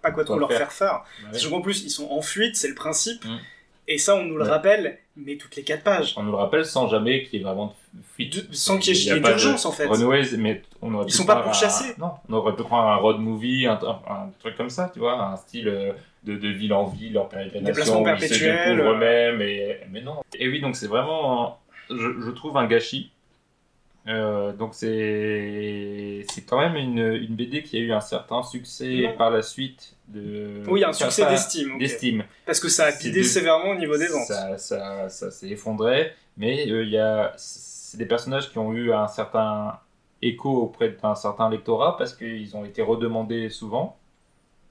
pas 0.02 0.12
quoi 0.12 0.24
trop 0.26 0.38
leur 0.40 0.52
faire. 0.52 0.72
faire. 0.72 1.04
Ouais. 1.24 1.34
Sachant 1.34 1.50
qu'en 1.52 1.62
plus, 1.62 1.84
ils 1.84 1.90
sont 1.90 2.10
en 2.10 2.22
fuite, 2.22 2.56
c'est 2.56 2.68
le 2.68 2.76
principe. 2.76 3.24
Mm. 3.26 3.38
Et 3.90 3.98
ça, 3.98 4.16
on 4.16 4.24
nous 4.26 4.36
le 4.36 4.44
Ouais. 4.44 4.50
rappelle, 4.50 4.98
mais 5.16 5.38
toutes 5.38 5.56
les 5.56 5.64
4 5.64 5.82
pages. 5.82 6.14
On 6.18 6.24
nous 6.24 6.32
le 6.32 6.38
rappelle 6.38 6.66
sans 6.66 6.90
jamais 6.90 7.24
qu'il 7.24 7.40
y 7.40 7.42
ait 7.42 7.46
vraiment 7.46 7.74
de 7.94 8.02
fuite. 8.16 8.50
De- 8.50 8.54
sans 8.54 8.78
qu'il 8.80 8.94
y 8.98 9.10
ait- 9.10 9.14
de- 9.14 9.20
d'urgence, 9.20 9.66
en 9.66 9.72
fait. 9.72 9.86
Runaways, 9.86 10.36
mais 10.38 10.62
on 10.82 10.94
aurait 10.94 11.06
Ils 11.08 11.12
sont 11.14 11.26
pas 11.26 11.38
pourchassés. 11.42 11.92
un- 11.98 12.02
Non, 12.02 12.12
on 12.28 12.34
aurait 12.34 12.54
pu 12.56 12.64
prendre 12.64 12.90
un 12.90 12.98
road 12.98 13.20
movie, 13.20 13.66
un, 13.66 13.78
truc 14.40 14.58
comme 14.58 14.70
ça, 14.70 14.90
tu 14.94 15.00
vois, 15.00 15.14
un 15.24 15.38
style 15.38 15.70
euh, 15.70 15.94
de, 16.26 16.36
de 16.36 16.50
ville 16.50 16.74
en 16.74 16.84
ville, 16.86 17.14
leur 17.14 17.30
Déplacement 17.30 18.04
pérégrination, 18.04 18.04
ils 18.04 18.06
se 18.18 18.40
perpétuel, 18.44 18.76
découvrent 18.76 18.90
euh. 18.90 18.94
eux-mêmes, 18.96 19.42
et, 19.42 19.78
mais 19.90 20.02
non. 20.02 20.22
Et 20.38 20.50
oui, 20.50 20.60
donc 20.60 20.76
c'est 20.76 20.88
vraiment, 20.88 21.62
je 21.90 22.30
trouve 22.32 22.58
un 22.58 22.68
gâchis. 22.68 23.12
Euh, 24.08 24.54
donc 24.54 24.74
c'est 24.74 26.26
c'est 26.32 26.46
quand 26.46 26.60
même 26.60 26.76
une, 26.76 27.00
une 27.00 27.36
BD 27.36 27.62
qui 27.64 27.76
a 27.78 27.80
eu 27.82 27.92
un 27.92 28.00
certain 28.00 28.42
succès 28.44 29.02
Non. 29.04 29.18
par 29.18 29.32
la 29.32 29.42
suite 29.42 29.96
de 30.08 30.64
Oui, 30.68 30.84
un 30.86 30.94
succès 30.94 31.26
d'estime. 31.28 31.78
d'estime 31.78 32.24
Parce 32.46 32.60
que 32.62 32.70
ça 32.70 32.86
a 32.86 32.92
bidé 32.98 33.20
de- 33.20 33.24
sévèrement 33.24 33.72
au 33.72 33.76
niveau 33.76 33.98
des 33.98 34.08
ventes. 34.08 34.28
ça, 34.28 34.58
ça, 34.58 35.10
ça 35.10 35.30
s'est 35.32 35.50
effondré, 35.50 36.14
mais 36.38 36.70
euh, 36.72 36.84
il 36.84 36.90
y 36.92 36.98
a, 36.98 37.34
c'est 37.36 37.98
des 37.98 38.06
personnages 38.06 38.50
qui 38.50 38.58
ont 38.60 38.72
eu 38.74 38.94
un 38.94 39.08
certain 39.08 39.78
écho 40.22 40.50
auprès 40.64 40.90
d'un 41.02 41.14
certain 41.16 41.50
lectorat 41.50 41.98
parce 41.98 42.14
qu'ils 42.16 42.56
ont 42.56 42.64
été 42.64 42.82
redemandés 42.82 43.50
souvent. 43.50 43.97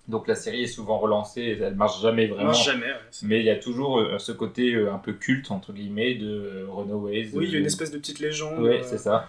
Donc 0.08 0.28
la 0.28 0.36
série 0.36 0.62
est 0.62 0.68
souvent 0.68 0.98
relancée, 0.98 1.40
et 1.40 1.58
elle 1.60 1.74
marche 1.74 2.00
jamais 2.00 2.26
vraiment. 2.28 2.46
marche 2.46 2.64
jamais. 2.64 2.86
ouais. 2.86 2.98
Mais 3.22 3.40
il 3.40 3.44
y 3.44 3.50
a 3.50 3.56
toujours 3.56 3.98
euh, 3.98 4.18
ce 4.18 4.30
côté 4.30 4.74
euh, 4.74 4.92
un 4.92 4.98
peu 4.98 5.12
culte 5.12 5.50
entre 5.50 5.72
guillemets 5.72 6.14
de 6.14 6.28
euh, 6.28 6.66
Runaways. 6.68 7.30
Oui, 7.32 7.46
il 7.46 7.50
y 7.50 7.56
a 7.56 7.58
une 7.58 7.66
espèce 7.66 7.90
de 7.90 7.98
petite 7.98 8.20
légende. 8.20 8.60
Ouais, 8.60 8.80
euh, 8.80 8.86
c'est 8.88 8.98
ça. 8.98 9.28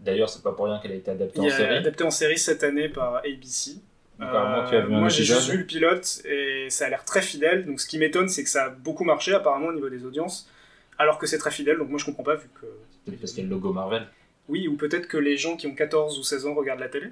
D'ailleurs, 0.00 0.28
c'est 0.28 0.42
pas 0.42 0.52
pour 0.52 0.66
rien 0.66 0.78
qu'elle 0.80 0.92
a 0.92 0.96
été 0.96 1.10
adaptée 1.10 1.40
en 1.40 1.48
série. 1.50 1.76
adapté 1.76 2.04
en 2.04 2.10
série 2.10 2.38
cette 2.38 2.64
année 2.64 2.88
par 2.88 3.16
ABC. 3.16 3.74
Donc, 4.18 4.28
apparemment, 4.28 4.68
tu 4.68 4.74
as 4.74 4.80
vu 4.80 4.92
moi, 4.92 5.08
j'ai 5.08 5.22
juste 5.22 5.48
vu 5.50 5.58
le 5.58 5.64
pilote 5.66 6.22
et 6.24 6.66
ça 6.70 6.86
a 6.86 6.88
l'air 6.88 7.04
très 7.04 7.22
fidèle. 7.22 7.64
Donc, 7.64 7.80
ce 7.80 7.86
qui 7.86 7.98
m'étonne, 7.98 8.28
c'est 8.28 8.42
que 8.42 8.50
ça 8.50 8.64
a 8.64 8.68
beaucoup 8.70 9.04
marché 9.04 9.32
apparemment 9.32 9.68
au 9.68 9.72
niveau 9.72 9.88
des 9.88 10.04
audiences, 10.04 10.50
alors 10.98 11.18
que 11.18 11.26
c'est 11.28 11.38
très 11.38 11.52
fidèle. 11.52 11.78
Donc, 11.78 11.88
moi, 11.90 11.98
je 11.98 12.04
comprends 12.04 12.24
pas 12.24 12.34
vu 12.34 12.48
que. 12.60 12.66
Peut-être 13.06 13.20
parce 13.20 13.32
qu'il 13.32 13.44
y 13.44 13.46
a 13.46 13.48
le 13.48 13.54
logo 13.54 13.72
Marvel. 13.72 14.06
Oui, 14.48 14.66
ou 14.66 14.76
peut-être 14.76 15.06
que 15.06 15.16
les 15.16 15.36
gens 15.36 15.56
qui 15.56 15.66
ont 15.68 15.74
14 15.74 16.18
ou 16.18 16.22
16 16.24 16.46
ans 16.46 16.54
regardent 16.54 16.80
la 16.80 16.88
télé. 16.88 17.08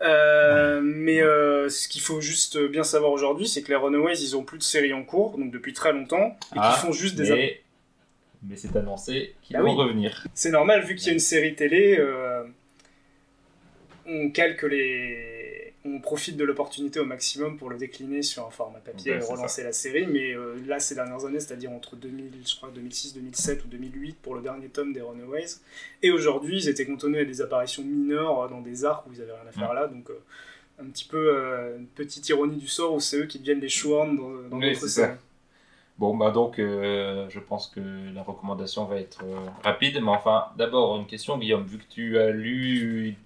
Euh, 0.00 0.80
mais 0.82 1.20
euh, 1.20 1.68
ce 1.68 1.88
qu'il 1.88 2.00
faut 2.00 2.20
juste 2.20 2.56
bien 2.68 2.84
savoir 2.84 3.10
aujourd'hui, 3.12 3.48
c'est 3.48 3.62
que 3.62 3.68
les 3.68 3.76
Runaways, 3.76 4.14
ils 4.20 4.36
ont 4.36 4.44
plus 4.44 4.58
de 4.58 4.62
séries 4.62 4.92
en 4.92 5.02
cours, 5.04 5.36
donc 5.38 5.50
depuis 5.50 5.72
très 5.72 5.92
longtemps, 5.92 6.36
et 6.54 6.58
Ah, 6.58 6.72
qu'ils 6.78 6.86
font 6.86 6.92
juste 6.92 7.16
des. 7.16 7.28
Mais, 7.30 7.60
mais 8.44 8.56
c'est 8.56 8.74
annoncé 8.76 9.34
qu'ils 9.42 9.56
Bah 9.56 9.62
vont 9.62 9.70
oui. 9.70 9.76
revenir. 9.76 10.24
C'est 10.34 10.50
normal, 10.50 10.84
vu 10.84 10.94
qu'il 10.94 11.08
y 11.08 11.10
a 11.10 11.14
une 11.14 11.18
série 11.18 11.54
télé, 11.56 11.96
euh, 11.98 12.44
on 14.06 14.30
calque 14.30 14.62
les. 14.62 15.37
On 15.84 16.00
profite 16.00 16.36
de 16.36 16.44
l'opportunité 16.44 16.98
au 16.98 17.04
maximum 17.04 17.56
pour 17.56 17.70
le 17.70 17.78
décliner 17.78 18.22
sur 18.22 18.44
un 18.46 18.50
format 18.50 18.80
papier 18.80 19.12
Ouais, 19.12 19.18
et 19.18 19.24
relancer 19.24 19.62
la 19.62 19.72
série. 19.72 20.06
Mais 20.08 20.32
euh, 20.32 20.56
là, 20.66 20.80
ces 20.80 20.96
dernières 20.96 21.24
années, 21.24 21.38
c'est-à-dire 21.38 21.70
entre 21.70 21.94
2000, 21.94 22.32
je 22.44 22.56
crois 22.56 22.70
2006, 22.74 23.14
2007 23.14 23.64
ou 23.64 23.68
2008 23.68 24.16
pour 24.20 24.34
le 24.34 24.42
dernier 24.42 24.68
tome 24.68 24.92
des 24.92 25.00
Runaways. 25.00 25.46
Et 26.02 26.10
aujourd'hui, 26.10 26.58
ils 26.58 26.68
étaient 26.68 26.84
cantonnés 26.84 27.20
à 27.20 27.24
des 27.24 27.40
apparitions 27.40 27.84
mineures 27.84 28.40
euh, 28.42 28.48
dans 28.48 28.60
des 28.60 28.84
arcs 28.84 29.06
où 29.06 29.12
ils 29.12 29.22
avaient 29.22 29.32
rien 29.32 29.48
à 29.48 29.52
faire 29.52 29.72
là. 29.72 29.86
Donc, 29.86 30.10
euh, 30.10 30.18
un 30.80 30.86
petit 30.86 31.04
peu 31.04 31.32
euh, 31.36 31.78
une 31.78 31.86
petite 31.86 32.28
ironie 32.28 32.56
du 32.56 32.68
sort 32.68 32.94
où 32.94 33.00
c'est 33.00 33.18
eux 33.18 33.26
qui 33.26 33.38
deviennent 33.38 33.60
les 33.60 33.68
shoehorns 33.68 34.16
dans, 34.16 34.48
dans 34.48 34.58
Oui, 34.58 34.74
séries. 34.74 35.14
Bon, 35.96 36.16
bah 36.16 36.30
donc, 36.30 36.58
je 36.58 37.38
pense 37.40 37.66
que 37.68 37.80
la 38.14 38.22
recommandation 38.22 38.84
va 38.84 38.96
être 38.96 39.24
rapide. 39.64 40.00
Mais 40.00 40.10
enfin, 40.10 40.46
d'abord, 40.56 40.96
une 40.96 41.06
question, 41.06 41.38
Guillaume. 41.38 41.66
Vu 41.66 41.78
que 41.78 41.88
tu 41.88 42.18
as 42.18 42.30
lu 42.30 43.16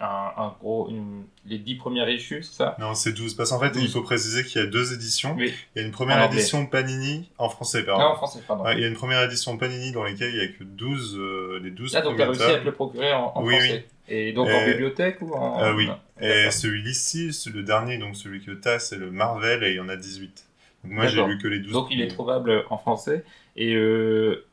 un, 0.00 0.32
un 0.36 0.54
gros, 0.60 0.88
une- 0.88 1.24
les 1.46 1.58
dix 1.58 1.74
premières 1.74 2.08
issues, 2.08 2.42
c'est 2.42 2.54
ça 2.54 2.76
Non, 2.78 2.94
c'est 2.94 3.12
12. 3.12 3.34
Parce 3.34 3.50
qu'en 3.50 3.60
fait, 3.60 3.72
il 3.74 3.82
12. 3.82 3.92
faut 3.92 4.02
préciser 4.02 4.44
qu'il 4.44 4.60
y 4.60 4.64
a 4.64 4.66
deux 4.66 4.94
éditions. 4.94 5.34
Oui. 5.38 5.52
Il 5.76 5.82
y 5.82 5.84
a 5.84 5.86
une 5.86 5.92
première 5.92 6.16
En 6.18 6.24
anglais. 6.24 6.38
édition 6.38 6.64
Panini, 6.66 7.30
en 7.38 7.48
français, 7.48 7.84
pardon. 7.84 8.02
Non, 8.04 8.08
en 8.10 8.14
français, 8.16 8.40
pardon. 8.46 8.64
Ouais, 8.64 8.74
il 8.76 8.80
y 8.80 8.84
a 8.84 8.88
une 8.88 8.94
première 8.94 9.22
édition 9.22 9.56
Panini 9.58 9.92
dans 9.92 10.02
laquelle 10.02 10.30
il 10.34 10.40
y 10.40 10.44
a 10.44 10.48
que 10.48 10.64
12, 10.64 11.16
euh, 11.18 11.60
les 11.62 11.70
12 11.70 11.94
Ah, 11.96 12.00
donc 12.02 12.16
tu 12.16 12.22
as 12.22 12.26
réussi 12.26 12.42
à 12.42 12.58
te 12.58 12.64
le 12.64 12.72
procurer 12.72 13.12
en, 13.12 13.32
en 13.34 13.44
Oui, 13.44 13.54
français. 13.56 13.86
Et 14.08 14.32
donc 14.32 14.48
en 14.48 14.50
Euh, 14.50 14.66
bibliothèque 14.70 15.18
ou 15.20 15.32
en... 15.34 15.58
Ah 15.58 15.72
oui. 15.74 15.86
Non. 15.86 15.98
Et 16.20 16.50
celui-ci, 16.50 17.30
le 17.54 17.62
dernier, 17.62 17.98
donc 17.98 18.16
celui 18.16 18.40
que 18.44 18.50
t'as, 18.52 18.78
c'est 18.78 18.96
le 18.96 19.10
Marvel 19.10 19.62
et 19.64 19.70
il 19.70 19.76
y 19.76 19.80
en 19.80 19.88
a 19.88 19.96
18. 19.96 20.46
Donc 20.84 20.92
moi, 20.92 21.06
j'ai 21.06 21.22
lu 21.24 21.38
que 21.38 21.46
les 21.48 21.58
12. 21.60 21.72
Donc 21.72 21.88
il 21.90 22.00
est 22.00 22.08
trouvable 22.08 22.64
en 22.70 22.78
français. 22.78 23.24
Et 23.56 23.74
euh, 23.74 24.46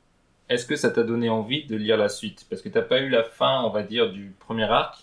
est-ce 0.50 0.66
que 0.66 0.76
ça 0.76 0.89
t'a 0.91 1.04
donné 1.04 1.30
envie 1.30 1.66
de 1.66 1.76
lire 1.76 1.98
la 1.98 2.10
suite? 2.10 2.45
Parce 2.50 2.62
que 2.62 2.70
t'as 2.70 2.82
pas 2.82 3.00
eu 3.00 3.10
la 3.10 3.24
fin, 3.24 3.64
on 3.64 3.70
va 3.70 3.84
dire, 3.84 4.12
du 4.12 4.34
premier 4.39 4.64
arc. 4.66 5.00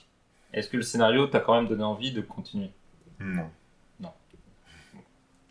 Est-ce 0.54 0.68
que 0.70 0.76
le 0.78 0.82
scénario 0.82 1.26
t'a 1.26 1.40
quand 1.40 1.54
même 1.54 1.68
donné 1.68 1.82
envie 1.84 2.12
de 2.12 2.20
continuer? 2.22 2.70
Non. 3.20 3.50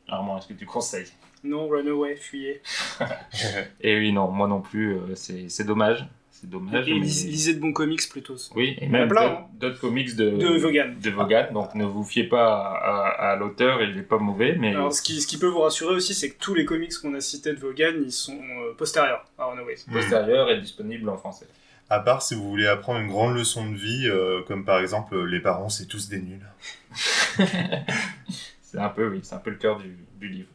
Armand, 0.07 0.37
est-ce 0.37 0.47
que 0.47 0.53
tu 0.53 0.65
conseilles? 0.65 1.07
Non, 1.43 1.67
Runaway, 1.67 2.15
fuyez. 2.15 2.61
Et 3.81 3.97
oui, 3.97 4.11
non, 4.11 4.29
moi 4.29 4.47
non 4.47 4.61
plus, 4.61 4.93
euh, 4.95 5.15
c'est 5.15 5.49
c'est 5.49 5.63
dommage. 5.63 6.05
C'est 6.29 6.49
dommage. 6.49 6.87
Et 6.87 6.93
mais- 6.93 6.99
lis- 6.99 7.25
lisez 7.25 7.53
de 7.55 7.59
bons 7.59 7.73
comics 7.73 8.07
plutôt. 8.09 8.35
Oui, 8.55 8.75
et 8.79 8.85
Il 8.85 8.87
y 8.87 8.91
en 8.91 8.93
a 8.95 8.99
même 8.99 9.09
d'autres- 9.09 9.21
hein. 9.23 9.47
d'autres 9.53 9.79
comics 9.79 10.15
de, 10.15 10.29
De 10.31 10.57
Vaughan. 10.57 10.93
de 11.01 11.09
Vaughan. 11.09 11.47
Donc 11.53 11.73
ne 11.75 11.85
vous 11.85 12.03
fiez 12.03 12.25
pas 12.25 12.45
à, 12.69 13.07
à- 13.07 13.31
à 13.31 13.35
l'auteur, 13.37 13.81
il 13.81 13.95
n'est 13.95 14.03
pas 14.03 14.17
mauvais, 14.19 14.55
mais 14.55 14.69
Alors, 14.69 14.93
ce 14.93 15.01
qui, 15.01 15.19
ce 15.21 15.27
qui 15.27 15.37
peut 15.37 15.47
vous 15.47 15.61
rassurer 15.61 15.95
aussi, 15.95 16.13
c'est 16.13 16.29
que 16.31 16.37
tous 16.39 16.53
les 16.53 16.65
comics 16.65 16.93
qu'on 17.01 17.13
a 17.13 17.21
cités 17.21 17.53
de 17.53 17.59
Vaughan, 17.59 17.93
ils 18.03 18.11
sont 18.11 18.39
euh, 18.41 18.73
postérieurs 18.77 19.25
à 19.37 19.45
Runaways. 19.47 19.75
postérieur 19.91 20.49
est 20.49 20.59
disponible 20.61 21.09
en 21.09 21.17
français. 21.17 21.47
À 21.93 21.99
part 21.99 22.23
si 22.23 22.33
vous 22.33 22.49
voulez 22.49 22.65
apprendre 22.65 23.01
une 23.01 23.07
grande 23.07 23.35
leçon 23.35 23.69
de 23.69 23.75
vie, 23.75 24.07
euh, 24.07 24.41
comme 24.47 24.65
par 24.65 24.79
exemple, 24.79 25.13
euh, 25.13 25.25
les 25.25 25.39
parents, 25.39 25.69
c'est 25.69 25.85
tous 25.85 26.09
des 26.09 26.19
nuls. 26.19 26.49
C'est 28.63 28.79
un 28.79 28.89
peu, 28.89 29.09
oui, 29.09 29.19
c'est 29.21 29.35
un 29.35 29.37
peu 29.37 29.51
le 29.51 29.57
cœur 29.57 29.77
du, 29.77 30.27
livre. 30.27 30.49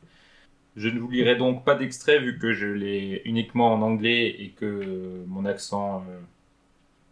Je 0.74 0.88
ne 0.88 0.98
vous 0.98 1.08
lirai 1.08 1.36
donc 1.36 1.64
pas 1.64 1.76
d'extrait 1.76 2.18
vu 2.18 2.36
que 2.36 2.52
je 2.52 2.66
l'ai 2.66 3.22
uniquement 3.24 3.72
en 3.72 3.80
anglais 3.80 4.26
et 4.26 4.48
que 4.48 5.22
mon 5.28 5.44
accent 5.44 6.04
euh, 6.10 6.18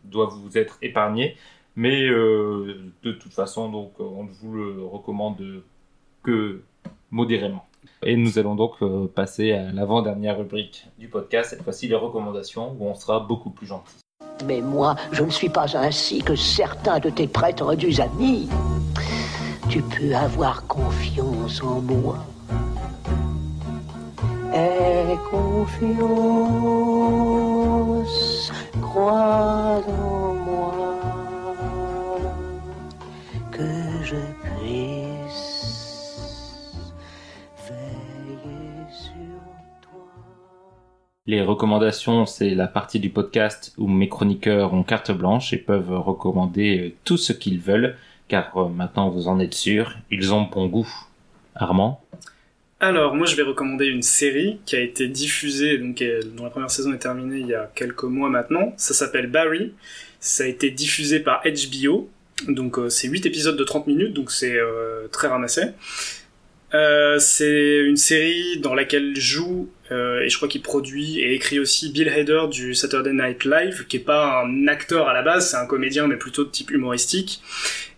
doit 0.02 0.26
vous 0.26 0.58
être 0.58 0.78
épargné. 0.82 1.36
Mais 1.76 2.08
de 2.08 3.12
toute 3.12 3.32
façon, 3.32 3.70
donc, 3.70 4.00
on 4.00 4.24
vous 4.24 4.54
le 4.54 4.84
recommande 4.84 5.62
que 6.24 6.62
modérément. 7.12 7.68
Et 8.02 8.16
nous 8.16 8.40
allons 8.40 8.56
donc 8.56 8.78
passer 9.14 9.52
à 9.52 9.70
l'avant-dernière 9.70 10.38
rubrique 10.38 10.88
du 10.98 11.06
podcast, 11.06 11.50
cette 11.50 11.62
fois-ci 11.62 11.86
les 11.86 11.94
recommandations, 11.94 12.72
où 12.80 12.86
on 12.86 12.94
sera 12.96 13.20
beaucoup 13.20 13.50
plus 13.50 13.68
gentil. 13.68 13.94
Mais 14.44 14.60
moi, 14.60 14.96
je 15.12 15.22
ne 15.22 15.30
suis 15.30 15.48
pas 15.48 15.76
ainsi 15.76 16.22
que 16.22 16.36
certains 16.36 16.98
de 16.98 17.10
tes 17.10 17.26
prétendus 17.26 18.00
amis. 18.00 18.48
Tu 19.68 19.82
peux 19.82 20.14
avoir 20.14 20.66
confiance 20.66 21.62
en 21.62 21.80
moi. 21.80 22.18
Aie 24.54 25.18
confiance, 25.30 25.72
crois 28.80 29.82
en 29.86 30.34
moi, 30.34 30.74
que 33.50 33.64
je 34.04 34.16
puisse 34.44 34.95
Les 41.28 41.42
recommandations, 41.42 42.24
c'est 42.24 42.50
la 42.50 42.68
partie 42.68 43.00
du 43.00 43.10
podcast 43.10 43.72
où 43.78 43.88
mes 43.88 44.08
chroniqueurs 44.08 44.72
ont 44.72 44.84
carte 44.84 45.10
blanche 45.10 45.52
et 45.52 45.56
peuvent 45.56 45.90
recommander 45.90 46.78
euh, 46.78 46.92
tout 47.02 47.16
ce 47.16 47.32
qu'ils 47.32 47.58
veulent, 47.58 47.96
car 48.28 48.56
euh, 48.56 48.68
maintenant 48.68 49.10
vous 49.10 49.26
en 49.26 49.40
êtes 49.40 49.54
sûr, 49.54 49.96
ils 50.12 50.32
ont 50.32 50.42
bon 50.42 50.68
goût. 50.68 50.88
Armand? 51.56 52.00
Alors, 52.78 53.16
moi, 53.16 53.26
je 53.26 53.34
vais 53.34 53.42
recommander 53.42 53.86
une 53.86 54.02
série 54.02 54.60
qui 54.66 54.76
a 54.76 54.80
été 54.80 55.08
diffusée, 55.08 55.78
donc 55.78 56.00
euh, 56.00 56.20
dont 56.36 56.44
la 56.44 56.50
première 56.50 56.70
saison 56.70 56.92
est 56.92 56.98
terminée 56.98 57.40
il 57.40 57.48
y 57.48 57.54
a 57.54 57.72
quelques 57.74 58.04
mois 58.04 58.30
maintenant. 58.30 58.72
Ça 58.76 58.94
s'appelle 58.94 59.26
Barry. 59.26 59.72
Ça 60.20 60.44
a 60.44 60.46
été 60.46 60.70
diffusé 60.70 61.18
par 61.18 61.42
HBO. 61.42 62.08
Donc, 62.46 62.78
c'est 62.88 63.08
8 63.08 63.26
épisodes 63.26 63.56
de 63.56 63.64
30 63.64 63.88
minutes, 63.88 64.12
donc 64.12 64.30
c'est 64.30 64.58
très 65.10 65.26
ramassé. 65.26 65.62
C'est 66.72 67.78
une 67.86 67.96
série 67.96 68.58
dans 68.60 68.74
laquelle 68.74 69.16
joue, 69.16 69.70
euh, 69.90 70.20
et 70.20 70.28
je 70.28 70.36
crois 70.36 70.48
qu'il 70.48 70.62
produit 70.62 71.20
et 71.20 71.34
écrit 71.34 71.58
aussi 71.58 71.90
Bill 71.90 72.08
Hader 72.08 72.46
du 72.50 72.74
Saturday 72.74 73.12
Night 73.12 73.44
Live, 73.44 73.86
qui 73.86 73.98
est 73.98 74.00
pas 74.00 74.42
un 74.42 74.66
acteur 74.68 75.08
à 75.08 75.14
la 75.14 75.22
base, 75.22 75.50
c'est 75.50 75.56
un 75.56 75.66
comédien, 75.66 76.06
mais 76.06 76.16
plutôt 76.16 76.44
de 76.44 76.50
type 76.50 76.70
humoristique. 76.70 77.42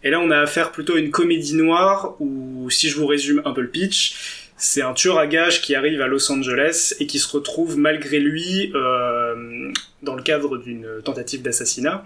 Et 0.04 0.10
là, 0.10 0.20
on 0.20 0.30
a 0.30 0.38
affaire 0.38 0.70
plutôt 0.70 0.96
à 0.96 0.98
une 0.98 1.10
comédie 1.10 1.54
noire, 1.54 2.16
où, 2.20 2.68
si 2.70 2.88
je 2.88 2.96
vous 2.96 3.06
résume 3.06 3.42
un 3.44 3.52
peu 3.52 3.62
le 3.62 3.68
pitch, 3.68 4.44
c'est 4.56 4.82
un 4.82 4.92
tueur 4.92 5.18
à 5.18 5.26
gages 5.26 5.62
qui 5.62 5.74
arrive 5.74 6.00
à 6.02 6.08
Los 6.08 6.30
Angeles 6.32 6.94
et 6.98 7.06
qui 7.06 7.18
se 7.18 7.28
retrouve 7.28 7.78
malgré 7.78 8.18
lui, 8.18 8.72
euh, 8.74 9.72
dans 10.02 10.14
le 10.14 10.22
cadre 10.22 10.58
d'une 10.58 10.86
tentative 11.04 11.42
d'assassinat, 11.42 12.04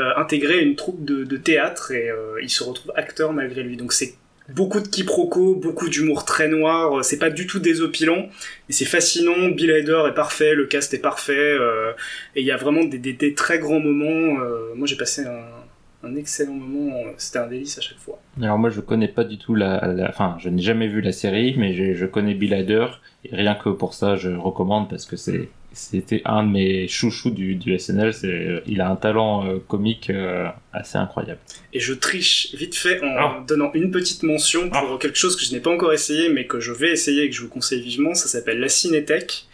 euh, 0.00 0.10
intégré 0.16 0.58
à 0.58 0.60
une 0.60 0.74
troupe 0.74 1.04
de, 1.04 1.22
de 1.22 1.36
théâtre 1.36 1.92
et 1.92 2.10
il 2.42 2.50
se 2.50 2.64
retrouve 2.64 2.92
acteur 2.96 3.32
malgré 3.32 3.62
lui. 3.62 3.76
Donc 3.76 3.92
c'est 3.92 4.14
beaucoup 4.48 4.80
de 4.80 4.88
quiproquos, 4.88 5.54
beaucoup 5.54 5.88
d'humour 5.88 6.24
très 6.24 6.48
noir, 6.48 6.98
euh, 6.98 7.02
c'est 7.02 7.18
pas 7.18 7.30
du 7.30 7.46
tout 7.46 7.58
désopilant, 7.58 8.28
et 8.68 8.72
c'est 8.72 8.84
fascinant, 8.84 9.48
Bill 9.48 9.72
Hader 9.72 10.02
est 10.08 10.14
parfait, 10.14 10.54
le 10.54 10.66
cast 10.66 10.92
est 10.94 10.98
parfait, 10.98 11.32
euh, 11.36 11.92
et 12.36 12.40
il 12.40 12.46
y 12.46 12.50
a 12.50 12.56
vraiment 12.56 12.84
des, 12.84 13.34
très 13.34 13.58
grands 13.58 13.80
moments, 13.80 14.40
euh, 14.40 14.74
moi 14.74 14.86
j'ai 14.86 14.96
passé 14.96 15.24
un, 15.24 16.14
excellent 16.16 16.52
moment, 16.52 16.92
c'était 17.16 17.38
un 17.38 17.46
délice 17.46 17.78
à 17.78 17.80
chaque 17.80 17.96
fois. 17.96 18.20
Alors 18.40 18.58
moi 18.58 18.68
je 18.68 18.80
connais 18.80 19.08
pas 19.08 19.24
du 19.24 19.38
tout 19.38 19.54
la, 19.54 19.86
la- 19.86 20.10
enfin 20.10 20.36
je 20.38 20.50
n'ai 20.50 20.60
jamais 20.60 20.86
vu 20.86 21.00
la 21.00 21.12
série, 21.12 21.54
mais 21.56 21.72
je, 21.72 21.94
je 21.94 22.04
connais 22.04 22.34
Bill 22.34 22.52
Hader 22.52 22.88
et 23.24 23.34
rien 23.34 23.54
que 23.54 23.70
pour 23.70 23.94
ça 23.94 24.16
je 24.16 24.28
recommande 24.28 24.90
parce 24.90 25.06
que 25.06 25.16
c'est 25.16 25.48
c'était 25.74 26.22
un 26.24 26.44
de 26.44 26.50
mes 26.50 26.88
chouchous 26.88 27.30
du, 27.30 27.54
du 27.56 27.78
SNL. 27.78 28.14
C'est 28.14 28.62
il 28.66 28.80
a 28.80 28.88
un 28.88 28.96
talent 28.96 29.46
euh, 29.46 29.58
comique 29.68 30.08
euh, 30.10 30.46
assez 30.72 30.96
incroyable. 30.96 31.40
Et 31.72 31.80
je 31.80 31.92
triche 31.92 32.54
vite 32.54 32.74
fait 32.74 33.02
en 33.02 33.14
Ah. 33.18 33.44
donnant 33.46 33.70
une 33.74 33.90
petite 33.90 34.22
mention 34.22 34.70
pour 34.70 34.98
quelque 34.98 35.18
chose 35.18 35.36
que 35.36 35.44
je 35.44 35.52
n'ai 35.52 35.60
pas 35.60 35.70
encore 35.70 35.92
essayé, 35.92 36.28
mais 36.28 36.46
que 36.46 36.60
je 36.60 36.72
vais 36.72 36.90
essayer 36.92 37.24
et 37.24 37.28
que 37.30 37.36
je 37.36 37.42
vous 37.42 37.48
conseille 37.48 37.82
vivement. 37.82 38.14
Ça 38.14 38.28
s'appelle 38.28 38.60
la 38.60 38.68
Cinétech. 38.68 39.46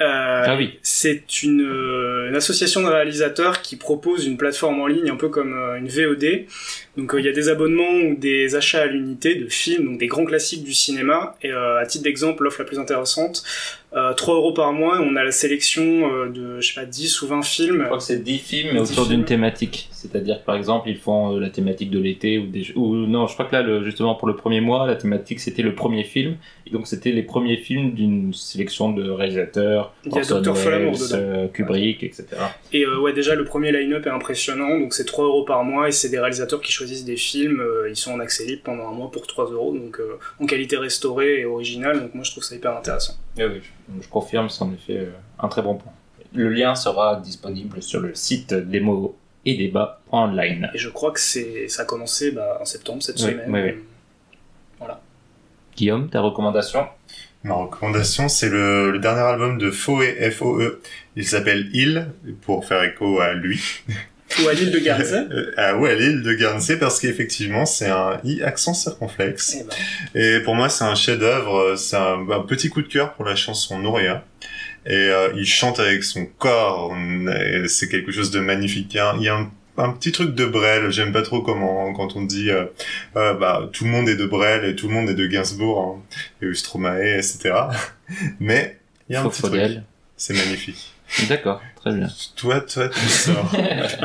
Euh, 0.00 0.44
Ah 0.46 0.56
oui. 0.56 0.78
C'est 0.82 1.42
une, 1.42 1.60
euh, 1.60 2.28
une 2.30 2.34
association 2.34 2.82
de 2.82 2.86
réalisateurs 2.88 3.60
qui 3.60 3.76
propose 3.76 4.26
une 4.26 4.38
plateforme 4.38 4.80
en 4.80 4.86
ligne 4.86 5.10
un 5.10 5.16
peu 5.16 5.28
comme 5.28 5.52
euh, 5.52 5.76
une 5.76 5.86
VOD. 5.88 6.46
Donc 6.96 7.14
euh, 7.14 7.20
il 7.20 7.26
y 7.26 7.28
a 7.28 7.32
des 7.32 7.48
abonnements 7.50 8.08
ou 8.08 8.16
des 8.16 8.54
achats 8.56 8.80
à 8.82 8.86
l'unité 8.86 9.34
de 9.34 9.48
films, 9.48 9.84
donc 9.84 9.98
des 9.98 10.06
grands 10.06 10.24
classiques 10.24 10.64
du 10.64 10.72
cinéma. 10.72 11.36
Et 11.42 11.52
euh, 11.52 11.78
à 11.78 11.84
titre 11.86 12.04
d'exemple, 12.04 12.42
l'offre 12.44 12.60
la 12.60 12.64
plus 12.64 12.78
intéressante, 12.78 13.44
euh, 13.94 14.14
3 14.14 14.34
euros 14.34 14.52
par 14.52 14.72
mois, 14.72 15.00
on 15.00 15.16
a 15.16 15.24
la 15.24 15.32
sélection 15.32 15.82
euh, 15.82 16.28
de, 16.28 16.60
je 16.60 16.72
sais 16.72 16.80
pas, 16.80 16.86
10 16.86 17.22
ou 17.22 17.26
20 17.28 17.42
films. 17.42 17.78
Je 17.80 17.84
crois 17.84 17.98
que 17.98 18.04
c'est 18.04 18.22
10 18.22 18.38
films 18.38 18.70
mais 18.74 18.80
10 18.80 18.92
autour 18.92 19.06
d'une 19.06 19.24
thématique. 19.24 19.88
C'est-à-dire 19.92 20.40
que 20.40 20.44
par 20.44 20.56
exemple, 20.56 20.88
ils 20.88 20.96
font 20.96 21.36
euh, 21.36 21.40
la 21.40 21.50
thématique 21.50 21.90
de 21.90 21.98
l'été 21.98 22.38
ou 22.38 22.46
des 22.46 22.72
ou 22.74 22.94
non, 23.06 23.26
je 23.26 23.34
crois 23.34 23.44
que 23.46 23.54
là 23.54 23.62
le, 23.62 23.84
justement 23.84 24.14
pour 24.14 24.28
le 24.28 24.36
premier 24.36 24.60
mois, 24.60 24.86
la 24.86 24.96
thématique 24.96 25.40
c'était 25.40 25.62
le 25.62 25.74
premier 25.74 26.04
film 26.04 26.36
et 26.66 26.70
donc 26.70 26.86
c'était 26.86 27.12
les 27.12 27.22
premiers 27.22 27.56
films 27.56 27.92
d'une 27.92 28.32
sélection 28.32 28.92
de 28.92 29.10
réalisateurs, 29.10 29.94
Il 30.04 30.12
y 30.12 30.18
a 30.18 30.22
Dr. 30.22 30.54
Euh, 31.12 31.48
Kubrick, 31.48 32.02
etc. 32.02 32.26
Et 32.72 32.84
euh, 32.84 33.00
ouais, 33.00 33.12
déjà 33.12 33.34
le 33.34 33.44
premier 33.44 33.72
line-up 33.72 34.06
est 34.06 34.10
impressionnant, 34.10 34.78
donc 34.78 34.94
c'est 34.94 35.04
3 35.04 35.24
euros 35.24 35.44
par 35.44 35.64
mois 35.64 35.88
et 35.88 35.92
c'est 35.92 36.08
des 36.08 36.18
réalisateurs 36.18 36.60
qui 36.60 36.72
choisissent 36.72 37.04
des 37.04 37.16
films, 37.16 37.60
euh, 37.60 37.88
ils 37.88 37.96
sont 37.96 38.12
en 38.12 38.20
accès 38.20 38.44
libre 38.44 38.62
pendant 38.64 38.88
un 38.88 38.92
mois 38.92 39.10
pour 39.10 39.26
3 39.26 39.50
euros, 39.50 39.72
donc 39.72 40.00
euh, 40.00 40.18
en 40.40 40.46
qualité 40.46 40.76
restaurée 40.76 41.40
et 41.40 41.44
originale, 41.44 42.00
donc 42.00 42.14
moi 42.14 42.24
je 42.24 42.30
trouve 42.30 42.44
ça 42.44 42.54
hyper 42.54 42.76
intéressant. 42.76 43.14
Oui, 43.38 43.44
oui, 43.44 43.60
je, 43.62 44.02
je 44.02 44.08
confirme, 44.08 44.48
c'est 44.50 44.62
en 44.62 44.72
effet 44.72 44.98
euh, 44.98 45.10
un 45.38 45.48
très 45.48 45.62
bon 45.62 45.76
point. 45.76 45.92
Le 46.34 46.48
lien 46.48 46.74
sera 46.74 47.16
disponible 47.16 47.82
sur 47.82 48.00
le 48.00 48.14
site 48.14 48.54
démo 48.54 49.16
et 49.44 49.56
débat.online. 49.56 50.70
Et 50.74 50.78
je 50.78 50.88
crois 50.88 51.10
que 51.12 51.20
c'est 51.20 51.68
ça 51.68 51.82
a 51.82 51.84
commencé 51.84 52.30
bah, 52.30 52.58
en 52.60 52.64
septembre 52.64 53.02
cette 53.02 53.16
Oui, 53.16 53.22
semaine. 53.32 53.50
oui, 53.50 53.60
oui. 54.80 54.86
Guillaume, 55.76 56.10
ta 56.10 56.20
recommandation? 56.20 56.86
Ma 57.44 57.54
recommandation, 57.54 58.28
c'est 58.28 58.50
le, 58.50 58.90
le 58.90 58.98
dernier 58.98 59.22
album 59.22 59.56
de 59.58 59.70
Foe, 59.70 60.02
F-O-E. 60.30 60.80
Il 61.16 61.26
s'appelle 61.26 61.70
Il, 61.72 62.08
pour 62.42 62.64
faire 62.66 62.82
écho 62.82 63.20
à 63.20 63.32
lui. 63.32 63.82
Ou 64.44 64.48
à 64.48 64.54
l'île 64.54 64.70
de 64.70 64.78
Guernsey. 64.78 65.26
Euh, 65.30 65.52
ah 65.56 65.76
ouais, 65.76 65.96
l'île 65.96 66.22
de 66.22 66.32
Guernsey, 66.34 66.78
parce 66.78 67.00
qu'effectivement, 67.00 67.66
c'est 67.66 67.88
un 67.88 68.20
I 68.24 68.42
accent 68.42 68.74
circonflexe. 68.74 69.56
Eh 69.58 69.64
ben, 69.64 70.38
Et 70.38 70.40
pour 70.40 70.54
moi, 70.54 70.68
c'est 70.68 70.84
un 70.84 70.94
chef-d'œuvre. 70.94 71.76
C'est 71.76 71.96
un, 71.96 72.28
un 72.30 72.40
petit 72.40 72.68
coup 72.68 72.82
de 72.82 72.88
cœur 72.88 73.14
pour 73.14 73.24
la 73.24 73.36
chanson 73.36 73.78
Nouria. 73.78 74.24
Et 74.84 74.94
euh, 74.94 75.32
il 75.36 75.46
chante 75.46 75.78
avec 75.78 76.02
son 76.02 76.26
corps. 76.26 76.96
C'est 77.66 77.88
quelque 77.88 78.12
chose 78.12 78.30
de 78.30 78.40
magnifique. 78.40 78.94
Il 78.94 79.22
y 79.22 79.28
a 79.28 79.48
un, 79.76 79.92
petit 79.92 80.12
truc 80.12 80.34
de 80.34 80.44
Brel. 80.44 80.90
J'aime 80.90 81.12
pas 81.12 81.22
trop 81.22 81.40
comment 81.42 81.92
quand 81.92 82.16
on 82.16 82.22
dit 82.22 82.50
euh, 82.50 82.66
euh, 83.16 83.34
bah 83.34 83.68
tout 83.72 83.84
le 83.84 83.90
monde 83.90 84.08
est 84.08 84.16
de 84.16 84.26
Brel 84.26 84.64
et 84.64 84.74
tout 84.74 84.88
le 84.88 84.94
monde 84.94 85.08
est 85.08 85.14
de 85.14 85.26
Gainsbourg 85.26 86.00
hein, 86.00 86.16
et 86.46 86.52
Stromae, 86.54 87.18
etc. 87.18 87.54
Mais 88.40 88.78
il 89.08 89.12
y 89.12 89.16
a 89.16 89.20
un 89.20 89.22
Faux 89.22 89.30
petit 89.30 89.42
truc. 89.42 89.78
C'est 90.16 90.34
magnifique. 90.34 90.92
D'accord, 91.28 91.60
très 91.82 91.94
bien. 91.94 92.08
Toi, 92.36 92.60
toi, 92.60 92.88
tu 92.88 93.08
sors. 93.08 93.52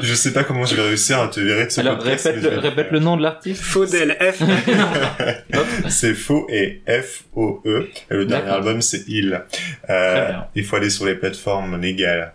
je 0.02 0.14
sais 0.14 0.34
pas 0.34 0.44
comment 0.44 0.66
je 0.66 0.76
vais 0.76 0.82
réussir 0.82 1.20
à 1.20 1.28
te 1.28 1.40
virer 1.40 1.66
de 1.66 1.72
ce 1.72 1.80
Alors 1.82 1.98
podcast, 1.98 2.26
répète, 2.26 2.44
le, 2.44 2.50
vais 2.50 2.56
le 2.56 2.62
répète 2.62 2.86
faire. 2.86 2.94
le 2.94 3.00
nom 3.00 3.18
de 3.18 3.22
l'artiste. 3.22 3.62
Faudel, 3.62 4.18
F. 4.20 4.42
C'est 5.90 6.14
faux 6.16 6.48
et 6.50 6.82
F-O-E. 6.88 7.90
Et 8.12 8.14
le 8.16 8.26
dernier 8.26 8.50
album, 8.50 8.82
c'est 8.82 9.04
Il. 9.08 9.42
Euh, 9.90 10.32
il 10.56 10.64
faut 10.64 10.76
aller 10.76 10.90
sur 10.90 11.06
les 11.06 11.16
plateformes 11.16 11.80
légales. 11.80 12.34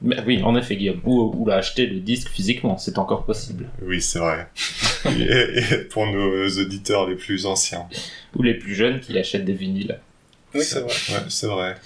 Mais 0.00 0.16
oui, 0.26 0.42
en 0.44 0.54
effet, 0.56 0.76
Guillaume. 0.76 1.00
Ou, 1.04 1.32
ou 1.36 1.46
l'acheter 1.46 1.86
le 1.86 1.98
disque 2.00 2.28
physiquement, 2.28 2.78
c'est 2.78 2.98
encore 2.98 3.24
possible. 3.24 3.66
Oui, 3.82 4.00
c'est 4.00 4.20
vrai. 4.20 4.48
et, 5.06 5.58
et 5.58 5.76
pour 5.90 6.06
nos 6.06 6.46
auditeurs 6.48 7.08
les 7.08 7.16
plus 7.16 7.46
anciens. 7.46 7.86
Ou 8.36 8.42
les 8.42 8.54
plus 8.54 8.74
jeunes 8.74 9.00
qui 9.00 9.18
achètent 9.18 9.44
des 9.44 9.54
vinyles. 9.54 9.98
Oui, 10.54 10.62
c'est 10.62 10.80
vrai. 10.80 10.88
Ouais, 11.10 11.24
c'est 11.28 11.46
vrai. 11.46 11.76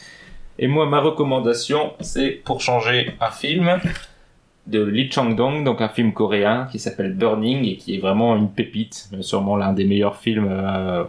Et 0.63 0.69
moi, 0.69 0.87
ma 0.87 1.01
recommandation, 1.01 1.93
c'est 1.99 2.31
pour 2.31 2.61
changer 2.61 3.11
un 3.21 3.33
film 3.33 3.81
de 4.69 4.81
Lee 4.81 5.11
Chang-dong, 5.11 5.65
donc 5.65 5.81
un 5.81 5.89
film 5.89 6.13
coréen 6.13 6.69
qui 6.71 6.79
s'appelle 6.79 7.15
Burning 7.15 7.65
et 7.65 7.77
qui 7.77 7.97
est 7.97 7.99
vraiment 7.99 8.37
une 8.37 8.49
pépite, 8.49 9.09
euh, 9.13 9.23
sûrement 9.23 9.57
l'un 9.57 9.73
des 9.73 9.85
meilleurs 9.85 10.15
films 10.15 10.47
euh, 10.49 11.03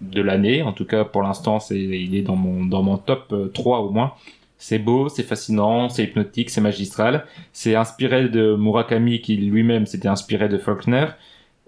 de 0.00 0.20
l'année. 0.20 0.64
En 0.64 0.72
tout 0.72 0.84
cas, 0.84 1.04
pour 1.04 1.22
l'instant, 1.22 1.58
il 1.70 2.16
est 2.16 2.22
dans 2.22 2.34
mon 2.34 2.96
top 2.96 3.26
euh, 3.30 3.52
3 3.54 3.82
au 3.82 3.90
moins. 3.90 4.14
C'est 4.58 4.80
beau, 4.80 5.08
c'est 5.08 5.22
fascinant, 5.22 5.88
c'est 5.88 6.02
hypnotique, 6.02 6.50
c'est 6.50 6.60
magistral. 6.60 7.24
C'est 7.52 7.76
inspiré 7.76 8.28
de 8.28 8.56
Murakami 8.56 9.20
qui 9.20 9.36
lui-même 9.36 9.86
s'était 9.86 10.08
inspiré 10.08 10.48
de 10.48 10.58
Faulkner. 10.58 11.06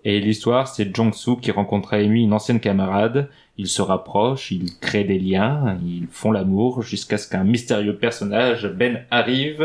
Et 0.03 0.19
l'histoire, 0.19 0.67
c'est 0.67 0.93
Jong-soo 0.93 1.37
qui 1.37 1.53
rencontre 1.53 1.95
Amy, 1.95 2.25
une 2.25 2.33
ancienne 2.33 2.59
camarade. 2.59 3.29
Ils 3.63 3.69
se 3.69 3.83
rapprochent, 3.83 4.51
ils 4.59 4.71
créent 4.81 5.05
des 5.15 5.19
liens, 5.19 5.77
ils 5.85 6.07
font 6.11 6.33
l'amour 6.33 6.73
jusqu'à 6.83 7.19
ce 7.19 7.27
qu'un 7.31 7.45
mystérieux 7.45 7.97
personnage, 8.07 8.61
Ben, 8.81 8.95
arrive 9.11 9.63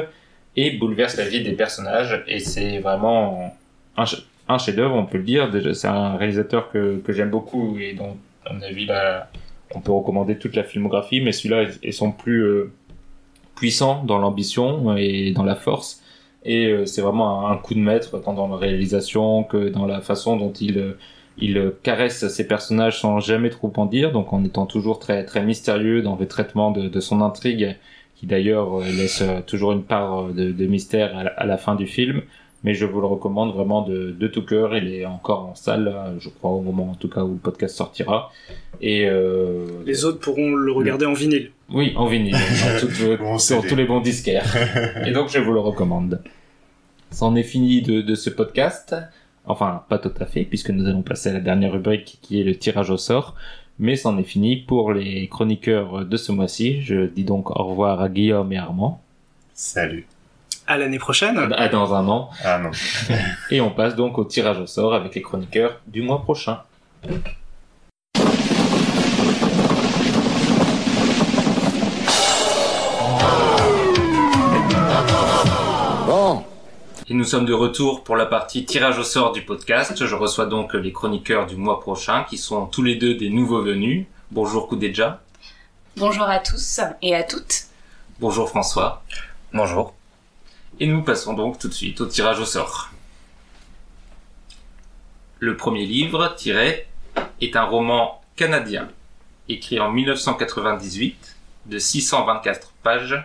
et 0.57 0.67
bouleverse 0.79 1.15
la 1.17 1.27
vie 1.31 1.41
des 1.49 1.53
personnages. 1.63 2.13
Et 2.27 2.39
c'est 2.51 2.79
vraiment 2.87 3.55
un, 3.95 4.05
ch- 4.05 4.23
un 4.49 4.57
chef-d'œuvre, 4.57 4.95
on 4.95 5.05
peut 5.05 5.19
le 5.23 5.23
dire. 5.33 5.43
C'est 5.73 5.87
un 5.87 6.17
réalisateur 6.17 6.63
que, 6.71 6.97
que 7.05 7.11
j'aime 7.13 7.29
beaucoup 7.29 7.77
et 7.79 7.93
dont, 7.93 8.17
à 8.45 8.51
mon 8.53 8.61
avis, 8.61 8.85
on 9.73 9.79
peut 9.79 9.93
recommander 9.93 10.37
toute 10.37 10.55
la 10.55 10.65
filmographie, 10.71 11.21
mais 11.21 11.31
celui-là 11.31 11.59
est 11.81 11.91
son 11.93 12.11
plus 12.11 12.41
euh, 12.43 12.71
puissant 13.55 14.03
dans 14.03 14.19
l'ambition 14.19 14.97
et 14.97 15.31
dans 15.31 15.45
la 15.45 15.55
force. 15.55 16.01
Et 16.43 16.65
euh, 16.67 16.85
c'est 16.85 17.01
vraiment 17.01 17.47
un, 17.47 17.53
un 17.53 17.57
coup 17.57 17.75
de 17.75 17.79
maître 17.79 18.19
tant 18.19 18.33
dans 18.33 18.49
la 18.49 18.57
réalisation 18.57 19.43
que 19.43 19.69
dans 19.69 19.85
la 19.85 20.01
façon 20.01 20.35
dont 20.35 20.53
il 20.67 20.77
euh, 20.77 20.97
Il 21.38 21.57
euh, 21.57 21.71
caresse 21.83 22.27
ses 22.29 22.47
personnages 22.47 22.99
sans 23.01 23.19
jamais 23.19 23.49
trop 23.49 23.71
en 23.77 23.86
dire, 23.86 24.11
donc 24.11 24.31
en 24.33 24.43
étant 24.43 24.65
toujours 24.65 24.99
très 24.99 25.25
très 25.25 25.43
mystérieux 25.43 26.01
dans 26.01 26.15
le 26.15 26.27
traitement 26.27 26.71
de, 26.71 26.88
de 26.88 26.99
son 26.99 27.21
intrigue, 27.21 27.75
qui 28.15 28.25
d'ailleurs 28.25 28.79
euh, 28.81 28.86
laisse 28.86 29.21
euh, 29.21 29.41
toujours 29.45 29.73
une 29.73 29.83
part 29.83 30.27
de, 30.29 30.51
de 30.51 30.65
mystère 30.65 31.17
à 31.17 31.23
la, 31.25 31.29
à 31.31 31.45
la 31.45 31.57
fin 31.57 31.75
du 31.75 31.88
film. 31.88 32.21
Mais 32.63 32.73
je 32.73 32.86
vous 32.86 32.99
le 32.99 33.05
recommande 33.05 33.53
vraiment 33.53 33.83
de, 33.83 34.09
de 34.17 34.27
tout 34.27 34.41
cœur. 34.43 34.75
Il 34.75 34.91
est 34.91 35.05
encore 35.05 35.49
en 35.49 35.53
salle, 35.55 35.93
je 36.19 36.29
crois, 36.29 36.49
au 36.49 36.61
moment 36.61 36.89
en 36.89 36.95
tout 36.95 37.09
cas 37.09 37.21
où 37.23 37.33
le 37.33 37.38
podcast 37.38 37.75
sortira. 37.75 38.31
Et 38.81 39.05
euh, 39.07 39.67
Les 39.86 40.03
autres 40.03 40.19
pourront 40.19 40.55
le 40.55 40.71
regarder 40.71 41.05
en 41.05 41.13
vinyle. 41.13 41.51
oui, 41.69 41.93
en 41.95 42.07
vinyle, 42.07 42.36
Bon, 43.19 43.38
sur 43.38 43.61
tous 43.67 43.75
les 43.75 43.86
bons 43.86 43.99
disquaires. 44.01 44.51
Et 45.05 45.11
donc 45.11 45.29
je 45.29 45.38
vous 45.38 45.51
le 45.53 45.59
recommande. 45.59 46.23
C'en 47.11 47.36
est 47.36 47.43
fini 47.43 47.83
de, 47.83 48.01
de 48.01 48.15
ce 48.15 48.31
podcast. 48.31 48.95
Enfin, 49.47 49.83
pas 49.89 49.99
tout 49.99 50.13
à 50.19 50.25
fait, 50.25 50.43
puisque 50.43 50.69
nous 50.69 50.87
allons 50.87 51.01
passer 51.01 51.29
à 51.29 51.33
la 51.33 51.39
dernière 51.39 51.73
rubrique 51.73 52.19
qui 52.21 52.41
est 52.41 52.43
le 52.43 52.55
tirage 52.55 52.89
au 52.89 52.97
sort. 52.97 53.35
Mais 53.77 53.95
c'en 53.95 54.17
est 54.17 54.23
fini 54.23 54.55
pour 54.55 54.93
les 54.93 55.27
chroniqueurs 55.27 56.05
de 56.05 56.17
ce 56.17 56.31
mois-ci. 56.31 56.81
Je 56.81 57.05
dis 57.07 57.25
donc 57.25 57.51
au 57.51 57.63
revoir 57.63 58.01
à 58.01 58.09
Guillaume 58.09 58.51
et 58.53 58.57
Armand. 58.57 59.01
Salut. 59.53 60.07
À 60.67 60.77
l'année 60.77 60.97
prochaine. 60.97 61.37
À 61.37 61.67
dans 61.67 61.93
un 61.93 62.07
an. 62.07 62.29
Ah 62.43 62.57
non. 62.57 62.71
Et 63.51 63.61
on 63.61 63.69
passe 63.69 63.95
donc 63.95 64.17
au 64.17 64.23
tirage 64.23 64.59
au 64.59 64.65
sort 64.65 64.95
avec 64.95 65.13
les 65.13 65.21
chroniqueurs 65.21 65.79
du 65.87 66.01
mois 66.01 66.21
prochain. 66.21 66.61
Et 77.07 77.13
nous 77.13 77.23
sommes 77.23 77.45
de 77.45 77.53
retour 77.53 78.03
pour 78.03 78.15
la 78.15 78.25
partie 78.25 78.65
tirage 78.65 78.97
au 78.97 79.03
sort 79.03 79.31
du 79.31 79.43
podcast. 79.43 80.07
Je 80.07 80.15
reçois 80.15 80.47
donc 80.47 80.73
les 80.73 80.91
chroniqueurs 80.91 81.45
du 81.45 81.55
mois 81.55 81.79
prochain 81.79 82.23
qui 82.23 82.39
sont 82.39 82.65
tous 82.65 82.81
les 82.81 82.95
deux 82.95 83.13
des 83.13 83.29
nouveaux 83.29 83.61
venus. 83.61 84.07
Bonjour 84.31 84.67
Koudedja. 84.67 85.21
Bonjour 85.97 86.23
à 86.23 86.39
tous 86.39 86.79
et 87.03 87.13
à 87.13 87.21
toutes. 87.21 87.65
Bonjour 88.19 88.49
François. 88.49 89.03
Bonjour. 89.53 89.93
Et 90.79 90.87
nous 90.87 91.03
passons 91.03 91.33
donc 91.33 91.59
tout 91.59 91.67
de 91.67 91.75
suite 91.75 92.01
au 92.01 92.07
tirage 92.07 92.39
au 92.39 92.45
sort. 92.45 92.89
Le 95.37 95.55
premier 95.55 95.85
livre 95.85 96.33
tiré 96.35 96.87
est 97.39 97.55
un 97.55 97.65
roman 97.65 98.19
canadien 98.35 98.89
écrit 99.47 99.79
en 99.79 99.91
1998 99.91 101.35
de 101.67 101.77
624 101.77 102.73
pages 102.81 103.23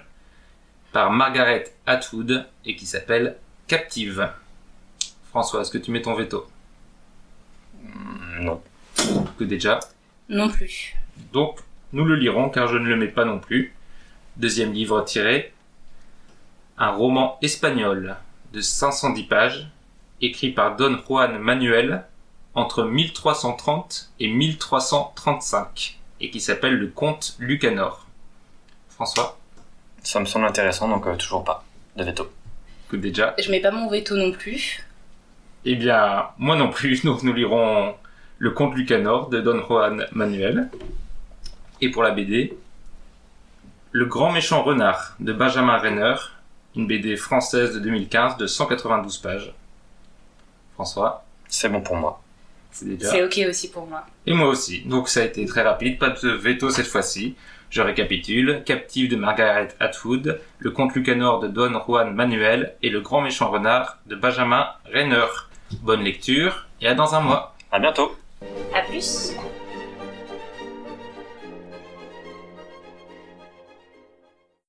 par 0.93 1.11
Margaret 1.11 1.73
Atwood 1.87 2.47
et 2.67 2.77
qui 2.77 2.85
s'appelle 2.85 3.39
Captive. 3.71 4.29
François, 5.29 5.61
est-ce 5.61 5.71
que 5.71 5.79
tu 5.79 5.93
mets 5.93 6.03
ton 6.03 6.15
veto? 6.17 6.45
Mm, 7.85 8.41
Non. 8.43 8.61
Que 9.39 9.45
déjà. 9.45 9.79
Non 10.29 10.49
plus. 10.49 10.97
Donc, 11.33 11.61
nous 11.93 12.05
le 12.05 12.17
lirons 12.17 12.51
car 12.51 12.67
je 12.67 12.77
ne 12.77 12.89
le 12.89 12.97
mets 12.97 13.07
pas 13.07 13.25
non 13.25 13.39
plus. 13.39 13.73
Deuxième 14.37 14.73
livre 14.73 15.01
tiré. 15.03 15.53
Un 16.79 16.91
roman 16.91 17.39
espagnol 17.43 18.17
de 18.53 18.61
510 18.61 19.23
pages, 19.29 19.69
écrit 20.21 20.51
par 20.51 20.75
Don 20.75 20.99
Juan 21.07 21.39
Manuel 21.39 22.05
entre 22.55 22.83
1330 22.83 24.11
et 24.19 24.27
1335, 24.27 26.01
et 26.19 26.31
qui 26.33 26.41
s'appelle 26.41 26.75
Le 26.75 26.89
Comte 26.89 27.37
Lucanor. 27.39 28.05
François, 28.89 29.39
Ça 30.03 30.19
me 30.19 30.25
semble 30.25 30.47
intéressant, 30.47 30.89
donc 30.89 31.07
euh, 31.07 31.15
toujours 31.15 31.45
pas 31.45 31.63
de 31.95 32.03
veto. 32.03 32.33
Que 32.91 32.97
déjà. 32.97 33.35
Je 33.39 33.51
mets 33.51 33.61
pas 33.61 33.71
mon 33.71 33.89
veto 33.89 34.17
non 34.17 34.33
plus. 34.33 34.85
Eh 35.65 35.77
bien, 35.77 36.25
moi 36.39 36.57
non 36.57 36.71
plus, 36.71 37.03
donc 37.05 37.23
nous 37.23 37.33
lirons 37.33 37.95
Le 38.39 38.51
Comte 38.51 38.75
Lucanor 38.75 39.29
de 39.29 39.41
Don 39.41 39.63
Juan 39.67 40.07
Manuel. 40.13 40.71
Et 41.81 41.91
pour 41.91 42.03
la 42.03 42.11
BD, 42.11 42.57
Le 43.93 44.05
Grand 44.07 44.33
Méchant 44.33 44.63
Renard 44.63 45.17
de 45.21 45.33
Benjamin 45.33 45.79
Renner, 45.79 46.15
une 46.77 46.87
BD 46.87 47.17
française 47.17 47.75
de 47.75 47.81
2015 47.81 48.37
de 48.37 48.47
192 48.47 49.19
pages. 49.19 49.53
François, 50.75 51.25
C'est 51.49 51.69
bon 51.69 51.81
pour 51.81 51.97
moi. 51.97 52.23
c'est 52.71 52.87
déjà. 52.97 53.25
Ok 53.25 53.41
aussi 53.49 53.71
pour 53.71 53.87
moi. 53.87 54.07
Et 54.27 54.33
moi 54.35 54.49
aussi. 54.49 54.83
Donc 54.83 55.09
ça 55.09 55.21
a 55.21 55.25
été 55.25 55.45
très 55.47 55.63
rapide, 55.63 55.99
pas 55.99 56.11
de 56.11 56.29
veto 56.29 56.71
cette 56.71 56.87
fois-ci. 56.87 57.35
Je 57.71 57.81
récapitule. 57.83 58.63
Captive 58.67 59.09
de 59.09 59.17
Margaret 59.17 59.69
Atwood, 59.79 60.41
Le 60.59 60.71
Comte 60.71 60.95
Lucanor 60.95 61.39
de 61.41 61.49
Don 61.49 61.81
Juan 61.87 62.13
Manuel 62.13 62.75
et 62.83 62.91
Le 62.91 63.01
Grand 63.01 63.21
Méchant 63.21 63.51
Renard 63.51 63.99
de 64.07 64.17
Benjamin 64.17 64.69
Renner. 64.93 65.27
Bonne 65.83 66.03
lecture 66.03 66.67
et 66.81 66.89
à 66.89 66.95
dans 66.95 67.15
un 67.15 67.21
mois. 67.21 67.55
À 67.71 67.79
bientôt. 67.79 68.17
À 68.75 68.81
plus. 68.83 69.35